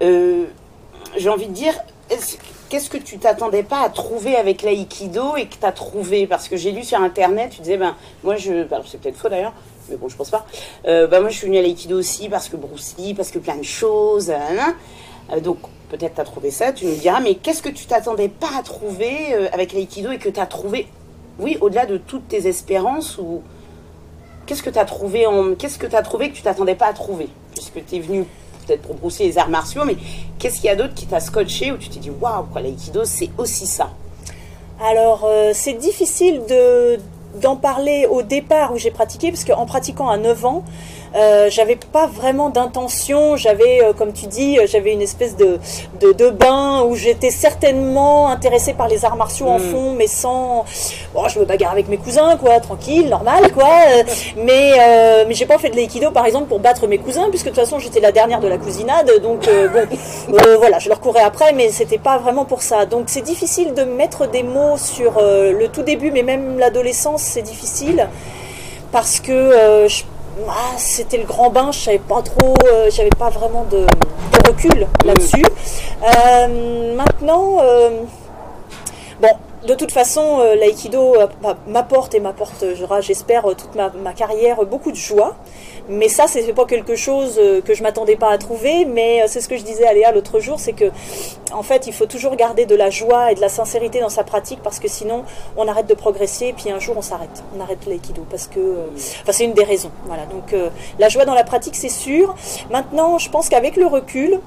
J'ai 0.00 1.28
envie 1.28 1.46
de 1.46 1.52
dire, 1.52 1.74
est-ce- 2.10 2.36
qu'est-ce 2.68 2.90
que 2.90 2.96
tu 2.96 3.18
t'attendais 3.18 3.62
pas 3.62 3.82
à 3.82 3.90
trouver 3.90 4.34
avec 4.34 4.62
l'aïkido 4.62 5.36
et 5.36 5.46
que 5.46 5.54
tu 5.60 5.64
as 5.66 5.72
trouvé? 5.72 6.26
Parce 6.26 6.48
que 6.48 6.56
j'ai 6.56 6.72
lu 6.72 6.82
sur 6.82 7.00
internet, 7.00 7.50
tu 7.54 7.60
disais, 7.60 7.76
ben, 7.76 7.94
moi 8.24 8.34
je. 8.36 8.66
Alors 8.72 8.86
c'est 8.88 9.00
peut-être 9.00 9.16
faux 9.16 9.28
d'ailleurs, 9.28 9.52
bon, 9.96 10.08
je 10.08 10.16
pense 10.16 10.30
pas. 10.30 10.46
Euh, 10.86 11.06
ben, 11.06 11.20
moi 11.20 11.30
je 11.30 11.36
suis 11.36 11.46
venue 11.46 11.58
à 11.58 11.62
l'aïkido 11.62 11.98
aussi 11.98 12.28
parce 12.28 12.48
que 12.48 12.56
Bruce 12.56 12.94
parce 13.16 13.30
que 13.30 13.38
plein 13.38 13.56
de 13.56 13.62
choses. 13.62 14.30
Euh, 14.30 15.40
donc, 15.40 15.58
peut-être 15.90 16.14
tu 16.14 16.20
as 16.20 16.24
trouvé 16.24 16.50
ça, 16.50 16.72
tu 16.72 16.86
nous 16.86 16.96
diras, 16.96 17.20
mais 17.20 17.34
qu'est-ce 17.34 17.62
que 17.62 17.68
tu 17.68 17.86
t'attendais 17.86 18.28
pas 18.28 18.50
à 18.58 18.62
trouver 18.62 19.34
euh, 19.34 19.48
avec 19.52 19.72
l'aïkido 19.72 20.10
et 20.10 20.18
que 20.18 20.28
tu 20.28 20.40
as 20.40 20.46
trouvé, 20.46 20.88
oui, 21.38 21.58
au-delà 21.60 21.86
de 21.86 21.96
toutes 21.96 22.28
tes 22.28 22.46
espérances 22.48 23.18
ou 23.18 23.42
qu'est-ce 24.46 24.62
que 24.62 24.70
tu 24.70 24.78
as 24.78 24.84
trouvé 24.84 25.26
qu'est-ce 25.58 25.78
que 25.78 25.86
tu 25.86 25.96
as 25.96 26.02
trouvé 26.02 26.30
que 26.30 26.36
tu 26.36 26.42
t'attendais 26.42 26.74
pas 26.74 26.86
à 26.86 26.92
trouver? 26.92 27.28
Puisque 27.54 27.84
tu 27.86 27.96
es 27.96 28.00
venu 28.00 28.24
peut-être 28.66 28.82
pour 28.82 28.94
brousser 28.94 29.24
les 29.24 29.38
arts 29.38 29.48
martiaux, 29.48 29.84
mais 29.84 29.96
qu'est-ce 30.38 30.56
qu'il 30.56 30.66
y 30.66 30.68
a 30.68 30.76
d'autre 30.76 30.94
qui 30.94 31.06
t'a 31.06 31.20
scotché 31.20 31.72
où 31.72 31.76
tu 31.76 31.88
t'es 31.88 32.00
dit 32.00 32.10
waouh, 32.10 32.44
quoi, 32.44 32.60
l'aïkido 32.60 33.04
c'est 33.04 33.30
aussi 33.38 33.66
ça? 33.66 33.90
Alors, 34.80 35.28
c'est 35.52 35.74
difficile 35.74 36.42
de 36.48 36.98
d'en 37.34 37.56
parler 37.56 38.06
au 38.10 38.22
départ 38.22 38.72
où 38.72 38.78
j'ai 38.78 38.90
pratiqué, 38.90 39.30
parce 39.30 39.44
qu'en 39.44 39.66
pratiquant 39.66 40.08
à 40.08 40.16
9 40.16 40.44
ans, 40.44 40.64
euh, 41.14 41.48
j'avais 41.50 41.76
pas 41.76 42.06
vraiment 42.06 42.48
d'intention. 42.50 43.36
J'avais, 43.36 43.82
euh, 43.82 43.92
comme 43.92 44.12
tu 44.12 44.26
dis, 44.26 44.58
euh, 44.58 44.66
j'avais 44.66 44.92
une 44.92 45.02
espèce 45.02 45.36
de, 45.36 45.58
de, 46.00 46.12
de 46.12 46.30
bain 46.30 46.82
où 46.82 46.94
j'étais 46.96 47.30
certainement 47.30 48.28
intéressée 48.28 48.72
par 48.72 48.88
les 48.88 49.04
arts 49.04 49.16
martiaux 49.16 49.46
en 49.48 49.58
Mm. 49.58 49.70
fond, 49.70 49.92
mais 49.96 50.06
sans. 50.06 50.64
Bon, 51.14 51.28
je 51.28 51.38
me 51.38 51.44
bagarre 51.44 51.72
avec 51.72 51.88
mes 51.88 51.98
cousins, 51.98 52.36
quoi, 52.36 52.60
tranquille, 52.60 53.08
normal, 53.08 53.52
quoi. 53.52 53.68
Mais 54.36 54.72
euh, 54.80 55.24
mais 55.28 55.34
j'ai 55.34 55.46
pas 55.46 55.58
fait 55.58 55.68
de 55.70 55.76
l'aïkido, 55.76 56.10
par 56.10 56.26
exemple, 56.26 56.46
pour 56.48 56.60
battre 56.60 56.86
mes 56.86 56.98
cousins, 56.98 57.26
puisque 57.30 57.46
de 57.46 57.50
toute 57.50 57.60
façon 57.60 57.78
j'étais 57.78 58.00
la 58.00 58.12
dernière 58.12 58.40
de 58.40 58.48
la 58.48 58.58
cousinade. 58.58 59.10
Donc 59.22 59.48
bon, 60.28 60.38
voilà, 60.58 60.78
je 60.78 60.88
leur 60.88 61.00
courais 61.00 61.22
après, 61.22 61.52
mais 61.52 61.70
c'était 61.70 61.98
pas 61.98 62.18
vraiment 62.18 62.44
pour 62.44 62.62
ça. 62.62 62.86
Donc 62.86 63.04
c'est 63.06 63.20
difficile 63.22 63.74
de 63.74 63.82
mettre 63.84 64.26
des 64.28 64.42
mots 64.42 64.76
sur 64.76 65.20
le 65.20 65.66
tout 65.68 65.82
début, 65.82 66.10
mais 66.10 66.22
même 66.22 66.58
l'adolescence, 66.58 67.22
c'est 67.22 67.42
difficile 67.42 68.08
parce 68.90 69.20
que 69.20 69.32
euh, 69.32 69.88
je- 69.88 70.04
ah, 70.48 70.74
c'était 70.78 71.18
le 71.18 71.24
grand 71.24 71.50
bain, 71.50 71.70
je 71.72 71.78
savais 71.78 71.98
pas 71.98 72.22
trop, 72.22 72.54
euh, 72.64 72.90
j'avais 72.90 73.10
pas 73.10 73.30
vraiment 73.30 73.64
de, 73.64 73.80
de 73.80 74.48
recul 74.48 74.86
là-dessus. 75.04 75.44
Euh, 76.02 76.96
maintenant, 76.96 77.58
euh, 77.60 78.02
de 79.66 79.74
toute 79.74 79.92
façon, 79.92 80.40
euh, 80.40 80.56
l'aïkido 80.56 81.14
euh, 81.14 81.26
m'a- 81.40 81.56
m'apporte 81.68 82.14
et 82.14 82.20
m'apporte, 82.20 82.64
j'espère, 83.00 83.46
euh, 83.46 83.54
toute 83.54 83.74
ma, 83.76 84.12
carrière 84.12 84.64
beaucoup 84.64 84.90
de 84.90 84.96
joie. 84.96 85.36
Mais 85.88 86.08
ça, 86.08 86.26
c'est 86.26 86.52
pas 86.52 86.64
quelque 86.64 86.94
chose 86.94 87.40
que 87.64 87.74
je 87.74 87.82
m'attendais 87.82 88.14
pas 88.14 88.30
à 88.30 88.38
trouver. 88.38 88.84
Mais 88.84 89.26
c'est 89.26 89.40
ce 89.40 89.48
que 89.48 89.56
je 89.56 89.62
disais 89.64 89.84
à 89.84 89.92
Léa 89.92 90.12
l'autre 90.12 90.38
jour, 90.38 90.60
c'est 90.60 90.72
que 90.74 90.90
en 91.52 91.62
fait, 91.64 91.86
il 91.88 91.92
faut 91.92 92.06
toujours 92.06 92.36
garder 92.36 92.66
de 92.66 92.76
la 92.76 92.88
joie 92.88 93.32
et 93.32 93.34
de 93.34 93.40
la 93.40 93.48
sincérité 93.48 93.98
dans 94.00 94.08
sa 94.08 94.22
pratique 94.22 94.60
parce 94.62 94.78
que 94.78 94.86
sinon, 94.86 95.24
on 95.56 95.66
arrête 95.66 95.86
de 95.86 95.94
progresser 95.94 96.46
et 96.46 96.52
puis 96.52 96.70
un 96.70 96.78
jour, 96.78 96.94
on 96.96 97.02
s'arrête. 97.02 97.42
On 97.56 97.60
arrête 97.60 97.84
l'aïkido 97.86 98.24
parce 98.30 98.46
que, 98.46 98.60
enfin, 99.22 99.32
c'est 99.32 99.44
une 99.44 99.54
des 99.54 99.64
raisons. 99.64 99.90
Voilà. 100.06 100.24
Donc, 100.26 100.54
la 101.00 101.08
joie 101.08 101.24
dans 101.24 101.34
la 101.34 101.44
pratique, 101.44 101.74
c'est 101.74 101.88
sûr. 101.88 102.34
Maintenant, 102.70 103.18
je 103.18 103.28
pense 103.28 103.48
qu'avec 103.48 103.76
le 103.76 103.86
recul, 103.86 104.38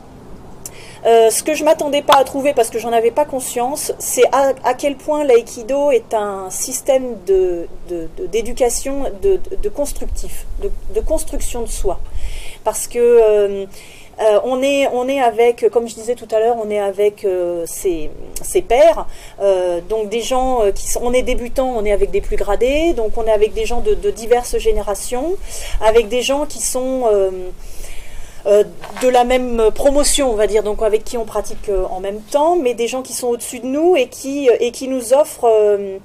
euh, 1.05 1.29
ce 1.29 1.43
que 1.43 1.53
je 1.53 1.63
m'attendais 1.63 2.01
pas 2.01 2.15
à 2.17 2.23
trouver 2.23 2.53
parce 2.53 2.69
que 2.69 2.79
j'en 2.79 2.91
avais 2.91 3.11
pas 3.11 3.25
conscience, 3.25 3.91
c'est 3.99 4.25
à, 4.31 4.53
à 4.63 4.73
quel 4.73 4.95
point 4.95 5.23
l'aïkido 5.23 5.91
est 5.91 6.13
un 6.13 6.49
système 6.49 7.17
de, 7.25 7.67
de- 7.89 8.07
de- 8.17 8.25
d'éducation, 8.25 9.03
de, 9.21 9.39
de, 9.61 9.69
constructif, 9.69 10.45
de, 10.61 10.99
construction 11.01 11.61
de 11.61 11.67
soi. 11.67 11.99
Parce 12.63 12.87
que 12.87 12.97
euh, 12.99 13.65
euh, 14.21 14.39
on, 14.45 14.61
est, 14.63 14.87
on 14.93 15.07
est 15.09 15.19
avec, 15.19 15.69
comme 15.69 15.87
je 15.87 15.93
disais 15.93 16.15
tout 16.15 16.27
à 16.31 16.39
l'heure, 16.39 16.55
on 16.63 16.69
est 16.71 16.79
avec 16.79 17.25
euh, 17.25 17.65
ses, 17.67 18.09
ses 18.41 18.61
pairs, 18.61 19.05
euh, 19.41 19.81
donc 19.81 20.09
des 20.09 20.21
gens 20.21 20.63
euh, 20.63 20.71
qui 20.71 20.87
sont, 20.89 21.01
on 21.03 21.11
est 21.13 21.21
débutants, 21.21 21.73
on 21.75 21.83
est 21.85 21.91
avec 21.91 22.11
des 22.11 22.21
plus 22.21 22.37
gradés, 22.37 22.93
donc 22.93 23.17
on 23.17 23.25
est 23.25 23.31
avec 23.31 23.53
des 23.53 23.65
gens 23.65 23.81
de, 23.81 23.93
de 23.93 24.09
diverses 24.11 24.57
générations, 24.57 25.33
avec 25.85 26.07
des 26.07 26.21
gens 26.21 26.45
qui 26.45 26.61
sont 26.61 27.03
de 28.45 29.07
la 29.07 29.23
même 29.23 29.71
promotion, 29.73 30.31
on 30.31 30.35
va 30.35 30.47
dire, 30.47 30.63
donc 30.63 30.81
avec 30.81 31.03
qui 31.03 31.17
on 31.17 31.25
pratique 31.25 31.69
euh, 31.69 31.85
en 31.89 31.99
même 31.99 32.21
temps, 32.21 32.55
mais 32.55 32.73
des 32.73 32.87
gens 32.87 33.01
qui 33.01 33.13
sont 33.13 33.27
au-dessus 33.27 33.59
de 33.59 33.65
nous 33.65 33.95
et 33.95 34.07
qui, 34.07 34.49
qui 34.71 34.87
nous 34.87 35.13
offrent, 35.13 35.45
euh, 35.45 35.97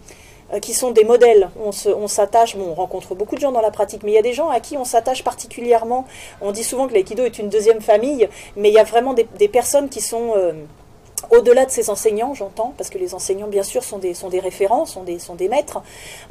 euh, 0.53 0.59
qui 0.59 0.75
sont 0.75 0.91
des 0.91 1.05
modèles. 1.05 1.49
On 1.65 1.71
on 1.95 2.09
s'attache, 2.09 2.57
bon, 2.57 2.67
on 2.71 2.75
rencontre 2.75 3.15
beaucoup 3.15 3.37
de 3.37 3.41
gens 3.41 3.53
dans 3.53 3.61
la 3.61 3.71
pratique, 3.71 4.03
mais 4.03 4.11
il 4.11 4.15
y 4.15 4.19
a 4.19 4.23
des 4.23 4.33
gens 4.33 4.49
à 4.49 4.59
qui 4.59 4.77
on 4.77 4.85
s'attache 4.85 5.23
particulièrement. 5.23 6.07
On 6.41 6.51
dit 6.51 6.65
souvent 6.65 6.89
que 6.89 6.95
l'aïkido 6.95 7.25
est 7.25 7.39
une 7.39 7.49
deuxième 7.49 7.81
famille, 7.81 8.29
mais 8.57 8.69
il 8.71 8.75
y 8.75 8.79
a 8.79 8.85
vraiment 8.85 9.15
des, 9.15 9.49
personnes 9.49 9.89
qui 9.89 10.01
sont 10.01 10.33
euh, 10.37 10.53
au-delà 11.31 11.67
de 11.67 11.71
ces 11.71 11.91
enseignants, 11.91 12.35
j'entends, 12.35 12.73
parce 12.77 12.91
que 12.91 12.99
les 12.99 13.15
enseignants, 13.15 13.47
bien 13.47 13.63
sûr, 13.63 13.85
sont 13.85 13.99
des, 13.99 14.15
sont 14.15 14.29
des 14.29 14.41
référents, 14.41 14.87
sont 14.87 15.03
des, 15.03 15.19
sont 15.19 15.35
des 15.35 15.49
maîtres, 15.49 15.83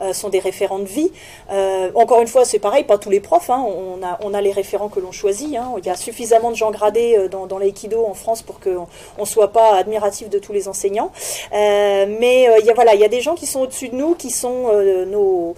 euh, 0.02 0.14
sont 0.14 0.30
des 0.30 0.40
référents 0.40 0.80
de 0.80 0.86
vie. 0.86 1.12
Euh, 1.52 1.92
encore 1.96 2.22
une 2.22 2.28
fois, 2.28 2.46
c'est 2.46 2.60
pareil, 2.60 2.84
pas 2.84 2.98
tous 2.98 3.10
les 3.10 3.20
profs, 3.20 3.50
hein, 3.50 3.64
on, 3.66 4.04
a, 4.04 4.18
on 4.24 4.34
a 4.34 4.42
les 4.42 4.52
référents 4.52 4.90
que 4.90 5.00
l'on 5.00 5.12
choisit. 5.12 5.56
hein. 5.56 5.74
Il 5.78 5.86
y 5.86 5.90
a 5.90 5.96
suffisamment 5.96 6.52
de 6.52 6.56
gens 6.56 6.72
gradés 6.72 7.16
euh, 7.18 7.28
dans, 7.28 7.46
dans 7.48 7.58
l'aïkido 7.60 8.06
en 8.06 8.14
France 8.14 8.42
pour 8.42 8.60
qu'on 8.60 8.88
ne 9.20 9.26
soit 9.26 9.52
pas 9.52 9.76
admiratif 9.76 10.30
de 10.30 10.40
tous 10.40 10.54
les 10.54 10.68
enseignants. 10.68 11.12
Mais 11.52 12.48
il 12.60 12.66
y 12.66 12.70
a, 12.70 12.74
voilà, 12.74 12.96
il 12.96 13.02
y 13.02 13.06
a 13.06 13.10
des 13.10 13.22
gens 13.22 13.36
qui 13.36 13.46
sont 13.46 13.62
au-dessus 13.62 13.90
de 13.90 13.96
nous, 13.96 14.16
qui 14.16 14.30
sont 14.30 14.72
nos... 15.08 15.56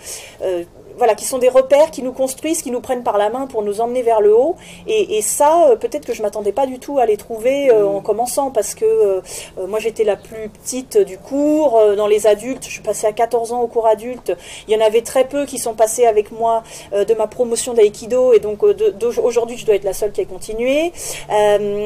voilà, 1.01 1.15
qui 1.15 1.25
sont 1.25 1.39
des 1.39 1.49
repères, 1.49 1.89
qui 1.89 2.03
nous 2.03 2.11
construisent, 2.11 2.61
qui 2.61 2.69
nous 2.69 2.79
prennent 2.79 3.01
par 3.01 3.17
la 3.17 3.31
main 3.31 3.47
pour 3.47 3.63
nous 3.63 3.81
emmener 3.81 4.03
vers 4.03 4.21
le 4.21 4.35
haut. 4.35 4.55
Et, 4.85 5.17
et 5.17 5.23
ça, 5.23 5.69
euh, 5.69 5.75
peut-être 5.75 6.05
que 6.05 6.13
je 6.13 6.21
m'attendais 6.21 6.51
pas 6.51 6.67
du 6.67 6.77
tout 6.77 6.99
à 6.99 7.07
les 7.07 7.17
trouver 7.17 7.71
euh, 7.71 7.87
en 7.87 8.01
commençant, 8.01 8.51
parce 8.51 8.75
que 8.75 8.85
euh, 8.85 9.21
moi 9.67 9.79
j'étais 9.79 10.03
la 10.03 10.15
plus 10.15 10.49
petite 10.49 10.99
du 10.99 11.17
cours. 11.17 11.81
Dans 11.97 12.05
les 12.05 12.27
adultes, 12.27 12.65
je 12.65 12.69
suis 12.69 12.83
passée 12.83 13.07
à 13.07 13.13
14 13.13 13.51
ans 13.51 13.61
au 13.61 13.67
cours 13.67 13.87
adulte. 13.87 14.33
Il 14.67 14.75
y 14.75 14.77
en 14.77 14.85
avait 14.85 15.01
très 15.01 15.27
peu 15.27 15.47
qui 15.47 15.57
sont 15.57 15.73
passés 15.73 16.05
avec 16.05 16.31
moi 16.31 16.61
euh, 16.93 17.03
de 17.03 17.15
ma 17.15 17.25
promotion 17.25 17.73
d'aïkido, 17.73 18.33
et 18.33 18.39
donc 18.39 18.59
aujourd'hui 19.23 19.57
je 19.57 19.65
dois 19.65 19.73
être 19.73 19.83
la 19.83 19.93
seule 19.93 20.11
qui 20.11 20.21
a 20.21 20.25
continué. 20.25 20.91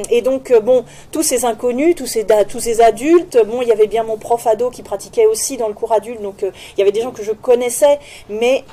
Et 0.10 0.22
donc 0.22 0.52
bon, 0.62 0.84
tous 1.14 1.24
ces 1.24 1.46
inconnus, 1.46 1.96
tous 1.96 2.06
ces 2.06 2.26
tous 2.50 2.60
ces 2.60 2.82
adultes, 2.82 3.38
bon, 3.48 3.62
il 3.62 3.70
y 3.70 3.72
avait 3.72 3.88
bien 3.88 4.04
mon 4.04 4.18
prof 4.18 4.46
ado 4.46 4.70
qui 4.72 4.84
pratiquait 4.84 5.26
aussi 5.26 5.56
dans 5.56 5.70
le 5.70 5.74
cours 5.74 5.94
adulte, 5.94 6.22
donc 6.22 6.42
il 6.42 6.80
y 6.80 6.82
avait 6.82 6.92
des 6.92 7.02
gens 7.02 7.12
que 7.12 7.24
je 7.24 7.32
connaissais, 7.32 8.00
mais 8.30 8.66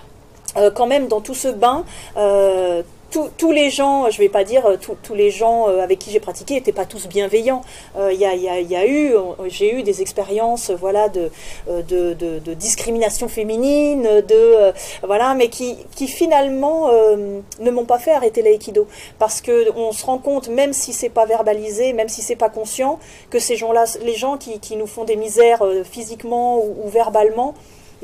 euh, 0.57 0.71
quand 0.71 0.87
même 0.87 1.09
dans 1.09 1.21
tout 1.21 1.35
ce 1.35 1.49
bain, 1.49 1.85
euh, 2.17 2.83
tous- 3.11 3.29
tous 3.37 3.53
les 3.53 3.69
gens, 3.69 4.09
je 4.09 4.17
vais 4.17 4.31
pas 4.31 4.43
dire 4.43 4.65
euh, 4.65 4.79
tous- 4.81 4.97
tous 5.03 5.13
les 5.15 5.31
gens 5.31 5.69
euh, 5.69 5.83
avec 5.83 5.99
qui 5.99 6.11
j'ai 6.11 6.19
pratiqué 6.19 6.55
n'étaient 6.55 6.73
pas 6.73 6.87
tous 6.87 7.07
bienveillants. 7.09 7.61
Euh, 7.99 8.11
Il 8.11 8.19
y, 8.19 8.25
a, 8.25 8.35
y 8.35 8.49
a- 8.49 8.61
y 8.61 8.75
a 8.75 8.87
eu, 8.87 9.15
euh, 9.15 9.21
j'ai 9.49 9.75
eu 9.75 9.83
des 9.83 10.01
expériences, 10.01 10.71
euh, 10.71 10.75
voilà, 10.77 11.11
de, 11.11 11.31
euh, 11.69 11.83
de, 11.83 12.15
de- 12.15 12.39
de 12.39 12.55
discrimination 12.55 13.29
féminine, 13.29 14.03
de 14.05 14.25
euh, 14.35 14.73
voilà, 15.03 15.35
mais 15.35 15.49
qui, 15.49 15.77
qui 15.95 16.09
finalement 16.09 16.89
euh, 16.91 17.41
ne 17.61 17.71
m'ont 17.71 17.85
pas 17.85 17.99
fait 17.99 18.13
arrêter 18.13 18.41
l'aïkido, 18.41 18.87
parce 19.19 19.43
que 19.43 19.71
on 19.77 19.93
se 19.93 20.07
rend 20.07 20.17
compte, 20.17 20.49
même 20.49 20.73
si 20.73 20.95
c'est 20.95 21.11
pas 21.11 21.27
verbalisé, 21.27 21.93
même 21.93 22.09
si 22.09 22.23
c'est 22.23 22.37
pas 22.37 22.49
conscient, 22.49 22.99
que 23.29 23.39
ces 23.39 23.57
gens-là, 23.57 23.85
les 24.03 24.15
gens 24.15 24.39
qui, 24.39 24.59
qui 24.59 24.77
nous 24.77 24.87
font 24.87 25.05
des 25.05 25.17
misères 25.17 25.61
euh, 25.61 25.85
physiquement 25.85 26.61
ou, 26.65 26.77
ou 26.87 26.89
verbalement, 26.89 27.53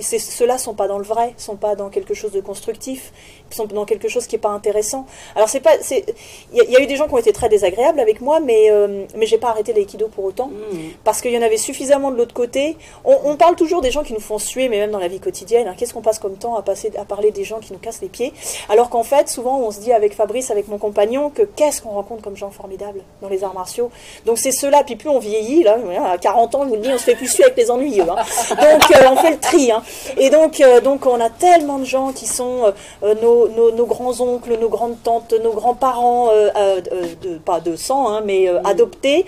ceux-là 0.02 0.58
sont 0.58 0.74
pas 0.74 0.88
dans 0.88 0.98
le 0.98 1.04
vrai, 1.04 1.34
sont 1.36 1.56
pas 1.56 1.74
dans 1.74 1.90
quelque 1.90 2.14
chose 2.14 2.32
de 2.32 2.40
constructif, 2.40 3.12
sont 3.56 3.66
dans 3.66 3.84
quelque 3.84 4.08
chose 4.08 4.26
qui 4.26 4.36
est 4.36 4.38
pas 4.38 4.48
intéressant. 4.50 5.06
Alors 5.36 5.48
c'est 5.48 5.60
pas, 5.60 5.70
c'est, 5.80 6.04
il 6.52 6.58
y, 6.58 6.60
a- 6.60 6.64
il 6.64 6.70
y 6.72 6.76
a 6.76 6.80
eu 6.80 6.86
des 6.86 6.96
gens 6.96 7.06
qui 7.08 7.14
ont 7.14 7.18
été 7.18 7.32
très 7.32 7.48
désagréables 7.48 8.00
avec 8.00 8.20
moi, 8.20 8.40
mais 8.40 8.70
euh, 8.70 9.04
mais 9.16 9.26
j'ai 9.26 9.38
pas 9.38 9.48
arrêté 9.48 9.72
l'aïkido 9.72 10.08
pour 10.08 10.24
autant, 10.24 10.48
Mmh. 10.48 10.76
parce 11.04 11.20
qu'il 11.20 11.32
y 11.32 11.38
en 11.38 11.42
avait 11.42 11.56
suffisamment 11.56 12.10
de 12.10 12.16
l'autre 12.16 12.34
côté. 12.34 12.76
On, 13.04 13.16
on 13.24 13.36
parle 13.36 13.56
toujours 13.56 13.80
des 13.80 13.90
gens 13.90 14.02
qui 14.02 14.12
nous 14.12 14.20
font 14.20 14.38
suer, 14.38 14.68
mais 14.68 14.78
même 14.78 14.90
dans 14.90 14.98
la 14.98 15.08
vie 15.08 15.20
quotidienne, 15.20 15.68
hein, 15.68 15.74
qu'est-ce 15.76 15.94
qu'on 15.94 16.02
passe 16.02 16.18
comme 16.18 16.36
temps 16.36 16.54
à 16.56 16.62
passer, 16.62 16.90
à 16.98 17.04
parler 17.04 17.30
des 17.30 17.44
gens 17.44 17.58
qui 17.58 17.72
nous 17.72 17.78
cassent 17.78 18.02
les 18.02 18.08
pieds, 18.08 18.32
alors 18.68 18.88
qu'en 18.90 19.02
fait 19.02 19.28
souvent 19.28 19.58
on 19.58 19.70
se 19.70 19.80
dit 19.80 19.92
avec 19.92 20.14
Fabrice, 20.14 20.50
avec 20.50 20.68
mon 20.68 20.78
compagnon, 20.78 21.30
que 21.30 21.42
qu'est-ce 21.42 21.82
qu'on 21.82 21.90
rencontre 21.90 22.22
comme 22.22 22.36
gens 22.36 22.50
formidables 22.50 23.00
dans 23.22 23.28
les 23.28 23.44
arts 23.44 23.54
martiaux? 23.54 23.90
Donc 24.26 24.38
c'est 24.38 24.52
ceux-là, 24.52 24.82
puis 24.84 24.96
plus 24.96 25.08
on 25.08 25.18
vieillit, 25.18 25.62
là, 25.62 25.76
à 26.12 26.18
40 26.18 26.54
ans, 26.54 26.62
je 26.64 26.68
vous 26.68 26.74
le 26.76 26.80
dis, 26.80 26.90
on 26.92 26.98
se 26.98 27.04
fait 27.04 27.14
plus 27.14 27.28
suer 27.32 27.44
avec 27.44 27.56
les 27.56 27.70
ennuyeux. 27.70 28.02
hein. 28.08 28.16
Donc 28.50 28.90
euh, 28.96 29.08
on 29.10 29.16
fait 29.16 29.30
le 29.30 29.38
tri. 29.40 29.70
hein. 29.70 29.82
Et 30.16 30.30
donc, 30.30 30.60
euh, 30.60 30.80
donc 30.80 31.06
on 31.06 31.20
a 31.20 31.30
tellement 31.30 31.78
de 31.78 31.84
gens 31.84 32.12
qui 32.12 32.26
sont 32.26 32.64
euh, 32.64 32.72
euh, 33.02 33.14
nos, 33.38 33.48
nos, 33.48 33.70
nos 33.72 33.86
grands-oncles, 33.86 34.58
nos 34.58 34.68
grandes-tantes, 34.68 35.34
nos 35.42 35.52
grands-parents, 35.52 36.30
euh, 36.30 36.48
euh, 36.56 36.80
euh, 36.92 37.06
de, 37.22 37.38
pas 37.38 37.60
de 37.60 37.76
sang, 37.76 38.08
hein, 38.08 38.22
mais 38.24 38.48
euh, 38.48 38.60
adoptés, 38.64 39.24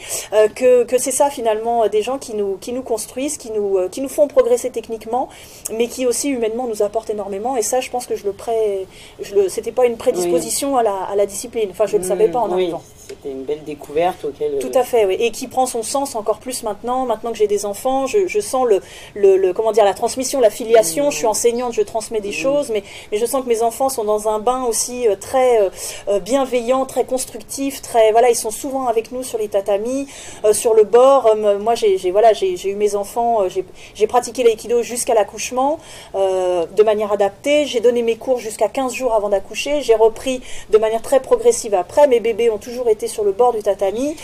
que, 0.54 0.84
que 0.84 0.98
c'est 0.98 1.10
ça 1.10 1.30
finalement, 1.30 1.86
des 1.88 2.02
gens 2.02 2.18
qui 2.18 2.34
nous, 2.34 2.56
qui 2.60 2.72
nous 2.72 2.82
construisent, 2.82 3.36
qui 3.36 3.50
nous, 3.50 3.78
qui 3.90 4.00
nous 4.00 4.08
font 4.08 4.28
progresser 4.28 4.70
techniquement, 4.70 5.28
mais 5.72 5.86
qui 5.86 6.06
aussi 6.06 6.28
humainement 6.28 6.66
nous 6.66 6.82
apportent 6.82 7.10
énormément. 7.10 7.56
Et 7.56 7.62
ça, 7.62 7.80
je 7.80 7.90
pense 7.90 8.06
que 8.06 8.16
je 8.16 8.24
le 8.24 8.32
pré... 8.32 8.86
je 9.20 9.34
le... 9.34 9.48
C'était 9.48 9.72
pas 9.72 9.86
une 9.86 9.96
prédisposition 9.96 10.76
à, 10.76 10.82
la, 10.82 10.94
à 11.12 11.16
la 11.16 11.26
discipline. 11.26 11.68
Enfin, 11.70 11.86
je 11.86 11.96
ne 11.96 12.02
le 12.02 12.08
savais 12.08 12.28
pas 12.28 12.40
en 12.40 12.48
oui, 12.48 12.64
arrivant. 12.64 12.82
C'était 13.10 13.30
une 13.32 13.42
belle 13.42 13.64
découverte 13.64 14.24
auquel. 14.24 14.58
Tout 14.60 14.70
à 14.72 14.84
fait, 14.84 15.04
oui. 15.04 15.16
Et 15.18 15.32
qui 15.32 15.48
prend 15.48 15.66
son 15.66 15.82
sens 15.82 16.14
encore 16.14 16.38
plus 16.38 16.62
maintenant. 16.62 17.06
Maintenant 17.06 17.32
que 17.32 17.38
j'ai 17.38 17.48
des 17.48 17.66
enfants, 17.66 18.06
je, 18.06 18.28
je 18.28 18.38
sens 18.38 18.66
le, 18.68 18.80
le, 19.14 19.36
le- 19.36 19.52
comment 19.52 19.72
dire, 19.72 19.84
la 19.84 19.94
transmission, 19.94 20.38
la 20.40 20.48
filiation. 20.50 21.10
Je 21.10 21.16
suis 21.16 21.26
enseignante, 21.26 21.72
je 21.72 21.82
transmets 21.82 22.20
des 22.20 22.30
choses, 22.30 22.70
mais, 22.70 22.84
mais 23.10 23.18
je 23.18 23.26
sens 23.26 23.42
que 23.42 23.48
mes 23.48 23.62
enfants 23.62 23.88
sont 23.88 24.04
dans 24.04 24.28
un 24.28 24.38
bain 24.38 24.62
aussi 24.64 25.08
euh, 25.08 25.16
très 25.16 25.60
euh, 25.60 25.70
euh, 26.08 26.20
bienveillant, 26.20 26.86
très 26.86 27.04
constructif, 27.04 27.82
très, 27.82 28.12
voilà, 28.12 28.30
ils 28.30 28.36
sont 28.36 28.52
souvent 28.52 28.86
avec 28.86 29.10
nous 29.10 29.24
sur 29.24 29.38
les 29.38 29.48
tatamis, 29.48 30.06
euh, 30.44 30.52
sur 30.52 30.74
le 30.74 30.84
bord. 30.84 31.26
Euh, 31.26 31.58
moi, 31.58 31.74
j'ai, 31.74 31.96
voilà, 32.12 32.32
j'ai, 32.32 32.56
j'ai 32.56 32.70
eu 32.70 32.76
mes 32.76 32.94
enfants, 32.94 33.42
euh, 33.42 33.48
j'ai, 33.94 34.06
pratiqué 34.06 34.44
l'aïkido 34.44 34.82
jusqu'à 34.82 35.14
l'accouchement, 35.14 35.78
euh, 36.14 36.64
de 36.66 36.82
manière 36.84 37.10
adaptée. 37.12 37.64
J'ai 37.66 37.80
donné 37.80 38.02
mes 38.02 38.16
cours 38.16 38.38
jusqu'à 38.38 38.68
15 38.68 38.92
jours 38.92 39.14
avant 39.14 39.30
d'accoucher. 39.30 39.82
J'ai 39.82 39.94
repris 39.96 40.40
de 40.70 40.78
manière 40.78 41.02
très 41.02 41.20
progressive 41.20 41.74
après. 41.74 42.06
Mes 42.06 42.20
bébés 42.20 42.50
ont 42.50 42.58
toujours 42.58 42.88
été 42.88 42.99
étaient 43.00 43.12
sur 43.12 43.24
le 43.24 43.32
bord 43.32 43.52
du 43.52 43.62
tatami. 43.62 44.16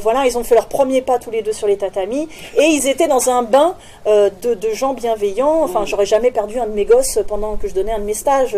voilà, 0.00 0.26
ils 0.26 0.38
ont 0.38 0.44
fait 0.44 0.54
leur 0.54 0.66
premier 0.66 1.02
pas 1.02 1.18
tous 1.18 1.30
les 1.30 1.42
deux 1.42 1.52
sur 1.52 1.66
les 1.66 1.76
tatamis 1.76 2.28
et 2.56 2.64
ils 2.64 2.86
étaient 2.86 3.08
dans 3.08 3.28
un 3.28 3.42
bain 3.42 3.74
de, 4.06 4.54
de, 4.54 4.70
gens 4.72 4.94
bienveillants. 4.94 5.62
Enfin, 5.62 5.84
j'aurais 5.84 6.06
jamais 6.06 6.30
perdu 6.30 6.58
un 6.58 6.66
de 6.66 6.72
mes 6.72 6.84
gosses 6.84 7.18
pendant 7.26 7.56
que 7.56 7.68
je 7.68 7.74
donnais 7.74 7.92
un 7.92 7.98
de 7.98 8.04
mes 8.04 8.14
stages. 8.14 8.56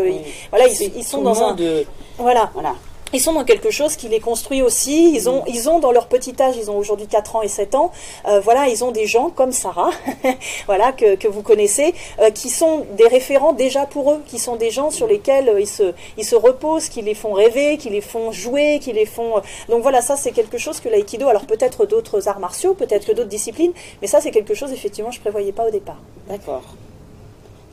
voilà, 0.50 0.66
ils, 0.68 0.92
ils 0.96 1.04
sont 1.04 1.22
dans 1.22 1.42
un. 1.42 1.54
De... 1.54 1.86
Voilà. 2.18 2.50
voilà 2.54 2.74
ils 3.12 3.20
sont 3.20 3.32
dans 3.32 3.44
quelque 3.44 3.70
chose 3.70 3.96
qui 3.96 4.08
les 4.08 4.20
construit 4.20 4.62
aussi. 4.62 5.12
Ils 5.14 5.28
ont, 5.28 5.44
ils 5.46 5.68
ont 5.68 5.78
dans 5.78 5.92
leur 5.92 6.08
petit 6.08 6.34
âge, 6.40 6.56
ils 6.56 6.70
ont 6.70 6.76
aujourd'hui 6.76 7.06
4 7.06 7.36
ans 7.36 7.42
et 7.42 7.48
7 7.48 7.74
ans, 7.74 7.92
euh, 8.26 8.40
voilà, 8.40 8.68
ils 8.68 8.84
ont 8.84 8.90
des 8.90 9.06
gens 9.06 9.30
comme 9.30 9.52
Sarah, 9.52 9.90
voilà, 10.66 10.92
que, 10.92 11.14
que, 11.14 11.28
vous 11.28 11.42
connaissez, 11.42 11.94
euh, 12.20 12.30
qui 12.30 12.50
sont 12.50 12.84
des 12.96 13.06
référents 13.06 13.52
déjà 13.52 13.86
pour 13.86 14.12
eux, 14.12 14.22
qui 14.26 14.38
sont 14.38 14.56
des 14.56 14.70
gens 14.70 14.90
sur 14.90 15.06
lesquels 15.06 15.48
euh, 15.48 15.60
ils, 15.60 15.68
se, 15.68 15.94
ils 16.18 16.24
se 16.24 16.34
reposent, 16.34 16.88
qui 16.88 17.02
les 17.02 17.14
font 17.14 17.32
rêver, 17.32 17.78
qui 17.78 17.90
les 17.90 18.00
font 18.00 18.32
jouer, 18.32 18.80
qui 18.80 18.92
les 18.92 19.06
font... 19.06 19.40
Donc 19.68 19.82
voilà, 19.82 20.02
ça 20.02 20.16
c'est 20.16 20.32
quelque 20.32 20.58
chose 20.58 20.80
que 20.80 20.88
l'aïkido, 20.88 21.28
alors 21.28 21.46
peut-être 21.46 21.86
d'autres 21.86 22.28
arts 22.28 22.40
martiaux, 22.40 22.74
peut-être 22.74 23.06
que 23.06 23.12
d'autres 23.12 23.28
disciplines, 23.28 23.72
mais 24.02 24.08
ça 24.08 24.20
c'est 24.20 24.30
quelque 24.30 24.54
chose, 24.54 24.72
effectivement, 24.72 25.10
je 25.10 25.18
ne 25.18 25.22
prévoyais 25.22 25.52
pas 25.52 25.66
au 25.66 25.70
départ. 25.70 25.98
D'accord. 26.28 26.64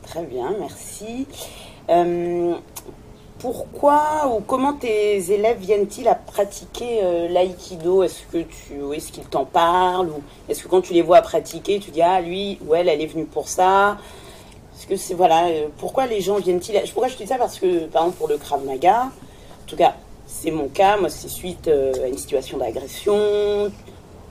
Très 0.06 0.22
bien, 0.22 0.54
merci 0.60 1.26
pourquoi 3.44 4.26
ou 4.34 4.40
comment 4.40 4.72
tes 4.72 5.30
élèves 5.30 5.58
viennent-ils 5.58 6.08
à 6.08 6.14
pratiquer 6.14 7.00
euh, 7.02 7.28
l'aïkido? 7.28 8.02
Est-ce 8.02 8.22
que 8.32 8.38
tu, 8.38 8.94
est-ce 8.94 9.12
qu'ils 9.12 9.24
t'en 9.24 9.44
parlent 9.44 10.08
ou 10.08 10.22
est-ce 10.48 10.62
que 10.62 10.68
quand 10.68 10.80
tu 10.80 10.94
les 10.94 11.02
vois 11.02 11.20
pratiquer, 11.20 11.78
tu 11.78 11.90
dis 11.90 12.00
ah 12.00 12.22
lui 12.22 12.58
ou 12.66 12.74
elle, 12.74 12.88
elle 12.88 13.02
est 13.02 13.06
venue 13.06 13.26
pour 13.26 13.48
ça? 13.48 13.98
Que 14.88 15.14
voilà 15.14 15.48
euh, 15.48 15.66
pourquoi 15.76 16.06
les 16.06 16.22
gens 16.22 16.36
viennent-ils 16.36 16.80
Pourquoi 16.92 17.08
je 17.08 17.16
dis 17.18 17.26
ça? 17.26 17.36
Parce 17.36 17.58
que 17.58 17.84
par 17.84 18.04
exemple 18.04 18.16
pour 18.16 18.28
le 18.28 18.38
Krav 18.38 18.64
Maga, 18.64 19.02
en 19.02 19.66
tout 19.66 19.76
cas 19.76 19.92
c'est 20.26 20.50
mon 20.50 20.68
cas, 20.68 20.96
moi 20.96 21.10
c'est 21.10 21.28
suite 21.28 21.68
euh, 21.68 21.92
à 22.02 22.08
une 22.08 22.16
situation 22.16 22.56
d'agression, 22.56 23.70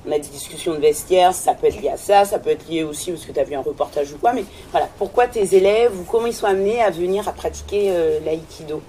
on 0.07 0.11
a 0.11 0.19
des 0.19 0.27
discussions 0.27 0.73
de 0.73 0.79
vestiaire, 0.79 1.33
ça 1.33 1.53
peut 1.53 1.67
être 1.67 1.81
lié 1.81 1.89
à 1.89 1.97
ça, 1.97 2.25
ça 2.25 2.39
peut 2.39 2.49
être 2.49 2.67
lié 2.69 2.83
aussi 2.83 3.11
parce 3.11 3.25
que 3.25 3.31
tu 3.31 3.39
as 3.39 3.43
vu 3.43 3.55
un 3.55 3.61
reportage 3.61 4.11
ou 4.11 4.17
quoi, 4.17 4.33
mais 4.33 4.45
voilà, 4.71 4.87
pourquoi 4.97 5.27
tes 5.27 5.55
élèves 5.55 5.91
ou 5.99 6.03
comment 6.03 6.27
ils 6.27 6.33
sont 6.33 6.45
amenés 6.45 6.81
à 6.81 6.89
venir 6.89 7.27
à 7.27 7.33
pratiquer 7.33 7.91
euh, 7.91 8.19
l'aïkido? 8.25 8.81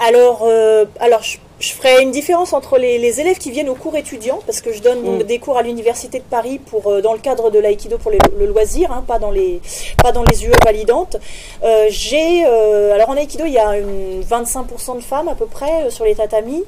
Alors, 0.00 0.42
euh, 0.44 0.84
alors 0.98 1.22
je 1.22 1.38
je 1.60 1.72
ferai 1.72 2.02
une 2.02 2.10
différence 2.10 2.54
entre 2.54 2.78
les, 2.78 3.20
élèves 3.20 3.36
qui 3.36 3.50
viennent 3.50 3.68
aux 3.68 3.74
cours 3.74 3.96
étudiants, 3.96 4.40
parce 4.46 4.62
que 4.62 4.72
je 4.72 4.80
donne 4.80 5.18
mm. 5.18 5.22
des 5.24 5.38
cours 5.38 5.58
à 5.58 5.62
l'université 5.62 6.18
de 6.18 6.24
Paris 6.24 6.58
pour, 6.58 6.86
euh, 6.86 7.02
dans 7.02 7.12
le 7.12 7.18
cadre 7.18 7.50
de 7.50 7.58
l'aïkido 7.58 7.98
pour 7.98 8.10
le 8.10 8.46
loisir, 8.46 8.90
hein, 8.90 9.04
pas, 9.06 9.18
dans 9.18 9.30
les, 9.30 9.60
pas 10.02 10.10
dans 10.10 10.24
les 10.24 10.46
UE 10.46 10.52
validantes. 10.64 11.16
Euh, 11.62 11.86
j'ai, 11.90 12.46
euh, 12.46 12.94
alors 12.94 13.10
en 13.10 13.16
aïkido, 13.16 13.44
il 13.44 13.52
y 13.52 13.58
a 13.58 13.78
une 13.78 14.22
25% 14.22 14.96
de 14.96 15.02
femmes 15.02 15.28
à 15.28 15.34
peu 15.34 15.46
près 15.46 15.90
sur 15.90 16.06
les 16.06 16.14
tatamis. 16.14 16.64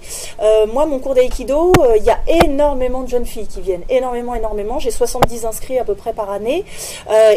moi, 0.72 0.84
mon 0.84 0.98
cours 0.98 1.14
d'aïkido, 1.14 1.72
il 1.96 2.04
y 2.04 2.10
a 2.10 2.18
énormément 2.44 3.02
de 3.02 3.08
jeunes 3.08 3.26
filles 3.26 3.46
qui 3.46 3.60
viennent, 3.60 3.84
énormément, 3.88 4.34
énormément. 4.34 4.78
J'ai 4.78 4.90
70 4.90 5.46
inscrits 5.46 5.78
à 5.78 5.84
peu 5.84 5.94
près 5.94 6.12
par 6.12 6.30
année, 6.30 6.64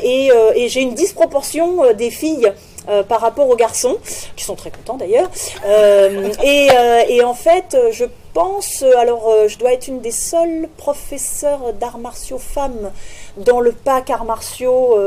et, 0.04 0.30
et 0.56 0.68
j'ai 0.68 0.82
une 0.82 0.94
disproportion 0.94 1.94
des 1.94 2.12
filles 2.12 2.52
euh, 2.90 3.04
par 3.04 3.22
rapport 3.22 3.50
aux 3.50 3.56
garçons, 3.56 3.98
qui 4.36 4.44
sont 4.44 4.56
très 4.56 4.72
contents 4.72 4.98
d'ailleurs. 4.98 5.30
Euh, 5.66 6.30
euh, 6.44 7.04
et, 7.08 7.24
en 7.24 7.34
fait, 7.34 7.78
je 7.92 8.06
pense, 8.34 8.84
alors 8.98 9.32
je 9.48 9.58
dois 9.58 9.74
être 9.74 9.88
une 9.88 10.02
des 10.02 10.12
seules 10.12 10.68
professeurs 10.78 11.74
d'arts 11.74 11.98
martiaux 11.98 12.38
femmes 12.38 12.92
dans 13.38 13.62
le 13.62 13.72
pack 13.72 14.10
arts 14.10 14.26
martiaux 14.26 14.98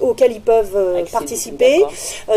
auquel 0.00 0.32
ils 0.32 0.40
peuvent 0.40 1.04
participer. 1.10 1.84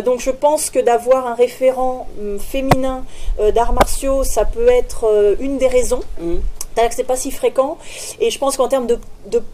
donc 0.04 0.20
je 0.20 0.32
pense 0.32 0.72
que 0.72 0.80
d'avoir 0.80 1.28
un 1.28 1.36
référent 1.36 2.08
hum, 2.20 2.40
féminin 2.40 3.06
d'arts 3.54 3.74
martiaux, 3.74 4.24
ça 4.24 4.44
peut 4.44 4.70
être 4.70 5.36
une 5.40 5.60
des 5.60 5.68
raisons. 5.68 6.02
Mmh 6.20 6.38
cest 6.82 6.90
que 6.90 6.96
c'est 6.96 7.04
pas 7.04 7.16
si 7.16 7.32
fréquent. 7.32 7.78
Et 8.20 8.30
je 8.30 8.38
pense 8.40 8.58
qu'en 8.58 8.68
termes 8.68 8.88
de, 8.88 9.00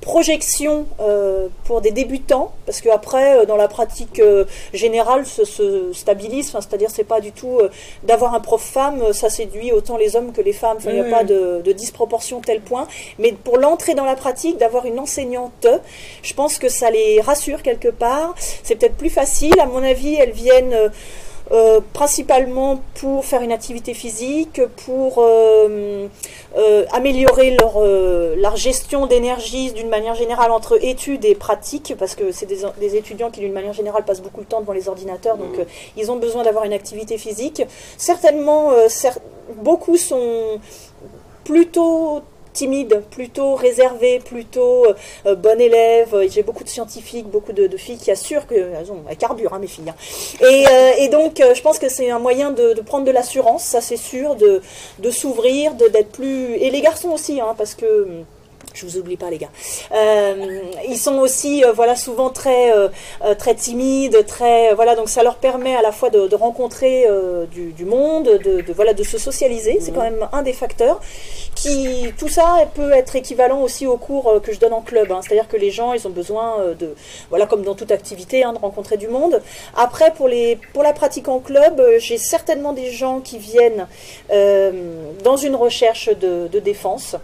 projection 0.02 0.86
euh, 1.00 1.48
pour 1.66 1.82
des 1.82 1.92
débutants, 1.92 2.54
parce 2.66 2.82
qu'après, 2.82 3.40
euh, 3.40 3.46
dans 3.46 3.56
la 3.56 3.68
pratique 3.68 4.20
euh, 4.20 4.46
générale, 4.74 5.26
se, 5.26 5.46
se 5.46 5.92
stabilise. 5.94 6.52
C'est-à-dire, 6.52 6.90
c'est 6.92 7.04
pas 7.04 7.22
du 7.22 7.32
tout 7.32 7.60
d'avoir 8.04 8.34
un 8.34 8.40
prof 8.40 8.62
femme, 8.62 9.14
ça 9.14 9.30
séduit 9.30 9.72
autant 9.72 9.98
les 9.98 10.16
hommes 10.16 10.32
que 10.32 10.42
les 10.42 10.54
femmes. 10.54 10.78
Il 10.86 10.94
n'y 10.94 11.00
a 11.00 11.04
pas 11.06 11.24
de, 11.24 11.62
de, 11.64 11.72
disproportion 11.72 12.42
tel 12.42 12.62
point. 12.62 12.88
Mais 13.20 13.32
pour 13.32 13.58
l'entrée 13.58 13.96
dans 13.96 14.06
la 14.06 14.16
pratique, 14.16 14.58
d'avoir 14.58 14.86
une 14.86 15.00
enseignante, 15.00 15.68
je 16.22 16.34
pense 16.34 16.58
que 16.58 16.70
ça 16.70 16.90
les 16.92 17.22
rassure 17.22 17.62
quelque 17.62 17.90
part. 17.90 18.36
C'est 18.38 18.76
peut-être 18.76 18.98
plus 18.98 19.10
facile. 19.10 19.60
À 19.60 19.66
mon 19.66 19.84
avis, 19.84 20.16
elles 20.16 20.32
viennent 20.32 20.92
euh, 21.52 21.82
principalement 21.92 22.82
pour 22.96 23.26
faire 23.26 23.42
une 23.42 23.52
activité 23.52 23.94
physique, 23.94 24.62
pour 24.86 25.18
euh, 25.18 26.08
euh, 26.58 26.86
améliorer 26.94 27.58
leur, 27.60 27.82
leur 27.82 28.56
gestion 28.56 29.08
d'énergie 29.08 29.74
d'une 29.74 29.90
manière 29.90 30.16
générale 30.16 30.52
entre 30.52 30.84
études 30.84 31.26
et 31.26 31.36
pratiques, 31.36 31.96
parce 32.00 32.16
que 32.16 32.32
c'est 32.32 32.46
des, 32.46 32.96
étudiants 32.96 33.30
qui 33.30 33.42
d'une 33.42 33.52
manière 33.52 33.74
générale 33.74 34.06
passent 34.06 34.22
beaucoup 34.22 34.42
de 34.42 34.46
temps 34.46 34.62
devant 34.62 34.74
les 34.74 34.88
ordinateurs, 34.88 35.38
donc 35.38 35.58
mmh. 35.58 35.66
ils 35.98 36.12
ont 36.12 36.16
besoin 36.16 36.44
d'avoir 36.44 36.64
une 36.64 36.74
activité 36.74 37.18
physique. 37.18 37.62
Certainement, 37.98 38.72
beaucoup 39.58 39.98
sont 39.98 40.60
plutôt 41.44 42.22
timide, 42.54 43.04
plutôt 43.12 43.56
réservé, 43.56 44.20
plutôt 44.20 44.86
euh, 44.86 44.94
euh, 45.26 45.36
bon 45.36 45.60
élève. 45.60 46.16
J'ai 46.30 46.44
beaucoup 46.44 46.64
de 46.64 46.70
scientifiques, 46.70 47.28
beaucoup 47.28 47.52
de, 47.52 47.76
filles 47.78 47.98
qui 47.98 48.12
assurent 48.12 48.48
qu'elles 48.48 48.92
ont 48.92 49.04
elles 49.10 49.18
carburent, 49.18 49.54
hein, 49.54 49.60
mes 49.60 49.68
filles. 49.68 49.90
Hein. 49.90 49.96
Euh, 50.42 50.92
et, 51.00 51.10
donc, 51.10 51.42
je 51.42 51.62
pense 51.62 51.80
que 51.80 51.90
c'est 51.90 52.10
un 52.10 52.20
moyen 52.20 52.52
de, 52.52 52.80
prendre 52.82 53.06
de 53.06 53.12
l'assurance, 53.12 53.64
ça 53.64 53.82
c'est 53.82 53.98
sûr, 53.98 54.36
de, 54.36 54.62
s'ouvrir, 55.12 55.74
d'être 55.74 56.12
plus... 56.12 56.56
Et 56.56 56.70
les 56.70 56.82
garçons 56.82 57.10
aussi, 57.10 57.42
hein, 57.42 57.56
parce 57.58 57.76
que 57.76 58.24
je 58.74 58.86
vous 58.86 58.98
oublie 58.98 59.18
pas 59.18 59.30
les 59.30 59.38
gars. 59.38 59.50
Euh, 59.94 60.62
ils 60.88 60.98
sont 60.98 61.18
aussi, 61.20 61.64
euh, 61.64 61.72
voilà, 61.72 61.96
souvent 61.96 62.30
très, 62.30 62.72
euh, 62.72 62.90
très 63.38 63.56
timides, 63.56 64.26
très, 64.26 64.74
voilà, 64.74 64.96
donc 64.96 65.10
ça 65.10 65.24
leur 65.24 65.36
permet 65.36 65.76
à 65.76 65.82
la 65.82 65.92
fois 65.92 66.10
de, 66.10 66.34
rencontrer 66.34 67.06
du, 67.52 67.86
monde, 67.86 68.26
de, 68.26 68.74
voilà, 68.74 68.94
de 68.94 69.04
se 69.04 69.18
socialiser. 69.18 69.78
C'est 69.82 69.92
quand 69.92 70.02
même 70.02 70.28
un 70.32 70.42
des 70.42 70.54
facteurs. 70.54 71.00
Qui, 71.56 72.12
tout 72.18 72.30
ça 72.30 72.68
peut 72.74 72.92
être 72.92 73.16
équivalent 73.16 73.62
aussi 73.62 73.86
aux 73.86 73.98
cours 73.98 74.42
que 74.42 74.52
je 74.52 74.60
donne 74.60 74.74
en 74.74 74.82
club. 74.82 75.12
Hein. 75.12 75.20
C'est-à-dire 75.22 75.48
que 75.48 75.56
les 75.56 75.70
gens, 75.70 75.94
ils 75.94 76.08
ont 76.08 76.12
besoin 76.12 76.74
de, 76.80 76.96
voilà, 77.30 77.46
comme 77.46 77.62
dans 77.62 77.76
toute 77.76 77.92
activité, 77.92 78.44
hein, 78.44 78.54
de 78.54 78.58
rencontrer 78.58 78.98
du 78.98 79.08
monde. 79.08 79.42
Après, 79.76 80.12
pour 80.12 80.28
les, 80.28 80.58
pour 80.74 80.82
la 80.82 80.94
pratique 80.94 81.28
en 81.28 81.40
club, 81.40 81.82
j'ai 82.00 82.18
certainement 82.18 82.74
des 82.74 82.92
gens 82.92 83.20
qui 83.20 83.38
viennent 83.38 83.88
dans 84.30 85.38
une 85.38 85.56
recherche 85.56 86.10
de, 86.10 86.48
de 86.48 86.60
défense 86.60 87.16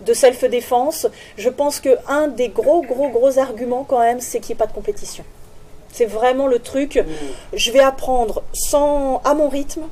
de 0.00 0.14
self-défense, 0.14 1.06
je 1.36 1.48
pense 1.48 1.80
que 1.80 1.96
un 2.08 2.28
des 2.28 2.48
gros, 2.48 2.82
gros, 2.82 3.08
gros 3.08 3.38
arguments 3.38 3.84
quand 3.84 4.00
même, 4.00 4.20
c'est 4.20 4.40
qu'il 4.40 4.54
n'y 4.54 4.58
ait 4.58 4.64
pas 4.64 4.66
de 4.66 4.72
compétition. 4.72 5.24
C'est 5.92 6.06
vraiment 6.06 6.46
le 6.46 6.58
truc. 6.58 7.02
Je 7.52 7.70
vais 7.72 7.80
apprendre 7.80 8.42
sans, 8.52 9.20
à 9.24 9.34
mon 9.34 9.48
rythme, 9.48 9.82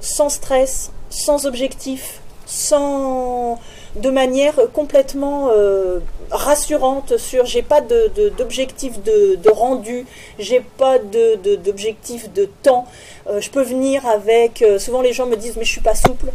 sans 0.00 0.28
stress, 0.28 0.90
sans 1.10 1.46
objectif, 1.46 2.20
sans 2.46 3.58
de 3.96 4.10
manière 4.10 4.54
complètement 4.72 5.48
euh, 5.50 5.98
rassurante 6.30 7.16
sur 7.16 7.46
j'ai 7.46 7.62
pas 7.62 7.80
d'objectif 7.80 9.02
de, 9.02 9.36
de, 9.36 9.50
rendu, 9.50 10.06
j'ai 10.38 10.60
pas 10.60 10.98
d'objectif 10.98 12.32
de, 12.32 12.48
temps. 12.62 12.86
Euh, 13.28 13.40
je 13.40 13.50
peux 13.50 13.62
venir 13.62 14.06
avec. 14.06 14.62
Euh, 14.62 14.78
souvent 14.78 15.02
les 15.02 15.12
gens 15.12 15.26
me 15.26 15.36
disent 15.36 15.56
mais 15.56 15.64
je 15.64 15.72
suis 15.72 15.80
pas 15.80 15.94
souple 15.94 16.30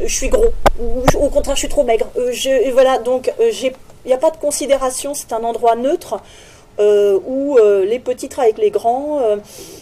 je 0.00 0.14
suis 0.14 0.28
gros, 0.28 0.52
ou 0.78 1.02
au 1.18 1.28
contraire 1.28 1.56
je 1.56 1.60
suis 1.60 1.68
trop 1.68 1.84
maigre. 1.84 2.06
Euh, 2.16 2.32
voilà, 2.72 2.98
donc 2.98 3.32
euh, 3.40 3.50
il 3.52 3.72
n'y 4.06 4.12
a 4.12 4.18
pas 4.18 4.30
de 4.30 4.36
considération, 4.36 5.14
c'est 5.14 5.32
un 5.32 5.42
endroit 5.44 5.76
neutre. 5.76 6.20
Euh, 6.78 7.18
où 7.26 7.56
les 7.86 7.98
petits 7.98 8.28
travaillent 8.28 8.50
avec 8.50 8.62
les 8.62 8.70
grands, 8.70 9.22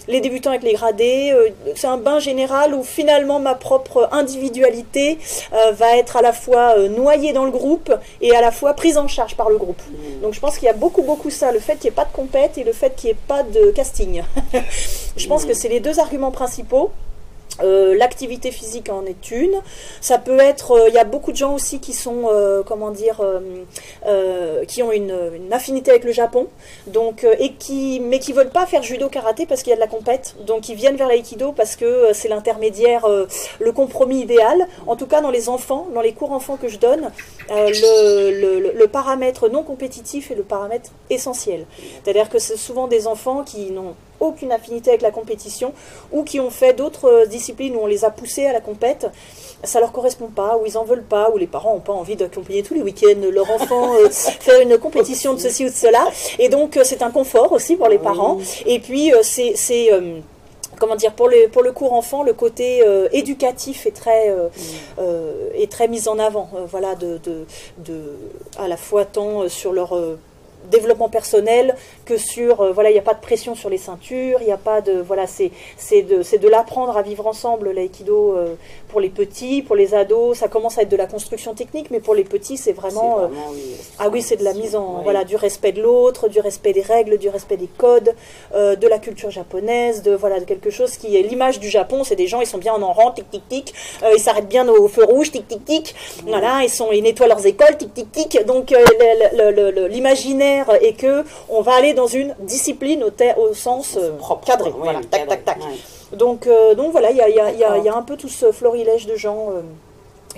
les 0.07 0.21
débutants 0.21 0.51
avec 0.51 0.63
les 0.63 0.75
gradés. 0.75 1.35
c'est 1.75 1.89
un 1.89 1.97
bain 1.97 2.21
général 2.21 2.73
où 2.73 2.85
finalement 2.85 3.41
ma 3.41 3.57
propre 3.57 4.09
individualité 4.13 5.19
va 5.73 5.97
être 5.97 6.17
à 6.17 6.23
la 6.23 6.33
fois 6.33 6.79
noyée 6.89 7.33
dans 7.33 7.45
le 7.45 7.51
groupe 7.51 7.93
et 8.21 8.37
à 8.37 8.41
la 8.41 8.53
fois 8.53 8.75
prise 8.75 8.97
en 8.97 9.09
charge 9.09 9.35
par 9.35 9.51
le 9.51 9.59
groupe. 9.59 9.83
Donc 10.23 10.35
je 10.35 10.41
pense 10.41 10.57
qu'il 10.57 10.67
y 10.67 10.71
a 10.71 10.73
beaucoup 10.73 11.03
beaucoup 11.03 11.31
ça, 11.31 11.51
le 11.51 11.59
fait 11.59 11.73
qu'il 11.73 11.91
n'y 11.91 11.95
ait 11.95 11.97
pas 11.97 12.05
de 12.05 12.13
compète 12.13 12.59
et 12.59 12.63
le 12.63 12.73
fait 12.73 12.95
qu'il 12.95 13.09
n'y 13.09 13.15
ait 13.15 13.19
pas 13.27 13.43
de 13.43 13.73
casting. 13.73 14.23
je 15.17 15.27
pense 15.27 15.45
que 15.45 15.53
c'est 15.53 15.69
les 15.69 15.81
deux 15.81 15.99
arguments 15.99 16.31
principaux. 16.31 16.93
Euh, 17.63 17.97
l'activité 17.97 18.51
physique 18.51 18.89
en 18.91 19.05
est 19.07 19.31
une. 19.31 19.61
Ça 20.01 20.19
peut 20.19 20.39
être, 20.41 20.73
euh, 20.73 20.89
il 20.89 20.95
y 20.95 20.99
a 20.99 21.05
beaucoup 21.05 21.31
de 21.31 21.37
gens 21.37 21.55
aussi 21.55 21.79
qui 21.79 21.93
sont, 21.93 22.25
euh, 22.27 22.63
comment 22.65 22.91
dire, 22.91 23.23
qui 24.69 24.83
ont 24.83 24.93
une, 24.93 25.15
affinité 25.53 25.91
avec 25.91 26.05
le 26.05 26.13
Japon, 26.13 26.49
donc 26.89 27.25
et 27.39 27.53
qui, 27.53 28.01
mais 28.01 28.19
qui 28.19 28.33
veulent 28.33 28.51
pas 28.51 28.67
faire 28.67 28.83
judo 28.83 29.09
karaté 29.09 29.47
parce 29.47 29.63
qu'il 29.63 29.71
y 29.71 29.73
a 29.73 29.77
de 29.77 29.81
la 29.81 29.87
compète, 29.87 30.35
donc 30.45 30.69
ils 30.69 30.75
viennent 30.75 30.97
vers 30.97 31.07
l'aïkido 31.07 31.53
parce 31.53 31.77
que 31.77 32.13
c'est 32.13 32.29
l'intermédiaire, 32.29 33.07
le 33.61 33.73
compromis 33.73 34.21
idéal. 34.21 34.67
En 34.87 34.97
tout 34.97 35.07
cas, 35.07 35.21
dans 35.21 35.31
les 35.31 35.49
enfants, 35.49 35.87
dans 35.95 36.01
les 36.01 36.13
cours 36.13 36.33
enfants 36.33 36.57
que 36.57 36.69
je 36.69 36.79
donne, 36.79 37.11
le, 37.51 38.73
le, 38.75 38.89
paramètre 38.89 39.49
non 39.49 39.63
compétitif 39.63 40.31
est 40.31 40.35
le 40.35 40.43
paramètre 40.43 40.91
essentiel. 41.09 41.67
C'est-à-dire 42.03 42.29
que 42.29 42.39
c'est 42.39 42.57
souvent 42.57 42.89
des 42.89 43.07
enfants 43.07 43.45
qui 43.45 43.71
n'ont 43.71 43.95
aucune 44.21 44.53
affinité 44.53 44.91
avec 44.91 45.03
la 45.03 45.11
compétition 45.11 45.73
ou 46.13 46.23
qui 46.25 46.41
ont 46.41 46.51
fait 46.51 46.73
d'autres 46.73 47.27
disciplines 47.27 47.77
où 47.77 47.81
on 47.81 47.87
les 47.87 48.05
a 48.05 48.11
poussés 48.11 48.47
à 48.47 48.53
la 48.53 48.61
compète. 48.61 49.07
ça 49.65 49.81
leur 49.81 49.93
correspond 49.93 50.29
pas, 50.29 50.57
ou 50.57 50.67
ils 50.67 50.77
en 50.77 50.85
veulent 50.85 51.05
pas, 51.05 51.31
ou 51.31 51.39
les 51.39 51.47
parents 51.47 51.75
n'ont 51.75 51.81
pas 51.81 51.93
envie 51.93 52.17
d'accompagner 52.17 52.63
tous 52.63 52.75
les 52.75 52.83
week-ends 52.83 53.21
leur 53.31 53.51
enfant 53.51 53.95
euh, 53.95 54.09
faire 54.11 54.61
une 54.61 54.79
compétition 54.79 55.35
de 55.35 55.39
ceci 55.39 55.65
ou 55.65 55.69
de 55.69 55.75
cela. 55.75 56.05
Et 56.39 56.49
donc 56.49 56.77
euh, 56.77 56.83
c'est 56.85 57.03
un 57.03 57.11
confort 57.11 57.53
aussi 57.53 57.77
pour 57.77 57.89
les 57.89 57.99
parents. 57.99 58.39
Et 58.67 58.79
puis 58.79 59.13
euh, 59.13 59.23
c'est 59.23 59.93
euh, 59.93 60.21
comment 60.79 60.97
dire 60.97 61.13
pour 61.13 61.29
le 61.29 61.49
pour 61.49 61.63
le 61.63 61.73
cours 61.73 61.93
enfant 61.93 62.23
le 62.23 62.33
côté 62.33 62.83
euh, 62.87 63.09
éducatif 63.13 63.87
est 63.87 63.93
très 63.93 64.31
euh, 64.31 64.49
euh, 64.99 65.51
est 65.55 65.71
très 65.71 65.89
mis 65.89 66.09
en 66.09 66.19
avant. 66.19 66.49
Euh, 66.55 66.65
voilà 66.71 66.95
de, 66.95 67.19
de 67.19 67.47
de 67.79 68.03
à 68.59 68.69
la 68.69 68.77
fois 68.77 69.05
tant 69.05 69.43
euh, 69.43 69.49
sur 69.49 69.73
leur 69.73 69.97
euh, 69.97 70.19
développement 70.71 71.09
personnel 71.09 71.75
que 72.05 72.17
sur 72.17 72.61
euh, 72.61 72.73
voilà 72.73 72.91
il 72.91 72.93
n'y 72.95 72.99
a 72.99 73.03
pas 73.03 73.15
de 73.15 73.21
pression 73.21 73.55
sur 73.55 73.71
les 73.71 73.79
ceintures 73.79 74.39
il 74.41 74.47
n'y 74.47 74.53
a 74.53 74.57
pas 74.57 74.81
de 74.81 74.93
voilà 75.01 75.27
c'est 75.27 75.51
c'est 75.77 76.03
de 76.03 76.23
c'est 76.23 76.39
de 76.39 76.49
l'apprendre 76.49 76.97
à 76.97 77.03
vivre 77.03 77.27
ensemble 77.27 77.71
l'aïkido 77.73 78.35
euh, 78.37 78.55
pour 78.89 79.01
les 79.01 79.09
petits 79.09 79.63
pour 79.63 79.77
les 79.77 79.95
ados 79.95 80.39
ça 80.39 80.49
commence 80.49 80.79
à 80.79 80.83
être 80.83 80.89
de 80.89 80.97
la 80.97 81.07
construction 81.07 81.55
technique 81.55 81.91
mais 81.91 82.01
pour 82.01 82.15
les 82.15 82.25
petits 82.25 82.57
c'est 82.57 82.73
vraiment, 82.73 83.21
euh, 83.21 83.27
ah 83.99 84.09
oui 84.11 84.23
c'est 84.23 84.37
de 84.37 84.45
la 84.45 84.55
mise 84.55 84.77
en 84.77 84.97
Oui. 84.97 85.01
voilà 85.05 85.25
du 85.25 85.37
respect 85.37 85.73
de 85.73 85.83
l'autre 85.83 86.29
du 86.29 86.41
respect 86.41 86.73
des 86.73 86.83
règles 86.83 87.19
du 87.19 87.29
respect 87.29 87.57
des 87.57 87.69
codes 87.79 88.15
de 88.55 88.87
la 88.89 88.99
culture 88.99 89.31
japonaise 89.31 90.03
de 90.03 90.15
voilà 90.15 90.41
de 90.41 90.45
quelque 90.45 90.71
chose 90.71 90.97
qui 90.97 91.17
est 91.17 91.23
l'image 91.23 91.59
du 91.61 91.69
Japon 91.69 92.05
c'est 92.05 92.17
des 92.17 92.27
gens 92.27 92.41
ils 92.41 92.47
sont 92.47 92.59
bien 92.59 92.75
en 92.75 92.93
rang 92.93 93.11
tic 93.13 93.31
tic 93.31 93.49
tic 93.49 93.75
ils 94.15 94.21
s'arrêtent 94.21 94.49
bien 94.49 94.69
au 94.69 94.89
feu 94.89 95.05
rouge 95.05 95.31
tic 95.33 95.47
tic 95.49 95.65
tic 95.65 95.95
voilà 96.27 96.63
ils 96.63 96.71
sont 96.71 96.91
ils 96.93 97.03
nettoient 97.03 97.27
leurs 97.27 97.47
écoles 97.47 97.77
tic 97.77 97.93
tic 97.95 98.11
tic 98.13 98.45
donc 98.47 98.73
euh, 98.73 98.85
est 100.81 100.95
que 100.95 101.25
on 101.49 101.61
va 101.63 101.75
aller 101.75 101.95
dans 101.95 102.07
une 102.07 102.35
discipline 102.41 103.05
au, 103.37 103.55
sens 103.55 103.97
euh, 104.01 104.17
Propre, 104.17 104.47
cadré 104.47 104.71
voilà 104.71 105.01
tac 105.01 105.11
cadré, 105.27 105.29
tac 105.29 105.45
tac 105.45 105.59
ouais. 105.59 106.17
donc 106.17 106.47
euh, 106.47 106.75
donc 106.75 106.93
voilà 106.93 107.11
il 107.11 107.17
y 107.17 107.21
a, 107.21 107.29
il 107.29 107.37
y, 107.37 107.41
a, 107.41 107.51
il 107.53 107.59
y 107.59 107.65
a- 107.65 107.69
D'accord. 107.69 107.83
il 107.83 107.87
y 107.87 107.89
a 107.89 107.97
un 107.97 108.03
peu 108.03 108.17
tout 108.17 108.29
ce 108.29 108.53
florilège 108.53 109.07
de 109.07 109.17
gens 109.17 109.51
euh, 109.51 109.63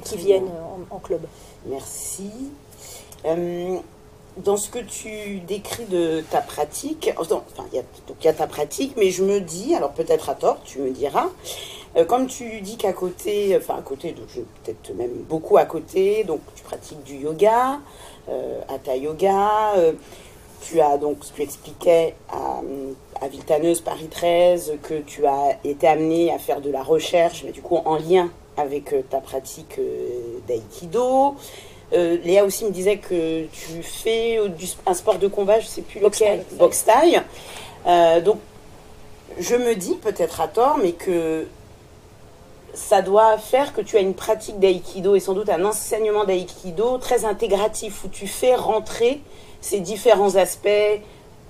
qui 0.05 0.17
viennent 0.17 0.45
euh, 0.49 0.85
en, 0.91 0.97
en 0.97 0.99
club 0.99 1.21
Merci. 1.69 2.31
Dans 4.37 4.59
ce 4.59 4.69
que 4.69 4.79
tu 4.81 5.41
décris 5.41 5.87
de 5.87 6.23
ta 6.31 6.43
pratique, 6.43 7.11
enfin, 7.19 7.39
il 7.73 7.83
y, 8.23 8.29
a, 8.29 8.33
ta 8.35 8.47
pratique, 8.47 8.93
mais 8.99 9.11
je 9.11 9.25
me 9.25 9.41
dis, 9.41 9.75
alors 9.75 9.93
peut-être 9.93 10.29
à 10.29 10.35
tort, 10.35 10.59
tu 10.63 10.79
me 10.81 10.91
diras, 10.91 11.29
comme 12.07 12.27
tu 12.27 12.61
dis 12.61 12.77
qu'à 12.77 12.93
côté, 12.93 13.57
enfin 13.57 13.77
à 13.79 13.83
côté, 13.83 14.13
donc 14.13 14.27
peut-être 14.63 14.95
même 14.95 15.11
beaucoup 15.27 15.57
à 15.57 15.65
côté, 15.65 16.23
donc 16.25 16.41
tu 16.55 16.63
pratiques 16.63 17.03
du 17.03 17.17
yoga, 17.17 17.79
hatha 18.69 18.97
yoga, 18.97 19.75
euh, 19.77 19.93
tu 20.61 20.81
as 20.81 20.97
donc, 20.99 21.19
tu 21.35 21.43
expliquais 21.43 22.15
à, 22.31 22.61
à 23.21 23.29
Vitaneuse 23.29 23.81
Paris 23.81 24.09
13 24.11 24.75
que 24.83 25.01
tu 25.01 25.27
as 25.27 25.59
été 25.65 25.87
amené 25.87 26.33
à 26.33 26.39
faire 26.39 26.61
de 26.61 26.71
la 26.71 26.83
recherche, 26.83 27.43
mais 27.45 27.53
du 27.53 27.63
coup 27.63 27.77
en 27.85 27.97
lien 27.97 28.31
avec 28.57 28.93
euh, 28.93 29.03
ta 29.09 29.21
pratique 29.21 29.79
euh, 29.79 30.39
d'aïkido. 30.49 31.37
Euh, 31.93 32.19
Léa 32.25 32.45
aussi 32.45 32.65
me 32.65 32.71
disait 32.71 32.97
que 32.97 33.45
tu 33.45 33.83
fais 33.83 34.39
euh, 34.39 34.49
du, 34.49 34.67
un 34.87 34.95
sport 34.95 35.19
de 35.19 35.29
combat, 35.29 35.61
je 35.61 35.67
sais 35.67 35.83
plus 35.83 36.01
lequel, 36.01 36.45
boxe 36.59 36.85
taille. 36.85 37.21
Euh, 37.87 38.21
donc, 38.21 38.39
je 39.39 39.55
me 39.55 39.75
dis, 39.75 39.95
peut-être 39.95 40.41
à 40.41 40.49
tort, 40.49 40.79
mais 40.83 40.93
que 40.93 41.47
ça 42.77 43.01
doit 43.01 43.39
faire 43.39 43.73
que 43.73 43.81
tu 43.81 43.97
as 43.97 44.01
une 44.01 44.15
pratique 44.15 44.61
d'aïkido 44.61 45.17
et 45.17 45.21
sans 45.21 45.33
doute 45.33 45.49
un 45.49 45.65
enseignement 45.65 46.25
d'aïkido 46.25 46.99
très 46.99 47.25
intégratif 47.25 48.05
où 48.05 48.09
tu 48.09 48.27
fais 48.27 48.55
rentrer 48.55 49.23
ces 49.63 49.81
différents 49.81 50.37
aspects, 50.37 51.01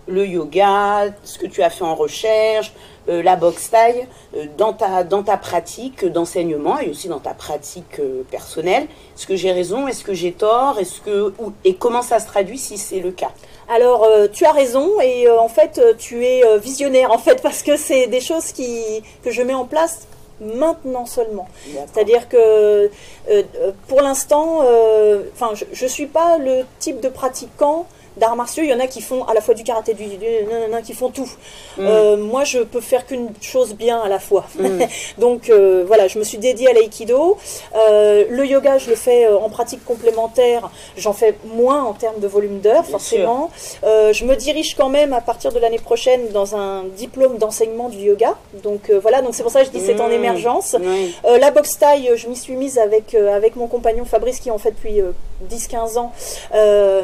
le 0.06 0.24
yoga, 0.24 1.06
ce 1.24 1.36
que 1.38 1.46
tu 1.46 1.64
as 1.64 1.70
fait 1.70 1.82
en 1.82 1.96
recherche, 1.96 2.72
euh, 3.08 3.24
la 3.24 3.34
boxe 3.34 3.70
taille, 3.70 4.06
euh, 4.36 4.46
dans, 4.56 4.72
ta, 4.72 5.02
dans 5.02 5.24
ta 5.24 5.36
pratique 5.36 6.04
d'enseignement 6.04 6.78
et 6.78 6.88
aussi 6.88 7.08
dans 7.08 7.18
ta 7.18 7.34
pratique 7.34 7.98
euh, 7.98 8.22
personnelle. 8.30 8.84
Est-ce 9.16 9.26
que 9.26 9.34
j'ai 9.34 9.50
raison? 9.50 9.88
Est-ce 9.88 10.04
que 10.04 10.14
j'ai 10.14 10.32
tort? 10.32 10.78
Est-ce 10.78 11.00
que 11.00 11.34
et 11.64 11.74
comment 11.74 12.02
ça 12.02 12.20
se 12.20 12.26
traduit 12.26 12.58
si 12.58 12.78
c'est 12.78 13.00
le 13.00 13.10
cas? 13.10 13.32
Alors, 13.68 14.06
tu 14.32 14.44
as 14.44 14.52
raison 14.52 15.00
et 15.00 15.28
en 15.28 15.48
fait, 15.48 15.80
tu 15.98 16.24
es 16.24 16.44
visionnaire 16.58 17.10
en 17.10 17.18
fait 17.18 17.42
parce 17.42 17.64
que 17.64 17.76
c'est 17.76 18.06
des 18.06 18.20
choses 18.20 18.52
qui, 18.52 19.02
que 19.24 19.32
je 19.32 19.42
mets 19.42 19.54
en 19.54 19.64
place 19.64 20.06
maintenant 20.40 21.06
seulement. 21.06 21.48
C'est-à-dire 21.92 22.28
que 22.28 22.36
euh, 22.36 22.88
euh, 23.30 23.42
pour 23.88 24.00
l'instant, 24.00 24.60
euh, 24.62 25.22
je, 25.54 25.64
je 25.72 25.86
suis 25.86 26.06
pas 26.06 26.38
le 26.38 26.64
type 26.78 27.00
de 27.00 27.08
pratiquant 27.08 27.86
d'arts 28.16 28.36
martiaux. 28.36 28.62
Il 28.62 28.70
y 28.70 28.74
en 28.74 28.80
a 28.80 28.86
qui 28.86 29.00
font 29.00 29.24
à 29.24 29.34
la 29.34 29.40
fois 29.40 29.54
du 29.54 29.62
karaté, 29.62 29.94
du, 29.94 30.06
du 30.06 30.26
nanana, 30.50 30.82
qui 30.82 30.94
font 30.94 31.10
tout. 31.10 31.30
Euh, 31.78 32.16
moi, 32.16 32.44
je 32.44 32.60
peux 32.60 32.80
faire 32.80 33.06
qu'une 33.06 33.28
chose 33.40 33.74
bien 33.74 34.00
à 34.00 34.08
la 34.08 34.18
fois. 34.18 34.46
Donc 35.18 35.50
euh, 35.50 35.84
voilà, 35.86 36.08
je 36.08 36.18
me 36.18 36.24
suis 36.24 36.38
dédiée 36.38 36.68
à 36.68 36.72
l'aïkido. 36.72 37.36
Euh, 37.76 38.24
le 38.30 38.46
yoga, 38.46 38.78
je 38.78 38.90
le 38.90 38.96
fais 38.96 39.26
en 39.28 39.48
pratique 39.48 39.84
complémentaire. 39.84 40.70
J'en 40.96 41.12
fais 41.12 41.36
moins 41.44 41.84
en 41.84 41.92
termes 41.92 42.20
de 42.20 42.26
volume 42.26 42.60
d'heures, 42.60 42.86
forcément. 42.86 43.50
Je 43.82 44.24
me 44.24 44.34
dirige 44.34 44.74
quand 44.76 44.88
même 44.88 45.12
à 45.12 45.20
partir 45.20 45.52
de 45.52 45.58
l'année 45.58 45.78
prochaine 45.78 46.28
dans 46.32 46.56
un 46.56 46.84
diplôme 46.96 47.38
d'enseignement 47.38 47.88
du 47.88 47.98
yoga. 47.98 48.34
Donc 48.62 48.90
voilà, 48.90 49.22
donc 49.22 49.34
c'est 49.34 49.42
pour 49.42 49.52
ça 49.52 49.60
que 49.60 49.66
je 49.66 49.70
dis 49.70 49.80
c'est 49.84 50.00
en 50.00 50.06
Mmh. 50.06 50.12
émergence. 50.12 50.76
La 51.24 51.50
boxe 51.50 51.78
taille, 51.78 52.12
je 52.16 52.28
m'y 52.28 52.36
suis 52.36 52.54
mise 52.54 52.78
avec, 52.78 53.14
avec 53.14 53.56
mon 53.56 53.66
compagnon 53.66 54.04
Fabrice 54.04 54.40
qui 54.40 54.50
en 54.50 54.58
fait 54.58 54.70
depuis 54.70 55.00
10-15 55.50 55.98
ans. 55.98 56.12
Euh, 56.54 57.02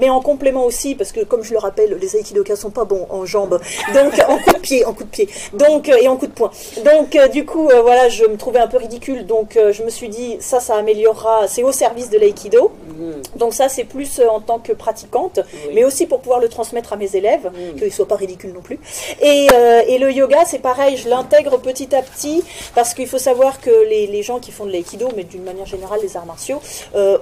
mais 0.00 0.10
en 0.10 0.20
complément 0.20 0.64
aussi, 0.64 0.94
parce 0.94 1.12
que 1.12 1.20
comme 1.24 1.42
je 1.42 1.52
le 1.52 1.58
rappelle, 1.58 1.96
les 2.00 2.16
aikidokas 2.16 2.56
sont 2.56 2.70
pas 2.70 2.84
bons 2.84 3.06
en 3.10 3.24
jambes. 3.26 3.60
Donc 3.94 4.12
en 4.28 4.38
coup 4.38 4.52
de 4.52 4.58
pied, 4.58 4.84
en 4.84 4.92
coup 4.92 5.04
de 5.04 5.08
pied. 5.08 5.28
Donc, 5.54 5.88
euh, 5.88 5.96
et 6.00 6.08
en 6.08 6.16
coup 6.16 6.26
de 6.26 6.32
poing. 6.32 6.50
Donc 6.84 7.16
euh, 7.16 7.28
du 7.28 7.44
coup, 7.44 7.68
euh, 7.70 7.82
voilà, 7.82 8.08
je 8.08 8.24
me 8.24 8.36
trouvais 8.36 8.58
un 8.60 8.68
peu 8.68 8.76
ridicule. 8.78 9.26
Donc 9.26 9.58
je 9.70 9.82
me 9.82 9.90
suis 9.90 10.08
dit, 10.08 10.36
ça, 10.40 10.60
ça 10.60 10.76
améliorera, 10.76 11.48
c'est 11.48 11.62
au 11.62 11.72
service 11.72 12.10
de 12.10 12.18
l'aïkido. 12.18 12.72
Mhm. 12.88 13.22
Donc 13.36 13.54
ça, 13.54 13.68
c'est 13.68 13.84
plus 13.84 14.20
en 14.20 14.40
tant 14.40 14.58
que 14.58 14.72
pratiquante, 14.72 15.40
Oui. 15.44 15.70
mais 15.74 15.84
aussi 15.84 16.06
pour 16.06 16.20
pouvoir 16.20 16.40
le 16.40 16.48
transmettre 16.48 16.92
à 16.92 16.96
mes 16.96 17.16
élèves, 17.16 17.50
Mm. 17.52 17.76
qu'ils 17.76 17.86
ne 17.86 17.90
soient 17.90 18.06
pas 18.08 18.16
ridicules 18.16 18.52
non 18.52 18.60
plus. 18.60 18.78
Et, 19.20 19.48
euh, 19.52 19.82
et 19.86 19.98
le 19.98 20.12
yoga, 20.12 20.44
c'est 20.46 20.58
pareil, 20.58 20.96
je 20.96 21.08
l'intègre 21.08 21.58
petit 21.58 21.94
à 21.94 22.02
petit, 22.02 22.42
parce 22.74 22.94
qu'il 22.94 23.06
faut 23.06 23.18
savoir 23.18 23.60
que 23.60 23.70
les, 23.88 24.06
les 24.06 24.22
gens 24.22 24.38
qui 24.38 24.52
font 24.52 24.64
de 24.66 24.72
l'aïkido, 24.72 25.08
mais 25.16 25.24
d'une 25.24 25.42
manière 25.42 25.66
générale 25.66 26.00
les 26.02 26.16
arts 26.16 26.26
martiaux, 26.26 26.60
euh, 26.94 27.18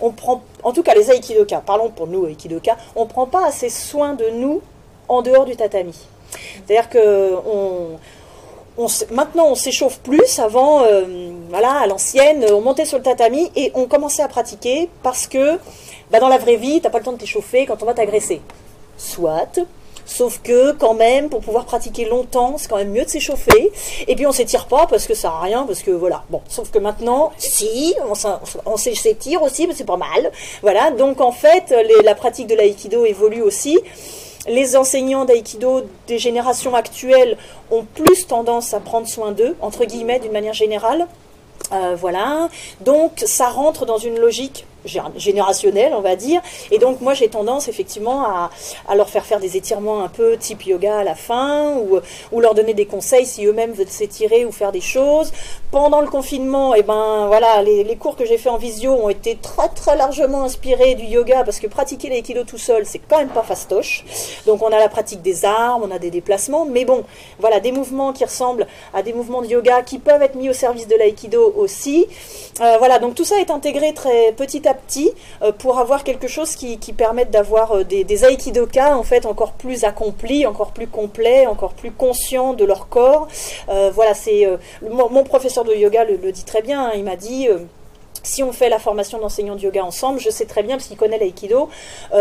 on, 0.00 0.10
prend, 0.10 0.42
en 0.62 0.72
tout 0.72 0.82
cas 0.82 0.94
les 0.94 1.10
aïkidokas, 1.10 1.62
parlons 1.64 1.90
pour 1.90 2.06
nous 2.06 2.26
aïkidokas, 2.26 2.76
on 2.96 3.06
prend 3.06 3.26
pas 3.26 3.46
assez 3.46 3.68
soin 3.68 4.14
de 4.14 4.28
nous 4.30 4.62
en 5.08 5.22
dehors 5.22 5.44
du 5.44 5.56
tatami. 5.56 5.94
C'est-à-dire 6.66 6.88
que 6.88 7.36
maintenant 9.10 9.48
on 9.48 9.54
s'échauffe 9.54 9.98
plus. 10.00 10.38
Avant, 10.38 10.82
euh, 10.82 11.30
voilà, 11.48 11.72
à 11.80 11.86
l'ancienne, 11.86 12.44
on 12.50 12.60
montait 12.60 12.84
sur 12.84 12.98
le 12.98 13.04
tatami 13.04 13.50
et 13.56 13.70
on 13.74 13.86
commençait 13.86 14.22
à 14.22 14.28
pratiquer 14.28 14.88
parce 15.02 15.26
que 15.26 15.58
bah, 16.10 16.20
dans 16.20 16.28
la 16.28 16.38
vraie 16.38 16.56
vie, 16.56 16.80
t'as 16.80 16.90
pas 16.90 16.98
le 16.98 17.04
temps 17.04 17.12
de 17.12 17.18
t'échauffer 17.18 17.66
quand 17.66 17.82
on 17.82 17.86
va 17.86 17.94
t'agresser. 17.94 18.40
Soit. 18.96 19.58
Sauf 20.04 20.40
que 20.42 20.72
quand 20.72 20.94
même, 20.94 21.28
pour 21.28 21.40
pouvoir 21.40 21.64
pratiquer 21.64 22.04
longtemps, 22.04 22.56
c'est 22.58 22.68
quand 22.68 22.76
même 22.76 22.90
mieux 22.90 23.04
de 23.04 23.08
s'échauffer. 23.08 23.72
Et 24.08 24.16
puis 24.16 24.26
on 24.26 24.32
s'étire 24.32 24.66
pas 24.66 24.86
parce 24.86 25.06
que 25.06 25.14
ça 25.14 25.22
sert 25.22 25.30
à 25.32 25.40
rien, 25.40 25.64
parce 25.64 25.82
que 25.82 25.90
voilà. 25.90 26.24
Bon, 26.30 26.40
sauf 26.48 26.70
que 26.70 26.78
maintenant, 26.78 27.32
si, 27.38 27.94
on, 28.66 28.76
s'étire 28.76 29.42
aussi, 29.42 29.66
mais 29.66 29.74
c'est 29.74 29.84
pas 29.84 29.96
mal. 29.96 30.30
Voilà. 30.62 30.90
Donc 30.90 31.20
en 31.20 31.32
fait, 31.32 31.74
la 32.04 32.14
pratique 32.14 32.46
de 32.46 32.54
l'aïkido 32.54 33.04
évolue 33.04 33.42
aussi. 33.42 33.78
Les 34.48 34.76
enseignants 34.76 35.24
d'aïkido 35.24 35.82
des 36.08 36.18
générations 36.18 36.74
actuelles 36.74 37.36
ont 37.70 37.84
plus 37.84 38.26
tendance 38.26 38.74
à 38.74 38.80
prendre 38.80 39.06
soin 39.06 39.30
d'eux, 39.30 39.56
entre 39.60 39.84
guillemets, 39.84 40.18
d'une 40.18 40.32
manière 40.32 40.54
générale. 40.54 41.06
Euh, 41.72 41.94
voilà. 41.98 42.48
Donc 42.80 43.22
ça 43.24 43.48
rentre 43.48 43.86
dans 43.86 43.98
une 43.98 44.18
logique 44.18 44.66
gé- 44.86 45.02
générationnelle, 45.16 45.92
on 45.96 46.00
va 46.00 46.16
dire. 46.16 46.40
Et 46.70 46.78
donc 46.78 47.00
moi 47.00 47.14
j'ai 47.14 47.28
tendance 47.28 47.68
effectivement 47.68 48.24
à, 48.24 48.50
leur 48.94 49.08
faire 49.08 49.24
faire 49.24 49.40
des 49.40 49.56
étirements 49.56 50.02
un 50.02 50.08
peu 50.08 50.36
type 50.36 50.66
yoga 50.66 50.98
à 50.98 51.04
la 51.04 51.14
fin, 51.14 51.76
ou, 51.76 52.40
leur 52.40 52.54
donner 52.54 52.74
des 52.74 52.86
conseils 52.86 53.26
si 53.26 53.46
eux-mêmes 53.46 53.72
veulent 53.72 53.88
s'étirer 53.88 54.44
ou 54.44 54.52
faire 54.52 54.72
des 54.72 54.80
choses. 54.80 55.32
Pendant 55.70 56.00
le 56.00 56.08
confinement, 56.08 56.74
et 56.74 56.82
ben 56.82 57.26
voilà, 57.28 57.62
les, 57.62 57.84
les 57.84 57.96
cours 57.96 58.16
que 58.16 58.26
j'ai 58.26 58.36
fait 58.36 58.50
en 58.50 58.58
visio 58.58 58.92
ont 58.92 59.08
été 59.08 59.36
très 59.36 59.68
très 59.68 59.96
largement 59.96 60.42
inspirés 60.44 60.94
du 60.94 61.04
yoga 61.04 61.44
parce 61.44 61.60
que 61.60 61.66
pratiquer 61.66 62.08
l'aïkido 62.08 62.44
tout 62.44 62.58
seul, 62.58 62.84
c'est 62.84 62.98
quand 62.98 63.18
même 63.18 63.28
pas 63.28 63.42
fastoche. 63.42 64.04
Donc 64.46 64.62
on 64.62 64.68
a 64.68 64.78
la 64.78 64.88
pratique 64.88 65.22
des 65.22 65.44
armes, 65.44 65.82
on 65.84 65.90
a 65.90 65.98
des 65.98 66.10
déplacements, 66.10 66.64
mais 66.64 66.84
bon, 66.84 67.04
voilà, 67.38 67.60
des 67.60 67.72
mouvements 67.72 68.12
qui 68.12 68.24
ressemblent 68.24 68.66
à 68.92 69.02
des 69.02 69.12
mouvements 69.12 69.42
de 69.42 69.46
yoga 69.46 69.82
qui 69.82 69.98
peuvent 69.98 70.22
être 70.22 70.34
mis 70.34 70.50
au 70.50 70.52
service 70.52 70.88
de 70.88 70.96
l'aïkido 70.96 71.54
aussi. 71.56 72.06
Euh, 72.60 72.76
voilà, 72.78 72.98
donc 72.98 73.14
tout 73.14 73.24
ça 73.24 73.38
est 73.38 73.50
intégré 73.50 73.94
très 73.94 74.32
petit 74.32 74.66
à 74.68 74.71
petit 74.74 75.12
euh, 75.42 75.52
pour 75.52 75.78
avoir 75.78 76.04
quelque 76.04 76.28
chose 76.28 76.54
qui, 76.54 76.78
permette 76.92 77.30
d'avoir 77.30 77.72
euh, 77.72 77.84
des, 77.84 78.04
des 78.04 78.24
en 78.24 79.02
fait 79.02 79.26
encore 79.26 79.52
plus 79.52 79.84
accomplis, 79.84 80.46
encore 80.46 80.72
plus 80.72 80.86
complets, 80.86 81.46
encore 81.46 81.72
plus 81.72 81.90
conscients 81.90 82.52
de 82.52 82.64
leur 82.64 82.88
corps. 82.88 83.28
Euh, 83.68 83.90
voilà, 83.92 84.14
c'est 84.14 84.46
mon, 84.82 85.24
professeur 85.24 85.64
de 85.64 85.74
yoga 85.74 86.04
le, 86.04 86.32
dit 86.32 86.44
très 86.44 86.62
bien. 86.62 86.86
hein, 86.86 86.92
il 86.94 87.04
m'a 87.04 87.16
dit. 87.16 87.48
si 88.22 88.42
on 88.42 88.52
fait 88.52 88.68
la 88.68 88.78
formation 88.78 89.18
d'enseignant 89.18 89.56
de 89.56 89.60
yoga 89.60 89.84
ensemble, 89.84 90.20
je 90.20 90.30
sais 90.30 90.44
très 90.46 90.62
bien, 90.62 90.76
parce 90.76 90.88
qu'il 90.88 90.96
connaît 90.96 91.18
l'aïkido, 91.18 91.68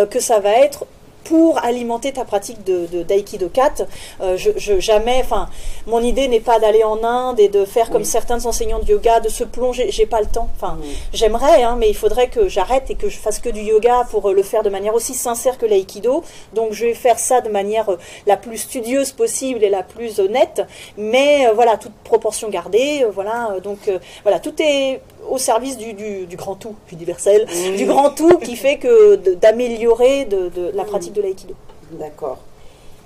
que 0.10 0.20
ça 0.20 0.40
va 0.40 0.52
être 0.52 0.86
pour 1.24 1.64
alimenter 1.64 2.12
ta 2.12 2.26
pratique 2.26 2.64
de, 2.64 3.04
d'aïkido 3.04 3.50
4. 3.50 3.84
Euh, 4.22 4.38
je, 4.38 4.80
jamais, 4.80 5.22
enfin, 5.24 5.50
mon 5.88 6.02
idée 6.02 6.28
n'est 6.28 6.40
pas 6.40 6.60
d'aller 6.60 6.84
en 6.84 7.04
Inde 7.04 7.40
et 7.40 7.48
de 7.48 7.66
faire 7.66 7.90
comme 7.90 8.04
certains 8.04 8.46
enseignants 8.46 8.80
de 8.80 8.86
yoga, 8.86 9.20
de 9.20 9.30
se 9.30 9.44
plonger. 9.44 9.92
J'ai 9.92 10.06
pas 10.06 10.20
le 10.20 10.28
temps. 10.28 10.50
Enfin, 10.56 10.78
j'aimerais, 11.14 11.64
hein, 11.64 11.76
mais 11.78 11.90
il 11.90 11.96
faudrait 11.96 12.28
que 12.28 12.48
j'arrête 12.48 12.90
et 12.90 12.96
que 12.96 13.10
je 13.10 13.18
fasse 13.18 13.40
que 13.40 13.50
du 13.50 13.62
yoga 13.62 14.08
pour 14.10 14.30
euh, 14.30 14.34
le 14.34 14.44
faire 14.44 14.64
de 14.64 14.70
manière 14.70 14.96
aussi 14.96 15.14
sincère 15.14 15.58
que 15.58 15.66
l'aïkido. 15.66 16.24
Donc, 16.54 16.74
je 16.74 16.86
vais 16.86 16.94
faire 16.94 17.20
ça 17.20 17.42
de 17.42 17.50
manière 17.50 17.90
euh, 17.90 17.98
la 18.26 18.38
plus 18.38 18.58
studieuse 18.58 19.12
possible 19.12 19.64
et 19.64 19.70
la 19.70 19.84
plus 19.84 20.20
honnête. 20.20 20.66
Mais 20.98 21.48
voilà, 21.54 21.78
toute 21.78 21.94
proportion 22.04 22.50
gardée. 22.50 23.06
voilà, 23.12 23.58
donc 23.64 23.90
voilà, 24.24 24.40
tout 24.40 24.54
est 24.60 25.02
au 25.30 25.38
service 25.38 25.78
du, 25.78 25.94
du, 25.94 26.36
grand 26.36 26.56
tout 26.56 26.76
universel, 26.92 27.48
du 27.78 27.86
grand 27.86 28.12
tout 28.12 28.38
qui 28.40 28.56
fait 28.56 28.78
que 28.78 29.16
d'améliorer 29.36 30.26
de, 30.26 30.72
la 30.74 30.84
pratique 30.84 31.14
de 31.14 31.22
l'aïkido. 31.22 31.56
D'accord. 31.94 32.40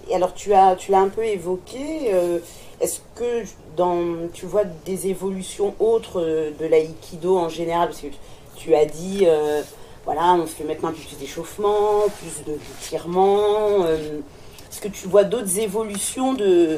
Et 0.10 0.16
alors 0.16 0.34
tu 0.34 0.54
as 0.54 0.76
tu 0.76 0.92
l'as 0.92 1.00
un 1.00 1.10
peu 1.10 1.24
évoqué. 1.24 2.12
Euh, 2.14 2.40
est-ce 2.80 3.00
que 3.16 3.44
dans 3.76 4.28
tu 4.34 4.46
vois 4.46 4.64
des 4.86 5.08
évolutions 5.08 5.74
autres 5.80 6.22
de 6.22 6.66
l'aïkido 6.66 7.38
en 7.38 7.50
général? 7.50 7.90
Parce 7.90 8.02
que 8.02 8.08
tu 8.56 8.76
as 8.76 8.86
dit 8.86 9.24
euh, 9.24 9.62
voilà 10.04 10.36
on 10.36 10.46
fait 10.46 10.64
maintenant 10.64 10.92
plus 10.92 11.18
d'échauffement, 11.18 12.04
plus 12.20 12.44
de 12.46 12.58
d'étirement. 12.58 13.84
Euh, 13.86 14.20
est-ce 14.72 14.82
que 14.82 14.88
tu 14.90 15.08
vois 15.08 15.24
d'autres 15.24 15.58
évolutions 15.60 16.34
de 16.34 16.78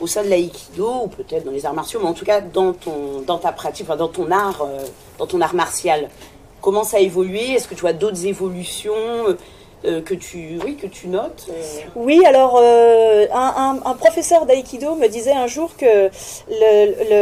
au 0.00 0.06
sein 0.06 0.22
de 0.22 0.28
l'aïkido 0.28 1.04
ou 1.04 1.08
peut-être 1.08 1.44
dans 1.44 1.52
les 1.52 1.66
arts 1.66 1.74
martiaux, 1.74 2.00
mais 2.02 2.08
en 2.08 2.14
tout 2.14 2.24
cas 2.24 2.40
dans 2.40 2.72
ton 2.72 3.22
dans 3.26 3.38
ta 3.38 3.52
pratique, 3.52 3.86
dans 3.86 4.08
ton 4.08 4.30
art, 4.30 4.62
euh, 4.62 4.84
dans 5.18 5.26
ton 5.26 5.40
art 5.40 5.54
martial. 5.54 6.08
Comment 6.60 6.84
ça 6.84 6.96
a 6.98 7.00
évolué? 7.00 7.52
Est-ce 7.52 7.68
que 7.68 7.74
tu 7.74 7.82
vois 7.82 7.92
d'autres 7.92 8.26
évolutions 8.26 8.92
euh, 8.94 9.36
euh, 9.84 10.02
que 10.02 10.14
tu 10.14 10.58
oui 10.64 10.76
que 10.76 10.86
tu 10.86 11.08
notes? 11.08 11.48
Oui, 11.94 12.24
alors 12.26 12.60
un, 12.60 13.94
professeur 13.94 14.46
d'aïkido 14.46 14.96
me 14.96 15.06
disait 15.06 15.32
un 15.32 15.46
jour 15.46 15.76
que 15.76 16.10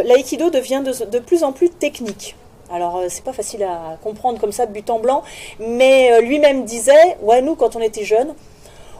l'aïkido 0.06 0.50
devient 0.50 0.82
de, 0.84 1.04
de, 1.04 1.18
plus 1.18 1.44
en 1.44 1.52
plus 1.52 1.70
technique. 1.70 2.36
Alors 2.72 3.02
c'est 3.08 3.22
pas 3.22 3.32
facile 3.32 3.62
à 3.62 3.98
comprendre 4.02 4.40
comme 4.40 4.52
ça 4.52 4.66
de 4.66 4.72
but 4.72 4.88
en 4.90 4.98
blanc, 4.98 5.22
mais 5.60 6.20
lui-même 6.22 6.64
disait 6.64 7.16
ouais 7.22 7.42
nous 7.42 7.54
quand 7.54 7.76
on 7.76 7.80
était 7.80 8.04
jeunes, 8.04 8.34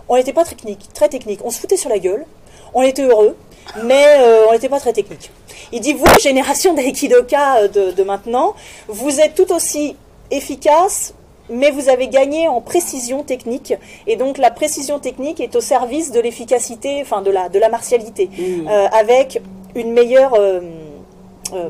on 0.08 0.16
n'était 0.16 0.34
pas 0.34 0.44
technique, 0.44 0.92
très 0.92 1.08
technique, 1.08 1.40
on 1.44 1.50
se 1.50 1.58
foutait 1.58 1.78
sur 1.78 1.88
la 1.88 1.98
gueule, 1.98 2.26
on 2.74 2.82
était 2.82 3.02
heureux, 3.02 3.36
mais 3.82 4.06
euh, 4.18 4.46
on 4.48 4.52
n'était 4.52 4.68
pas 4.68 4.80
très 4.80 4.92
technique. 4.92 5.30
Il 5.72 5.80
dit, 5.80 5.92
vous, 5.92 6.06
génération 6.22 6.74
d'Aikidoka 6.74 7.56
euh, 7.56 7.68
de, 7.68 7.90
de 7.92 8.02
maintenant, 8.02 8.54
vous 8.88 9.20
êtes 9.20 9.34
tout 9.34 9.52
aussi 9.52 9.96
efficace, 10.30 11.14
mais 11.48 11.70
vous 11.70 11.88
avez 11.88 12.08
gagné 12.08 12.48
en 12.48 12.60
précision 12.60 13.22
technique. 13.22 13.74
Et 14.06 14.16
donc 14.16 14.38
la 14.38 14.50
précision 14.50 14.98
technique 14.98 15.40
est 15.40 15.56
au 15.56 15.60
service 15.60 16.10
de 16.12 16.20
l'efficacité, 16.20 17.00
enfin 17.02 17.22
de 17.22 17.30
la, 17.30 17.48
de 17.48 17.58
la 17.58 17.68
martialité, 17.68 18.30
mmh. 18.30 18.68
euh, 18.68 18.86
avec 18.88 19.42
une 19.74 19.92
meilleure... 19.92 20.34
Euh, 20.38 20.60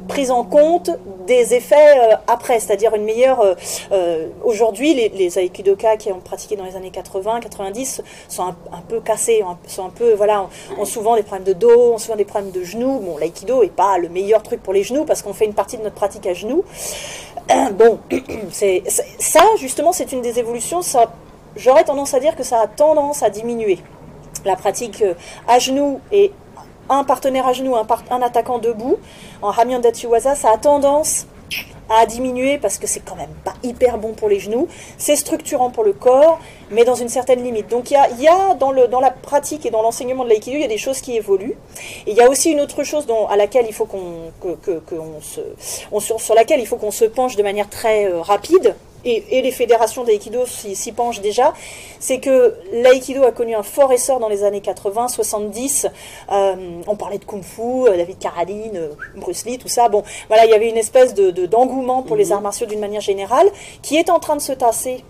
prise 0.08 0.30
en 0.30 0.44
compte 0.44 0.90
des 1.26 1.54
effets 1.54 1.98
euh, 1.98 2.16
après, 2.26 2.60
c'est-à-dire 2.60 2.94
une 2.94 3.04
meilleure. 3.04 3.56
Euh, 3.92 4.28
aujourd'hui, 4.42 4.94
les, 4.94 5.08
les, 5.08 5.48
qui 5.98 6.12
ont 6.12 6.20
pratiqué 6.20 6.56
dans 6.56 6.64
les 6.64 6.76
années 6.76 6.90
80, 6.90 7.40
90 7.40 8.02
sont 8.28 8.42
un, 8.42 8.80
peu 8.88 9.00
cassés, 9.00 9.42
sont 9.66 9.86
un 9.86 9.90
peu 9.90 10.14
voilà, 10.14 10.48
ont, 10.78 10.84
souvent 10.84 11.16
des 11.16 11.22
problèmes 11.22 11.46
de 11.46 11.52
dos, 11.52 11.92
ont 11.94 11.98
souvent 11.98 12.16
des 12.16 12.24
problèmes 12.24 12.50
de 12.50 12.62
genoux. 12.62 13.00
Bon, 13.00 13.16
l'aïkido 13.18 13.62
est 13.62 13.68
pas 13.74 13.98
le 13.98 14.08
meilleur 14.08 14.42
truc 14.42 14.62
pour 14.62 14.72
les 14.72 14.82
genoux 14.82 15.04
parce 15.04 15.22
qu'on 15.22 15.32
fait 15.32 15.46
une 15.46 15.54
partie 15.54 15.76
de 15.76 15.82
notre 15.82 15.94
pratique 15.94 16.26
à 16.26 16.34
genoux. 16.34 16.64
Bon, 17.74 17.98
c'est 18.52 18.82
ça 19.18 19.42
justement, 19.58 19.92
c'est 19.92 20.12
une 20.12 20.22
des 20.22 20.38
évolutions. 20.38 20.80
Ça, 20.80 21.12
j'aurais 21.56 21.84
tendance 21.84 22.14
à 22.14 22.20
dire 22.20 22.36
que 22.36 22.42
ça 22.42 22.60
a 22.60 22.66
tendance 22.66 23.22
à 23.22 23.28
diminuer 23.28 23.78
la 24.46 24.56
pratique 24.56 25.04
à 25.46 25.58
genoux 25.58 26.00
et 26.10 26.32
un 26.88 27.04
partenaire 27.04 27.46
à 27.46 27.52
genoux, 27.52 27.74
un, 27.76 28.22
attaquant 28.22 28.58
debout, 28.58 28.98
en 29.42 29.50
Hamian 29.50 29.80
Dachiwaza, 29.80 30.34
ça 30.34 30.50
a 30.52 30.58
tendance 30.58 31.26
à 31.90 32.06
diminuer 32.06 32.58
parce 32.58 32.78
que 32.78 32.86
c'est 32.86 33.00
quand 33.00 33.16
même 33.16 33.34
pas 33.44 33.52
hyper 33.62 33.98
bon 33.98 34.12
pour 34.12 34.28
les 34.28 34.38
genoux. 34.40 34.68
C'est 34.96 35.16
structurant 35.16 35.70
pour 35.70 35.84
le 35.84 35.92
corps, 35.92 36.38
mais 36.70 36.84
dans 36.84 36.94
une 36.94 37.08
certaine 37.08 37.42
limite. 37.42 37.68
Donc 37.68 37.90
il 37.90 38.20
y 38.20 38.28
a, 38.28 38.54
dans, 38.54 38.72
la 38.72 39.10
pratique 39.10 39.66
et 39.66 39.70
dans 39.70 39.82
l'enseignement 39.82 40.24
de 40.24 40.30
l'aïkido, 40.30 40.56
il 40.56 40.62
y 40.62 40.64
a 40.64 40.68
des 40.68 40.78
choses 40.78 41.00
qui 41.00 41.16
évoluent. 41.16 41.56
Et 42.06 42.12
il 42.12 42.16
y 42.16 42.20
a 42.20 42.28
aussi 42.30 42.50
une 42.52 42.60
autre 42.60 42.84
chose 42.84 43.06
à 43.28 43.36
laquelle 43.36 43.66
il 43.68 43.74
faut 43.74 43.86
qu'on, 43.86 44.32
se, 45.20 45.40
sur 46.18 46.34
laquelle 46.34 46.60
il 46.60 46.66
faut 46.66 46.76
qu'on 46.76 46.90
se 46.90 47.04
penche 47.04 47.36
de 47.36 47.42
manière 47.42 47.68
très 47.68 48.06
euh, 48.06 48.20
rapide 48.22 48.74
et, 49.04 49.42
les 49.42 49.50
fédérations 49.50 50.04
d'aïkido 50.04 50.44
s'y 50.46 50.92
penchent 50.92 51.20
déjà, 51.20 51.52
c'est 52.00 52.18
que 52.18 52.54
l'aïkido 52.72 53.24
a 53.24 53.32
connu 53.32 53.54
un 53.54 53.62
fort 53.62 53.92
essor 53.92 54.20
dans 54.20 54.28
les 54.28 54.44
années 54.44 54.60
80, 54.60 55.08
70. 55.08 55.86
Euh, 56.32 56.54
on 56.86 56.96
parlait 56.96 57.18
de 57.18 57.24
kung-fu, 57.24 57.88
euh, 57.88 57.96
David 57.96 58.18
Carradine, 58.18 58.76
euh, 58.76 58.88
Bruce 59.16 59.44
Lee, 59.44 59.58
tout 59.58 59.68
ça. 59.68 59.88
Bon, 59.88 60.02
voilà, 60.28 60.46
il 60.46 60.50
y 60.50 60.54
avait 60.54 60.68
une 60.68 60.76
espèce 60.76 61.14
de 61.14 61.30
d'engouement 61.46 62.02
pour 62.02 62.16
les 62.16 62.26
mhm. 62.26 62.32
arts 62.32 62.40
martiaux 62.40 62.66
d'une 62.66 62.80
manière 62.80 63.00
générale, 63.00 63.48
qui 63.82 63.96
est 63.96 64.10
en 64.10 64.18
train 64.18 64.36
de 64.36 64.40
se 64.40 64.52
tasser 64.52 65.04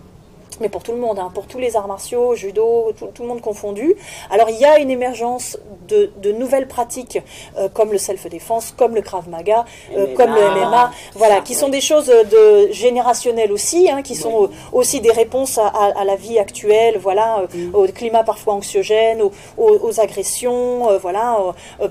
mais 0.59 0.69
pour 0.69 0.83
tout 0.83 0.91
le 0.91 0.97
monde, 0.97 1.19
hein, 1.19 1.31
pour 1.33 1.47
tous 1.47 1.59
les 1.59 1.75
arts 1.75 1.87
martiaux, 1.87 2.35
judo, 2.35 2.93
tout, 2.97 3.23
le 3.23 3.27
monde 3.27 3.41
confondu. 3.41 3.95
Alors 4.29 4.49
il 4.49 4.57
y 4.57 4.65
a 4.65 4.79
une 4.79 4.89
émergence 4.89 5.57
de, 5.87 6.09
nouvelles 6.31 6.67
pratiques 6.67 7.19
euh, 7.57 7.69
comme 7.69 7.91
le 7.91 7.97
self-défense, 7.97 8.73
comme 8.75 8.95
le 8.95 9.01
Krav 9.01 9.29
Maga, 9.29 9.65
euh, 9.95 10.13
comme 10.15 10.33
le 10.33 10.41
MMA, 10.41 10.91
voilà, 11.13 11.41
qui 11.41 11.53
sont 11.53 11.69
des 11.69 11.81
choses 11.81 12.07
de 12.07 12.71
générationnelles 12.71 13.51
aussi, 13.51 13.89
hein, 13.89 14.01
qui 14.01 14.15
sont 14.15 14.49
aussi 14.73 15.01
des 15.01 15.11
réponses 15.11 15.57
à, 15.57 16.03
la 16.03 16.15
vie 16.15 16.39
actuelle, 16.39 16.97
voilà, 16.97 17.39
euh, 17.39 17.47
mm. 17.53 17.75
au 17.75 17.87
climat 17.87 18.23
parfois 18.23 18.53
anxiogène, 18.55 19.21
aux, 19.57 19.99
agressions, 19.99 20.97
voilà, 20.99 21.37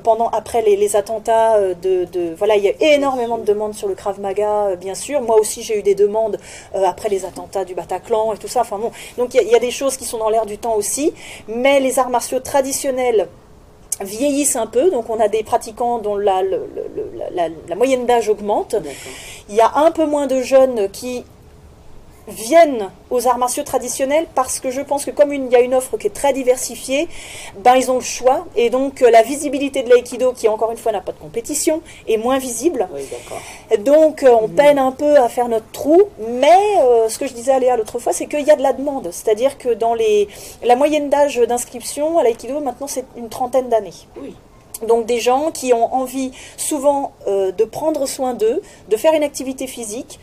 pendant 0.02 0.28
après 0.28 0.62
les, 0.62 0.96
attentats 0.96 1.58
de, 1.58 2.04
de, 2.04 2.34
voilà, 2.36 2.56
il 2.56 2.64
y 2.64 2.68
a 2.68 2.94
énormément 2.94 3.38
de 3.38 3.44
demandes 3.44 3.74
sur 3.74 3.88
le 3.88 3.94
Krav 3.94 4.20
Maga, 4.20 4.76
bien 4.76 4.94
sûr. 4.94 5.22
Moi 5.22 5.38
aussi 5.38 5.62
j'ai 5.62 5.78
eu 5.78 5.82
des 5.82 5.94
demandes 5.94 6.38
après 6.74 7.08
les 7.08 7.24
attentats 7.24 7.64
du 7.64 7.74
Bataclan 7.74 8.34
et 8.34 8.36
tout 8.36 8.48
ça 8.48 8.53
Enfin 8.60 8.78
bon, 8.78 8.92
donc 9.16 9.34
il 9.34 9.48
y, 9.48 9.54
a 9.54 9.58
des 9.58 9.70
choses 9.70 9.96
qui 9.96 10.04
sont 10.04 10.18
dans 10.18 10.28
l'air 10.28 10.46
du 10.46 10.58
temps 10.58 10.74
aussi, 10.74 11.12
mais 11.48 11.80
les 11.80 11.98
arts 11.98 12.10
martiaux 12.10 12.40
traditionnels 12.40 13.28
vieillissent 14.00 14.56
un 14.56 14.66
peu, 14.66 14.90
donc 14.90 15.08
on 15.08 15.20
a 15.20 15.28
des 15.28 15.44
pratiquants 15.44 15.98
dont 15.98 16.16
la, 16.16 16.42
la 17.32 17.76
moyenne 17.76 18.06
d'âge 18.06 18.28
augmente. 18.28 18.74
Il 19.48 19.54
y 19.54 19.60
a 19.60 19.72
un 19.76 19.90
peu 19.90 20.04
moins 20.06 20.26
de 20.26 20.42
jeunes 20.42 20.88
qui 20.90 21.24
viennent 22.28 22.90
aux 23.10 23.26
arts 23.26 23.38
martiaux 23.38 23.64
traditionnels 23.64 24.26
parce 24.34 24.60
que 24.60 24.70
je 24.70 24.80
pense 24.80 25.04
que 25.04 25.10
comme 25.10 25.32
il 25.32 25.50
y 25.50 25.56
a 25.56 25.60
une 25.60 25.74
offre 25.74 25.96
qui 25.96 26.06
est 26.06 26.14
très 26.14 26.32
diversifiée, 26.32 27.08
ben 27.58 27.74
ils 27.76 27.90
ont 27.90 27.96
le 27.96 28.00
choix 28.00 28.46
et 28.56 28.70
donc 28.70 29.02
euh, 29.02 29.10
la 29.10 29.22
visibilité 29.22 29.82
de 29.82 29.90
l'aïkido 29.90 30.32
qui 30.32 30.48
encore 30.48 30.70
une 30.70 30.76
fois 30.76 30.92
n'a 30.92 31.00
pas 31.00 31.12
de 31.12 31.18
compétition 31.18 31.82
est 32.08 32.16
moins 32.16 32.38
visible. 32.38 32.88
donc 33.80 34.22
euh, 34.22 34.34
on 34.40 34.48
mhm. 34.48 34.54
peine 34.54 34.78
un 34.78 34.92
peu 34.92 35.16
à 35.16 35.28
faire 35.28 35.48
notre 35.48 35.70
trou, 35.72 36.02
mais 36.18 36.78
euh, 36.80 37.08
ce 37.08 37.18
que 37.18 37.26
je 37.26 37.34
disais 37.34 37.52
à 37.52 37.58
Léa 37.58 37.76
l'autre 37.76 37.98
fois, 37.98 38.12
c'est 38.12 38.26
qu'il 38.26 38.46
y 38.46 38.50
a 38.50 38.56
de 38.56 38.62
la 38.62 38.72
demande, 38.72 39.08
c'est-à-dire 39.10 39.58
que 39.58 39.74
dans 39.74 39.94
les 39.94 40.28
la 40.62 40.76
moyenne 40.76 41.10
d'âge 41.10 41.36
d'inscription 41.36 42.18
à 42.18 42.22
l'aïkido 42.22 42.60
maintenant 42.60 42.86
c'est 42.86 43.04
une 43.16 43.28
trentaine 43.28 43.68
d'années. 43.68 43.92
Donc 44.86 45.06
des 45.06 45.20
gens 45.20 45.50
qui 45.52 45.72
ont 45.72 45.94
envie 45.94 46.32
souvent 46.56 47.12
de 47.26 47.64
prendre 47.64 48.06
soin 48.06 48.34
d'eux, 48.34 48.60
de 48.88 48.96
faire 48.96 49.14
une 49.14 49.22
activité 49.22 49.66
physique, 49.66 50.18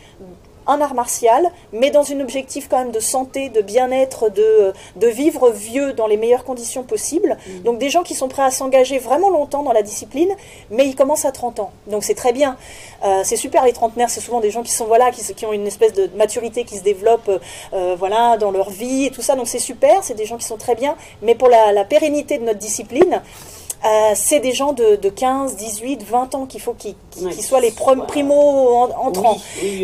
un 0.66 0.80
art 0.80 0.94
martial, 0.94 1.50
mais 1.72 1.90
dans 1.90 2.10
un 2.12 2.20
objectif 2.20 2.68
quand 2.68 2.78
même 2.78 2.90
de 2.90 3.00
santé, 3.00 3.48
de 3.48 3.60
bien-être, 3.60 4.30
de, 4.30 4.72
de 4.96 5.06
vivre 5.06 5.50
vieux 5.50 5.92
dans 5.92 6.06
les 6.06 6.16
meilleures 6.16 6.44
conditions 6.44 6.82
possibles. 6.82 7.36
Mm. 7.46 7.62
Donc 7.62 7.78
des 7.78 7.90
gens 7.90 8.02
qui 8.02 8.14
sont 8.14 8.28
prêts 8.28 8.42
à 8.42 8.50
s'engager 8.50 8.98
vraiment 8.98 9.30
longtemps 9.30 9.62
dans 9.62 9.72
la 9.72 9.82
discipline, 9.82 10.30
mais 10.70 10.86
ils 10.86 10.96
commencent 10.96 11.24
à 11.24 11.32
30 11.32 11.60
ans. 11.60 11.72
Donc 11.86 12.04
c'est 12.04 12.14
très 12.14 12.32
bien. 12.32 12.56
Euh, 13.04 13.22
c'est 13.24 13.36
super 13.36 13.64
les 13.64 13.72
trentenaires, 13.72 14.10
c'est 14.10 14.20
souvent 14.20 14.40
des 14.40 14.50
gens 14.50 14.62
qui 14.62 14.72
sont 14.72 14.86
voilà, 14.86 15.10
qui, 15.10 15.22
qui, 15.34 15.46
ont 15.46 15.52
une 15.52 15.66
espèce 15.66 15.92
de 15.92 16.10
maturité 16.16 16.64
qui 16.64 16.76
se 16.78 16.82
développe 16.82 17.30
euh, 17.72 17.96
voilà, 17.98 18.36
dans 18.36 18.50
leur 18.50 18.70
vie 18.70 19.06
et 19.06 19.10
tout 19.10 19.22
ça. 19.22 19.34
Donc 19.36 19.48
c'est 19.48 19.58
super, 19.58 20.02
c'est 20.02 20.14
des 20.14 20.26
gens 20.26 20.36
qui 20.36 20.46
sont 20.46 20.56
très 20.58 20.74
bien. 20.74 20.96
Mais 21.22 21.34
pour 21.34 21.48
la, 21.48 21.72
la 21.72 21.84
pérennité 21.84 22.38
de 22.38 22.44
notre 22.44 22.58
discipline, 22.58 23.22
euh, 23.84 24.12
c'est 24.14 24.40
des 24.40 24.52
gens 24.52 24.72
de, 24.72 24.96
15, 25.08 25.56
18, 25.56 26.04
20 26.04 26.34
ans 26.34 26.46
qu'il 26.46 26.60
faut 26.60 26.74
qu'ils 26.74 26.94
soient 27.42 27.60
les 27.60 27.72
primo 27.72 28.88
entrants. 28.96 29.38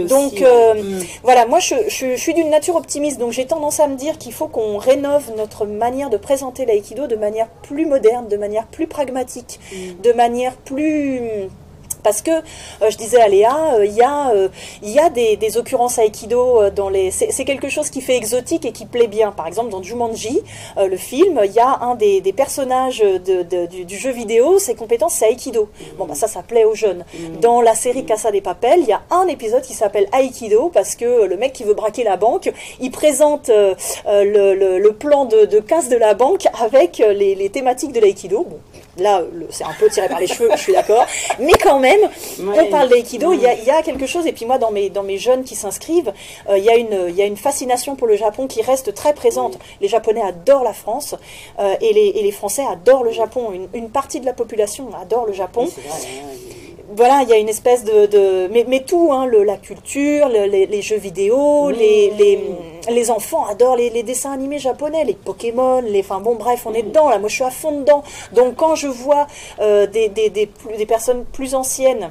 donc 0.08 0.40
euh, 0.40 0.74
mm. 0.74 1.04
voilà, 1.22 1.46
moi 1.46 1.58
je, 1.58 1.74
suis 2.16 2.34
d'une 2.34 2.50
nature 2.50 2.76
optimiste, 2.76 3.18
donc 3.18 3.32
j'ai 3.32 3.46
tendance 3.46 3.80
à 3.80 3.88
me 3.88 3.96
dire 3.96 4.18
qu'il 4.18 4.32
faut 4.32 4.48
qu'on 4.48 4.78
rénove 4.78 5.32
notre 5.36 5.66
manière 5.66 6.10
de 6.10 6.16
présenter 6.16 6.64
l'aïkido 6.64 7.06
de 7.06 7.16
manière 7.16 7.48
plus 7.48 7.86
moderne, 7.86 8.28
de 8.28 8.36
manière 8.36 8.66
plus 8.66 8.86
pragmatique, 8.86 9.58
mm. 9.72 10.02
de 10.02 10.12
manière 10.12 10.56
plus 10.56 11.48
Parce 12.08 12.22
que, 12.22 12.30
euh, 12.30 12.88
je 12.88 12.96
disais 12.96 13.20
à 13.20 13.28
Léa, 13.28 13.74
euh, 13.74 13.84
il 13.84 13.92
y 13.92 14.00
a, 14.00 14.30
euh, 14.30 14.48
il 14.82 14.88
y 14.88 14.98
a 14.98 15.10
des, 15.10 15.36
des 15.36 15.58
occurrences 15.58 15.98
aïkido 15.98 16.62
euh, 16.62 16.70
dans 16.70 16.88
les... 16.88 17.10
C'est 17.10 17.44
quelque 17.44 17.68
chose 17.68 17.90
qui 17.90 18.00
fait 18.00 18.16
exotique 18.16 18.64
et 18.64 18.72
qui 18.72 18.86
plaît 18.86 19.08
bien. 19.08 19.30
Par 19.30 19.46
exemple, 19.46 19.68
dans 19.68 19.82
Jumanji, 19.82 20.40
le 20.78 20.96
film, 20.96 21.38
il 21.44 21.52
y 21.52 21.58
a 21.60 21.80
un 21.82 21.96
des, 21.96 22.22
des 22.22 22.32
personnages 22.32 23.00
de, 23.00 23.42
de- 23.42 23.66
du, 23.66 23.84
du 23.84 23.96
jeu 23.98 24.10
vidéo, 24.10 24.58
ses 24.58 24.74
compétences, 24.74 25.12
c'est 25.16 25.26
aïkido. 25.26 25.68
Bon, 25.98 26.06
bah 26.06 26.14
ça, 26.14 26.28
ça 26.28 26.42
plaît 26.42 26.64
aux 26.64 26.74
jeunes. 26.74 27.04
Dans 27.42 27.60
la 27.60 27.74
série 27.74 28.06
Casa 28.06 28.30
des 28.30 28.40
Papel, 28.40 28.80
il 28.80 28.86
y 28.88 28.92
a 28.92 29.02
un 29.10 29.26
épisode 29.26 29.60
qui 29.62 29.74
s'appelle 29.74 30.08
Aïkido 30.12 30.70
parce 30.72 30.94
que 30.94 31.24
le 31.26 31.36
mec 31.36 31.52
qui 31.52 31.64
veut 31.64 31.74
braquer 31.74 32.04
la 32.04 32.16
banque, 32.16 32.50
il 32.80 32.90
présente 32.90 33.48
le, 33.50 34.54
le- 34.54 34.78
le 34.78 34.92
plan 34.92 35.26
de, 35.26 35.44
de 35.44 35.58
casse 35.60 35.90
de 35.90 35.96
la 35.96 36.14
banque 36.14 36.46
avec 36.64 36.98
les, 36.98 37.34
les 37.34 37.50
thématiques 37.50 37.92
de 37.92 38.00
l'aïkido. 38.00 38.46
Bon, 38.48 38.58
là, 38.98 39.22
c'est 39.50 39.64
un 39.64 39.74
peu 39.78 39.88
tiré 39.88 40.08
par 40.08 40.20
les 40.20 40.26
cheveux, 40.26 40.50
je 40.52 40.56
suis 40.60 40.72
d'accord. 40.72 41.06
Mais 41.38 41.52
quand 41.62 41.78
même, 41.78 42.00
Ouais. 42.40 42.60
on 42.62 42.66
parle 42.70 42.88
d'aïkido, 42.88 43.32
il 43.32 43.40
y, 43.40 43.46
a, 43.46 43.54
il 43.54 43.64
y 43.64 43.70
a 43.70 43.82
quelque 43.82 44.06
chose. 44.06 44.26
Et 44.26 44.32
puis 44.32 44.44
moi, 44.46 44.58
dans 44.58 44.70
mes, 44.70 44.90
dans 44.90 45.02
mes 45.02 45.18
jeunes 45.18 45.44
qui 45.44 45.54
s'inscrivent, 45.54 46.12
euh, 46.48 46.58
il, 46.58 46.64
y 46.64 46.70
a 46.70 46.76
une, 46.76 47.06
il 47.08 47.14
y 47.16 47.22
a 47.22 47.26
une 47.26 47.36
fascination 47.36 47.96
pour 47.96 48.06
le 48.06 48.16
Japon 48.16 48.46
qui 48.46 48.62
reste 48.62 48.94
très 48.94 49.14
présente. 49.14 49.58
Les 49.80 49.88
Japonais 49.88 50.22
adorent 50.22 50.64
la 50.64 50.72
France 50.72 51.14
euh, 51.58 51.74
et, 51.80 51.92
les, 51.92 52.08
et 52.16 52.22
les 52.22 52.32
Français 52.32 52.64
adorent 52.70 53.04
le 53.04 53.12
Japon. 53.12 53.52
Une, 53.52 53.68
une 53.74 53.90
partie 53.90 54.20
de 54.20 54.26
la 54.26 54.32
population 54.32 54.88
adore 55.00 55.26
le 55.26 55.32
Japon 55.32 55.66
Oui. 55.66 55.82
Voilà, 56.96 57.20
il 57.22 57.28
y 57.28 57.32
a 57.32 57.38
une 57.38 57.48
espèce 57.48 57.84
de, 57.84 58.06
de 58.06 58.48
mais, 58.52 58.64
mais 58.68 58.80
tout, 58.82 59.10
hein, 59.12 59.26
le, 59.26 59.44
la 59.44 59.56
culture, 59.56 60.28
le- 60.28 60.46
les, 60.46 60.66
les 60.66 60.82
jeux 60.82 60.96
vidéo, 60.96 61.68
Mmh. 61.68 61.72
les, 61.72 62.10
les, 62.18 62.38
les 62.90 63.10
enfants 63.10 63.44
adorent 63.46 63.76
les, 63.76 63.90
les 63.90 64.02
dessins 64.02 64.32
animés 64.32 64.58
japonais, 64.58 65.04
les 65.04 65.14
Pokémon, 65.14 65.80
les, 65.82 66.00
enfin 66.00 66.20
bon, 66.20 66.34
bref, 66.36 66.62
on 66.66 66.72
est 66.74 66.82
dedans 66.82 67.08
là. 67.10 67.18
Moi, 67.18 67.28
je 67.28 67.34
suis 67.34 67.44
à 67.44 67.50
fond 67.50 67.80
dedans. 67.80 68.02
Donc, 68.32 68.56
quand 68.56 68.74
je 68.74 68.86
vois 68.88 69.26
euh, 69.60 69.86
des, 69.86 70.08
des, 70.08 70.30
des, 70.30 70.46
plus- 70.46 70.76
des 70.76 70.86
personnes 70.86 71.24
plus 71.26 71.54
anciennes 71.54 72.10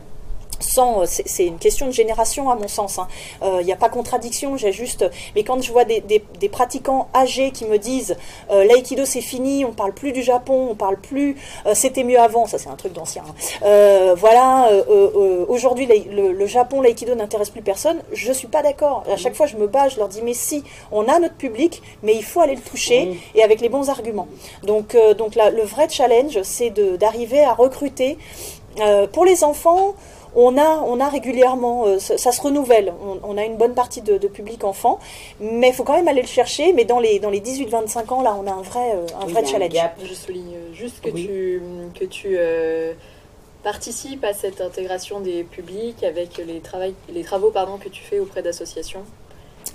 c'est 0.60 1.28
c'est 1.28 1.46
une 1.46 1.58
question 1.58 1.86
de 1.88 1.92
génération 1.92 2.50
à 2.50 2.56
mon 2.56 2.68
sens. 2.68 3.00
hein. 3.00 3.08
Euh, 3.44 3.58
Il 3.62 3.66
n'y 3.66 3.74
a 3.74 3.76
pas 3.78 3.90
contradiction. 3.90 4.58
J'ai 4.58 4.72
juste, 4.72 5.06
mais 5.36 5.44
quand 5.44 5.62
je 5.62 5.72
vois 5.72 5.86
des, 5.86 6.02
des, 6.02 6.24
des 6.40 6.50
pratiquants 6.50 7.08
âgés 7.16 7.52
qui 7.52 7.66
me 7.66 7.78
disent 7.78 8.16
euh, 8.52 8.64
l'aïkido 8.66 9.06
c'est 9.06 9.22
fini, 9.22 9.66
on 9.66 9.72
parle 9.74 9.94
plus 9.94 10.12
du 10.12 10.22
Japon, 10.24 10.68
on 10.72 10.76
parle 10.76 10.98
plus, 10.98 11.36
euh, 11.66 11.74
c'était 11.74 12.04
mieux 12.04 12.20
avant. 12.20 12.46
Ça 12.48 12.58
c'est 12.58 12.70
un 12.70 12.76
truc 12.76 12.94
d'ancien. 12.94 13.24
hein. 13.28 13.34
Euh, 13.64 14.16
voilà. 14.18 14.68
euh, 14.72 14.84
euh, 14.90 15.10
euh, 15.16 15.46
Aujourd'hui 15.48 15.88
le, 15.88 16.32
le 16.32 16.46
Japon 16.48 16.82
l'aïkido 16.82 17.16
n'intéresse 17.16 17.50
plus 17.50 17.62
personne. 17.62 18.00
Je 18.12 18.32
suis 18.32 18.48
pas 18.48 18.62
d'accord. 18.64 19.04
À 19.12 19.18
chaque 19.18 19.36
fois 19.36 19.46
je 19.46 19.58
me 19.58 19.68
bats, 19.68 19.90
je 19.90 19.98
leur 19.98 20.08
dis 20.08 20.22
mais 20.24 20.34
si, 20.34 20.64
on 20.92 21.08
a 21.08 21.20
notre 21.20 21.36
public, 21.36 21.82
mais 22.04 22.14
il 22.16 22.24
faut 22.24 22.42
aller 22.42 22.56
le 22.56 22.62
toucher 22.62 23.08
Oui. 23.12 23.20
et 23.36 23.44
avec 23.44 23.62
les 23.62 23.70
bons 23.70 23.90
arguments. 23.90 24.28
Donc 24.64 24.96
euh, 24.96 25.14
donc 25.14 25.36
là, 25.36 25.50
le 25.50 25.64
vrai 25.64 25.88
challenge 25.90 26.40
c'est 26.44 26.70
d'arriver 26.70 27.44
à 27.44 27.54
recruter 27.54 28.18
euh, 28.80 29.08
pour 29.08 29.26
les 29.26 29.44
enfants. 29.44 29.96
On 30.36 30.58
a, 30.58 30.82
on 30.86 31.00
a 31.00 31.10
régulièrement, 31.10 31.86
euh, 31.86 32.00
ça, 32.00 32.18
ça 32.18 32.32
se 32.32 32.42
renouvelle. 32.42 32.94
On, 33.04 33.20
on 33.24 33.38
a 33.38 33.46
une 33.46 33.58
bonne 33.58 33.74
partie 33.74 34.02
de, 34.02 34.18
de 34.18 34.28
public 34.28 34.64
enfant, 34.64 35.00
mais 35.40 35.70
il 35.70 35.74
faut 35.74 35.84
quand 35.84 35.96
même 35.96 36.08
aller 36.08 36.22
le 36.22 36.28
chercher. 36.28 36.74
Mais 36.74 36.86
dans 36.86 37.00
les, 37.00 37.20
dans 37.20 37.30
les 37.30 37.40
18-25 37.42 38.14
ans, 38.14 38.22
là, 38.22 38.38
on 38.40 38.46
a 38.48 38.52
un 38.52 38.62
vrai, 38.62 38.92
euh, 38.96 39.06
un 39.22 39.26
Oui, 39.26 39.32
vrai 39.34 39.42
il 39.42 39.46
y 39.46 39.48
a 39.48 39.50
un 39.50 39.52
challenge. 39.52 39.74
gap. 39.74 40.00
Je 40.04 40.14
souligne 40.14 40.54
euh, 40.56 40.74
juste 40.74 41.02
que 41.02 41.10
Oui. 41.10 41.26
tu, 41.26 41.62
que 42.00 42.06
tu 42.06 42.36
euh, 42.38 42.94
participes 43.64 44.24
à 44.24 44.34
cette 44.34 44.62
intégration 44.62 45.20
des 45.20 45.44
publics 45.44 46.04
avec 46.04 46.38
les, 46.38 46.60
travail, 46.60 46.94
les 47.10 47.24
travaux 47.24 47.50
pardon, 47.52 47.78
que 47.78 47.90
tu 47.90 48.02
fais 48.04 48.20
auprès 48.20 48.42
d'associations. 48.42 49.02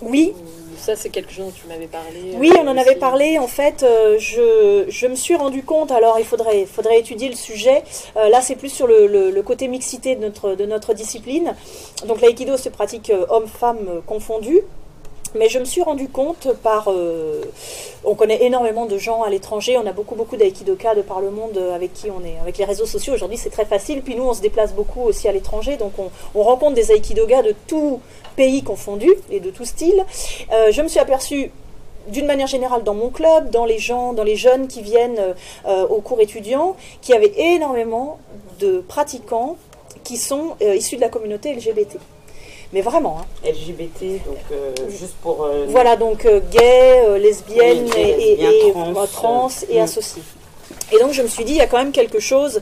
Oui, 0.01 0.33
Ça, 0.79 0.97
c'est 0.97 1.11
quelque 1.11 1.33
chose 1.33 1.47
dont 1.47 1.53
tu 1.53 1.67
m'avais 1.69 1.87
parlé. 1.87 2.33
Oui, 2.37 2.51
euh, 2.53 2.61
on 2.63 2.69
en 2.69 2.77
avait 2.77 2.97
parlé. 2.97 3.39
En 3.39 3.47
fait, 3.47 3.83
euh, 3.83 4.17
je, 4.19 4.85
je 4.89 5.07
me 5.07 5.15
suis 5.15 5.37
rendu 5.37 5.63
compte. 5.63 5.91
Alors, 5.93 6.19
il 6.19 6.25
faudrait, 6.25 6.67
faudrait 6.67 6.99
étudier 6.99 7.29
le 7.29 7.37
sujet. 7.37 7.83
Euh, 8.17 8.29
là, 8.29 8.41
c'est 8.43 8.57
plus 8.57 8.69
sur 8.71 8.87
le, 8.87 9.07
le- 9.07 9.31
le 9.31 9.43
côté 9.43 9.69
mixité 9.69 10.17
de 10.17 10.21
notre, 10.23 10.55
de 10.55 10.67
notre 10.67 10.95
discipline. 10.95 11.55
Donc, 12.07 12.21
l'aïkido 12.21 12.57
se 12.57 12.69
pratique 12.69 13.11
euh, 13.11 13.27
hommes-femmes 13.29 13.87
euh, 13.89 14.01
confondus. 14.07 14.63
Mais 15.35 15.49
je 15.49 15.59
me 15.59 15.65
suis 15.65 15.81
rendu 15.81 16.09
compte 16.09 16.49
par. 16.63 16.89
euh, 16.91 17.41
on 18.05 18.15
connaît 18.15 18.43
énormément 18.45 18.85
de 18.85 18.99
gens 18.99 19.23
à 19.23 19.31
l'étranger. 19.31 19.79
On 19.79 19.87
a 19.87 19.93
beaucoup, 19.93 20.15
beaucoup 20.15 20.37
d'aïkidokas 20.37 20.95
de 20.95 21.01
par 21.01 21.23
le 21.23 21.31
monde 21.31 21.57
avec 21.75 21.95
qui 21.95 22.09
on 22.11 22.23
est. 22.23 22.39
Avec 22.43 22.59
les 22.59 22.67
réseaux 22.67 22.85
sociaux, 22.85 23.15
aujourd'hui, 23.15 23.39
c'est 23.39 23.49
très 23.49 23.65
facile. 23.65 24.03
Puis 24.03 24.15
nous, 24.15 24.25
on 24.25 24.35
se 24.35 24.43
déplace 24.43 24.75
beaucoup 24.75 25.01
aussi 25.01 25.29
à 25.29 25.33
l'étranger. 25.33 25.79
Donc, 25.79 25.93
on, 25.99 26.11
on 26.35 26.43
rencontre 26.43 26.75
des 26.75 26.91
aïkidokas 26.91 27.41
de 27.43 27.55
tout 27.67 28.01
pays 28.37 28.63
confondus 28.63 29.15
et 29.31 29.41
de 29.41 29.51
tout 29.51 29.65
style. 29.65 30.05
Euh, 30.53 30.73
je 30.73 30.83
me 30.83 30.89
suis 30.89 31.01
aperçue 31.01 31.51
d'une 32.09 32.27
manière 32.27 32.47
générale 32.47 32.83
dans 32.83 32.95
mon 32.95 33.11
club, 33.11 33.51
dans 33.51 33.65
les 33.65 33.79
gens, 33.79 34.13
dans 34.13 34.25
les 34.25 34.37
jeunes 34.37 34.69
qui 34.69 34.83
viennent 34.83 35.35
euh, 35.67 35.87
aux 35.87 36.01
cours 36.01 36.21
étudiants, 36.21 36.77
qu'il 37.01 37.15
y 37.15 37.19
avait 37.19 37.33
énormément 37.37 38.19
de 38.61 38.85
pratiquants 38.87 39.57
qui 40.05 40.17
sont 40.17 40.57
euh, 40.63 40.75
issus 40.75 40.97
de 40.97 41.01
la 41.01 41.09
communauté 41.09 41.55
LGBT. 41.55 41.99
Mais 42.73 42.81
vraiment, 42.81 43.19
hein. 43.21 43.49
LGBT, 43.51 44.25
donc 44.25 44.39
euh, 44.51 44.73
juste 44.89 45.15
pour. 45.21 45.47
voilà 45.69 45.97
donc 45.97 46.27
gays, 46.51 47.19
lesbiennes 47.19 47.87
et, 47.99 48.73
trans, 48.73 49.07
trans 49.07 49.49
et 49.69 49.79
associés. 49.79 50.23
Et 50.93 50.99
donc 50.99 51.13
je 51.13 51.23
me 51.23 51.29
suis 51.29 51.45
dit, 51.45 51.53
il 51.53 51.59
y 51.59 51.63
a 51.63 51.67
quand 51.67 51.79
même 51.79 51.93
quelque 51.93 52.21
chose 52.21 52.61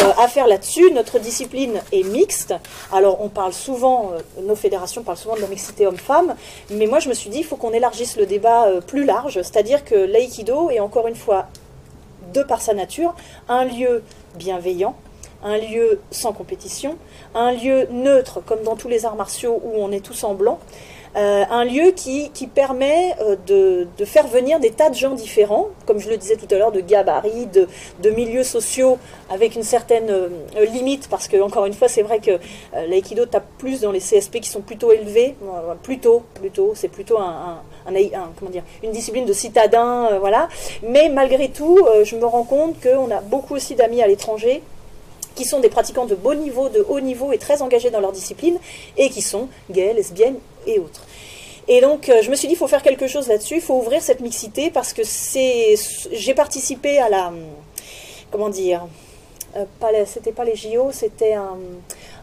euh, 0.00 0.12
à 0.16 0.28
faire 0.28 0.46
là-dessus. 0.46 0.92
Notre 0.92 1.18
discipline 1.18 1.82
est 1.92 2.04
mixte. 2.04 2.54
Alors 2.92 3.20
on 3.20 3.28
parle 3.28 3.52
souvent, 3.52 4.12
euh, 4.12 4.42
nos 4.42 4.54
fédérations 4.54 5.02
parlent 5.02 5.18
souvent 5.18 5.34
de 5.34 5.40
la 5.40 5.48
mixité 5.48 5.86
homme-femme, 5.86 6.36
mais 6.70 6.86
moi 6.86 7.00
je 7.00 7.08
me 7.08 7.14
suis 7.14 7.28
dit, 7.28 7.38
il 7.38 7.44
faut 7.44 7.56
qu'on 7.56 7.72
élargisse 7.72 8.16
le 8.16 8.26
débat 8.26 8.66
euh, 8.66 8.80
plus 8.80 9.04
large, 9.04 9.34
c'est-à-dire 9.34 9.84
que 9.84 9.96
l'aïkido 9.96 10.70
est 10.70 10.80
encore 10.80 11.08
une 11.08 11.16
fois, 11.16 11.48
de 12.32 12.42
par 12.44 12.62
sa 12.62 12.72
nature, 12.72 13.14
un 13.48 13.64
lieu 13.64 14.04
bienveillant, 14.36 14.94
un 15.42 15.58
lieu 15.58 16.00
sans 16.12 16.32
compétition, 16.32 16.96
un 17.34 17.52
lieu 17.52 17.88
neutre 17.90 18.40
comme 18.46 18.62
dans 18.62 18.76
tous 18.76 18.88
les 18.88 19.04
arts 19.04 19.16
martiaux 19.16 19.60
où 19.64 19.82
on 19.82 19.90
est 19.90 20.04
tous 20.04 20.22
en 20.22 20.34
blanc, 20.34 20.60
euh, 21.14 21.44
un 21.50 21.64
lieu 21.64 21.90
qui, 21.90 22.30
permet 22.54 23.14
euh, 23.20 23.36
de, 23.46 24.04
faire 24.04 24.26
venir 24.26 24.60
des 24.60 24.70
tas 24.70 24.88
de 24.88 24.94
gens 24.94 25.14
différents, 25.14 25.68
comme 25.86 25.98
je 25.98 26.08
le 26.08 26.16
disais 26.16 26.36
tout 26.36 26.46
à 26.50 26.56
l'heure, 26.58 26.72
de 26.72 26.80
gabarits, 26.80 27.46
de, 27.46 28.10
milieux 28.10 28.44
sociaux 28.44 28.98
avec 29.30 29.54
une 29.54 29.62
certaine 29.62 30.10
euh, 30.10 30.28
limite, 30.72 31.08
parce 31.08 31.28
que 31.28 31.40
encore 31.40 31.66
une 31.66 31.74
fois, 31.74 31.88
c'est 31.88 32.02
vrai 32.02 32.18
que 32.18 32.30
euh, 32.30 32.86
l'aïkido 32.88 33.26
tape 33.26 33.44
plus 33.58 33.80
dans 33.82 33.92
les 33.92 34.00
CSP 34.00 34.40
qui 34.40 34.48
sont 34.48 34.60
plutôt 34.60 34.92
élevés, 34.92 35.34
plutôt, 35.82 36.22
plutôt, 36.34 36.72
c'est 36.74 36.88
plutôt 36.88 37.18
un, 37.18 37.60
un- 37.86 37.92
une 38.82 38.92
discipline 38.92 39.24
de 39.26 39.32
citadins, 39.32 40.18
voilà. 40.18 40.48
Mais 40.82 41.08
malgré 41.08 41.48
tout, 41.50 41.78
je 42.04 42.16
me 42.16 42.24
rends 42.24 42.44
compte 42.44 42.76
qu'on 42.82 43.10
a 43.10 43.20
beaucoup 43.20 43.54
aussi 43.54 43.74
d'amis 43.74 44.02
à 44.02 44.06
l'étranger 44.06 44.62
qui 45.34 45.44
sont 45.44 45.60
des 45.60 45.68
pratiquants 45.68 46.04
de 46.04 46.14
beau 46.14 46.34
niveau, 46.34 46.68
de 46.68 46.84
haut 46.88 47.00
niveau 47.00 47.32
et 47.32 47.38
très 47.38 47.62
engagés 47.62 47.90
dans 47.90 48.00
leur 48.00 48.12
discipline, 48.12 48.58
et 48.96 49.08
qui 49.08 49.22
sont 49.22 49.48
gays, 49.70 49.94
lesbiennes 49.94 50.36
et 50.66 50.78
autres. 50.78 51.06
Et 51.68 51.80
donc, 51.80 52.08
euh, 52.08 52.22
je 52.22 52.30
me 52.30 52.36
suis 52.36 52.48
dit, 52.48 52.54
il 52.54 52.56
faut 52.56 52.66
faire 52.66 52.82
quelque 52.82 53.06
chose 53.06 53.28
là-dessus, 53.28 53.56
il 53.56 53.60
faut 53.60 53.74
ouvrir 53.74 54.02
cette 54.02 54.20
mixité, 54.20 54.70
parce 54.70 54.92
que 54.92 55.04
c'est, 55.04 55.74
j'ai 56.10 56.34
participé 56.34 56.98
à 56.98 57.08
la, 57.08 57.28
hum, 57.28 57.44
comment 58.30 58.48
dire, 58.48 58.86
euh, 59.56 59.64
c'était 60.06 60.32
pas 60.32 60.44
les 60.44 60.56
JO, 60.56 60.90
c'était 60.92 61.34
un, 61.34 61.56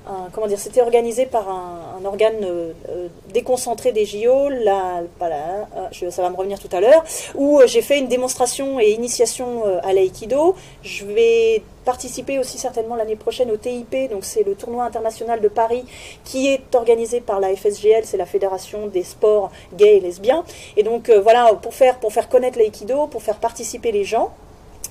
un- 0.09 0.29
comment 0.31 0.47
dire, 0.47 0.59
c'était 0.59 0.81
organisé 0.81 1.25
par 1.25 1.47
un, 1.49 2.03
organe 2.05 2.43
euh, 2.43 2.71
euh, 2.89 3.07
déconcentré 3.33 3.91
des 3.91 4.05
JO, 4.05 4.49
là, 4.49 5.01
ah, 5.21 5.87
je- 5.91 6.09
ça 6.09 6.21
va 6.21 6.29
me 6.29 6.35
revenir 6.35 6.57
tout 6.59 6.69
à 6.71 6.79
l'heure, 6.81 7.03
où 7.35 7.59
euh, 7.59 7.67
j'ai 7.67 7.81
fait 7.81 7.99
une 7.99 8.07
démonstration 8.07 8.79
et 8.79 8.89
initiation 8.91 9.63
euh, 9.65 9.79
à 9.83 9.93
l'aïkido. 9.93 10.55
Je 10.81 11.05
vais 11.05 11.61
participer 11.85 12.39
aussi 12.39 12.57
certainement 12.57 12.95
l'année 12.95 13.15
prochaine 13.15 13.51
au 13.51 13.57
TIP, 13.57 13.95
donc 14.11 14.23
c'est 14.23 14.43
le 14.43 14.55
tournoi 14.55 14.83
international 14.83 15.41
de 15.41 15.47
Paris 15.47 15.83
qui 16.23 16.47
est 16.47 16.73
organisé 16.75 17.19
par 17.21 17.39
la 17.39 17.55
FSGL, 17.55 18.05
c'est 18.05 18.17
la 18.17 18.25
Fédération 18.25 18.87
des 18.87 19.03
sports 19.03 19.51
gays 19.75 19.97
et 19.97 19.99
lesbiens. 19.99 20.43
Et 20.77 20.83
donc 20.83 21.09
euh, 21.09 21.19
voilà, 21.21 21.53
pour 21.61 21.73
faire, 21.73 21.99
pour 21.99 22.13
faire 22.13 22.29
connaître 22.29 22.57
l'aïkido, 22.57 23.07
pour 23.07 23.21
faire 23.21 23.37
participer 23.37 23.91
les 23.91 24.03
gens. 24.05 24.31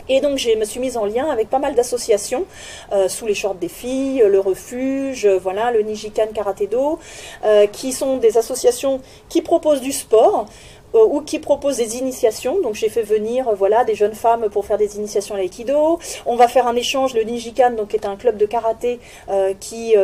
Et 0.09 0.21
donc 0.21 0.39
je 0.39 0.51
me 0.57 0.65
suis 0.65 0.81
mise 0.81 0.97
en 0.97 1.05
lien 1.05 1.29
avec 1.31 1.51
pas 1.51 1.59
mal 1.59 1.75
d'associations, 1.75 2.45
euh, 2.93 3.09
sous 3.09 3.27
les 3.27 3.35
shorts 3.35 3.55
des 3.57 3.69
filles, 3.69 4.23
le 4.27 4.41
refuge, 4.41 5.27
euh, 5.27 5.39
voilà, 5.39 5.71
le 5.71 5.83
Nijikan 5.83 6.29
Karaté 6.35 6.67
Do, 6.67 6.99
euh, 7.45 7.67
qui 7.67 7.93
sont 7.93 8.17
des 8.17 8.39
associations 8.39 9.01
qui 9.29 9.43
proposent 9.43 9.81
du 9.81 9.93
sport. 9.93 10.47
Euh, 10.95 11.05
ou 11.05 11.21
qui 11.21 11.39
proposent 11.39 11.77
des 11.79 11.97
initiations. 11.99 12.61
Donc 12.63 12.75
j'ai 12.75 12.89
fait 12.89 13.03
venir 13.03 13.49
euh, 13.49 13.55
voilà 13.55 13.85
des 13.85 13.95
jeunes 13.95 14.15
femmes 14.15 14.49
pour 14.51 14.65
faire 14.67 14.79
des 14.79 14.97
initiations 14.97 15.35
à 15.35 15.39
l'aïkido. 15.39 15.99
On 16.27 16.37
va 16.37 16.49
faire 16.49 16.67
un 16.67 16.77
échange 16.77 17.15
le 17.15 17.23
Nijikan 17.23 17.71
donc 17.73 17.89
qui 17.89 17.97
est 17.97 18.07
un 18.07 18.17
club 18.17 18.37
de 18.37 18.47
karaté 18.47 18.99
euh, 19.29 19.53
qui 19.59 19.95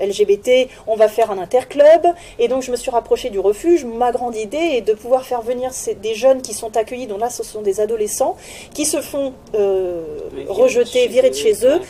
LGBT. 0.00 0.68
On 0.86 0.96
va 0.96 1.08
faire 1.08 1.30
un 1.30 1.38
interclub 1.38 2.06
et 2.38 2.48
donc 2.48 2.62
je 2.62 2.70
me 2.70 2.76
suis 2.76 2.90
rapprochée 2.90 3.30
du 3.30 3.38
refuge. 3.38 3.84
Ma 3.84 4.12
grande 4.12 4.36
idée 4.36 4.56
est 4.56 4.80
de 4.82 4.94
pouvoir 4.94 5.24
faire 5.24 5.42
venir 5.42 5.72
ces- 5.72 5.94
des 5.94 6.14
jeunes 6.14 6.42
qui 6.42 6.54
sont 6.54 6.76
accueillis. 6.76 7.06
Donc 7.06 7.20
là 7.20 7.30
ce 7.30 7.42
sont 7.42 7.62
des 7.62 7.80
adolescents 7.80 8.36
qui 8.74 8.84
se 8.84 9.00
font 9.00 9.32
rejeter, 10.48 11.06
virer 11.08 11.30
de 11.30 11.34
chez 11.34 11.64
eux. 11.66 11.80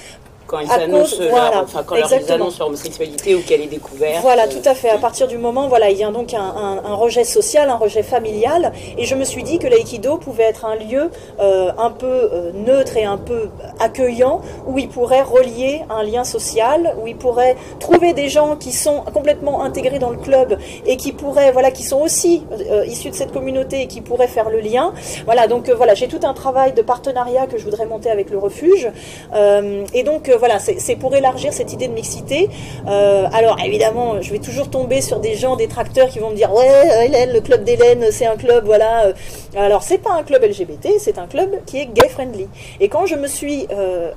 Quand 0.46 0.60
ils 0.60 0.70
À 0.70 0.74
annoncent 0.74 1.16
cause- 1.16 1.20
leur- 1.20 1.30
voilà, 1.30 1.62
enfin, 1.62 1.82
quand 1.84 1.94
leur- 1.96 2.04
ils 2.08 2.14
exactement. 2.14 2.34
annoncent 2.44 2.56
leur 2.58 2.68
homosexualité 2.68 3.34
ou 3.34 3.40
qu'elle 3.42 3.62
est 3.62 3.66
découverte. 3.66 4.20
Voilà, 4.22 4.44
euh, 4.44 4.48
tout 4.50 4.68
à 4.68 4.74
fait. 4.74 4.90
À 4.90 4.98
partir 4.98 5.26
du 5.26 5.38
moment, 5.38 5.68
voilà, 5.68 5.90
il 5.90 5.98
y 5.98 6.04
a 6.04 6.10
donc 6.10 6.34
un, 6.34 6.40
un- 6.40 6.82
un 6.84 6.94
rejet 6.94 7.24
social, 7.24 7.68
un 7.70 7.76
rejet 7.76 8.02
familial, 8.02 8.72
et 8.98 9.04
je 9.04 9.14
me 9.14 9.24
suis 9.24 9.42
dit 9.42 9.58
que 9.58 9.66
l'aïkido 9.66 10.16
pouvait 10.18 10.44
être 10.44 10.64
un 10.64 10.76
lieu 10.76 11.10
euh, 11.40 11.70
un 11.78 11.90
peu 11.90 12.06
euh, 12.06 12.52
neutre 12.54 12.96
et 12.96 13.04
un 13.04 13.18
peu 13.18 13.48
accueillant, 13.80 14.40
où 14.66 14.78
il 14.78 14.88
pourrait 14.88 15.22
relier 15.22 15.82
un 15.90 16.02
lien 16.02 16.24
social, 16.24 16.94
où 17.02 17.06
il 17.06 17.16
pourrait 17.16 17.56
trouver 17.80 18.12
des 18.12 18.28
gens 18.28 18.56
qui 18.56 18.72
sont 18.72 19.00
complètement 19.12 19.62
intégrés 19.62 19.98
dans 19.98 20.10
le 20.10 20.18
club 20.18 20.58
et 20.86 20.96
qui 20.96 21.12
pourraient, 21.12 21.52
voilà, 21.52 21.70
qui 21.70 21.82
sont 21.82 22.00
aussi 22.00 22.44
euh, 22.70 22.84
issus 22.86 23.10
de 23.10 23.14
cette 23.14 23.32
communauté 23.32 23.82
et 23.82 23.86
qui 23.86 24.00
pourraient 24.00 24.28
faire 24.28 24.50
le 24.50 24.60
lien. 24.60 24.92
Voilà, 25.24 25.46
donc 25.48 25.68
voilà, 25.70 25.94
j'ai 25.94 26.08
tout 26.08 26.20
un 26.24 26.34
travail 26.34 26.72
de 26.72 26.82
partenariat 26.82 27.46
que 27.46 27.58
je 27.58 27.64
voudrais 27.64 27.86
monter 27.86 28.10
avec 28.10 28.30
le 28.30 28.38
refuge, 28.38 28.90
et 29.94 30.02
donc 30.02 30.30
voilà, 30.38 30.58
c'est 30.58 30.96
pour 30.96 31.14
élargir 31.14 31.52
cette 31.52 31.72
idée 31.72 31.88
de 31.88 31.92
mixité. 31.92 32.48
Euh, 32.86 33.26
alors 33.32 33.56
évidemment, 33.64 34.20
je 34.20 34.30
vais 34.32 34.38
toujours 34.38 34.70
tomber 34.70 35.00
sur 35.00 35.20
des 35.20 35.34
gens 35.34 35.56
détracteurs 35.56 36.08
qui 36.08 36.18
vont 36.18 36.30
me 36.30 36.36
dire 36.36 36.52
ouais, 36.52 36.68
euh, 36.68 37.02
Hélène, 37.02 37.32
le 37.32 37.40
club 37.40 37.64
d'Hélène, 37.64 38.06
c'est 38.10 38.26
un 38.26 38.36
club, 38.36 38.64
voilà. 38.64 39.06
euh. 39.06 39.12
Alors 39.56 39.82
c'est 39.82 39.98
pas 39.98 40.12
un 40.12 40.22
club 40.22 40.42
LGBT, 40.42 40.98
c'est 40.98 41.18
un 41.18 41.26
club 41.26 41.64
qui 41.66 41.78
est 41.78 41.86
gay 41.86 42.08
friendly. 42.08 42.48
Et 42.80 42.88
quand 42.88 43.06
je 43.06 43.14
me 43.14 43.26
suis 43.26 43.66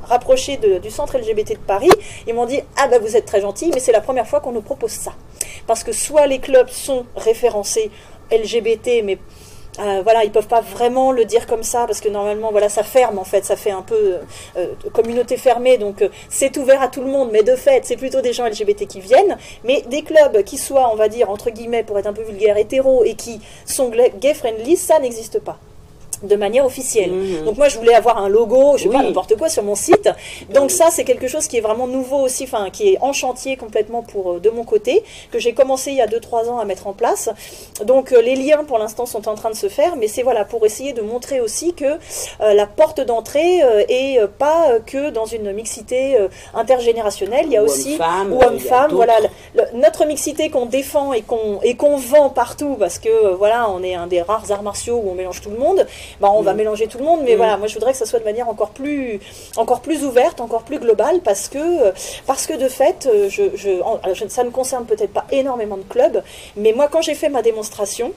rapprochée 0.03 0.59
du 0.81 0.89
centre 0.89 1.17
LGBT 1.17 1.53
de 1.53 1.57
Paris, 1.65 1.89
ils 2.27 2.33
m'ont 2.33 2.45
dit 2.45 2.61
ah 2.77 2.87
bah 2.87 2.99
vous 2.99 3.15
êtes 3.15 3.25
très 3.25 3.41
gentil, 3.41 3.71
mais 3.73 3.79
c'est 3.79 3.91
la 3.91 4.01
première 4.01 4.27
fois 4.27 4.39
qu'on 4.39 4.51
nous 4.51 4.61
propose 4.61 4.91
ça. 4.91 5.11
Parce 5.67 5.83
que 5.83 5.91
soit 5.91 6.27
les 6.27 6.39
clubs 6.39 6.69
sont 6.69 7.05
référencés 7.15 7.91
LGBT, 8.31 9.03
mais 9.03 9.17
euh, 9.79 10.01
voilà, 10.03 10.23
ils 10.23 10.31
peuvent 10.31 10.47
pas 10.47 10.61
vraiment 10.61 11.11
le 11.11 11.25
dire 11.25 11.47
comme 11.47 11.63
ça 11.63 11.85
parce 11.85 12.01
que 12.01 12.09
normalement, 12.09 12.51
voilà, 12.51 12.69
ça 12.69 12.83
ferme 12.83 13.17
en 13.17 13.23
fait, 13.23 13.45
ça 13.45 13.55
fait 13.55 13.71
un 13.71 13.81
peu 13.81 13.95
euh, 13.95 14.19
euh, 14.57 14.67
communauté 14.93 15.37
fermée, 15.37 15.77
donc 15.77 16.01
euh, 16.01 16.09
c'est 16.29 16.57
ouvert 16.57 16.81
à 16.81 16.87
tout 16.87 17.01
le 17.01 17.07
monde, 17.07 17.29
mais 17.31 17.43
de 17.43 17.55
fait, 17.55 17.85
c'est 17.85 17.97
plutôt 17.97 18.21
des 18.21 18.33
gens 18.33 18.45
LGBT 18.45 18.87
qui 18.87 18.99
viennent, 18.99 19.37
mais 19.63 19.81
des 19.87 20.03
clubs 20.03 20.43
qui 20.43 20.57
soient, 20.57 20.91
on 20.91 20.95
va 20.95 21.07
dire 21.07 21.29
entre 21.29 21.49
guillemets, 21.49 21.83
pour 21.83 21.97
être 21.97 22.07
un 22.07 22.13
peu 22.13 22.23
vulgaire, 22.23 22.57
hétéro 22.57 23.03
et 23.03 23.15
qui 23.15 23.41
sont 23.65 23.91
gay 24.19 24.33
friendly, 24.33 24.75
ça 24.75 24.99
n'existe 24.99 25.39
pas 25.39 25.57
de 26.23 26.35
manière 26.35 26.65
officielle. 26.65 27.11
Mhm. 27.11 27.45
Donc 27.45 27.57
moi 27.57 27.69
je 27.69 27.77
voulais 27.77 27.93
avoir 27.93 28.17
un 28.17 28.29
logo, 28.29 28.77
je 28.77 28.83
sais 28.83 28.89
pas 28.89 29.01
n'importe 29.03 29.35
quoi 29.37 29.49
sur 29.49 29.63
mon 29.63 29.75
site. 29.75 30.09
Donc 30.53 30.69
ça 30.71 30.87
c'est 30.91 31.03
quelque 31.03 31.27
chose 31.27 31.47
qui 31.47 31.57
est 31.57 31.61
vraiment 31.61 31.87
nouveau 31.87 32.17
aussi, 32.17 32.43
enfin 32.43 32.69
qui 32.71 32.89
est 32.93 32.97
en 33.01 33.13
chantier 33.13 33.55
complètement 33.57 34.01
pour 34.03 34.33
euh, 34.33 34.39
de 34.39 34.49
mon 34.49 34.63
côté, 34.63 35.03
que 35.31 35.39
j'ai 35.39 35.53
commencé 35.53 35.91
il 35.91 35.97
y 35.97 36.01
a 36.01 36.07
2-3 36.07 36.49
ans 36.49 36.59
à 36.59 36.65
mettre 36.65 36.87
en 36.87 36.93
place. 36.93 37.29
Donc 37.85 38.11
euh, 38.11 38.21
les 38.21 38.35
liens 38.35 38.63
pour 38.65 38.77
l'instant 38.77 39.05
sont 39.05 39.27
en 39.29 39.35
train 39.35 39.49
de 39.49 39.55
se 39.55 39.69
faire, 39.69 39.95
mais 39.95 40.07
c'est 40.07 40.23
voilà 40.23 40.45
pour 40.45 40.65
essayer 40.65 40.93
de 40.93 41.01
montrer 41.01 41.39
aussi 41.41 41.73
que 41.73 41.85
euh, 41.85 42.53
la 42.53 42.65
porte 42.67 42.99
d'entrée 43.01 43.61
euh, 43.63 43.83
est 43.87 44.19
pas 44.37 44.69
euh, 44.71 44.79
que 44.85 45.09
dans 45.09 45.25
une 45.25 45.51
mixité 45.53 46.17
intergénérationnelle, 46.53 47.45
il 47.45 47.53
y 47.53 47.57
a 47.57 47.61
Ou 47.63 47.65
aussi 47.65 47.93
homme-femme, 47.93 48.33
ou 48.33 48.41
homme-femme, 48.43 48.91
voilà 48.91 49.13
le- 49.21 49.61
le- 49.61 49.79
notre 49.79 50.05
mixité 50.05 50.49
qu'on 50.49 50.65
défend 50.65 51.13
et 51.13 51.21
qu'on 51.21 51.59
et 51.63 51.75
qu'on 51.75 51.97
vend 51.97 52.29
partout 52.29 52.75
parce 52.77 52.99
que 52.99 53.33
voilà 53.35 53.69
on 53.69 53.81
est 53.83 53.95
un 53.95 54.07
des 54.07 54.21
rares 54.21 54.51
arts 54.51 54.63
martiaux 54.63 55.01
où 55.03 55.09
on 55.11 55.15
mélange 55.15 55.41
tout 55.41 55.49
le 55.49 55.57
monde 55.57 55.85
bah, 56.21 56.29
on 56.33 56.41
va 56.41 56.53
Mm. 56.53 56.57
mélanger 56.57 56.87
tout 56.87 56.97
le 56.97 57.03
monde 57.05 57.21
mais 57.23 57.33
Mm. 57.35 57.37
voilà 57.37 57.57
moi 57.57 57.67
je 57.67 57.73
voudrais 57.75 57.91
que 57.91 57.97
ça 57.97 58.05
soit 58.05 58.19
de 58.19 58.25
manière 58.25 58.49
encore 58.49 58.69
plus 58.71 59.19
encore 59.57 59.81
plus 59.81 60.03
ouverte 60.03 60.39
encore 60.41 60.63
plus 60.63 60.79
globale 60.79 61.21
parce 61.23 61.47
que 61.49 61.91
parce 62.25 62.45
que 62.47 62.53
de 62.53 62.67
fait 62.69 63.07
euh, 63.11 63.29
je, 63.29 63.43
je- 63.55 64.27
ça 64.29 64.43
ne 64.43 64.49
concerne 64.49 64.85
peut-être 64.85 65.13
pas 65.13 65.25
énormément 65.31 65.77
de 65.77 65.83
clubs 65.83 66.21
mais 66.57 66.73
moi 66.73 66.87
quand 66.91 67.01
j'ai 67.01 67.15
fait 67.15 67.29
ma 67.29 67.41
démonstration 67.41 68.11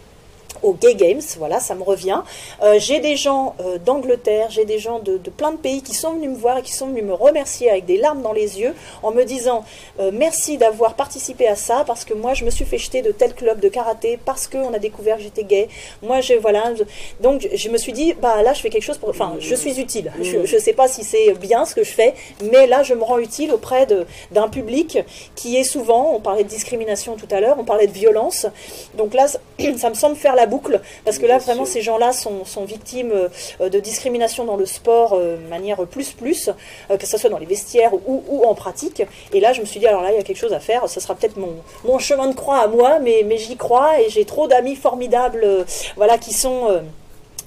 aux 0.63 0.75
Gay 0.75 0.95
Games, 0.95 1.21
voilà, 1.39 1.61
ça 1.61 1.75
me 1.75 1.83
revient. 1.83 2.21
Euh, 2.63 2.77
j'ai 2.79 3.01
des 3.01 3.17
gens 3.17 3.55
euh, 3.61 3.79
d'Angleterre, 3.79 4.49
j'ai 4.51 4.65
des 4.65 4.79
gens 4.79 4.99
de, 4.99 5.17
de 5.19 5.31
plein 5.31 5.53
de 5.53 5.57
pays 5.57 5.83
qui 5.83 5.95
sont 5.95 6.13
venus 6.13 6.31
me 6.31 6.37
voir 6.37 6.59
et 6.59 6.63
qui 6.63 6.73
sont 6.73 6.87
venus 6.89 7.05
me 7.05 7.15
remercier 7.15 7.71
avec 7.71 7.85
des 7.87 7.97
larmes 7.97 8.23
dans 8.23 8.33
les 8.33 8.61
yeux 8.61 8.75
en 9.03 9.11
me 9.11 9.25
disant 9.25 9.65
euh, 10.01 10.11
merci 10.13 10.59
d'avoir 10.59 10.95
participé 10.95 11.47
à 11.49 11.57
ça 11.57 11.85
parce 11.87 12.05
que 12.05 12.15
moi 12.15 12.35
je 12.35 12.45
me 12.45 12.51
suis 12.51 12.65
fait 12.65 12.79
jeter 12.79 13.03
de 13.03 13.13
tel 13.13 13.35
club 13.35 13.61
de 13.61 13.69
karaté 13.69 14.19
parce 14.25 14.47
qu'on 14.49 14.73
a 14.73 14.79
découvert 14.79 15.17
que 15.17 15.23
j'étais 15.23 15.45
gay. 15.45 15.69
Moi 16.03 16.21
je 16.21 16.35
voilà, 16.35 16.75
je- 16.75 16.85
donc 17.21 17.49
je 17.53 17.69
me 17.69 17.79
suis 17.79 17.93
dit 17.93 18.13
bah 18.15 18.43
là 18.43 18.53
je 18.53 18.61
fais 18.61 18.71
quelque 18.71 18.83
chose 18.85 18.99
pour, 18.99 19.09
enfin 19.09 19.35
je 19.39 19.55
suis 19.55 19.81
utile. 19.81 20.13
Je, 20.21 20.45
je 20.45 20.59
sais 20.59 20.73
pas 20.75 20.89
si 20.89 21.03
c'est 21.05 21.33
bien 21.35 21.65
ce 21.65 21.75
que 21.75 21.83
je 21.85 21.93
fais, 21.93 22.15
mais 22.53 22.67
là 22.67 22.83
je 22.83 22.95
me 22.95 23.03
rends 23.03 23.19
utile 23.19 23.53
auprès 23.53 23.87
de- 23.87 24.07
d'un 24.31 24.49
public 24.49 24.99
qui 25.35 25.57
est 25.57 25.65
souvent, 25.65 26.13
on 26.15 26.21
parlait 26.21 26.45
de 26.45 26.49
discrimination 26.49 27.17
tout 27.17 27.29
à 27.31 27.41
l'heure, 27.41 27.57
on 27.59 27.65
parlait 27.65 27.87
de 27.87 27.93
violence. 27.93 28.47
Donc 28.95 29.15
là, 29.15 29.29
ça, 29.29 29.39
ça 29.79 29.89
me 29.91 29.95
semble 29.95 30.17
faire 30.17 30.35
la 30.35 30.42
boucle, 30.47 30.81
parce 31.05 31.19
que 31.19 31.27
là, 31.27 31.39
vraiment, 31.39 31.65
ces 31.65 31.83
gens-là 31.83 32.13
sont, 32.13 32.45
sont 32.45 32.65
victimes 32.65 33.13
euh, 33.13 33.69
de 33.69 33.81
discrimination 33.81 34.45
dans 34.45 34.57
le 34.57 34.67
sport 34.67 35.15
euh, 35.15 35.37
de 35.37 35.49
manière 35.49 35.87
plus 35.87 36.13
plus, 36.13 36.51
euh, 36.91 36.97
que 36.97 37.07
ce 37.07 37.17
soit 37.19 37.31
dans 37.31 37.39
les 37.39 37.47
vestiaires 37.47 37.95
ou, 37.95 38.23
ou 38.29 38.45
en 38.45 38.55
pratique. 38.55 39.03
Et 39.33 39.41
là, 39.41 39.53
je 39.53 39.61
me 39.61 39.67
suis 39.67 39.81
dit, 39.81 39.87
alors 39.87 40.03
là, 40.03 40.11
il 40.13 40.17
y 40.17 40.21
a 40.21 40.23
quelque 40.23 40.39
chose 40.39 40.53
à 40.53 40.61
faire. 40.61 40.89
Ce 40.89 41.01
sera 41.01 41.15
peut-être 41.15 41.37
mon, 41.37 41.55
mon 41.85 41.99
chemin 41.99 42.29
de 42.29 42.35
croix 42.35 42.59
à 42.59 42.67
moi, 42.67 42.99
mais, 42.99 43.25
mais 43.27 43.39
j'y 43.39 43.57
crois 43.57 44.01
et 44.01 44.09
j'ai 44.11 44.25
trop 44.25 44.47
d'amis 44.47 44.77
formidables, 44.77 45.67
voilà, 45.97 46.19
qui 46.19 46.33
sont 46.33 46.83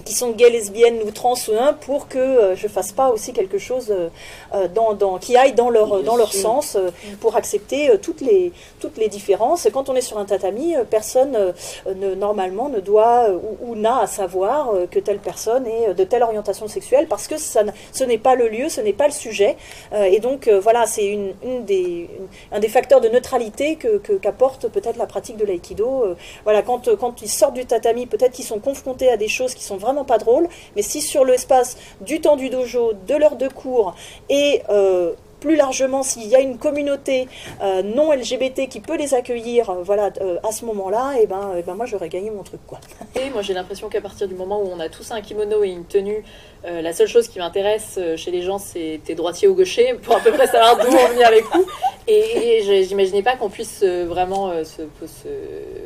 qui 0.05 0.13
sont 0.13 0.31
gays, 0.31 0.49
lesbiennes 0.51 0.99
ou 1.05 1.11
trans 1.11 1.33
ou 1.49 1.53
un 1.59 1.73
pour 1.73 2.07
que 2.07 2.17
euh, 2.19 2.55
je 2.55 2.67
fasse 2.67 2.91
pas 2.91 3.09
aussi 3.09 3.33
quelque 3.33 3.57
chose 3.57 3.87
euh, 3.89 4.09
euh, 4.53 4.67
dans, 4.67 4.93
dans, 4.93 5.17
qui 5.17 5.35
aille 5.35 5.53
dans 5.53 5.69
leur, 5.69 6.03
dans 6.03 6.15
leur 6.15 6.31
sens 6.31 6.75
euh, 6.75 6.91
pour 7.19 7.35
accepter 7.35 7.89
toutes, 8.01 8.21
les, 8.21 8.53
toutes 8.79 8.97
les 8.97 9.09
différences. 9.09 9.67
Quand 9.73 9.89
on 9.89 9.95
est 9.95 10.01
sur 10.01 10.17
un 10.19 10.25
tatami, 10.25 10.75
personne 10.89 11.53
ne, 11.87 12.15
normalement 12.15 12.69
ne 12.69 12.79
doit 12.79 13.29
ou, 13.31 13.71
ou 13.71 13.75
n'a 13.75 13.99
à 14.01 14.07
savoir 14.07 14.71
que 14.91 14.99
telle 14.99 15.17
personne 15.19 15.65
est 15.65 15.93
de 15.93 16.03
telle 16.03 16.23
orientation 16.23 16.67
sexuelle 16.67 17.07
parce 17.07 17.27
que 17.27 17.37
ça, 17.37 17.63
ce 17.91 18.03
n'est 18.03 18.17
pas 18.17 18.35
le 18.35 18.47
lieu, 18.47 18.69
ce 18.69 18.81
n'est 18.81 18.93
pas 18.93 19.07
le 19.07 19.13
sujet. 19.13 19.57
Et 19.93 20.19
donc 20.19 20.47
voilà, 20.49 20.85
c'est 20.85 21.05
une, 21.05 21.33
une 21.43 21.65
des, 21.65 22.09
une- 22.19 22.27
un 22.51 22.59
des 22.59 22.67
facteurs 22.69 23.01
de 23.01 23.07
neutralité 23.09 23.75
que, 23.75 23.97
qu'apporte 24.17 24.67
peut-être 24.67 24.97
la 24.97 25.07
pratique 25.07 25.37
de 25.37 25.45
l'aïkido. 25.45 26.15
Voilà, 26.43 26.61
quand, 26.61 26.95
quand 26.97 27.21
ils 27.21 27.29
sortent 27.29 27.53
du 27.55 27.65
tatami, 27.65 28.05
peut-être 28.05 28.33
qu'ils 28.33 28.45
sont 28.45 28.59
confrontés 28.59 29.09
à 29.09 29.17
des 29.17 29.27
choses 29.29 29.53
qui 29.55 29.63
sont 29.63 29.77
vraiment 29.77 29.94
pas 30.03 30.17
drôles, 30.17 30.47
mais 30.75 30.81
si 30.81 31.01
sur 31.01 31.23
l'espace 31.23 31.77
du 32.01 32.19
temps 32.21 32.35
du 32.35 32.49
dojo, 32.49 32.93
de 33.07 33.15
l'heure 33.15 33.37
de 33.37 33.47
cours 33.47 33.95
et 34.29 34.61
euh, 34.69 35.13
plus 35.45 35.55
largement, 35.55 36.01
s'il 36.01 36.27
y 36.27 36.35
a 36.35 36.39
une 36.39 36.57
communauté 36.57 37.27
euh, 37.61 37.83
non 37.83 38.11
LGBT 38.11 38.67
qui 38.67 38.79
peut 38.79 38.97
les 38.97 39.13
accueillir, 39.13 39.69
euh, 39.69 39.83
voilà, 39.83 40.09
euh, 40.19 40.37
à 40.43 40.51
ce 40.51 40.65
moment-là, 40.65 41.13
et 41.21 41.27
ben, 41.27 41.53
eh 41.55 41.61
ben 41.61 41.75
moi 41.75 41.85
j'aurais 41.85 42.09
gagné 42.09 42.31
mon 42.31 42.41
truc, 42.41 42.61
quoi. 42.65 42.79
Et 43.15 43.29
moi 43.29 43.43
j'ai 43.43 43.53
l'impression 43.53 43.87
qu'à 43.87 44.01
partir 44.01 44.27
du 44.27 44.33
moment 44.33 44.59
où 44.59 44.71
on 44.75 44.79
a 44.79 44.89
tous 44.89 45.11
un 45.11 45.21
kimono 45.21 45.63
et 45.63 45.69
une 45.69 45.85
tenue, 45.85 46.23
la 46.63 46.93
seule 46.93 47.07
chose 47.07 47.27
qui 47.27 47.37
m'intéresse 47.37 47.99
chez 48.15 48.31
les 48.31 48.41
gens 48.41 48.57
c'est 48.57 48.99
t'es 49.05 49.13
droitier 49.13 49.47
ou 49.47 49.53
gaucher 49.53 49.93
pour 50.01 50.15
à 50.15 50.19
peu 50.19 50.31
près 50.31 50.47
savoir 50.47 50.77
d'où 50.77 50.87
on 50.87 51.07
venir 51.09 51.29
les 51.29 51.41
coups. 51.41 51.71
Et, 52.07 52.83
j'imaginais 52.87 53.21
pas 53.21 53.35
qu'on 53.35 53.49
puisse 53.49 53.83
vraiment 53.83 54.51
se, 54.63 54.81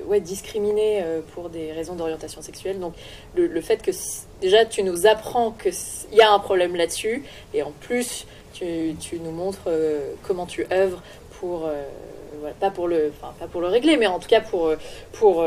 ouais, 0.07 0.21
discriminer 0.21 1.03
pour 1.33 1.49
des 1.49 1.73
raisons 1.73 1.95
d'orientation 1.95 2.41
sexuelle. 2.41 2.79
Donc 2.79 2.93
le, 3.35 3.47
le 3.47 3.61
fait 3.61 3.81
que 3.81 3.91
déjà 4.39 4.63
tu 4.63 4.83
nous 4.83 5.05
apprends 5.05 5.51
qu'il 5.51 5.73
y 6.13 6.21
a 6.21 6.31
un 6.31 6.39
problème 6.39 6.77
là-dessus 6.77 7.23
et 7.53 7.61
en 7.61 7.71
plus 7.81 8.25
tu, 8.59 9.19
nous 9.19 9.31
montres 9.31 9.67
euh, 9.67 10.13
comment 10.23 10.45
tu 10.45 10.65
œuvres 10.71 11.01
pour... 11.39 11.65
euh, 11.65 11.83
pas 12.59 12.71
pour 12.71 12.87
le, 12.87 13.11
pas 13.39 13.47
pour 13.47 13.61
le 13.61 13.67
régler, 13.67 13.97
mais 13.97 14.07
en 14.07 14.19
tout 14.19 14.27
cas 14.27 14.41
pour, 14.41 14.67
euh, 14.67 14.77
pour, 15.13 15.45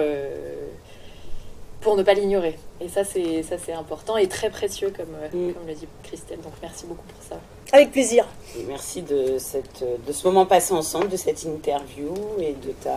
pour 1.82 1.96
ne 1.96 2.02
pas 2.02 2.14
l'ignorer. 2.14 2.58
Et 2.80 2.88
ça, 2.88 3.04
c'est 3.04 3.42
ça, 3.42 3.56
c'est 3.64 3.72
important 3.72 4.16
et 4.16 4.26
très 4.28 4.48
précieux, 4.50 4.92
comme, 4.96 5.14
euh, 5.20 5.28
Mm. 5.50 5.52
comme 5.54 5.66
l'a 5.66 5.74
dit 5.74 5.86
Christelle. 6.04 6.40
Donc, 6.40 6.52
merci 6.62 6.86
beaucoup 6.86 7.04
pour 7.06 7.22
ça. 7.28 7.36
Avec 7.72 7.90
plaisir. 7.92 8.26
Et 8.58 8.64
merci 8.68 9.02
de, 9.02 9.38
cette, 9.38 9.82
de 10.06 10.12
ce 10.12 10.26
moment 10.26 10.44
passé 10.46 10.74
ensemble, 10.74 11.08
de 11.08 11.16
cette 11.16 11.42
interview 11.44 12.12
et 12.38 12.52
de, 12.52 12.72
ta, 12.82 12.96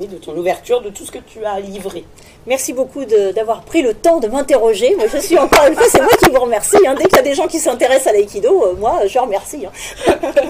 de 0.00 0.16
ton 0.18 0.36
ouverture, 0.36 0.82
de 0.82 0.90
tout 0.90 1.04
ce 1.04 1.10
que 1.10 1.18
tu 1.18 1.44
as 1.44 1.58
livré. 1.60 2.04
Merci 2.46 2.72
beaucoup 2.74 3.04
d'avoir 3.04 3.62
pris 3.62 3.82
le 3.82 3.94
temps 3.94 4.20
de 4.20 4.28
m'interroger. 4.28 4.94
Moi, 4.96 5.06
je 5.12 5.18
suis 5.18 5.38
encore 5.38 5.66
une 5.66 5.74
fois, 5.74 5.86
c'est 5.88 6.00
moi 6.02 6.12
qui 6.22 6.30
vous 6.30 6.40
remercie. 6.40 6.76
hein. 6.86 6.94
Dès 6.94 7.04
qu'il 7.04 7.16
y 7.16 7.20
a 7.20 7.22
des 7.22 7.34
gens 7.34 7.46
qui 7.48 7.58
s'intéressent 7.58 8.08
à 8.08 8.12
l'aïkido, 8.12 8.64
euh, 8.66 8.74
moi, 8.74 9.06
je 9.06 9.18
remercie. 9.18 9.64
hein. 9.66 9.72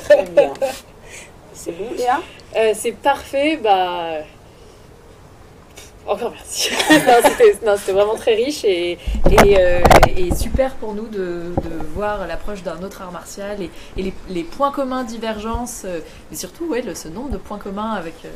Très 0.05 0.25
bien. 0.25 0.53
C'est 1.55 1.73
bon, 1.73 1.87
Léa? 1.97 2.21
Euh, 2.57 2.73
c'est 2.75 2.93
parfait. 2.93 3.57
Bah. 3.63 4.19
Encore 6.09 6.31
merci. 6.31 6.71
non, 7.67 7.75
c'était 7.77 7.93
vraiment 7.93 8.15
très 8.15 8.35
riche 8.35 8.65
et, 8.65 8.93
et, 8.93 8.99
euh, 9.59 9.81
et 10.17 10.33
super 10.35 10.75
pour 10.77 10.95
nous 10.95 11.09
de, 11.09 11.19
de 11.19 11.85
voir 11.95 12.27
l'approche 12.29 12.63
d'un 12.63 12.81
autre 12.85 13.03
art 13.03 13.11
martial 13.11 13.61
et, 13.61 13.71
et 13.97 14.03
les, 14.03 14.13
les 14.31 14.45
points 14.45 14.71
communs, 14.71 15.03
divergences, 15.03 15.83
euh, 15.85 15.99
mais 16.31 16.37
surtout 16.37 16.67
ouais, 16.67 16.83
le, 16.83 16.95
ce 16.95 17.09
nombre 17.09 17.31
de 17.31 17.39
points 17.39 17.59
communs 17.59 17.91
avec, 17.95 18.15
euh, 18.25 18.29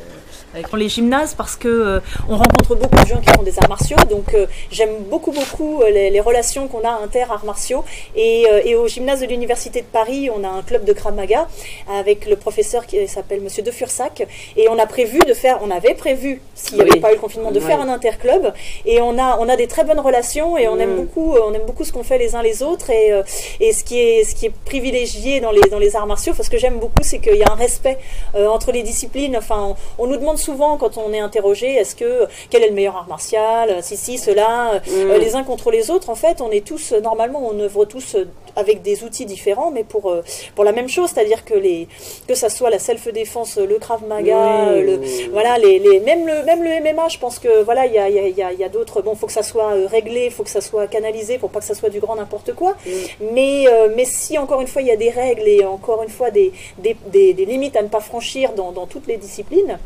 avec 0.53 0.67
Pour 0.67 0.77
les 0.77 0.89
gymnases, 0.89 1.33
parce 1.33 1.55
que 1.55 2.01
on 2.27 2.35
rencontre 2.35 2.75
beaucoup 2.75 3.01
de 3.03 3.07
gens 3.07 3.21
qui 3.21 3.29
font 3.29 3.43
des 3.43 3.57
arts 3.59 3.69
martiaux, 3.69 3.97
donc 4.09 4.35
j'aime 4.69 5.03
beaucoup 5.09 5.31
beaucoup 5.31 5.81
les, 5.89 6.09
les 6.09 6.19
relations 6.19 6.67
qu'on 6.67 6.83
a 6.85 6.91
inter 6.91 7.23
arts 7.29 7.45
martiaux. 7.45 7.85
Et, 8.17 8.47
et 8.65 8.75
au 8.75 8.87
gymnase 8.89 9.21
de 9.21 9.27
l'université 9.27 9.79
de 9.81 9.85
Paris, 9.85 10.29
on 10.35 10.43
a 10.43 10.49
un 10.49 10.61
club 10.61 10.83
de 10.83 10.91
Krav 10.91 11.15
Maga 11.15 11.47
avec 11.89 12.25
le 12.27 12.35
professeur 12.35 12.85
qui 12.85 13.07
s'appelle 13.07 13.39
Monsieur 13.39 13.63
De 13.63 13.71
Fursac, 13.71 14.27
et 14.57 14.67
on 14.67 14.77
a 14.77 14.85
prévu 14.85 15.19
de 15.19 15.33
faire, 15.33 15.59
on 15.63 15.71
avait 15.71 15.93
prévu 15.93 16.41
s'il 16.53 16.75
n'y 16.75 16.81
avait 16.81 16.91
Oui. 16.95 16.99
pas 16.99 17.11
eu 17.11 17.15
le 17.15 17.21
confinement 17.21 17.51
de 17.51 17.60
faire 17.61 17.81
un 17.81 17.89
interclub 17.89 18.53
et 18.85 19.01
on 19.01 19.17
a 19.17 19.37
on 19.39 19.47
a 19.49 19.55
des 19.55 19.67
très 19.67 19.83
bonnes 19.83 19.99
relations 19.99 20.57
et 20.57 20.67
on 20.67 20.77
aime 20.79 20.91
Mm. 20.93 20.95
beaucoup 21.01 21.35
on 21.47 21.53
aime 21.53 21.65
beaucoup 21.65 21.83
ce 21.85 21.91
qu'on 21.93 22.03
fait 22.03 22.17
les 22.17 22.35
uns 22.35 22.41
les 22.41 22.61
autres 22.63 22.89
et 22.89 23.11
euh, 23.13 23.23
et 23.59 23.71
ce 23.71 23.83
qui 23.83 23.99
est 23.99 24.23
ce 24.23 24.35
qui 24.35 24.47
est 24.47 24.53
privilégié 24.65 25.39
dans 25.39 25.51
les 25.51 25.61
dans 25.69 25.79
les 25.79 25.95
arts 25.95 26.07
martiaux. 26.07 26.33
Enfin, 26.33 26.43
ce 26.43 26.49
que 26.49 26.57
j'aime 26.57 26.79
beaucoup, 26.79 27.03
c'est 27.03 27.19
qu'il 27.19 27.35
y 27.35 27.43
a 27.43 27.51
un 27.51 27.55
respect 27.55 27.97
euh, 28.35 28.47
entre 28.47 28.71
les 28.71 28.83
disciplines. 28.83 29.35
Enfin, 29.37 29.75
on, 29.99 30.03
on 30.03 30.07
nous 30.07 30.17
demande 30.17 30.37
souvent 30.37 30.77
quand 30.77 30.97
on 30.97 31.13
est 31.13 31.19
interrogé, 31.19 31.67
est-ce 31.75 31.95
que 31.95 32.11
quel 32.49 32.63
est 32.63 32.69
le 32.69 32.75
meilleur 32.79 32.95
art 32.97 33.07
martial 33.07 33.67
Si 33.87 33.95
si 33.97 34.17
cela, 34.17 34.73
euh, 34.73 34.79
Mm. 35.17 35.19
les 35.25 35.35
uns 35.37 35.43
contre 35.43 35.71
les 35.71 35.89
autres. 35.93 36.09
En 36.09 36.15
fait, 36.23 36.41
on 36.41 36.51
est 36.51 36.65
tous 36.71 36.91
euh, 36.91 36.99
normalement 37.09 37.41
on 37.51 37.59
œuvre 37.59 37.85
tous 37.85 38.15
euh, 38.15 38.25
avec 38.55 38.81
des 38.81 39.03
outils 39.05 39.25
différents, 39.35 39.71
mais 39.71 39.83
pour 39.93 40.03
euh, 40.11 40.23
pour 40.55 40.63
la 40.69 40.73
même 40.79 40.89
chose, 40.89 41.09
c'est-à-dire 41.13 41.41
que 41.45 41.53
les 41.53 41.87
que 42.27 42.35
ça 42.35 42.49
soit 42.49 42.69
la 42.69 42.79
self 42.79 43.03
défense, 43.21 43.57
le 43.57 43.77
krav 43.85 44.01
maga, 44.13 44.41
euh, 44.69 44.81
le 44.87 44.95
voilà 45.31 45.57
les, 45.63 45.79
les 45.79 45.99
même 46.09 46.23
le 46.31 46.43
même 46.49 46.61
le 46.67 46.71
MMA. 46.85 47.05
Je 47.15 47.19
pense 47.23 47.37
que 47.39 47.50
voilà 47.63 47.85
il 47.85 47.93
y 47.93 47.97
a 47.97 48.09
y 48.09 48.19
a, 48.19 48.27
il 48.27 48.37
y 48.37 48.41
a- 48.43 48.53
y 48.53 48.63
a 48.63 48.69
d'autres. 48.69 49.01
Bon, 49.01 49.15
faut 49.15 49.27
que 49.27 49.33
ça 49.33 49.43
soit 49.43 49.73
euh, 49.73 49.87
réglé, 49.87 50.29
faut 50.29 50.43
que 50.43 50.49
ça 50.49 50.61
soit 50.61 50.87
canalisé, 50.87 51.37
pour 51.37 51.49
pas 51.49 51.59
que 51.59 51.65
ça 51.65 51.75
soit 51.75 51.89
du 51.89 51.99
grand 51.99 52.15
n'importe 52.15 52.53
quoi. 52.53 52.71
Mm. 52.85 52.89
Mais, 53.33 53.67
euh, 53.67 53.89
mais 53.95 54.05
si 54.05 54.37
encore 54.37 54.61
une 54.61 54.67
fois 54.67 54.81
il 54.81 54.87
y 54.87 54.91
a 54.91 54.97
des 54.97 55.09
règles 55.09 55.47
et 55.47 55.63
encore 55.65 56.03
une 56.03 56.09
fois 56.09 56.31
des, 56.31 56.51
des, 56.77 56.95
des- 57.07 57.33
des 57.33 57.45
limites 57.45 57.75
à 57.75 57.81
ne 57.83 57.87
pas 57.89 57.99
franchir 58.01 58.53
dans, 58.53 58.71
dans 58.71 58.87
toutes 58.87 59.07
les 59.07 59.17
disciplines, 59.17 59.77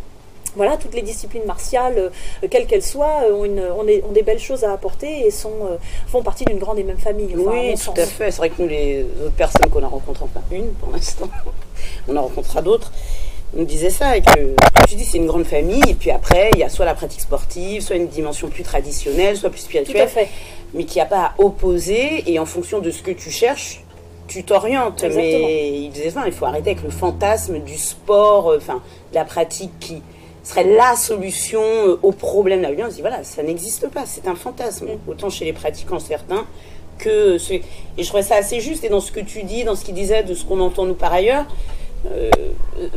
voilà, 0.57 0.77
toutes 0.77 0.93
les 0.93 1.01
disciplines 1.01 1.43
martiales, 1.45 1.97
euh, 1.97 2.47
quelles 2.49 2.65
qu'elles 2.65 2.81
soient, 2.81 3.23
ont, 3.29 3.43
une, 3.43 3.59
ont, 3.59 3.83
des, 3.83 4.01
ont 4.07 4.13
des 4.13 4.21
belles 4.23 4.39
choses 4.39 4.63
à 4.63 4.71
apporter 4.71 5.25
et 5.27 5.29
sont, 5.29 5.51
euh, 5.69 5.75
font 6.07 6.23
partie 6.23 6.45
d'une 6.45 6.59
grande 6.59 6.79
et 6.79 6.83
même 6.83 6.97
famille. 6.97 7.35
enfin, 7.37 7.51
oui, 7.51 7.71
tout 7.73 7.77
sens. 7.81 7.99
à 7.99 8.05
fait. 8.05 8.31
C'est 8.31 8.37
vrai 8.37 8.49
que 8.49 8.61
nous, 8.61 8.69
les 8.69 9.03
autres 9.25 9.35
personnes 9.35 9.69
qu'on 9.69 9.83
a 9.83 9.87
rencontrées, 9.87 10.23
enfin 10.23 10.41
une 10.51 10.71
pour 10.75 10.91
l'instant, 10.93 11.27
on 12.07 12.15
en 12.15 12.21
rencontrera 12.21 12.61
d'autres, 12.61 12.93
nous 13.53 13.65
disaient 13.65 13.89
ça. 13.89 14.17
Et 14.17 14.21
que, 14.21 14.55
tu 14.87 14.95
dis, 14.95 15.05
c'est 15.05 15.17
une 15.17 15.27
grande 15.27 15.45
famille. 15.45 15.83
Et 15.87 15.93
puis 15.93 16.11
après, 16.11 16.51
il 16.53 16.59
y 16.59 16.63
a 16.63 16.69
soit 16.69 16.85
la 16.85 16.93
pratique 16.93 17.21
sportive, 17.21 17.81
soit 17.81 17.95
une 17.95 18.07
dimension 18.07 18.49
plus 18.49 18.63
traditionnelle, 18.63 19.37
soit 19.37 19.49
plus 19.49 19.61
Tout 19.61 19.65
à 19.65 19.81
spirituelle, 19.81 20.09
fait. 20.09 20.29
mais 20.73 20.85
qu'il 20.85 20.97
n'y 20.97 21.01
a 21.01 21.05
pas 21.05 21.25
à 21.25 21.33
opposer. 21.37 22.23
Et 22.31 22.39
en 22.39 22.45
fonction 22.45 22.79
de 22.79 22.91
ce 22.91 23.01
que 23.01 23.11
tu 23.11 23.31
cherches, 23.31 23.83
tu 24.27 24.43
t'orientes. 24.43 25.03
Mais 25.03 25.71
il 25.71 25.89
disait 25.89 26.11
ça, 26.11 26.23
il 26.25 26.31
faut 26.31 26.45
arrêter 26.45 26.71
avec 26.71 26.83
le 26.83 26.89
fantasme 26.89 27.59
du 27.59 27.77
sport, 27.77 28.49
euh, 28.49 28.57
enfin, 28.57 28.81
de 29.11 29.15
la 29.15 29.25
pratique 29.25 29.71
qui 29.79 30.01
serait 30.43 30.63
la 30.63 30.95
solution 30.95 31.61
euh, 31.61 31.99
au 32.03 32.11
problème 32.11 32.59
de 32.59 32.67
la 32.67 32.71
violence. 32.71 32.93
Il 32.93 32.95
dit, 32.97 33.01
voilà, 33.01 33.23
ça 33.23 33.43
n'existe 33.43 33.87
pas, 33.89 34.05
c'est 34.05 34.27
un 34.27 34.35
fantasme. 34.35 34.87
Mm. 34.87 35.09
Autant 35.09 35.29
chez 35.29 35.45
les 35.45 35.53
pratiquants 35.53 35.99
certains 35.99 36.45
que 36.97 37.37
ceux... 37.37 37.55
Et 37.55 38.03
je 38.03 38.07
trouvais 38.07 38.23
ça 38.23 38.35
assez 38.35 38.61
juste, 38.61 38.83
et 38.83 38.89
dans 38.89 39.01
ce 39.01 39.11
que 39.11 39.19
tu 39.19 39.43
dis, 39.43 39.63
dans 39.63 39.75
ce 39.75 39.83
qu'il 39.83 39.95
disait, 39.95 40.23
de 40.23 40.33
ce 40.33 40.45
qu'on 40.45 40.59
entend 40.59 40.85
nous 40.85 40.93
par 40.93 41.13
ailleurs, 41.13 41.45
euh, 42.11 42.29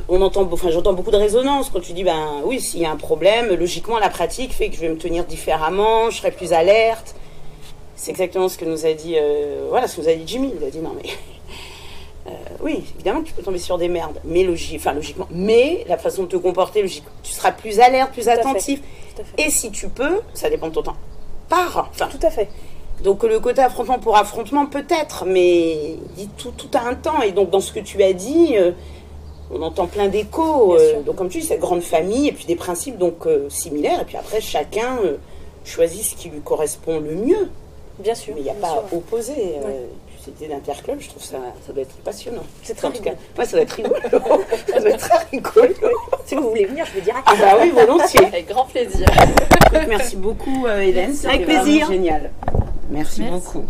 on 0.08 0.20
entend, 0.22 0.48
enfin, 0.52 0.70
j'entends 0.70 0.92
beaucoup 0.92 1.10
de 1.10 1.16
résonance 1.16 1.70
quand 1.70 1.80
tu 1.80 1.92
dis, 1.92 2.04
ben 2.04 2.42
oui, 2.44 2.60
s'il 2.60 2.80
y 2.80 2.84
a 2.86 2.90
un 2.90 2.96
problème, 2.96 3.54
logiquement, 3.54 3.98
la 3.98 4.08
pratique 4.10 4.52
fait 4.52 4.68
que 4.68 4.76
je 4.76 4.80
vais 4.80 4.88
me 4.88 4.98
tenir 4.98 5.24
différemment, 5.24 6.10
je 6.10 6.18
serai 6.18 6.30
plus 6.30 6.52
alerte. 6.52 7.14
C'est 7.96 8.10
exactement 8.10 8.48
ce 8.48 8.58
que 8.58 8.64
nous 8.64 8.86
a 8.86 8.92
dit, 8.92 9.14
euh, 9.16 9.66
voilà, 9.70 9.88
ce 9.88 9.96
que 9.96 10.02
nous 10.02 10.08
a 10.08 10.14
dit 10.14 10.22
Jimmy. 10.26 10.52
Il 10.60 10.64
a 10.66 10.70
dit, 10.70 10.78
non, 10.78 10.92
mais 11.02 11.10
euh, 12.28 12.30
oui, 12.62 12.84
évidemment 12.96 13.22
que 13.22 13.26
tu 13.28 13.32
peux 13.32 13.42
tomber 13.42 13.58
sur 13.58 13.78
des 13.78 13.88
merdes, 13.88 14.20
mais 14.24 14.44
logi- 14.44 14.76
enfin, 14.76 14.92
logiquement, 14.92 15.26
mais 15.30 15.84
la 15.88 15.96
façon 15.96 16.24
de 16.24 16.28
te 16.28 16.36
comporter, 16.36 16.82
logiquement, 16.82 17.10
tu 17.22 17.32
seras 17.32 17.52
plus 17.52 17.80
alerte, 17.80 18.12
plus 18.12 18.28
attentif. 18.28 18.80
Et 19.36 19.50
si 19.50 19.70
tu 19.72 19.88
peux, 19.88 20.20
ça 20.34 20.48
dépend 20.48 20.68
de 20.68 20.74
ton 20.74 20.82
temps, 20.82 20.96
pars. 21.48 21.88
Enfin, 21.90 22.08
Tout 22.08 22.24
à 22.24 22.30
fait. 22.30 22.48
donc 23.02 23.24
le 23.24 23.40
côté 23.40 23.60
affrontement 23.62 23.98
pour 23.98 24.16
affrontement, 24.16 24.66
peut-être, 24.66 25.24
mais 25.26 25.96
dit 26.16 26.28
tout, 26.36 26.52
tout 26.56 26.70
a 26.74 26.82
un 26.82 26.94
temps. 26.94 27.22
Et 27.22 27.32
donc 27.32 27.50
dans 27.50 27.60
ce 27.60 27.72
que 27.72 27.80
tu 27.80 28.00
as 28.02 28.12
dit, 28.12 28.54
euh, 28.56 28.70
on 29.50 29.62
entend 29.62 29.86
plein 29.86 30.08
d'échos. 30.08 30.74
Euh, 30.76 31.02
donc 31.02 31.16
comme 31.16 31.28
tu 31.28 31.38
dis, 31.40 31.46
cette 31.46 31.60
grande 31.60 31.82
famille, 31.82 32.28
et 32.28 32.32
puis 32.32 32.44
des 32.46 32.56
principes 32.56 32.98
donc 32.98 33.26
euh, 33.26 33.48
similaires. 33.48 34.00
Et 34.02 34.04
puis 34.04 34.16
après, 34.16 34.40
chacun 34.40 34.98
euh, 35.04 35.16
choisit 35.64 36.02
ce 36.02 36.14
qui 36.16 36.28
lui 36.28 36.40
correspond 36.40 37.00
le 37.00 37.14
mieux. 37.14 37.48
Bien 37.98 38.14
sûr. 38.14 38.34
Mais 38.34 38.40
il 38.42 38.44
n'y 38.44 38.50
a 38.50 38.54
pas 38.54 38.68
sûr. 38.68 38.76
à 38.92 38.94
opposer. 38.96 39.32
Euh, 39.62 39.66
Ouais. 39.66 39.88
C'était 40.24 40.48
d'interclub, 40.48 41.00
je 41.00 41.08
trouve 41.08 41.22
ça, 41.22 41.38
ça 41.66 41.72
doit 41.72 41.82
être 41.82 41.94
passionnant. 42.04 42.42
C'est 42.62 42.74
très 42.74 42.88
En 42.88 42.90
tout 42.90 43.02
cas, 43.02 43.12
rigolo. 43.12 43.38
ouais, 43.38 43.44
ça 43.46 43.52
doit 43.52 43.60
être 43.62 43.72
rigolo. 43.72 43.94
ça 44.68 44.80
doit 44.80 44.90
être 44.90 44.98
très 44.98 45.26
rigolo. 45.30 45.74
Si 46.26 46.34
vous 46.34 46.48
voulez 46.50 46.64
venir, 46.66 46.84
je 46.84 46.92
vous 46.92 47.00
dirai. 47.00 47.18
Ah 47.24 47.32
bah 47.40 47.56
oui, 47.62 47.70
volontiers. 47.70 48.26
Avec 48.26 48.46
grand 48.48 48.66
plaisir. 48.66 49.06
Merci 49.88 50.16
beaucoup, 50.16 50.66
euh, 50.66 50.80
Hélène. 50.82 51.14
Avec 51.24 51.46
plaisir. 51.46 51.86
Génial. 51.90 52.30
Merci, 52.90 53.22
Merci. 53.22 53.22
beaucoup. 53.30 53.64